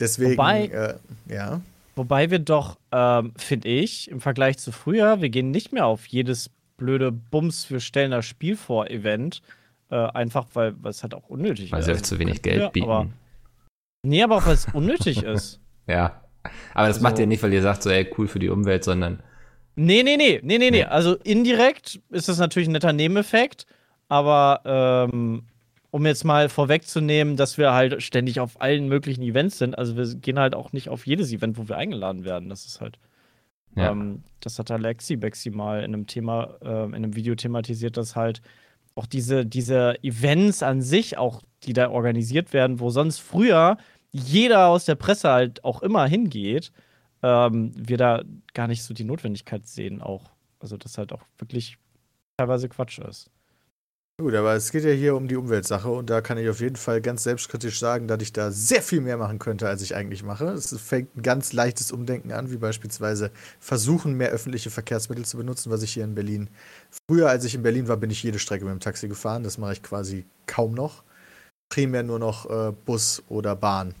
deswegen, 0.00 0.38
Wobei- 0.38 0.68
äh, 0.68 0.94
ja. 1.28 1.60
Wobei 1.96 2.30
wir 2.30 2.38
doch, 2.40 2.78
ähm, 2.92 3.32
finde 3.36 3.68
ich, 3.68 4.10
im 4.10 4.20
Vergleich 4.20 4.58
zu 4.58 4.72
früher, 4.72 5.20
wir 5.20 5.30
gehen 5.30 5.50
nicht 5.50 5.72
mehr 5.72 5.86
auf 5.86 6.06
jedes 6.06 6.50
blöde 6.76 7.12
Bums, 7.12 7.70
wir 7.70 7.80
stellen 7.80 8.10
das 8.10 8.26
Spiel 8.26 8.56
vor 8.56 8.88
Event. 8.90 9.42
Äh, 9.90 9.96
einfach, 9.96 10.46
weil 10.54 10.74
weil 10.82 10.90
es 10.90 11.02
halt 11.02 11.14
auch 11.14 11.28
unnötig 11.28 11.70
Weil 11.70 11.80
ist. 11.80 11.84
sie 11.86 11.90
Also, 11.92 12.00
euch 12.00 12.04
zu 12.08 12.18
wenig 12.18 12.42
Geld 12.42 12.72
bieten. 12.72 12.88
Aber, 12.88 13.06
nee, 14.02 14.22
aber 14.22 14.36
auch 14.36 14.46
weil 14.46 14.54
es 14.54 14.66
unnötig 14.72 15.22
ist. 15.22 15.60
ja. 15.86 16.20
Aber 16.74 16.88
das 16.88 17.00
macht 17.00 17.12
Also- 17.12 17.22
ihr 17.22 17.26
nicht, 17.26 17.42
weil 17.42 17.52
ihr 17.54 17.62
sagt 17.62 17.82
so, 17.82 17.90
ey, 17.90 18.10
cool 18.18 18.28
für 18.28 18.38
die 18.38 18.48
Umwelt, 18.50 18.84
sondern 18.84 19.22
Nee, 19.76 20.02
nee, 20.02 20.16
nee, 20.16 20.40
nee, 20.42 20.58
nee, 20.58 20.58
nee. 20.58 20.70
Nee. 20.70 20.84
Also 20.84 21.14
indirekt 21.16 22.00
ist 22.10 22.28
das 22.28 22.38
natürlich 22.38 22.68
ein 22.68 22.72
netter 22.72 22.92
Nebeneffekt, 22.92 23.66
aber 24.08 24.60
ähm, 25.10 25.44
um 25.94 26.06
jetzt 26.06 26.24
mal 26.24 26.48
vorwegzunehmen, 26.48 27.36
dass 27.36 27.56
wir 27.56 27.72
halt 27.72 28.02
ständig 28.02 28.40
auf 28.40 28.60
allen 28.60 28.88
möglichen 28.88 29.22
Events 29.22 29.58
sind, 29.58 29.78
also 29.78 29.96
wir 29.96 30.12
gehen 30.16 30.40
halt 30.40 30.56
auch 30.56 30.72
nicht 30.72 30.88
auf 30.88 31.06
jedes 31.06 31.30
Event, 31.30 31.56
wo 31.56 31.68
wir 31.68 31.76
eingeladen 31.76 32.24
werden. 32.24 32.48
Das 32.48 32.66
ist 32.66 32.80
halt. 32.80 32.98
ja. 33.76 33.92
Ähm, 33.92 34.24
das 34.40 34.58
hat 34.58 34.72
Alexi 34.72 35.14
Bexi 35.14 35.50
mal 35.50 35.84
in 35.84 35.94
einem 35.94 36.08
Thema, 36.08 36.58
ähm, 36.62 36.94
in 36.94 37.04
einem 37.04 37.14
Video 37.14 37.36
thematisiert, 37.36 37.96
dass 37.96 38.16
halt 38.16 38.42
auch 38.96 39.06
diese, 39.06 39.46
diese 39.46 40.02
Events 40.02 40.64
an 40.64 40.82
sich, 40.82 41.16
auch 41.16 41.42
die 41.62 41.74
da 41.74 41.88
organisiert 41.90 42.52
werden, 42.52 42.80
wo 42.80 42.90
sonst 42.90 43.20
früher 43.20 43.76
jeder 44.10 44.66
aus 44.66 44.86
der 44.86 44.96
Presse 44.96 45.30
halt 45.30 45.62
auch 45.62 45.80
immer 45.80 46.08
hingeht, 46.08 46.72
ähm, 47.22 47.70
wir 47.76 47.98
da 47.98 48.24
gar 48.52 48.66
nicht 48.66 48.82
so 48.82 48.94
die 48.94 49.04
Notwendigkeit 49.04 49.68
sehen 49.68 50.02
auch. 50.02 50.32
Also 50.58 50.76
das 50.76 50.98
halt 50.98 51.12
auch 51.12 51.22
wirklich 51.38 51.78
teilweise 52.36 52.68
Quatsch 52.68 52.98
ist. 52.98 53.30
Gut, 54.20 54.32
aber 54.36 54.54
es 54.54 54.70
geht 54.70 54.84
ja 54.84 54.92
hier 54.92 55.16
um 55.16 55.26
die 55.26 55.34
Umweltsache 55.34 55.88
und 55.88 56.08
da 56.08 56.20
kann 56.20 56.38
ich 56.38 56.48
auf 56.48 56.60
jeden 56.60 56.76
Fall 56.76 57.00
ganz 57.00 57.24
selbstkritisch 57.24 57.80
sagen, 57.80 58.06
dass 58.06 58.22
ich 58.22 58.32
da 58.32 58.52
sehr 58.52 58.80
viel 58.80 59.00
mehr 59.00 59.16
machen 59.16 59.40
könnte, 59.40 59.66
als 59.66 59.82
ich 59.82 59.96
eigentlich 59.96 60.22
mache. 60.22 60.44
Es 60.50 60.72
fängt 60.80 61.16
ein 61.16 61.22
ganz 61.22 61.52
leichtes 61.52 61.90
Umdenken 61.90 62.30
an, 62.30 62.48
wie 62.52 62.56
beispielsweise 62.56 63.32
versuchen, 63.58 64.14
mehr 64.14 64.30
öffentliche 64.30 64.70
Verkehrsmittel 64.70 65.24
zu 65.24 65.36
benutzen, 65.36 65.72
was 65.72 65.82
ich 65.82 65.94
hier 65.94 66.04
in 66.04 66.14
Berlin. 66.14 66.48
Früher, 67.10 67.28
als 67.28 67.44
ich 67.44 67.56
in 67.56 67.64
Berlin 67.64 67.88
war, 67.88 67.96
bin 67.96 68.10
ich 68.10 68.22
jede 68.22 68.38
Strecke 68.38 68.64
mit 68.64 68.72
dem 68.72 68.78
Taxi 68.78 69.08
gefahren. 69.08 69.42
Das 69.42 69.58
mache 69.58 69.72
ich 69.72 69.82
quasi 69.82 70.24
kaum 70.46 70.74
noch. 70.74 71.02
Primär 71.68 72.04
nur 72.04 72.20
noch 72.20 72.48
äh, 72.48 72.72
Bus 72.84 73.20
oder 73.28 73.56
Bahn. 73.56 73.96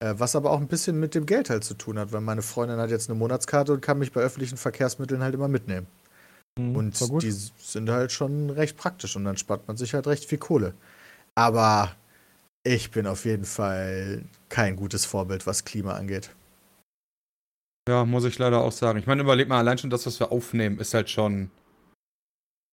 Äh, 0.00 0.14
was 0.18 0.36
aber 0.36 0.50
auch 0.50 0.60
ein 0.60 0.68
bisschen 0.68 1.00
mit 1.00 1.14
dem 1.14 1.24
Geld 1.24 1.48
halt 1.48 1.64
zu 1.64 1.72
tun 1.72 1.98
hat, 1.98 2.12
weil 2.12 2.20
meine 2.20 2.42
Freundin 2.42 2.78
hat 2.78 2.90
jetzt 2.90 3.08
eine 3.08 3.18
Monatskarte 3.18 3.72
und 3.72 3.80
kann 3.80 3.98
mich 3.98 4.12
bei 4.12 4.20
öffentlichen 4.20 4.58
Verkehrsmitteln 4.58 5.22
halt 5.22 5.34
immer 5.34 5.48
mitnehmen. 5.48 5.86
Mhm, 6.68 6.76
Und 6.76 7.22
die 7.22 7.30
sind 7.30 7.90
halt 7.90 8.12
schon 8.12 8.50
recht 8.50 8.76
praktisch 8.76 9.16
und 9.16 9.24
dann 9.24 9.36
spart 9.36 9.66
man 9.66 9.76
sich 9.76 9.94
halt 9.94 10.06
recht 10.06 10.24
viel 10.24 10.38
Kohle. 10.38 10.74
Aber 11.34 11.94
ich 12.62 12.90
bin 12.90 13.06
auf 13.06 13.24
jeden 13.24 13.44
Fall 13.44 14.24
kein 14.48 14.76
gutes 14.76 15.04
Vorbild, 15.06 15.46
was 15.46 15.64
Klima 15.64 15.94
angeht. 15.94 16.30
Ja, 17.88 18.04
muss 18.04 18.24
ich 18.24 18.38
leider 18.38 18.60
auch 18.60 18.72
sagen. 18.72 18.98
Ich 18.98 19.06
meine, 19.06 19.22
überleg 19.22 19.48
mal, 19.48 19.58
allein 19.58 19.78
schon 19.78 19.90
das, 19.90 20.06
was 20.06 20.20
wir 20.20 20.30
aufnehmen, 20.30 20.78
ist 20.78 20.94
halt 20.94 21.08
schon. 21.10 21.50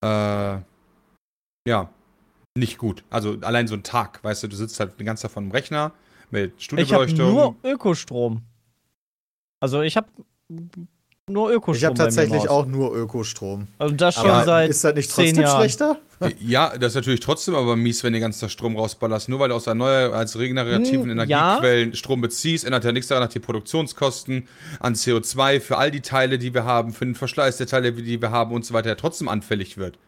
Äh, 0.03 0.59
ja, 1.67 1.89
nicht 2.57 2.77
gut. 2.77 3.03
Also 3.09 3.37
allein 3.41 3.67
so 3.67 3.75
ein 3.75 3.83
Tag, 3.83 4.23
weißt 4.23 4.43
du, 4.43 4.47
du 4.47 4.55
sitzt 4.55 4.79
halt 4.79 4.99
den 4.99 5.05
ganzen 5.05 5.23
Tag 5.23 5.31
vor 5.31 5.41
einem 5.41 5.51
Rechner 5.51 5.93
mit 6.29 6.53
ich 6.55 6.93
habe 6.93 7.07
Studiobeleuchtung. 7.07 7.33
nur 7.33 7.55
Ökostrom. 7.63 8.41
Also 9.59 9.81
ich 9.81 9.97
habe 9.97 10.07
nur 11.29 11.51
Ökostrom. 11.51 11.75
Ich 11.75 11.85
habe 11.85 11.95
bei 11.95 12.03
mir 12.03 12.09
im 12.09 12.15
tatsächlich 12.15 12.49
auch 12.49 12.65
nur 12.65 12.95
Ökostrom. 12.95 13.67
Also 13.77 13.95
das 13.95 14.15
schon 14.15 14.29
Aber 14.29 14.45
seit 14.45 14.69
ist 14.69 14.83
das 14.83 14.95
nicht 14.95 15.11
zehn 15.11 15.25
trotzdem 15.25 15.43
Jahren. 15.43 15.59
schlechter? 15.61 15.97
Ja, 16.39 16.75
das 16.77 16.93
ist 16.93 16.95
natürlich 16.95 17.19
trotzdem 17.19 17.53
aber 17.53 17.75
mies, 17.75 18.03
wenn 18.03 18.13
du 18.13 18.17
den 18.17 18.21
ganzen 18.21 18.41
Tag 18.41 18.51
Strom 18.51 18.75
rausballerst. 18.75 19.29
Nur 19.29 19.39
weil 19.39 19.49
du 19.49 19.55
aus 19.55 19.67
erneuer 19.67 20.13
als 20.13 20.39
regenerativen 20.39 21.11
Hm, 21.11 21.29
ja. 21.29 21.57
Energiequellen 21.57 21.95
Strom 21.95 22.21
beziehst, 22.21 22.65
ändert 22.65 22.85
ja 22.85 22.91
nichts 22.91 23.09
daran 23.09 23.23
nach 23.25 23.31
die 23.31 23.39
Produktionskosten 23.39 24.47
an 24.79 24.95
CO2 24.95 25.59
für 25.59 25.77
all 25.77 25.91
die 25.91 26.01
Teile, 26.01 26.39
die 26.39 26.53
wir 26.53 26.63
haben, 26.63 26.93
für 26.93 27.05
den 27.05 27.13
Verschleiß 27.13 27.57
der 27.57 27.67
Teile, 27.67 27.91
die 27.91 28.21
wir 28.21 28.31
haben 28.31 28.53
und 28.55 28.65
so 28.65 28.73
weiter, 28.73 28.87
der 28.87 28.97
trotzdem 28.97 29.27
anfällig 29.27 29.77
wird. 29.77 29.99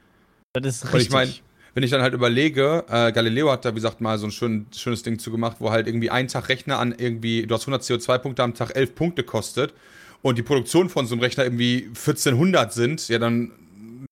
Das 0.53 0.77
ist 0.77 0.83
Und 0.85 0.93
richtig. 0.93 1.07
ich 1.09 1.13
meine, 1.13 1.31
wenn 1.75 1.83
ich 1.83 1.91
dann 1.91 2.01
halt 2.01 2.13
überlege, 2.15 2.85
äh, 2.89 3.11
Galileo 3.11 3.51
hat 3.51 3.65
da, 3.65 3.71
wie 3.71 3.75
gesagt, 3.75 4.01
mal 4.01 4.17
so 4.17 4.25
ein 4.25 4.31
schön, 4.31 4.65
schönes 4.75 5.03
Ding 5.03 5.19
zugemacht, 5.19 5.57
wo 5.59 5.69
halt 5.69 5.85
irgendwie 5.85 6.09
ein 6.09 6.27
Tag 6.27 6.49
Rechner 6.49 6.79
an 6.79 6.95
irgendwie, 6.97 7.45
du 7.45 7.53
hast 7.53 7.67
100 7.67 7.83
CO2-Punkte 7.83 8.41
am 8.41 8.55
Tag 8.55 8.75
11 8.75 8.95
Punkte 8.95 9.23
kostet 9.23 9.73
und 10.21 10.37
die 10.37 10.43
Produktion 10.43 10.89
von 10.89 11.05
so 11.05 11.15
einem 11.15 11.21
Rechner 11.21 11.43
irgendwie 11.43 11.85
1400 11.89 12.73
sind, 12.73 13.07
ja 13.07 13.19
dann, 13.19 13.51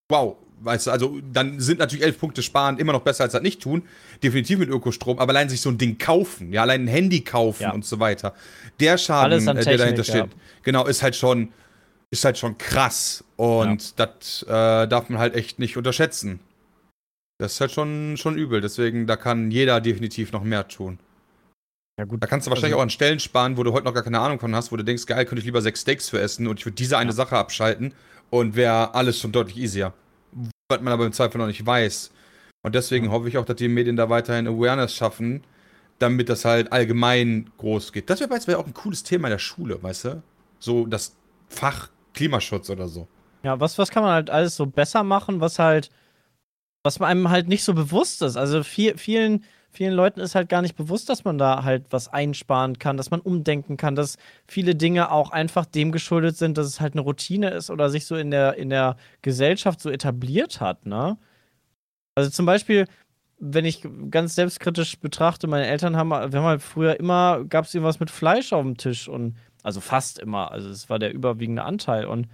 wow, 0.10 0.36
weißt 0.62 0.88
du, 0.88 0.92
also 0.92 1.20
dann 1.32 1.60
sind 1.60 1.80
natürlich 1.80 2.04
11 2.04 2.20
Punkte 2.20 2.42
sparen 2.42 2.78
immer 2.78 2.94
noch 2.94 3.02
besser 3.02 3.24
als 3.24 3.34
das 3.34 3.42
nicht 3.42 3.62
tun, 3.62 3.84
definitiv 4.24 4.60
mit 4.60 4.70
Ökostrom, 4.70 5.20
aber 5.20 5.32
allein 5.32 5.50
sich 5.50 5.62
so 5.62 5.70
ein 5.70 5.78
Ding 5.78 5.98
kaufen, 5.98 6.52
ja, 6.54 6.62
allein 6.64 6.86
ein 6.86 6.88
Handy 6.88 7.22
kaufen 7.22 7.64
Ja. 7.64 7.72
und 7.74 7.86
so 7.86 8.00
weiter, 8.00 8.34
der 8.80 8.98
Schaden, 8.98 9.48
äh, 9.48 9.64
der 9.64 9.78
dahinter 9.78 10.04
steht, 10.04 10.26
genau, 10.64 10.86
ist 10.86 11.04
halt 11.04 11.16
schon, 11.16 11.50
ist 12.10 12.24
halt 12.26 12.38
schon 12.38 12.58
krass 12.58 13.24
und 13.36 14.00
das 14.00 14.44
äh, 14.44 14.88
darf 14.88 15.10
man 15.10 15.20
halt 15.20 15.36
echt 15.36 15.60
nicht 15.60 15.78
unterschätzen. 15.78 16.40
Das 17.40 17.54
ist 17.54 17.62
halt 17.62 17.72
schon, 17.72 18.18
schon 18.18 18.36
übel. 18.36 18.62
Deswegen, 18.62 19.06
da 19.06 19.16
kann 19.16 19.52
jeder 19.52 19.80
definitiv 19.80 20.32
noch 20.32 20.44
mehr 20.44 20.68
tun. 20.68 20.98
Ja 21.98 22.06
gut. 22.06 22.22
Da 22.22 22.28
kannst 22.28 22.48
du 22.48 22.52
wahrscheinlich 22.52 22.74
Also- 22.74 22.80
auch 22.80 22.84
an 22.84 22.90
Stellen 22.90 23.20
sparen, 23.20 23.58
wo 23.58 23.64
du 23.64 23.74
heute 23.74 23.86
noch 23.86 23.94
gar 23.94 24.04
keine 24.04 24.20
Ahnung 24.20 24.40
von 24.40 24.56
hast, 24.56 24.72
wo 24.72 24.78
du 24.78 24.84
denkst, 24.84 25.06
geil, 25.06 25.26
könnte 25.26 25.40
ich 25.40 25.46
lieber 25.46 25.62
sechs 25.62 25.82
Steaks 25.82 26.10
für 26.10 26.20
essen 26.20 26.48
und 26.48 26.60
ich 26.60 26.66
würde 26.66 26.76
diese 26.76 26.98
eine 26.98 27.14
Sache 27.14 27.38
abschalten 27.38 27.94
und 28.30 28.56
wäre 28.56 28.94
alles 28.94 29.20
schon 29.20 29.32
deutlich 29.32 29.58
easier. 29.58 29.94
Was 30.70 30.82
man 30.82 30.94
aber 30.94 31.06
im 31.06 31.14
Zweifel 31.14 31.38
noch 31.38 31.48
nicht 31.48 31.66
weiß. 31.66 32.12
Und 32.64 32.76
deswegen 32.76 33.12
hoffe 33.12 33.30
ich 33.30 33.38
auch, 33.38 33.46
dass 33.46 33.56
die 33.56 33.70
Medien 33.70 33.96
da 33.96 34.10
weiterhin 34.10 34.48
Awareness 34.48 34.94
schaffen, 34.94 35.44
damit 36.00 36.28
das 36.30 36.44
halt 36.46 36.72
allgemein 36.72 37.50
groß 37.58 37.94
geht. 37.94 38.10
Das 38.10 38.20
wäre 38.20 38.30
beispielsweise 38.30 38.60
auch 38.60 38.68
ein 38.68 38.74
cooles 38.74 39.04
Thema 39.04 39.28
in 39.30 39.32
der 39.32 39.40
Schule, 39.40 39.82
weißt 39.82 40.06
du? 40.06 40.24
So 40.60 40.86
das 40.86 41.16
Fach 41.50 41.90
Klimaschutz 42.14 42.70
oder 42.70 42.88
so. 42.88 43.08
Ja, 43.44 43.60
was, 43.60 43.78
was 43.78 43.90
kann 43.90 44.04
man 44.04 44.12
halt 44.12 44.30
alles 44.30 44.56
so 44.56 44.66
besser 44.66 45.04
machen, 45.04 45.40
was 45.40 45.58
halt, 45.60 45.90
was 46.84 47.00
einem 47.00 47.30
halt 47.30 47.48
nicht 47.48 47.64
so 47.64 47.74
bewusst 47.74 48.22
ist. 48.22 48.36
Also 48.36 48.64
viel, 48.64 48.98
vielen, 48.98 49.46
vielen 49.78 49.94
Leuten 49.94 50.20
ist 50.20 50.34
halt 50.34 50.50
gar 50.50 50.64
nicht 50.64 50.76
bewusst, 50.76 51.08
dass 51.08 51.24
man 51.24 51.38
da 51.38 51.64
halt 51.64 51.86
was 51.92 52.12
einsparen 52.12 52.80
kann, 52.80 52.98
dass 52.98 53.12
man 53.12 53.20
umdenken 53.20 53.78
kann, 53.78 53.96
dass 53.96 54.18
viele 54.48 54.74
Dinge 54.74 55.12
auch 55.12 55.30
einfach 55.30 55.66
dem 55.66 55.92
geschuldet 55.92 56.36
sind, 56.36 56.58
dass 56.58 56.66
es 56.66 56.82
halt 56.82 56.94
eine 56.94 57.02
Routine 57.02 57.52
ist 57.52 57.70
oder 57.70 57.90
sich 57.90 58.08
so 58.08 58.16
in 58.16 58.32
der, 58.32 58.56
in 58.56 58.70
der 58.70 58.98
Gesellschaft 59.22 59.80
so 59.80 59.92
etabliert 59.92 60.62
hat, 60.62 60.86
ne? 60.88 61.18
Also 62.16 62.32
zum 62.32 62.48
Beispiel, 62.48 62.88
wenn 63.40 63.66
ich 63.66 63.88
ganz 64.10 64.34
selbstkritisch 64.34 65.00
betrachte, 65.00 65.46
meine 65.48 65.68
Eltern 65.68 65.96
haben, 65.96 66.10
wir 66.10 66.18
haben 66.40 66.46
halt 66.46 66.64
früher 66.64 67.00
immer, 67.00 67.46
gab 67.46 67.66
es 67.66 67.76
irgendwas 67.76 68.00
mit 68.00 68.10
Fleisch 68.10 68.54
auf 68.54 68.64
dem 68.64 68.78
Tisch 68.78 69.08
und 69.08 69.38
also 69.62 69.80
fast 69.82 70.18
immer, 70.18 70.52
also 70.52 70.70
es 70.70 70.90
war 70.90 70.98
der 70.98 71.14
überwiegende 71.14 71.64
Anteil 71.64 72.06
und 72.06 72.28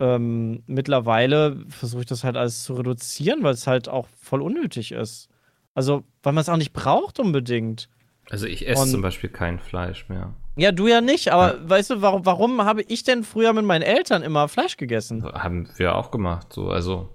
ähm, 0.00 0.62
mittlerweile 0.66 1.64
versuche 1.68 2.02
ich 2.02 2.06
das 2.06 2.22
halt 2.22 2.36
alles 2.36 2.62
zu 2.62 2.74
reduzieren, 2.74 3.42
weil 3.42 3.54
es 3.54 3.66
halt 3.66 3.88
auch 3.88 4.06
voll 4.20 4.42
unnötig 4.42 4.92
ist. 4.92 5.28
Also, 5.78 6.02
weil 6.24 6.32
man 6.32 6.42
es 6.42 6.48
auch 6.48 6.56
nicht 6.56 6.72
braucht 6.72 7.20
unbedingt. 7.20 7.88
Also 8.30 8.46
ich 8.46 8.66
esse 8.66 8.82
Und- 8.82 8.88
zum 8.90 9.00
Beispiel 9.00 9.30
kein 9.30 9.60
Fleisch 9.60 10.08
mehr. 10.08 10.34
Ja, 10.56 10.72
du 10.72 10.88
ja 10.88 11.00
nicht, 11.00 11.30
aber 11.32 11.56
weißt 11.70 11.90
du, 11.90 12.02
warum, 12.02 12.26
warum 12.26 12.64
habe 12.64 12.82
ich 12.82 13.04
denn 13.04 13.22
früher 13.22 13.52
mit 13.52 13.64
meinen 13.64 13.82
Eltern 13.82 14.24
immer 14.24 14.48
Fleisch 14.48 14.76
gegessen? 14.76 15.22
Haben 15.24 15.68
wir 15.76 15.94
auch 15.94 16.10
gemacht, 16.10 16.52
so, 16.52 16.68
also 16.68 17.10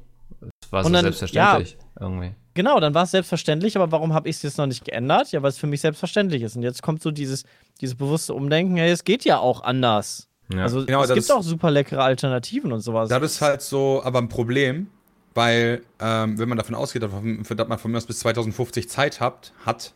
es 0.62 0.72
war 0.72 0.82
so 0.86 0.90
dann- 0.90 1.02
selbstverständlich 1.04 1.78
irgendwie. 2.00 2.32
Genau, 2.54 2.80
dann 2.80 2.94
war 2.94 3.04
es 3.04 3.12
selbstverständlich, 3.12 3.76
aber 3.76 3.92
warum 3.92 4.14
habe 4.14 4.30
ich 4.30 4.38
es 4.38 4.44
jetzt 4.44 4.58
noch 4.58 4.66
nicht 4.68 4.86
geändert? 4.86 5.34
Ja, 5.34 5.42
weil 5.42 5.50
es 5.50 5.58
für 5.58 5.68
mich 5.68 5.82
selbstverständlich 5.82 6.42
ist. 6.42 6.56
Und 6.56 6.62
jetzt 6.64 6.82
kommt 6.82 7.02
so 7.02 7.12
dieses, 7.12 7.44
dieses 7.82 7.96
bewusste 7.96 8.34
Umdenken, 8.34 8.78
hey, 8.78 8.92
es 8.92 9.04
geht 9.04 9.26
ja 9.26 9.40
auch 9.40 9.62
anders. 9.64 10.30
Ja. 10.54 10.62
Also 10.64 10.86
Genau, 10.86 11.02
es 11.02 11.10
gibt 11.10 11.18
ist- 11.20 11.32
auch 11.32 11.44
super 11.44 11.70
leckere 11.70 12.02
Alternativen 12.02 12.72
und 12.72 12.80
sowas. 12.80 13.10
Das 13.10 13.22
ist 13.24 13.42
halt 13.42 13.62
so 13.62 14.02
aber 14.06 14.20
ein 14.20 14.30
Problem, 14.30 14.88
weil, 15.34 15.82
ähm, 16.00 16.38
wenn 16.38 16.50
man 16.50 16.58
davon 16.58 16.76
ausgeht, 16.76 17.04
dass 17.04 17.12
man 17.12 17.44
von 17.80 17.92
mir 17.92 17.98
aus 17.98 18.06
bis 18.06 18.20
2050 18.20 18.90
Zeit 18.90 19.20
habt, 19.20 19.54
hat, 19.66 19.94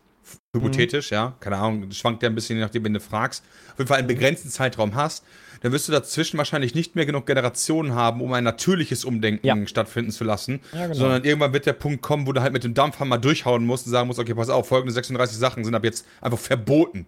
hypothetisch, 0.55 1.11
ja, 1.11 1.35
keine 1.39 1.57
Ahnung, 1.57 1.88
das 1.89 1.97
schwankt 1.97 2.21
ja 2.23 2.29
ein 2.29 2.35
bisschen, 2.35 2.57
je 2.57 2.63
nachdem, 2.63 2.83
wen 2.83 2.93
du 2.93 2.99
fragst, 2.99 3.43
auf 3.73 3.77
jeden 3.79 3.88
Fall 3.88 3.99
einen 3.99 4.07
begrenzten 4.07 4.49
Zeitraum 4.49 4.95
hast, 4.95 5.23
dann 5.61 5.71
wirst 5.71 5.88
du 5.88 5.91
dazwischen 5.91 6.38
wahrscheinlich 6.38 6.75
nicht 6.75 6.95
mehr 6.95 7.05
genug 7.05 7.25
Generationen 7.25 7.95
haben, 7.95 8.21
um 8.21 8.31
ein 8.33 8.43
natürliches 8.43 9.05
Umdenken 9.05 9.45
Ja. 9.47 9.55
stattfinden 9.67 10.11
zu 10.11 10.23
lassen, 10.23 10.59
Ja, 10.73 10.83
genau. 10.83 10.93
sondern 10.95 11.23
irgendwann 11.23 11.53
wird 11.53 11.65
der 11.65 11.73
Punkt 11.73 12.01
kommen, 12.03 12.27
wo 12.27 12.33
du 12.33 12.41
halt 12.41 12.53
mit 12.53 12.63
dem 12.63 12.73
Dampfhammer 12.73 13.17
durchhauen 13.17 13.65
musst 13.65 13.85
und 13.88 13.91
sagen 13.91 14.07
musst, 14.07 14.19
okay, 14.19 14.35
pass 14.35 14.49
auf, 14.49 14.67
folgende 14.67 14.93
36 14.93 15.38
Sachen 15.38 15.63
sind 15.63 15.73
ab 15.75 15.83
jetzt 15.83 16.05
einfach 16.21 16.38
verboten. 16.39 17.07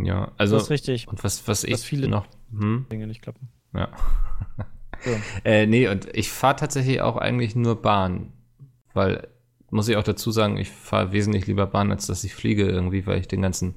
Ja, 0.00 0.30
also 0.36 0.54
das 0.54 0.64
ist 0.64 0.70
richtig. 0.70 1.08
und 1.08 1.24
was, 1.24 1.48
was 1.48 1.64
ich 1.64 1.80
viele- 1.80 2.06
noch. 2.08 2.26
Hm? 2.52 2.86
Dinge 2.90 3.06
nicht 3.08 3.20
klappen. 3.22 3.48
Ja. 3.74 3.88
So. 5.04 5.10
äh, 5.44 5.66
nee, 5.66 5.88
und 5.88 6.08
ich 6.14 6.30
fahre 6.30 6.56
tatsächlich 6.56 7.00
auch 7.00 7.16
eigentlich 7.16 7.54
nur 7.54 7.80
Bahn. 7.80 8.32
Weil, 8.94 9.28
muss 9.70 9.88
ich 9.88 9.96
auch 9.96 10.02
dazu 10.02 10.30
sagen, 10.30 10.56
ich 10.56 10.70
fahre 10.70 11.12
wesentlich 11.12 11.46
lieber 11.46 11.66
Bahn, 11.66 11.90
als 11.90 12.06
dass 12.06 12.24
ich 12.24 12.34
fliege 12.34 12.66
irgendwie, 12.68 13.06
weil 13.06 13.18
ich 13.20 13.28
den 13.28 13.42
ganzen 13.42 13.76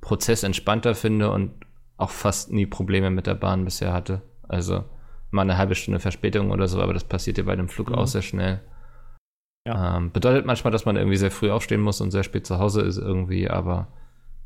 Prozess 0.00 0.42
entspannter 0.42 0.94
finde 0.94 1.30
und 1.30 1.52
auch 1.96 2.10
fast 2.10 2.52
nie 2.52 2.66
Probleme 2.66 3.10
mit 3.10 3.26
der 3.26 3.34
Bahn 3.34 3.64
bisher 3.64 3.92
hatte. 3.92 4.22
Also 4.48 4.84
mal 5.30 5.42
eine 5.42 5.58
halbe 5.58 5.74
Stunde 5.74 6.00
Verspätung 6.00 6.50
oder 6.50 6.68
so, 6.68 6.80
aber 6.80 6.94
das 6.94 7.04
passiert 7.04 7.38
ja 7.38 7.44
bei 7.44 7.52
einem 7.52 7.68
Flug 7.68 7.90
Mhm. 7.90 7.94
auch 7.96 8.06
sehr 8.06 8.22
schnell. 8.22 8.60
Ja. 9.66 9.96
Ähm, 9.96 10.12
bedeutet 10.12 10.46
manchmal, 10.46 10.70
dass 10.70 10.84
man 10.84 10.96
irgendwie 10.96 11.16
sehr 11.16 11.32
früh 11.32 11.50
aufstehen 11.50 11.80
muss 11.80 12.00
und 12.00 12.12
sehr 12.12 12.22
spät 12.22 12.46
zu 12.46 12.58
Hause 12.58 12.82
ist 12.82 12.98
irgendwie, 12.98 13.50
aber 13.50 13.88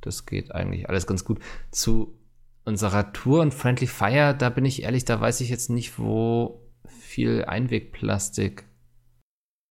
das 0.01 0.25
geht 0.25 0.55
eigentlich 0.55 0.89
alles 0.89 1.07
ganz 1.07 1.25
gut. 1.25 1.41
Zu 1.71 2.19
unserer 2.65 3.13
Tour 3.13 3.41
und 3.41 3.55
Friendly 3.55 3.87
Fire, 3.87 4.35
da 4.37 4.49
bin 4.51 4.65
ich 4.65 4.83
ehrlich, 4.83 5.05
da 5.05 5.21
weiß 5.21 5.41
ich 5.41 5.49
jetzt 5.49 5.71
nicht, 5.71 5.99
wo 5.99 6.61
viel 7.01 7.45
Einwegplastik 7.47 8.65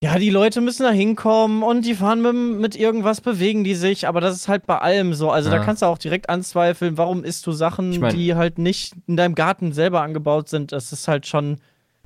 Ja, 0.01 0.17
die 0.17 0.29
Leute 0.29 0.61
müssen 0.61 0.83
da 0.83 0.91
hinkommen 0.91 1.61
und 1.61 1.85
die 1.85 1.93
fahren 1.93 2.21
mit, 2.21 2.33
mit 2.61 2.75
irgendwas, 2.77 3.19
bewegen 3.21 3.63
die 3.65 3.75
sich, 3.75 4.07
aber 4.07 4.21
das 4.21 4.35
ist 4.35 4.47
halt 4.47 4.65
bei 4.65 4.77
allem 4.79 5.13
so. 5.13 5.29
Also 5.29 5.49
Ja. 5.49 5.57
da 5.57 5.63
kannst 5.63 5.81
du 5.81 5.87
auch 5.87 5.97
direkt 5.97 6.29
anzweifeln, 6.29 6.97
warum 6.97 7.23
isst 7.25 7.45
du 7.45 7.51
Sachen, 7.51 7.91
Ich 7.91 7.99
mein- 7.99 8.15
die 8.15 8.33
halt 8.35 8.57
nicht 8.59 8.93
in 9.07 9.17
deinem 9.17 9.35
Garten 9.35 9.73
selber 9.73 10.01
angebaut 10.01 10.47
sind. 10.49 10.71
Das 10.71 10.91
ist 10.93 11.07
halt 11.09 11.27
schon. 11.27 11.59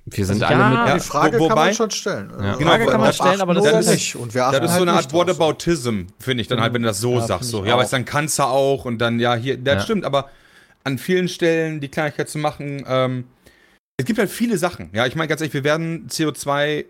Wir 0.06 0.26
sind 0.26 0.44
Also 0.44 0.54
alle 0.56 0.64
ja, 0.64 0.70
mit. 0.70 0.88
Ja, 0.90 0.94
die 0.96 1.00
Frage 1.00 1.40
wo- 1.40 1.48
kann 1.48 1.56
wobei- 1.58 1.66
man 1.68 1.74
schon 1.76 1.92
stellen. 1.92 2.32
Also, 2.32 2.44
Ja. 2.44 2.56
Genau, 2.56 2.70
Frage 2.72 2.86
kann 2.88 3.00
man 3.00 3.08
das 3.10 3.16
stellen, 3.16 3.42
aber 3.42 3.54
das 3.54 3.66
achten 3.66 3.78
ist 3.80 3.88
halt- 3.88 3.96
nicht. 3.96 4.16
Und 4.18 4.34
wir 4.34 4.46
achten 4.48 4.56
Das 4.56 4.64
ist 4.66 4.68
so 4.72 4.74
halt 4.74 4.82
eine 4.82 4.92
Art 4.92 5.00
nicht 5.06 5.12
drauf. 5.14 5.22
Whataboutism, 5.28 6.00
finde 6.20 6.42
ich 6.42 6.48
dann 6.50 6.60
halt, 6.62 6.74
wenn 6.74 6.82
du 6.82 6.88
das 6.90 7.00
so 7.00 7.14
Ja, 7.14 7.22
sagst. 7.22 7.50
So. 7.50 7.64
Ja, 7.64 7.76
aber 7.76 7.86
dann 7.86 8.04
kannst 8.06 8.38
du 8.40 8.44
auch 8.44 8.84
und 8.86 8.98
dann, 8.98 9.20
ja, 9.20 9.36
hier, 9.36 9.56
das 9.58 9.76
Ja. 9.76 9.80
stimmt, 9.82 10.04
aber 10.04 10.30
an 10.84 10.98
vielen 10.98 11.28
Stellen 11.28 11.80
die 11.80 11.90
Kleinigkeit 11.90 12.30
zu 12.30 12.38
machen, 12.38 12.84
ähm, 12.88 13.26
es 13.98 14.06
gibt 14.06 14.20
halt 14.20 14.30
viele 14.30 14.58
Sachen. 14.58 14.90
Ja, 14.94 15.06
ich 15.06 15.16
meine 15.16 15.28
ganz 15.28 15.42
ehrlich, 15.42 15.54
wir 15.54 15.64
werden 15.64 16.08
CO2 16.08 16.86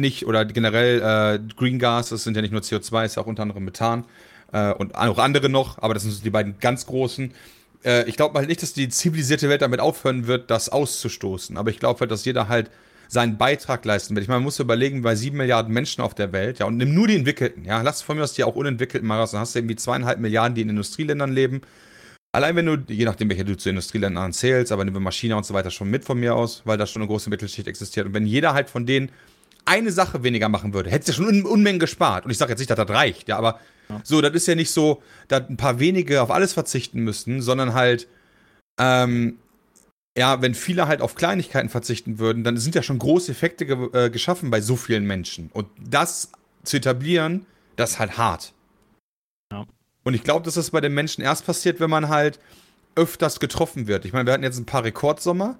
nicht 0.00 0.26
oder 0.26 0.44
generell 0.44 1.00
äh, 1.00 1.54
Green 1.54 1.78
Gas, 1.78 2.08
das 2.08 2.24
sind 2.24 2.34
ja 2.34 2.42
nicht 2.42 2.52
nur 2.52 2.62
CO2, 2.62 3.04
ist 3.04 3.16
ja 3.16 3.22
auch 3.22 3.26
unter 3.26 3.42
anderem 3.42 3.64
Methan 3.64 4.04
äh, 4.52 4.72
und 4.72 4.94
auch 4.94 5.18
andere 5.18 5.48
noch, 5.48 5.78
aber 5.78 5.94
das 5.94 6.04
sind 6.04 6.12
so 6.12 6.22
die 6.22 6.30
beiden 6.30 6.58
ganz 6.58 6.86
großen. 6.86 7.32
Äh, 7.84 8.08
ich 8.08 8.16
glaube 8.16 8.38
halt 8.38 8.48
nicht, 8.48 8.62
dass 8.62 8.72
die 8.72 8.88
zivilisierte 8.88 9.48
Welt 9.48 9.62
damit 9.62 9.80
aufhören 9.80 10.26
wird, 10.26 10.50
das 10.50 10.70
auszustoßen, 10.70 11.56
aber 11.58 11.70
ich 11.70 11.78
glaube 11.78 12.00
halt, 12.00 12.10
dass 12.10 12.24
jeder 12.24 12.48
halt 12.48 12.70
seinen 13.08 13.36
Beitrag 13.36 13.84
leisten 13.84 14.14
wird. 14.14 14.22
Ich 14.22 14.28
meine, 14.28 14.38
man 14.38 14.44
muss 14.44 14.58
überlegen, 14.58 15.02
bei 15.02 15.14
sieben 15.14 15.36
Milliarden 15.36 15.72
Menschen 15.74 16.00
auf 16.02 16.14
der 16.14 16.32
Welt, 16.32 16.60
ja, 16.60 16.66
und 16.66 16.78
nimm 16.78 16.94
nur 16.94 17.08
die 17.08 17.16
Entwickelten, 17.16 17.64
ja, 17.66 17.82
lass 17.82 18.00
von 18.00 18.16
mir 18.16 18.24
aus 18.24 18.32
die 18.32 18.44
auch 18.44 18.56
Unentwickelten 18.56 19.06
mal 19.06 19.18
raus, 19.18 19.32
dann 19.32 19.40
hast 19.40 19.54
du 19.54 19.58
irgendwie 19.58 19.76
zweieinhalb 19.76 20.18
Milliarden, 20.18 20.54
die 20.54 20.62
in 20.62 20.70
Industrieländern 20.70 21.30
leben. 21.30 21.60
Allein 22.34 22.56
wenn 22.56 22.66
du, 22.66 22.76
je 22.88 23.04
nachdem, 23.04 23.28
welche 23.28 23.44
du 23.44 23.56
zu 23.56 23.68
Industrieländern 23.68 24.32
zählst, 24.32 24.72
aber 24.72 24.84
nehmen 24.84 24.96
wir 24.96 25.00
mal 25.00 25.12
China 25.12 25.36
und 25.36 25.44
so 25.44 25.52
weiter 25.52 25.70
schon 25.70 25.90
mit 25.90 26.04
von 26.04 26.18
mir 26.18 26.34
aus, 26.34 26.62
weil 26.64 26.78
da 26.78 26.86
schon 26.86 27.02
eine 27.02 27.08
große 27.08 27.28
Mittelschicht 27.28 27.68
existiert. 27.68 28.06
Und 28.06 28.14
wenn 28.14 28.26
jeder 28.26 28.54
halt 28.54 28.70
von 28.70 28.86
denen 28.86 29.10
eine 29.66 29.92
Sache 29.92 30.22
weniger 30.22 30.48
machen 30.48 30.72
würde, 30.72 30.90
hättest 30.90 31.08
du 31.08 31.12
ja 31.22 31.28
schon 31.28 31.40
Un 31.40 31.46
Unmengen 31.46 31.78
gespart. 31.78 32.24
Und 32.24 32.30
ich 32.30 32.38
sage 32.38 32.52
jetzt 32.52 32.58
nicht, 32.58 32.70
dass 32.70 32.78
das 32.78 32.88
reicht, 32.88 33.28
ja, 33.28 33.36
aber 33.36 33.60
so, 34.02 34.22
das 34.22 34.32
ist 34.32 34.46
ja 34.46 34.54
nicht 34.54 34.70
so, 34.70 35.02
dass 35.28 35.48
ein 35.48 35.58
paar 35.58 35.78
wenige 35.78 36.22
auf 36.22 36.30
alles 36.30 36.54
verzichten 36.54 37.00
müssten, 37.00 37.42
sondern 37.42 37.74
halt, 37.74 38.08
ähm, 38.78 39.38
ja, 40.16 40.40
wenn 40.40 40.54
viele 40.54 40.88
halt 40.88 41.02
auf 41.02 41.14
Kleinigkeiten 41.14 41.68
verzichten 41.68 42.18
würden, 42.18 42.44
dann 42.44 42.56
sind 42.56 42.74
ja 42.74 42.82
schon 42.82 42.98
große 42.98 43.30
Effekte 43.30 43.66
ge 43.66 43.88
äh, 43.92 44.10
geschaffen 44.10 44.50
bei 44.50 44.60
so 44.60 44.76
vielen 44.76 45.04
Menschen. 45.04 45.50
Und 45.52 45.68
das 45.78 46.32
zu 46.64 46.78
etablieren, 46.78 47.46
das 47.76 47.92
ist 47.92 47.98
halt 47.98 48.16
hart. 48.16 48.52
Und 50.04 50.14
ich 50.14 50.24
glaube, 50.24 50.44
dass 50.44 50.54
das 50.54 50.70
bei 50.70 50.80
den 50.80 50.94
Menschen 50.94 51.22
erst 51.22 51.46
passiert, 51.46 51.80
wenn 51.80 51.90
man 51.90 52.08
halt 52.08 52.38
öfters 52.94 53.40
getroffen 53.40 53.86
wird. 53.86 54.04
Ich 54.04 54.12
meine, 54.12 54.26
wir 54.26 54.32
hatten 54.32 54.42
jetzt 54.42 54.58
ein 54.58 54.66
paar 54.66 54.84
Rekordsommer. 54.84 55.56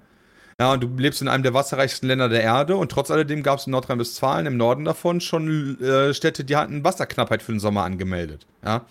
Ja, 0.59 0.73
und 0.73 0.83
du 0.83 0.87
lebst 0.97 1.21
in 1.21 1.27
einem 1.27 1.41
der 1.41 1.55
wasserreichsten 1.55 2.07
Länder 2.07 2.29
der 2.29 2.43
Erde 2.43 2.77
und 2.77 2.91
trotz 2.91 3.09
alledem 3.09 3.41
gab 3.41 3.57
es 3.57 3.65
in 3.65 3.71
Nordrhein-Westfalen 3.71 4.45
im 4.45 4.55
Norden 4.55 4.85
davon 4.85 5.19
schon 5.19 5.81
äh, 5.81 6.13
Städte, 6.13 6.43
die 6.43 6.55
hatten 6.55 6.83
Wasserknappheit 6.83 7.41
für 7.41 7.53
den 7.53 7.59
Sommer 7.59 7.83
angemeldet. 7.83 8.45
Ja. 8.63 8.85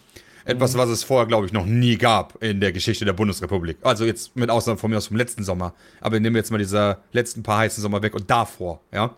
Etwas, 0.44 0.76
was 0.76 0.88
es 0.88 1.04
vorher, 1.04 1.26
glaube 1.26 1.46
ich, 1.46 1.52
noch 1.52 1.66
nie 1.66 1.96
gab 1.96 2.42
in 2.42 2.60
der 2.60 2.72
Geschichte 2.72 3.04
der 3.04 3.12
Bundesrepublik. 3.12 3.76
Also 3.82 4.04
jetzt 4.04 4.34
mit 4.34 4.50
Ausnahme 4.50 4.76
von 4.76 4.90
mir 4.90 4.96
aus 4.96 5.06
vom 5.06 5.16
letzten 5.16 5.44
Sommer. 5.44 5.72
Aber 6.00 6.18
nehmen 6.18 6.34
wir 6.34 6.40
jetzt 6.40 6.50
mal 6.50 6.58
diese 6.58 6.98
letzten 7.12 7.44
paar 7.44 7.58
heißen 7.58 7.80
Sommer 7.80 8.02
weg 8.02 8.16
und 8.16 8.28
davor, 8.28 8.80
ja. 8.92 9.14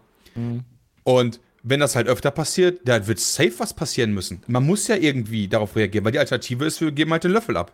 Und 1.02 1.40
wenn 1.64 1.80
das 1.80 1.96
halt 1.96 2.06
öfter 2.06 2.30
passiert, 2.30 2.86
da 2.86 3.06
wird 3.06 3.18
safe 3.18 3.58
was 3.58 3.74
passieren 3.74 4.12
müssen. 4.12 4.42
Man 4.46 4.66
muss 4.66 4.86
ja 4.86 4.96
irgendwie 4.96 5.48
darauf 5.48 5.74
reagieren, 5.74 6.04
weil 6.04 6.12
die 6.12 6.18
Alternative 6.18 6.64
ist, 6.66 6.80
wir 6.80 6.92
geben 6.92 7.10
halt 7.10 7.24
den 7.24 7.32
Löffel 7.32 7.56
ab. 7.56 7.72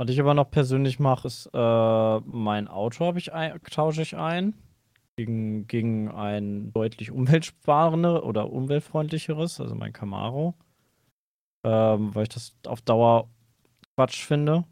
Was 0.00 0.08
ich 0.10 0.18
aber 0.20 0.32
noch 0.32 0.50
persönlich 0.50 0.98
mache, 0.98 1.26
ist, 1.26 1.50
äh, 1.52 2.20
mein 2.20 2.68
Auto 2.68 3.14
ich 3.16 3.32
ein, 3.32 3.60
tausche 3.70 4.02
ich 4.02 4.16
ein 4.16 4.54
gegen, 5.16 5.66
gegen 5.66 6.08
ein 6.08 6.72
deutlich 6.72 7.10
umweltsparendes 7.10 8.22
oder 8.22 8.50
umweltfreundlicheres, 8.50 9.60
also 9.60 9.74
mein 9.74 9.92
Camaro. 9.92 10.54
Ähm, 11.66 12.14
weil 12.14 12.22
ich 12.22 12.28
das 12.30 12.56
auf 12.66 12.80
Dauer 12.80 13.28
Quatsch 13.96 14.24
finde. 14.24 14.64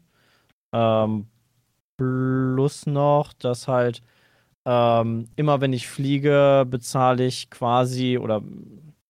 Ähm, 0.73 1.27
plus 1.97 2.85
noch, 2.85 3.33
dass 3.33 3.67
halt 3.67 4.01
ähm, 4.67 5.29
immer 5.37 5.61
wenn 5.61 5.71
ich 5.71 5.87
fliege, 5.87 6.65
bezahle 6.69 7.25
ich 7.25 7.49
quasi 7.49 8.17
oder 8.17 8.43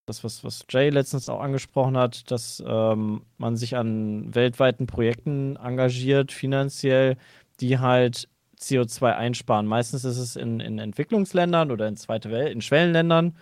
das, 0.06 0.24
was, 0.24 0.44
was 0.44 0.66
Jay 0.70 0.90
letztens 0.90 1.30
auch 1.30 1.42
angesprochen 1.42 1.98
hat, 1.98 2.30
dass 2.30 2.64
ähm, 2.66 3.24
man 3.40 3.58
sich 3.58 3.76
an 3.76 4.34
weltweiten 4.36 4.86
Projekten 4.86 5.56
engagiert, 5.56 6.32
finanziell, 6.32 7.18
die 7.60 7.80
halt 7.80 8.30
CO2 8.60 9.16
einsparen. 9.16 9.66
Meistens 9.66 10.06
ist 10.06 10.20
es 10.20 10.36
in, 10.36 10.60
in 10.60 10.78
Entwicklungsländern 10.78 11.72
oder 11.72 11.88
in 11.88 11.98
zweite 11.98 12.30
Welt, 12.30 12.54
in 12.54 12.62
Schwellenländern, 12.62 13.36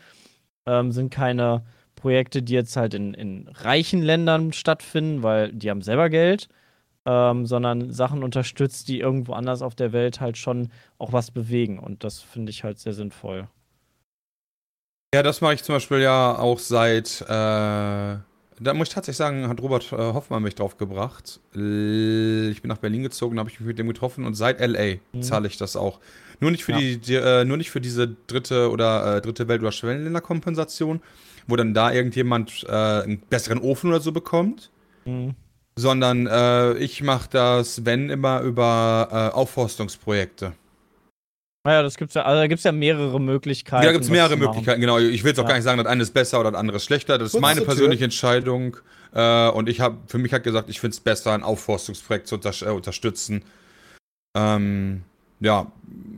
ähm, 0.65 0.93
sind 0.93 1.09
keine 1.11 1.63
Projekte, 1.95 2.41
die 2.41 2.53
jetzt 2.53 2.77
halt 2.77 2.93
in, 2.93 3.13
in 3.13 3.49
reichen 3.49 4.01
Ländern 4.01 4.53
stattfinden, 4.53 5.21
weil 5.21 5.51
die 5.51 5.69
haben 5.69 5.81
selber 5.81 6.09
Geld, 6.09 6.47
ähm, 7.05 7.45
sondern 7.45 7.91
Sachen 7.91 8.23
unterstützt, 8.23 8.87
die 8.87 8.99
irgendwo 8.99 9.33
anders 9.33 9.61
auf 9.61 9.75
der 9.75 9.93
Welt 9.93 10.19
halt 10.21 10.37
schon 10.37 10.69
auch 10.97 11.13
was 11.13 11.31
bewegen. 11.31 11.79
Und 11.79 12.03
das 12.03 12.19
finde 12.21 12.49
ich 12.49 12.63
halt 12.63 12.79
sehr 12.79 12.93
sinnvoll. 12.93 13.47
Ja, 15.13 15.23
das 15.23 15.39
mache 15.41 15.53
ich 15.53 15.63
zum 15.63 15.75
Beispiel 15.75 15.99
ja 15.99 16.37
auch 16.37 16.59
seit, 16.59 17.21
äh, 17.21 17.25
da 17.27 18.73
muss 18.73 18.89
ich 18.89 18.93
tatsächlich 18.93 19.17
sagen, 19.17 19.47
hat 19.47 19.61
Robert 19.61 19.91
äh, 19.93 19.95
Hoffmann 19.95 20.43
mich 20.43 20.55
drauf 20.55 20.77
gebracht. 20.77 21.39
Ich 21.53 22.61
bin 22.61 22.67
nach 22.67 22.79
Berlin 22.79 23.03
gezogen, 23.03 23.39
habe 23.39 23.49
ich 23.49 23.59
mich 23.59 23.67
mit 23.67 23.79
dem 23.79 23.87
getroffen 23.87 24.25
und 24.25 24.33
seit 24.33 24.59
LA 24.59 24.95
Mhm. 25.13 25.21
zahle 25.21 25.47
ich 25.47 25.57
das 25.57 25.75
auch. 25.77 25.99
Nur 26.41 26.51
nicht 26.51 26.65
für 26.65 26.73
Ja. 26.73 26.79
die, 26.79 26.97
die 26.97 27.15
äh, 27.15 27.45
nur 27.45 27.55
nicht 27.55 27.71
für 27.71 27.79
diese 27.79 28.09
dritte 28.27 28.69
oder 28.71 29.17
äh, 29.17 29.21
dritte 29.21 29.47
Welt- 29.47 29.61
oder 29.61 29.71
Schwellenländerkompensation, 29.71 31.01
wo 31.47 31.55
dann 31.55 31.73
da 31.73 31.93
irgendjemand 31.93 32.65
äh, 32.67 32.71
einen 32.73 33.19
besseren 33.29 33.59
Ofen 33.59 33.89
oder 33.91 34.01
so 34.01 34.11
bekommt, 34.11 34.69
Mhm. 35.05 35.35
Sondern 35.77 36.27
äh, 36.27 36.73
ich 36.75 37.03
mache 37.03 37.29
das, 37.31 37.85
wenn 37.85 38.09
immer 38.09 38.41
über 38.41 39.09
äh, 39.11 39.35
Aufforstungsprojekte. 39.35 40.53
Naja, 41.65 41.81
das 41.81 41.97
gibt's 41.97 42.13
ja, 42.13 42.21
also 42.23 42.41
da 42.41 42.47
gibt 42.47 42.59
es 42.59 42.63
ja 42.63 42.71
mehrere 42.71 43.19
Möglichkeiten. 43.19 43.81
Ja, 43.83 43.89
da 43.89 43.93
gibt 43.93 44.03
es 44.05 44.11
mehrere. 44.11 44.37
Möglichkeiten, 44.37 44.79
genau. 44.81 44.99
Ich 44.99 45.23
will 45.23 45.29
jetzt 45.31 45.39
auch 45.39 45.43
Ja. 45.43 45.49
gar 45.49 45.55
nicht 45.55 45.63
sagen, 45.63 45.79
das 45.79 45.87
eine 45.87 46.03
ist 46.03 46.13
besser 46.13 46.39
oder 46.39 46.51
das 46.51 46.59
andere 46.59 46.77
ist 46.77 46.85
schlechter. 46.85 47.17
Das 47.17 47.27
ist 47.27 47.31
Kurz 47.31 47.41
meine 47.41 47.55
zur 47.61 47.65
Tür. 47.65 47.73
persönliche 47.73 48.03
Entscheidung. 48.03 48.77
Äh, 49.13 49.49
und 49.49 49.67
ich 49.67 49.81
habe 49.81 49.97
für 50.07 50.19
mich 50.19 50.31
halt 50.31 50.43
gesagt, 50.43 50.69
ich 50.69 50.79
finde 50.79 50.93
es 50.93 50.99
besser, 50.99 51.33
ein 51.33 51.41
Aufforstungsprojekt 51.41 52.27
zu 52.27 52.35
unter 52.35 52.51
äh, 52.61 52.69
unterstützen. 52.69 53.43
Ähm, 54.37 55.01
ja, 55.39 55.71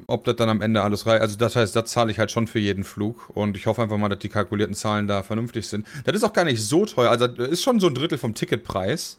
ob 0.08 0.26
das 0.26 0.36
dann 0.36 0.49
am 0.49 0.62
Ende 0.62 0.82
alles 0.84 1.05
reicht. 1.05 1.22
Also, 1.22 1.38
das 1.38 1.55
heißt, 1.55 1.76
das 1.76 1.89
zahle 1.91 2.12
ich 2.12 2.20
halt 2.20 2.30
schon 2.30 2.47
für 2.47 2.60
jeden 2.60 2.84
Flug. 2.84 3.30
Und 3.30 3.55
ich 3.55 3.68
hoffe 3.68 3.82
einfach 3.82 3.97
mal, 3.97 4.10
dass 4.10 4.20
die 4.20 4.30
kalkulierten 4.30 4.76
Zahlen 4.76 5.08
da 5.08 5.24
vernünftig 5.24 5.68
sind. 5.68 5.88
Das 6.03 6.14
ist 6.16 6.24
auch 6.26 6.34
gar 6.34 6.43
nicht 6.43 6.62
so 6.62 6.86
teuer. 6.86 7.10
Also, 7.10 7.28
das 7.28 7.47
ist 7.47 7.64
schon 7.64 7.80
so 7.80 7.88
ein 7.88 7.95
Drittel 7.95 8.18
vom 8.18 8.34
Ticketpreis. 8.34 9.18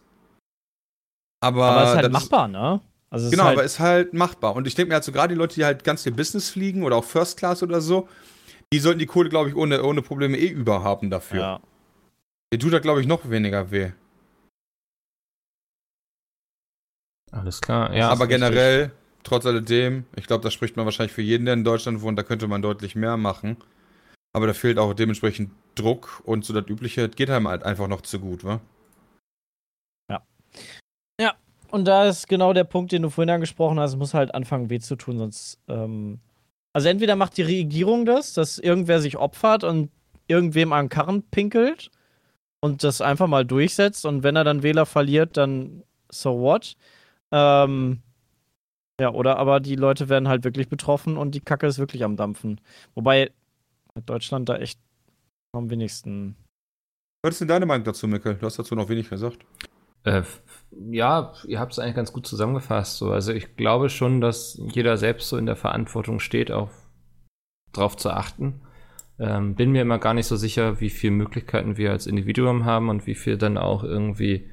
Aber, 1.40 1.64
Aber 1.64 1.82
es 1.84 1.90
ist 1.90 1.96
halt 1.96 2.12
machbar, 2.12 2.48
ne? 2.48 2.80
Also 3.10 3.26
es 3.26 3.30
Genau, 3.30 3.44
ist 3.44 3.48
halt, 3.48 3.58
aber 3.58 3.64
ist 3.64 3.78
halt 3.80 4.14
machbar. 4.14 4.56
Und 4.56 4.66
ich 4.66 4.74
denke 4.74 4.88
mir 4.88 4.94
halt 4.94 5.04
so, 5.04 5.12
gerade 5.12 5.34
die 5.34 5.38
Leute, 5.38 5.54
die 5.54 5.64
halt 5.64 5.84
ganz 5.84 6.02
viel 6.02 6.12
Business 6.12 6.50
fliegen 6.50 6.82
oder 6.82 6.96
auch 6.96 7.04
First 7.04 7.38
Class 7.38 7.62
oder 7.62 7.80
so, 7.80 8.08
die 8.72 8.78
sollten 8.80 8.98
die 8.98 9.06
Kohle, 9.06 9.28
glaube 9.30 9.48
ich, 9.48 9.56
ohne, 9.56 9.82
ohne 9.82 10.02
Probleme 10.02 10.36
eh 10.36 10.48
überhaben 10.48 11.10
dafür. 11.10 11.40
ja. 11.40 11.60
Dir 12.52 12.58
tut 12.58 12.72
da, 12.72 12.78
glaube 12.78 13.00
ich, 13.00 13.06
noch 13.06 13.28
weniger 13.28 13.70
weh. 13.70 13.92
Alles 17.30 17.60
klar, 17.60 17.94
ja. 17.94 18.08
aber 18.08 18.24
ist 18.24 18.30
richtig. 18.30 18.40
generell, 18.40 18.92
trotz 19.22 19.44
alledem, 19.44 20.04
ich 20.16 20.26
glaube, 20.26 20.42
das 20.42 20.54
spricht 20.54 20.76
man 20.76 20.86
wahrscheinlich 20.86 21.12
für 21.12 21.22
jeden, 21.22 21.44
der 21.44 21.54
in 21.54 21.64
Deutschland 21.64 22.00
wohnt, 22.00 22.18
da 22.18 22.22
könnte 22.22 22.48
man 22.48 22.62
deutlich 22.62 22.96
mehr 22.96 23.16
machen. 23.16 23.58
Aber 24.32 24.46
da 24.46 24.54
fehlt 24.54 24.78
auch 24.78 24.94
dementsprechend 24.94 25.50
Druck 25.74 26.22
und 26.24 26.44
so 26.44 26.54
das 26.54 26.68
Übliche, 26.68 27.08
das 27.08 27.16
geht 27.16 27.30
einem 27.30 27.48
halt 27.48 27.64
einfach 27.64 27.88
noch 27.88 28.00
zu 28.02 28.18
gut, 28.20 28.44
wa? 28.44 28.60
Und 31.70 31.86
da 31.86 32.06
ist 32.06 32.28
genau 32.28 32.52
der 32.52 32.64
Punkt, 32.64 32.92
den 32.92 33.02
du 33.02 33.10
vorhin 33.10 33.30
angesprochen 33.30 33.78
hast, 33.78 33.90
es 33.92 33.96
muss 33.96 34.14
halt 34.14 34.34
anfangen, 34.34 34.70
weh 34.70 34.78
zu 34.78 34.96
tun, 34.96 35.18
sonst. 35.18 35.58
Ähm, 35.68 36.20
also 36.72 36.88
entweder 36.88 37.16
macht 37.16 37.36
die 37.36 37.42
Regierung 37.42 38.06
das, 38.06 38.32
dass 38.32 38.58
irgendwer 38.58 39.00
sich 39.00 39.16
opfert 39.16 39.64
und 39.64 39.90
irgendwem 40.28 40.72
an 40.72 40.86
den 40.86 40.90
Karren 40.90 41.22
pinkelt 41.22 41.90
und 42.60 42.84
das 42.84 43.00
einfach 43.00 43.26
mal 43.26 43.44
durchsetzt 43.44 44.06
und 44.06 44.22
wenn 44.22 44.36
er 44.36 44.44
dann 44.44 44.62
Wähler 44.62 44.86
verliert, 44.86 45.36
dann 45.36 45.82
so 46.10 46.40
what? 46.40 46.76
Ähm, 47.32 48.00
ja, 49.00 49.12
oder 49.12 49.36
aber 49.38 49.60
die 49.60 49.76
Leute 49.76 50.08
werden 50.08 50.28
halt 50.28 50.44
wirklich 50.44 50.68
betroffen 50.68 51.16
und 51.16 51.34
die 51.34 51.40
Kacke 51.40 51.66
ist 51.66 51.78
wirklich 51.78 52.04
am 52.04 52.16
Dampfen. 52.16 52.60
Wobei 52.94 53.30
Deutschland 54.06 54.48
da 54.48 54.56
echt 54.56 54.78
am 55.52 55.70
wenigsten. 55.70 56.36
Was 57.22 57.34
ist 57.34 57.40
denn 57.40 57.48
deine 57.48 57.66
Meinung 57.66 57.84
dazu, 57.84 58.06
Mikkel? 58.06 58.36
Du 58.36 58.46
hast 58.46 58.58
dazu 58.58 58.74
noch 58.74 58.88
wenig 58.88 59.10
gesagt. 59.10 59.44
Äh, 60.04 60.22
ja, 60.90 61.32
ihr 61.46 61.60
habt 61.60 61.72
es 61.72 61.78
eigentlich 61.78 61.96
ganz 61.96 62.12
gut 62.12 62.26
zusammengefasst. 62.26 62.98
So. 62.98 63.10
Also 63.10 63.32
ich 63.32 63.56
glaube 63.56 63.88
schon, 63.88 64.20
dass 64.20 64.60
jeder 64.72 64.96
selbst 64.96 65.28
so 65.28 65.36
in 65.36 65.46
der 65.46 65.56
Verantwortung 65.56 66.20
steht, 66.20 66.50
auch 66.50 66.70
darauf 67.72 67.96
zu 67.96 68.10
achten. 68.10 68.60
Ähm, 69.18 69.54
bin 69.54 69.72
mir 69.72 69.82
immer 69.82 69.98
gar 69.98 70.14
nicht 70.14 70.26
so 70.26 70.36
sicher, 70.36 70.80
wie 70.80 70.90
viele 70.90 71.12
Möglichkeiten 71.12 71.76
wir 71.76 71.90
als 71.90 72.06
Individuum 72.06 72.64
haben 72.64 72.88
und 72.88 73.06
wie 73.06 73.16
viel 73.16 73.36
dann 73.36 73.58
auch 73.58 73.82
irgendwie, 73.82 74.48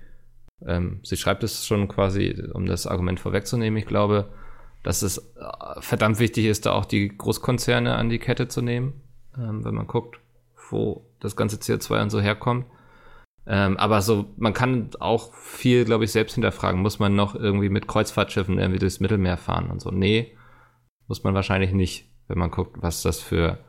ähm, 0.65 0.99
sie 1.03 1.17
schreibt 1.17 1.43
es 1.43 1.65
schon 1.65 1.87
quasi, 1.87 2.43
um 2.53 2.65
das 2.65 2.87
Argument 2.87 3.19
vorwegzunehmen, 3.19 3.77
ich 3.77 3.85
glaube, 3.85 4.29
dass 4.81 5.03
es 5.03 5.17
äh, 5.17 5.81
verdammt 5.81 6.19
wichtig 6.19 6.45
ist, 6.45 6.65
da 6.65 6.71
auch 6.71 6.85
die 6.85 7.15
Großkonzerne 7.15 7.95
an 7.95 8.09
die 8.09 8.19
Kette 8.19 8.47
zu 8.47 8.61
nehmen, 8.61 9.01
ähm, 9.37 9.63
wenn 9.63 9.75
man 9.75 9.87
guckt, 9.87 10.19
wo 10.71 11.05
das 11.19 11.35
ganze 11.35 11.57
CO2 11.57 12.01
und 12.01 12.09
so 12.09 12.19
herkommt. 12.19 12.65
Ähm, 13.47 13.77
aber 13.77 14.01
so, 14.01 14.33
man 14.37 14.53
kann 14.53 14.89
auch 14.99 15.33
viel, 15.33 15.85
glaube 15.85 16.05
ich, 16.05 16.11
selbst 16.11 16.33
hinterfragen. 16.33 16.81
Muss 16.81 16.99
man 16.99 17.15
noch 17.15 17.35
irgendwie 17.35 17.69
mit 17.69 17.87
Kreuzfahrtschiffen 17.87 18.57
irgendwie 18.57 18.79
durchs 18.79 18.99
Mittelmeer 18.99 19.37
fahren 19.37 19.69
und 19.69 19.81
so? 19.81 19.91
Nee, 19.91 20.35
muss 21.07 21.23
man 21.23 21.35
wahrscheinlich 21.35 21.71
nicht, 21.71 22.09
wenn 22.27 22.39
man 22.39 22.49
guckt, 22.49 22.77
was 22.81 23.03
das 23.03 23.19
für, 23.19 23.59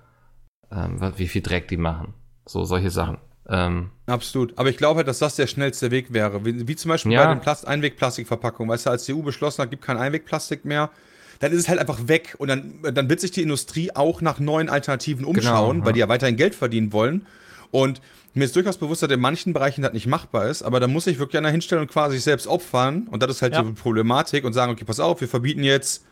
ähm, 0.70 0.99
wie 1.16 1.29
viel 1.29 1.43
Dreck 1.43 1.68
die 1.68 1.77
machen. 1.77 2.14
So, 2.47 2.64
solche 2.64 2.91
Sachen. 2.91 3.18
Ähm, 3.49 3.91
Absolut. 4.07 4.57
Aber 4.59 4.70
ich 4.70 4.77
glaube 4.77 4.99
halt, 4.99 5.09
dass 5.09 5.18
das 5.18 5.37
der 5.37 5.47
schnellste 5.47 5.91
Weg 5.91 6.12
wäre. 6.12 6.45
Wie, 6.45 6.66
wie 6.66 6.77
zum 6.77 6.89
Beispiel 6.89 7.12
Ja. 7.12 7.24
bei 7.27 7.35
den 7.35 7.41
Plast 7.41 7.66
Einwegplastikverpackungen. 7.66 8.72
Weißt 8.72 8.87
du, 8.87 8.91
als 8.91 9.05
die 9.05 9.14
EU 9.14 9.22
beschlossen 9.22 9.62
hat, 9.62 9.70
gibt 9.70 9.83
kein 9.83 9.99
Einwegplastik 9.99 10.64
mehr, 10.64 10.91
dann 11.39 11.53
ist 11.53 11.61
es 11.61 11.68
halt 11.68 11.79
einfach 11.79 12.09
weg. 12.09 12.35
Und 12.39 12.49
dann, 12.49 12.81
dann 12.95 13.09
wird 13.11 13.20
sich 13.20 13.31
die 13.31 13.43
Industrie 13.43 13.95
auch 13.95 14.20
nach 14.20 14.39
neuen 14.41 14.68
Alternativen 14.68 15.24
umschauen, 15.24 15.81
ja. 15.81 15.85
weil 15.85 15.93
die 15.93 16.01
ja 16.01 16.09
weiterhin 16.09 16.37
Geld 16.37 16.55
verdienen 16.55 16.93
wollen. 16.93 17.27
Und 17.70 18.01
mir 18.37 18.45
ist 18.45 18.55
durchaus 18.55 18.76
bewusst, 18.78 19.03
dass 19.03 19.11
in 19.11 19.20
manchen 19.20 19.53
Bereichen 19.53 19.82
das 19.82 19.93
nicht 19.93 20.07
machbar 20.07 20.47
ist, 20.47 20.62
aber 20.62 20.78
da 20.80 20.87
muss 20.87 21.07
ich 21.07 21.18
wirklich 21.18 21.39
einer 21.39 21.51
hinstellen 21.51 21.82
und 21.82 21.91
quasi 21.91 22.16
sich 22.16 22.24
selbst 22.24 22.47
opfern. 22.47 23.09
Und 23.11 23.22
das 23.22 23.30
ist 23.30 23.43
halt 23.43 23.55
Ja. 23.55 23.62
die 23.62 23.72
Problematik 23.72 24.45
und 24.45 24.53
sagen, 24.53 24.72
okay, 24.72 24.84
pass 24.84 25.01
auf, 25.01 25.20
wir 25.20 25.28
verbieten 25.28 25.62
jetzt 25.64 26.05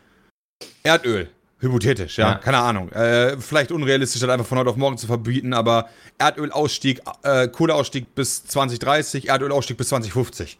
Erdöl. 0.83 1.29
Hypothetisch, 1.59 2.17
ja, 2.17 2.31
Ja. 2.33 2.37
keine 2.37 2.57
Ahnung. 2.57 2.89
Äh, 2.91 3.37
vielleicht 3.39 3.71
unrealistisch, 3.71 4.21
das 4.21 4.29
einfach 4.29 4.45
von 4.45 4.57
heute 4.57 4.69
auf 4.69 4.75
morgen 4.75 4.97
zu 4.97 5.07
verbieten, 5.07 5.53
aber 5.53 5.87
Erdölausstieg, 6.17 7.01
äh, 7.23 7.47
Kohleausstieg 7.47 8.13
bis 8.13 8.45
2030, 8.45 9.29
Erdölausstieg 9.29 9.77
bis 9.77 9.89
2050. 9.89 10.59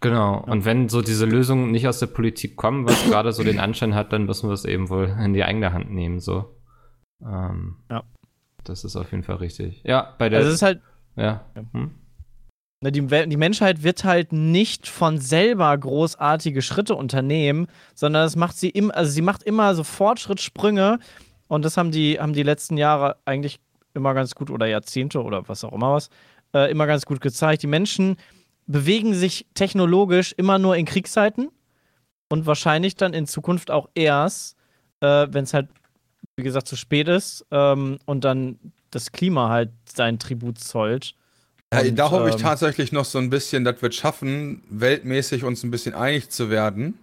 genau. 0.00 0.42
Und 0.48 0.64
wenn 0.64 0.88
so 0.88 1.00
diese 1.00 1.26
Lösungen 1.26 1.70
nicht 1.70 1.86
aus 1.86 2.00
der 2.00 2.08
Politik 2.08 2.56
kommen, 2.56 2.86
was 2.86 3.04
gerade 3.08 3.32
so 3.32 3.44
den 3.44 3.60
Anschein 3.60 3.94
hat, 3.94 4.12
dann 4.12 4.24
müssen 4.26 4.48
wir 4.48 4.54
es 4.54 4.64
eben 4.64 4.88
wohl 4.90 5.14
in 5.24 5.32
die 5.32 5.44
eigene 5.44 5.72
Hand 5.72 5.90
nehmen, 5.92 6.18
so. 6.20 6.56
Ähm, 7.24 7.76
Ja. 7.90 8.02
Das 8.64 8.84
ist 8.84 8.94
auf 8.96 9.10
jeden 9.12 9.24
Fall 9.24 9.36
richtig. 9.36 9.80
Ja, 9.84 10.14
bei 10.18 10.28
der, 10.28 10.38
Also 10.40 10.50
es 10.50 10.56
ist 10.56 10.62
halt, 10.62 10.80
ja. 11.16 11.44
Hm? 11.72 11.90
Ne, 12.82 12.90
die, 12.90 13.00
die 13.28 13.36
Menschheit 13.36 13.84
wird 13.84 14.02
halt 14.02 14.32
nicht 14.32 14.88
von 14.88 15.18
selber 15.18 15.76
großartige 15.78 16.62
Schritte 16.62 16.96
unternehmen, 16.96 17.68
sondern 17.94 18.26
es 18.26 18.34
macht 18.34 18.56
sie 18.56 18.70
immer, 18.70 18.96
also 18.96 19.12
sie 19.12 19.22
macht 19.22 19.44
immer 19.44 19.76
so 19.76 19.84
Fortschrittssprünge 19.84 20.98
und 21.46 21.64
das 21.64 21.76
haben 21.76 21.92
die, 21.92 22.18
haben 22.18 22.32
die 22.32 22.42
letzten 22.42 22.76
Jahre 22.76 23.18
eigentlich 23.24 23.60
immer 23.94 24.14
ganz 24.14 24.34
gut 24.34 24.50
oder 24.50 24.66
Jahrzehnte 24.66 25.22
oder 25.22 25.48
was 25.48 25.62
auch 25.62 25.72
immer 25.72 25.92
was, 25.92 26.10
äh, 26.54 26.70
immer 26.72 26.86
ganz 26.86 27.06
gut 27.06 27.20
gezeigt. 27.20 27.62
Die 27.62 27.68
Menschen 27.68 28.16
bewegen 28.66 29.14
sich 29.14 29.46
technologisch 29.54 30.34
immer 30.36 30.58
nur 30.58 30.76
in 30.76 30.84
Kriegszeiten 30.84 31.50
und 32.30 32.46
wahrscheinlich 32.46 32.96
dann 32.96 33.14
in 33.14 33.26
Zukunft 33.26 33.70
auch 33.70 33.88
erst, 33.94 34.56
äh, 35.00 35.28
wenn 35.30 35.44
es 35.44 35.54
halt, 35.54 35.68
wie 36.34 36.42
gesagt, 36.42 36.66
zu 36.66 36.74
spät 36.76 37.06
ist 37.06 37.46
ähm, 37.52 37.98
und 38.06 38.24
dann 38.24 38.58
das 38.92 39.10
Klima 39.10 39.48
halt 39.48 39.70
seinen 39.92 40.18
Tribut 40.18 40.58
zollt. 40.58 41.14
Ja, 41.72 41.80
Und, 41.80 41.96
da 41.96 42.10
hoffe 42.10 42.28
ich 42.28 42.36
ähm, 42.36 42.42
tatsächlich 42.42 42.92
noch 42.92 43.04
so 43.04 43.18
ein 43.18 43.30
bisschen, 43.30 43.64
dass 43.64 43.80
wir 43.82 43.88
es 43.88 43.96
schaffen, 43.96 44.62
weltmäßig 44.68 45.42
uns 45.44 45.64
ein 45.64 45.70
bisschen 45.70 45.94
einig 45.94 46.28
zu 46.30 46.50
werden. 46.50 46.94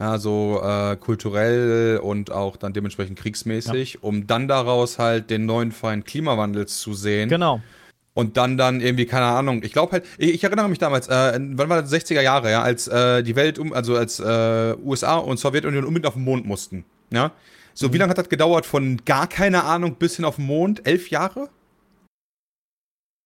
Ja, 0.00 0.18
so 0.18 0.60
äh, 0.62 0.96
kulturell 0.96 1.98
und 2.02 2.30
auch 2.30 2.56
dann 2.56 2.74
dementsprechend 2.74 3.18
kriegsmäßig, 3.18 4.02
um 4.02 4.26
dann 4.26 4.46
daraus 4.46 4.98
halt 4.98 5.30
den 5.30 5.46
neuen 5.46 5.72
Feind 5.72 6.04
Klimawandels 6.04 6.80
zu 6.80 6.92
sehen. 6.92 7.30
Genau. 7.30 7.62
Und 8.12 8.36
dann 8.36 8.58
dann 8.58 8.80
irgendwie, 8.80 9.06
keine 9.06 9.26
Ahnung, 9.26 9.62
ich 9.62 9.72
glaube 9.72 9.92
halt, 9.92 10.04
ich, 10.18 10.34
ich 10.34 10.44
erinnere 10.44 10.68
mich 10.68 10.78
damals, 10.78 11.08
äh, 11.08 11.38
wann 11.38 11.68
war 11.68 11.82
das, 11.82 11.92
60er 11.92 12.20
Jahre, 12.20 12.50
ja, 12.50 12.62
als 12.62 12.88
äh, 12.88 13.22
die 13.22 13.36
Welt, 13.36 13.58
um, 13.58 13.72
also 13.72 13.96
als 13.96 14.20
äh, 14.20 14.74
USA 14.82 15.16
und 15.16 15.38
Sowjetunion 15.38 15.84
unbedingt 15.84 16.06
auf 16.06 16.14
den 16.14 16.24
Mond 16.24 16.46
mussten. 16.46 16.84
Ja? 17.10 17.32
So, 17.76 17.88
Mhm. 17.88 17.92
wie 17.92 17.98
lange 17.98 18.10
hat 18.10 18.18
das 18.18 18.28
gedauert? 18.28 18.64
Von 18.66 19.04
gar 19.04 19.28
keine 19.28 19.64
Ahnung 19.64 19.96
bis 19.96 20.16
hin 20.16 20.24
auf 20.24 20.36
den 20.36 20.46
Mond? 20.46 20.86
Elf 20.86 21.10
Jahre? 21.10 21.50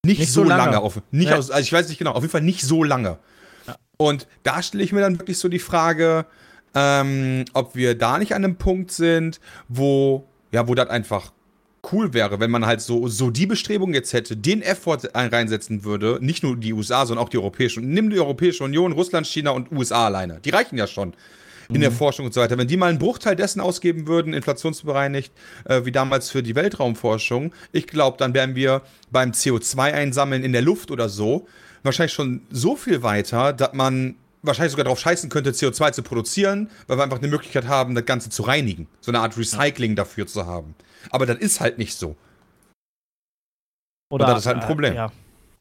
Nicht, 0.05 0.18
Nicht 0.20 0.32
so 0.32 0.42
so 0.42 0.48
lange. 0.48 0.64
lange. 0.64 0.80
auf, 0.80 1.01
nicht 1.11 1.28
Ja. 1.30 1.36
aus, 1.36 1.51
also 1.51 1.62
ich 1.62 1.72
weiß 1.72 1.88
nicht 1.88 1.98
genau, 1.98 2.12
auf 2.12 2.22
jeden 2.22 2.30
Fall 2.32 2.40
nicht 2.42 2.62
so 2.62 2.82
lange. 2.82 3.18
Ja. 3.66 3.76
Und 3.98 4.26
da 4.42 4.62
stelle 4.62 4.82
ich 4.82 4.92
mir 4.92 5.01
dann 5.01 5.18
wirklich 5.20 5.38
so 5.38 5.48
die 5.48 5.59
Frage, 5.59 6.24
ähm, 6.74 7.44
ob 7.53 7.74
wir 7.76 7.96
da 7.96 8.18
nicht 8.18 8.34
an 8.34 8.44
einem 8.44 8.57
Punkt 8.57 8.90
sind, 8.92 9.40
wo, 9.68 10.24
ja, 10.53 10.66
wo 10.68 10.74
das 10.74 10.88
einfach 10.88 11.32
cool 11.92 12.12
wäre, 12.14 12.40
wenn 12.40 12.51
man 12.51 12.64
halt 12.66 12.80
so, 12.80 13.09
so 13.09 13.30
die 13.30 13.46
Bestrebung 13.46 13.92
jetzt 13.94 14.12
hätte, 14.12 14.36
den 14.36 14.62
Effort 14.62 15.14
ein- 15.14 15.28
reinsetzen 15.28 15.84
würde, 15.84 16.18
nicht 16.20 16.42
nur 16.42 16.57
die 16.57 16.72
USA, 16.72 17.05
sondern 17.07 17.24
auch 17.24 17.28
die 17.30 17.38
Europäische 17.38 17.80
Union. 17.80 17.94
Nimm 17.94 18.11
die 18.11 18.18
Europäische 18.20 18.64
Union, 18.64 18.92
Russland, 18.92 19.26
China 19.26 19.51
und 19.51 19.70
USA 19.72 20.07
alleine. 20.07 20.40
Die 20.40 20.51
reichen 20.51 20.76
ja 20.78 20.86
schon 20.86 21.14
in 21.75 21.81
der 21.81 21.93
Forschung 21.93 22.27
und 22.27 22.35
so 22.35 22.41
weiter. 22.41 22.59
Wenn 22.59 22.68
die 22.68 22.77
mal 22.77 22.89
einen 22.89 22.99
Bruchteil 22.99 23.37
dessen 23.37 23.61
ausgeben 23.61 24.07
würden, 24.07 24.33
inflationsbereinigt, 24.33 25.33
äh, 25.64 25.85
wie 25.85 25.93
damals 25.93 26.31
für 26.31 26.43
die 26.43 26.55
Weltraumforschung, 26.55 27.53
ich 27.73 27.87
glaube, 27.87 28.16
dann 28.18 28.35
wären 28.35 28.55
wir 28.55 28.83
beim 29.11 29.31
CO2-Einsammeln 29.31 30.43
in 30.43 30.53
der 30.53 30.62
Luft 30.62 30.91
oder 30.91 31.09
so 31.09 31.47
wahrscheinlich 31.83 32.12
schon 32.12 32.43
so 32.51 32.77
viel 32.77 33.03
weiter, 33.03 33.53
dass 33.53 33.73
man 33.73 34.16
wahrscheinlich 34.43 34.73
sogar 34.73 34.85
darauf 34.85 35.01
scheißen 35.01 35.31
könnte, 35.31 35.51
CO2 35.51 35.93
zu 35.93 36.03
produzieren, 36.03 36.71
weil 36.87 36.99
wir 36.99 37.05
einfach 37.05 37.18
eine 37.18 37.29
Möglichkeit 37.29 37.66
haben, 37.66 37.95
das 37.95 38.07
Ganze 38.07 38.31
zu 38.31 38.43
reinigen. 38.43 38.87
So 39.01 39.11
eine 39.11 39.21
Art 39.21 39.37
Recycling 39.37 39.97
dafür 39.97 40.27
zu 40.27 40.47
haben. 40.47 40.75
Aber 41.11 41.27
das 41.27 41.39
ist 41.39 41.61
halt 41.61 41.79
nicht 41.79 41.97
so. 41.97 42.16
Oder, 44.11 44.27
das 44.27 44.41
ist 44.41 44.47
halt 44.47 44.59
ein 44.59 44.62
äh, 44.62 44.66
Problem. 44.66 44.95
ja. 44.95 45.12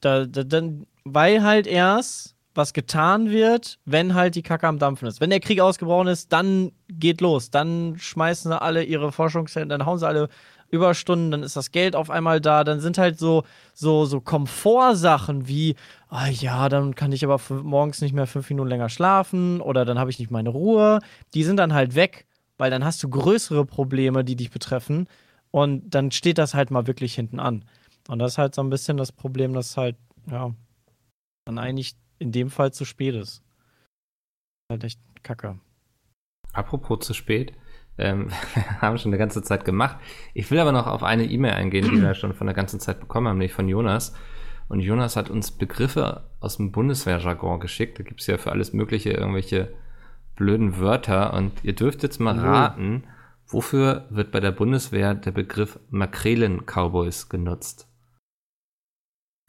Da, 0.02 0.26
da, 0.26 0.44
dann, 0.44 0.88
weil 1.04 1.44
halt 1.44 1.68
erst 1.68 2.36
was 2.56 2.74
getan 2.74 3.30
wird, 3.30 3.80
wenn 3.86 4.16
halt 4.16 4.36
die 4.36 4.42
Kacke 4.42 4.68
am 4.68 4.80
Dampfen 4.80 5.08
ist. 5.08 5.22
Wenn 5.22 5.30
der 5.30 5.40
Krieg 5.40 5.62
ausgebrochen 5.62 6.08
ist, 6.08 6.34
dann 6.34 6.72
geht 6.88 7.22
los. 7.22 7.52
Dann 7.52 7.96
schmeißen 7.98 8.52
sie 8.52 8.62
alle 8.62 8.84
ihre 8.84 9.12
Forschungszentren, 9.12 9.70
dann 9.70 9.86
hauen 9.86 10.00
sie 10.00 10.08
alle 10.08 10.30
Überstunden, 10.72 11.32
dann 11.32 11.44
ist 11.44 11.56
das 11.56 11.72
Geld 11.72 11.96
auf 11.96 12.10
einmal 12.10 12.42
da. 12.42 12.64
Dann 12.64 12.80
sind 12.80 12.98
halt 12.98 13.18
so, 13.18 13.44
so, 13.74 14.06
so 14.06 14.22
Komfortsachen 14.22 15.48
wie, 15.48 15.76
ah 16.10 16.28
ja, 16.28 16.70
dann 16.70 16.96
kann 16.96 17.12
ich 17.12 17.24
aber 17.24 17.40
morgens 17.64 18.02
nicht 18.02 18.14
mehr 18.14 18.28
fünf 18.28 18.50
Minuten 18.50 18.70
länger 18.70 18.90
schlafen 18.90 19.62
oder 19.62 19.86
dann 19.86 20.00
habe 20.00 20.10
ich 20.10 20.20
nicht 20.20 20.32
meine 20.32 20.50
Ruhe. 20.50 21.00
Die 21.34 21.44
sind 21.44 21.58
dann 21.58 21.74
halt 21.74 21.96
weg, 21.96 22.28
weil 22.58 22.72
dann 22.72 22.84
hast 22.84 23.02
du 23.04 23.10
größere 23.10 23.66
Probleme, 23.66 24.24
die 24.24 24.36
dich 24.36 24.52
betreffen. 24.52 25.08
Und 25.52 25.90
dann 25.90 26.12
steht 26.12 26.38
das 26.38 26.54
halt 26.54 26.70
mal 26.70 26.86
wirklich 26.86 27.16
hinten 27.16 27.40
an. 27.40 27.66
Und 28.08 28.20
das 28.20 28.34
ist 28.34 28.38
halt 28.38 28.56
so 28.56 28.62
ein 28.62 28.70
bisschen 28.70 28.98
das 28.98 29.12
Problem, 29.12 29.54
dass 29.54 29.78
halt, 29.78 29.96
ja, 30.30 30.52
dann 31.46 31.58
eigentlich 31.58 31.96
in 32.20 32.32
dem 32.32 32.50
Fall 32.50 32.72
zu 32.72 32.86
spät 32.86 33.16
ist. 33.16 33.44
Halt 34.72 34.84
echt 34.84 35.00
kacke. 35.24 35.60
Apropos 36.54 37.06
zu 37.06 37.14
spät, 37.14 37.54
ähm, 37.98 38.30
wir 38.54 38.82
haben 38.82 38.98
schon 38.98 39.12
eine 39.12 39.18
ganze 39.18 39.42
Zeit 39.42 39.66
gemacht. 39.66 39.98
Ich 40.34 40.52
will 40.52 40.60
aber 40.60 40.72
noch 40.72 40.88
auf 40.88 41.04
eine 41.04 41.26
E-Mail 41.26 41.54
eingehen, 41.54 41.90
die 41.90 42.02
wir 42.02 42.14
schon 42.14 42.34
von 42.34 42.48
der 42.48 42.56
ganzen 42.56 42.80
Zeit 42.80 43.00
bekommen 43.00 43.28
haben, 43.28 43.38
nämlich 43.38 43.54
von 43.54 43.68
Jonas. 43.68 44.14
Und 44.68 44.82
Jonas 44.82 45.16
hat 45.16 45.32
uns 45.32 45.52
Begriffe 45.52 46.30
aus 46.40 46.58
dem 46.58 46.72
Bundeswehrjargon 46.72 47.60
geschickt. 47.60 47.98
Da 47.98 48.04
gibt 48.04 48.22
es 48.22 48.28
ja 48.28 48.38
für 48.38 48.52
alles 48.52 48.72
Mögliche 48.72 49.10
irgendwelche 49.10 49.74
blöden 50.36 50.80
Wörter. 50.80 51.34
Und 51.34 51.64
ihr 51.64 51.74
dürft 51.74 52.04
jetzt 52.04 52.20
mal 52.20 52.38
raten, 52.38 53.04
wofür 53.48 54.06
wird 54.12 54.32
bei 54.32 54.40
der 54.40 54.52
Bundeswehr 54.52 55.16
der 55.16 55.32
Begriff 55.32 55.80
Makrelen-Cowboys 55.90 57.30
genutzt? 57.30 57.89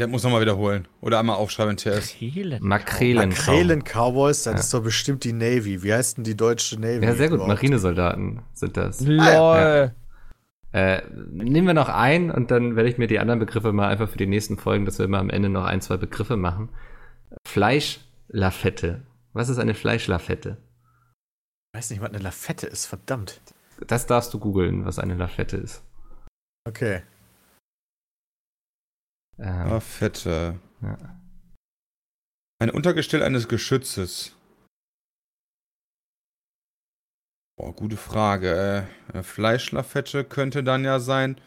Der 0.01 0.09
muss 0.09 0.23
nochmal 0.25 0.41
wiederholen. 0.41 0.89
Oder 1.03 1.19
einmal 1.21 1.37
aufschreiben, 1.37 1.77
TS. 1.77 2.17
Makrelen. 2.61 3.29
Makrelen 3.29 3.85
Cowboys, 3.85 4.45
das 4.45 4.55
Ja. 4.55 4.59
ist 4.61 4.75
doch 4.75 4.83
bestimmt 4.83 5.25
die 5.25 5.35
Navy. 5.35 5.83
Wie 5.83 5.93
heißt 5.93 6.17
denn 6.17 6.25
die 6.25 6.37
deutsche 6.37 6.81
Navy? 6.81 7.05
Ja, 7.05 7.13
sehr 7.15 7.29
gut. 7.29 7.37
überhaupt? 7.37 7.49
Marinesoldaten 7.55 8.41
sind 8.55 8.79
das. 8.79 9.03
LOL. 9.03 9.93
Äh, 10.73 11.03
nehmen 11.31 11.67
wir 11.67 11.75
noch 11.75 11.89
ein 11.91 12.31
und 12.31 12.51
dann 12.51 12.77
werde 12.77 12.89
ich 12.89 12.97
mir 12.97 13.09
die 13.09 13.19
anderen 13.19 13.41
Begriffe 13.41 13.73
mal 13.73 13.89
einfach 13.89 14.09
für 14.09 14.17
die 14.17 14.27
nächsten 14.27 14.57
Folgen, 14.57 14.87
dass 14.87 14.99
wir 14.99 15.05
immer 15.05 15.19
am 15.19 15.29
Ende 15.29 15.49
noch 15.51 15.65
ein, 15.65 15.81
zwei 15.83 15.97
Begriffe 15.99 16.37
machen. 16.37 16.71
Fleischlafette. 17.47 19.03
Was 19.33 19.49
ist 19.49 19.59
eine 19.59 19.75
Fleischlafette? 19.75 20.57
Ich 21.73 21.79
weiß 21.79 21.91
nicht, 21.91 22.01
was 22.01 22.09
eine 22.09 22.19
Lafette 22.19 22.67
ist, 22.67 22.87
verdammt. 22.87 23.41
Das 23.87 24.07
darfst 24.07 24.33
du 24.33 24.39
googeln, 24.39 24.85
was 24.87 24.99
eine 24.99 25.15
Lafette 25.15 25.57
ist. 25.59 25.83
Okay. 26.67 27.03
Ähm, 29.41 29.73
Ah, 29.73 29.81
fette. 29.81 30.59
ja. 30.83 30.99
Ein 32.63 32.71
Untergestell 32.71 33.23
eines 33.23 33.49
Geschützes. 33.49 34.37
Boah, 37.57 37.75
gute 37.75 37.97
Frage. 37.97 38.87
Äh, 39.09 39.13
eine 39.13 39.23
Fleischlafette 39.23 40.25
könnte 40.25 40.63
dann 40.63 40.85
ja 40.85 40.99
sein, 40.99 41.41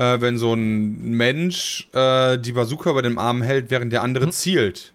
äh, 0.00 0.20
wenn 0.20 0.38
so 0.38 0.54
ein 0.54 1.10
Mensch 1.16 1.88
äh, 1.92 2.38
die 2.38 2.52
Bazooka 2.52 2.90
über 2.90 3.02
dem 3.02 3.18
Arm 3.18 3.42
hält, 3.42 3.70
während 3.70 3.92
der 3.92 4.02
andere 4.02 4.26
Mhm. 4.26 4.32
zielt. 4.32 4.94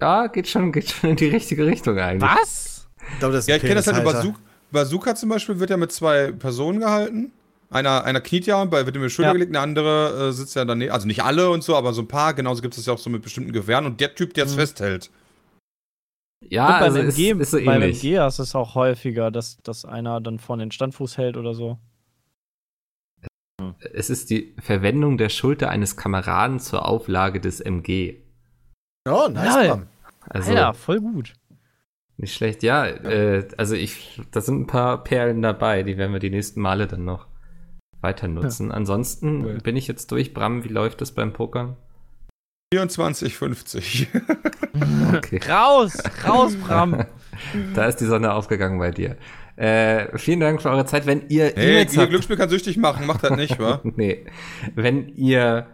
Ja, 0.00 0.28
geht 0.28 0.48
schon, 0.48 0.72
geht 0.72 0.90
schon 0.90 1.10
in 1.10 1.16
die 1.16 1.28
richtige 1.28 1.66
Richtung 1.66 1.98
eigentlich. 1.98 2.30
Was? 2.30 2.88
Ich 3.18 3.22
ist 3.22 3.48
Ja, 3.48 3.54
ein 3.54 3.60
ich 3.60 3.62
kenne 3.62 3.74
das 3.82 3.86
halt. 3.86 4.34
Bazooka 4.72 5.14
zum 5.14 5.28
Beispiel 5.30 5.58
wird 5.58 5.70
ja 5.70 5.76
mit 5.76 5.92
zwei 5.92 6.32
Personen 6.32 6.80
gehalten. 6.80 7.32
Einer, 7.72 8.04
einer 8.04 8.20
kniet 8.20 8.46
ja, 8.46 8.64
bei- 8.64 8.84
wird 8.84 8.96
ihm 8.96 9.02
die 9.02 9.10
Schulter 9.10 9.28
Ja. 9.28 9.32
gelegt, 9.32 9.54
der 9.54 9.62
andere 9.62 10.28
äh, 10.28 10.32
sitzt 10.32 10.56
ja 10.56 10.64
daneben. 10.64 10.90
Also 10.92 11.06
nicht 11.06 11.22
alle 11.22 11.50
und 11.50 11.62
so, 11.62 11.76
aber 11.76 11.92
so 11.92 12.02
ein 12.02 12.08
paar. 12.08 12.34
Genauso 12.34 12.62
gibt 12.62 12.76
es 12.76 12.84
ja 12.84 12.92
auch 12.92 12.98
so 12.98 13.10
mit 13.10 13.22
bestimmten 13.22 13.52
Gewehren. 13.52 13.86
Und 13.86 14.00
der 14.00 14.14
Typ, 14.14 14.34
der 14.34 14.44
es 14.46 14.54
Mhm. 14.54 14.58
festhält. 14.60 15.10
Ja, 16.48 16.66
Und 16.78 16.82
also 16.82 16.98
beim, 16.98 17.08
ist, 17.08 17.18
MG, 17.18 17.40
ist 17.40 17.50
so 17.52 17.56
beim 17.58 17.82
ähnlich. 17.82 18.02
MG 18.02 18.18
du 18.38 18.42
es 18.42 18.54
auch 18.56 18.74
häufiger, 18.74 19.30
dass, 19.30 19.58
dass 19.62 19.84
einer 19.84 20.20
dann 20.20 20.38
vorne 20.40 20.64
den 20.64 20.72
Standfuß 20.72 21.16
hält 21.18 21.36
oder 21.36 21.54
so. 21.54 21.78
Es 23.92 24.10
ist 24.10 24.30
die 24.30 24.54
Verwendung 24.58 25.18
der 25.18 25.28
Schulter 25.28 25.68
eines 25.70 25.96
Kameraden 25.96 26.60
zur 26.60 26.88
Auflage 26.88 27.40
des 27.40 27.60
MG. 27.60 28.16
Oh, 29.08 29.28
nice. 29.30 29.68
Bram. 29.68 29.86
Also 30.20 30.50
Alter, 30.50 30.74
voll 30.74 31.00
gut. 31.00 31.34
nicht 32.16 32.34
schlecht. 32.34 32.62
Ja, 32.62 32.86
Äh, 32.86 33.46
also 33.56 33.74
ich, 33.74 34.20
da 34.30 34.40
sind 34.40 34.60
ein 34.62 34.66
paar 34.66 35.04
Perlen 35.04 35.40
dabei, 35.42 35.82
die 35.82 35.96
werden 35.98 36.12
wir 36.12 36.20
die 36.20 36.30
nächsten 36.30 36.60
Male 36.60 36.86
dann 36.86 37.04
noch 37.04 37.26
weiter 38.00 38.28
nutzen. 38.28 38.72
Ansonsten 38.72 39.44
Cool. 39.44 39.58
bin 39.58 39.76
ich 39.76 39.86
jetzt 39.88 40.10
durch. 40.12 40.32
Bram, 40.34 40.64
wie 40.64 40.68
läuft 40.68 41.02
es 41.02 41.12
beim 41.12 41.32
Pokern? 41.32 41.76
24, 42.72 43.36
50. 43.36 44.08
Okay. 45.16 45.40
Raus, 45.48 45.98
raus, 46.26 46.54
Bram. 46.56 47.04
Da 47.74 47.86
ist 47.86 47.96
die 47.96 48.04
Sonne 48.04 48.34
aufgegangen 48.34 48.78
bei 48.78 48.90
dir. 48.90 49.16
Äh, 49.56 50.18
vielen 50.18 50.40
Dank 50.40 50.60
für 50.60 50.68
eure 50.70 50.84
Zeit. 50.84 51.06
Wenn 51.06 51.28
ihr 51.28 51.52
Hey, 51.54 51.86
ihr 51.90 52.00
habt, 52.00 52.10
Glücksspiel 52.10 52.36
kann 52.36 52.48
süchtig 52.50 52.76
machen, 52.76 53.06
macht 53.06 53.24
das 53.24 53.34
nicht, 53.36 53.58
wa? 53.58 53.80
nee. 53.96 54.26
Wenn 54.74 55.08
ihr 55.08 55.66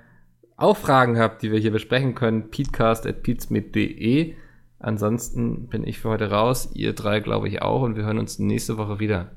auch 0.57 0.77
Fragen 0.77 1.19
habt, 1.19 1.43
die 1.43 1.51
wir 1.51 1.59
hier 1.59 1.73
besprechen 1.73 2.15
können, 2.15 2.51
peatcast.peatsmit.de. 2.51 4.35
Ansonsten 4.79 5.67
bin 5.69 5.85
ich 5.87 5.99
für 5.99 6.09
heute 6.11 6.31
raus. 6.31 6.71
Ihr 6.75 6.93
drei, 6.93 7.21
glaube 7.21 7.49
ich, 7.49 7.63
auch. 7.63 7.83
Und 7.83 7.97
wir 7.97 8.05
hören 8.05 8.19
uns 8.19 8.39
nächste 8.39 8.79
Woche 8.79 9.01
wieder. 9.01 9.33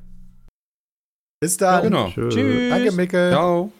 Bis 1.40 1.56
dann. 1.56 1.84
genau. 1.84 2.10
Tschüss. 2.10 2.34
Tschüss. 2.34 2.70
Danke, 2.70 2.92
Mickel. 2.92 3.32
Ciao. 3.32 3.72